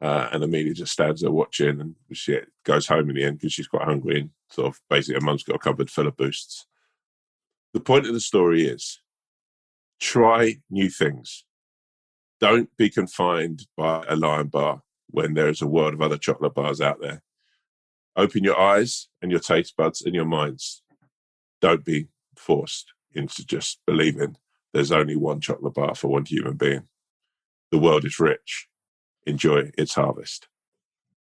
Uh, 0.00 0.28
and 0.32 0.44
Amelia 0.44 0.74
just 0.74 0.92
stands 0.92 1.22
there 1.22 1.30
watching, 1.30 1.80
and 1.80 1.94
she 2.12 2.38
goes 2.64 2.86
home 2.86 3.10
in 3.10 3.16
the 3.16 3.24
end 3.24 3.38
because 3.38 3.52
she's 3.52 3.66
quite 3.66 3.86
hungry, 3.86 4.20
and 4.20 4.30
sort 4.50 4.68
of 4.68 4.80
basically 4.90 5.14
her 5.14 5.24
mum's 5.24 5.42
got 5.42 5.56
a 5.56 5.58
cupboard 5.58 5.90
full 5.90 6.06
of 6.06 6.16
boosts. 6.16 6.66
The 7.72 7.80
point 7.80 8.06
of 8.06 8.14
the 8.14 8.20
story 8.20 8.66
is 8.66 9.00
try 10.00 10.56
new 10.70 10.90
things. 10.90 11.44
Don't 12.40 12.76
be 12.76 12.90
confined 12.90 13.66
by 13.76 14.04
a 14.08 14.16
lion 14.16 14.48
bar 14.48 14.82
when 15.08 15.34
there 15.34 15.48
is 15.48 15.62
a 15.62 15.66
world 15.66 15.94
of 15.94 16.02
other 16.02 16.18
chocolate 16.18 16.54
bars 16.54 16.80
out 16.80 17.00
there. 17.00 17.22
Open 18.16 18.44
your 18.44 18.60
eyes 18.60 19.08
and 19.22 19.30
your 19.30 19.40
taste 19.40 19.76
buds 19.76 20.02
and 20.02 20.14
your 20.14 20.24
minds. 20.24 20.82
Don't 21.60 21.84
be 21.84 22.08
forced 22.36 22.92
into 23.14 23.44
just 23.46 23.80
believing 23.86 24.36
there's 24.72 24.92
only 24.92 25.16
one 25.16 25.40
chocolate 25.40 25.74
bar 25.74 25.94
for 25.94 26.08
one 26.08 26.24
human 26.24 26.56
being. 26.56 26.88
The 27.70 27.78
world 27.78 28.04
is 28.04 28.18
rich. 28.18 28.68
Enjoy 29.26 29.70
its 29.78 29.94
harvest. 29.94 30.48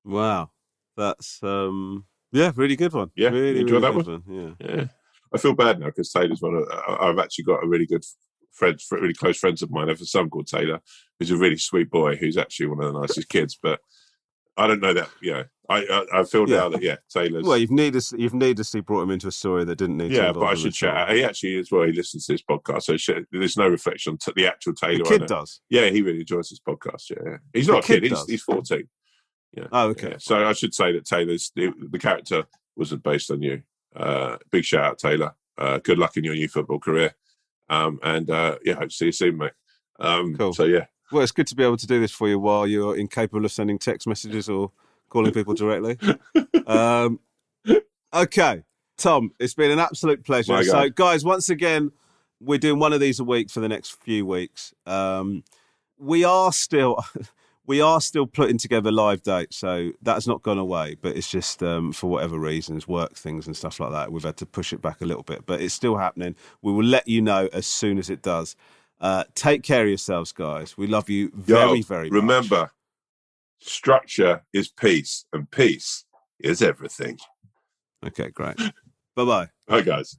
Wow, 0.03 0.51
that's 0.95 1.39
um, 1.43 2.05
yeah, 2.31 2.51
really 2.55 2.75
good 2.75 2.93
one. 2.93 3.11
Yeah, 3.15 3.29
really, 3.29 3.55
you 3.55 3.61
enjoyed 3.61 3.83
really 3.83 3.97
that 3.97 4.05
good 4.05 4.25
one. 4.27 4.57
Yeah. 4.59 4.75
Yeah. 4.75 4.85
I 5.33 5.37
feel 5.37 5.53
bad 5.53 5.79
now 5.79 5.87
because 5.87 6.11
Taylor's 6.11 6.41
one 6.41 6.55
of, 6.55 6.67
I've 6.99 7.19
actually 7.19 7.45
got 7.45 7.63
a 7.63 7.67
really 7.67 7.85
good 7.85 8.03
friend, 8.51 8.79
really 8.91 9.13
close 9.13 9.37
friends 9.37 9.61
of 9.61 9.71
mine. 9.71 9.87
I 9.87 9.91
have 9.91 10.01
a 10.01 10.05
son 10.05 10.29
called 10.29 10.47
Taylor, 10.47 10.81
who's 11.19 11.31
a 11.31 11.37
really 11.37 11.57
sweet 11.57 11.89
boy, 11.89 12.15
who's 12.17 12.37
actually 12.37 12.67
one 12.67 12.83
of 12.83 12.93
the 12.93 12.99
nicest 12.99 13.29
kids. 13.29 13.57
But 13.61 13.79
I 14.57 14.67
don't 14.67 14.81
know 14.81 14.93
that, 14.93 15.09
you 15.21 15.31
know, 15.31 15.43
I, 15.71 15.79
I, 16.13 16.19
I 16.19 16.23
feel 16.23 16.49
Yeah. 16.49 16.57
now 16.57 16.69
that, 16.69 16.81
yeah, 16.81 16.95
Taylor's. 17.09 17.43
Well, 17.45 17.57
you've 17.57 17.71
needless, 17.71 18.13
you've 18.17 18.33
needlessly 18.33 18.81
brought 18.81 19.03
him 19.03 19.11
into 19.11 19.27
a 19.27 19.31
story 19.31 19.63
that 19.65 19.77
didn't 19.77 19.97
need. 19.97 20.11
yeah, 20.11 20.31
but 20.31 20.41
I 20.43 20.53
should 20.55 20.73
chat. 20.73 21.09
He 21.11 21.23
actually, 21.23 21.55
is 21.55 21.71
well, 21.71 21.83
he 21.83 21.91
listens 21.93 22.25
to 22.25 22.33
this 22.33 22.43
podcast. 22.43 22.83
So 22.83 22.97
sh- 22.97 23.09
there's 23.31 23.57
no 23.57 23.67
reflection 23.67 24.17
to 24.19 24.33
the 24.35 24.47
actual 24.47 24.73
Taylor. 24.73 25.05
I 25.05 25.09
kid 25.09 25.25
does. 25.27 25.61
Yeah, 25.69 25.89
he 25.89 26.01
really 26.01 26.19
enjoys 26.21 26.49
this 26.49 26.59
podcast. 26.59 27.09
Yeah, 27.09 27.17
yeah. 27.25 27.37
he's 27.53 27.67
The 27.67 27.73
not 27.73 27.83
a 27.83 27.87
kid 27.87 28.03
kid. 28.03 28.11
He's, 28.11 28.25
he's 28.25 28.43
14. 28.43 28.87
Yeah. 29.57 29.67
Oh, 29.71 29.87
okay. 29.89 30.11
Yeah. 30.11 30.17
So 30.19 30.45
I 30.47 30.53
should 30.53 30.73
say 30.73 30.91
that 30.93 31.05
Taylor's 31.05 31.51
the, 31.55 31.71
the 31.91 31.99
character 31.99 32.45
wasn't 32.75 33.03
based 33.03 33.29
on 33.31 33.41
you. 33.41 33.61
Uh, 33.95 34.37
big 34.51 34.63
shout 34.63 34.83
out, 34.85 34.97
Taylor. 34.99 35.35
Uh, 35.57 35.77
good 35.79 35.97
luck 35.97 36.15
in 36.17 36.23
your 36.23 36.33
new 36.35 36.47
football 36.47 36.79
career. 36.79 37.13
Um, 37.69 37.99
and 38.03 38.29
uh, 38.29 38.57
yeah, 38.63 38.75
hope 38.75 38.89
to 38.89 38.95
see 38.95 39.05
you 39.07 39.11
soon, 39.11 39.37
mate. 39.37 39.51
Um, 39.99 40.35
Cool. 40.35 40.53
So 40.53 40.63
yeah, 40.63 40.85
Well, 41.11 41.21
it's 41.21 41.31
good 41.33 41.47
to 41.47 41.55
be 41.55 41.63
able 41.63 41.77
to 41.77 41.87
do 41.87 41.99
this 41.99 42.11
for 42.11 42.27
you 42.29 42.39
while 42.39 42.65
you're 42.65 42.95
incapable 42.97 43.43
of 43.45 43.51
sending 43.51 43.77
text 43.77 44.07
messages 44.07 44.47
or 44.49 44.71
calling 45.11 45.31
people 45.31 45.53
directly. 45.53 45.99
um, 46.67 47.19
okay, 48.13 48.63
Tom, 48.97 49.31
it's 49.39 49.53
been 49.53 49.69
an 49.71 49.79
absolute 49.79 50.23
pleasure. 50.25 50.53
My 50.53 50.63
So, 50.63 50.71
God. 50.71 50.95
guys, 50.95 51.23
once 51.23 51.49
again, 51.49 51.91
we're 52.39 52.57
doing 52.57 52.79
one 52.79 52.93
of 52.93 52.99
these 52.99 53.19
a 53.19 53.23
week 53.23 53.51
for 53.51 53.59
the 53.59 53.69
next 53.69 54.01
few 54.01 54.25
weeks. 54.25 54.73
Um, 54.87 55.43
we 55.99 56.23
are 56.23 56.51
still. 56.51 56.97
We 57.67 57.79
are 57.79 58.01
still 58.01 58.25
putting 58.25 58.57
together 58.57 58.91
live 58.91 59.21
dates, 59.21 59.55
so 59.55 59.91
that's 60.01 60.27
not 60.27 60.41
gone 60.41 60.57
away. 60.57 60.97
But 60.99 61.15
it's 61.15 61.29
just 61.29 61.61
um, 61.61 61.93
for 61.93 62.09
whatever 62.09 62.37
reasons, 62.39 62.87
work 62.87 63.13
things 63.13 63.45
and 63.45 63.55
stuff 63.55 63.79
like 63.79 63.91
that. 63.91 64.11
We've 64.11 64.23
had 64.23 64.35
to 64.37 64.47
push 64.47 64.73
it 64.73 64.81
back 64.81 64.99
a 64.99 65.05
little 65.05 65.21
bit, 65.23 65.45
but 65.45 65.61
it's 65.61 65.73
still 65.73 65.95
happening. 65.95 66.35
We 66.63 66.73
will 66.73 66.83
let 66.83 67.07
you 67.07 67.21
know 67.21 67.49
as 67.53 67.67
soon 67.67 67.99
as 67.99 68.09
it 68.09 68.23
does. 68.23 68.55
Uh, 68.99 69.25
take 69.35 69.61
care 69.61 69.83
of 69.83 69.89
yourselves, 69.89 70.31
guys. 70.33 70.75
We 70.75 70.87
love 70.87 71.07
you 71.07 71.31
very, 71.35 71.77
Yo, 71.77 71.83
very 71.83 72.09
much. 72.09 72.15
remember, 72.15 72.71
structure 73.61 74.43
is 74.53 74.69
peace, 74.69 75.25
and 75.31 75.49
peace 75.49 76.05
is 76.39 76.61
everything. 76.61 77.17
Okay, 78.05 78.29
great. 78.29 78.57
bye 79.15 79.25
bye. 79.25 79.47
Hi, 79.69 79.81
guys. 79.81 80.17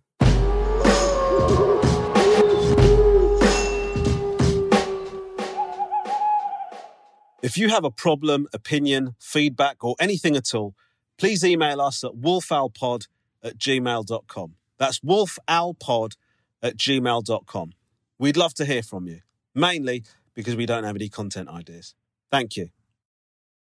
If 7.42 7.58
you 7.58 7.70
have 7.70 7.84
a 7.84 7.90
problem, 7.90 8.46
opinion, 8.54 9.16
feedback, 9.18 9.82
or 9.82 9.96
anything 9.98 10.36
at 10.36 10.54
all, 10.54 10.76
please 11.18 11.44
email 11.44 11.80
us 11.80 12.04
at 12.04 12.12
wolfowlpod 12.12 13.08
at 13.42 13.58
gmail.com. 13.58 14.54
That's 14.78 15.00
wolfowlpod 15.00 16.16
at 16.62 16.76
gmail.com. 16.76 17.72
We'd 18.18 18.36
love 18.36 18.54
to 18.54 18.64
hear 18.64 18.84
from 18.84 19.08
you, 19.08 19.22
mainly 19.56 20.04
because 20.34 20.54
we 20.54 20.66
don't 20.66 20.84
have 20.84 20.94
any 20.94 21.08
content 21.08 21.48
ideas. 21.48 21.96
Thank 22.30 22.56
you. 22.56 22.68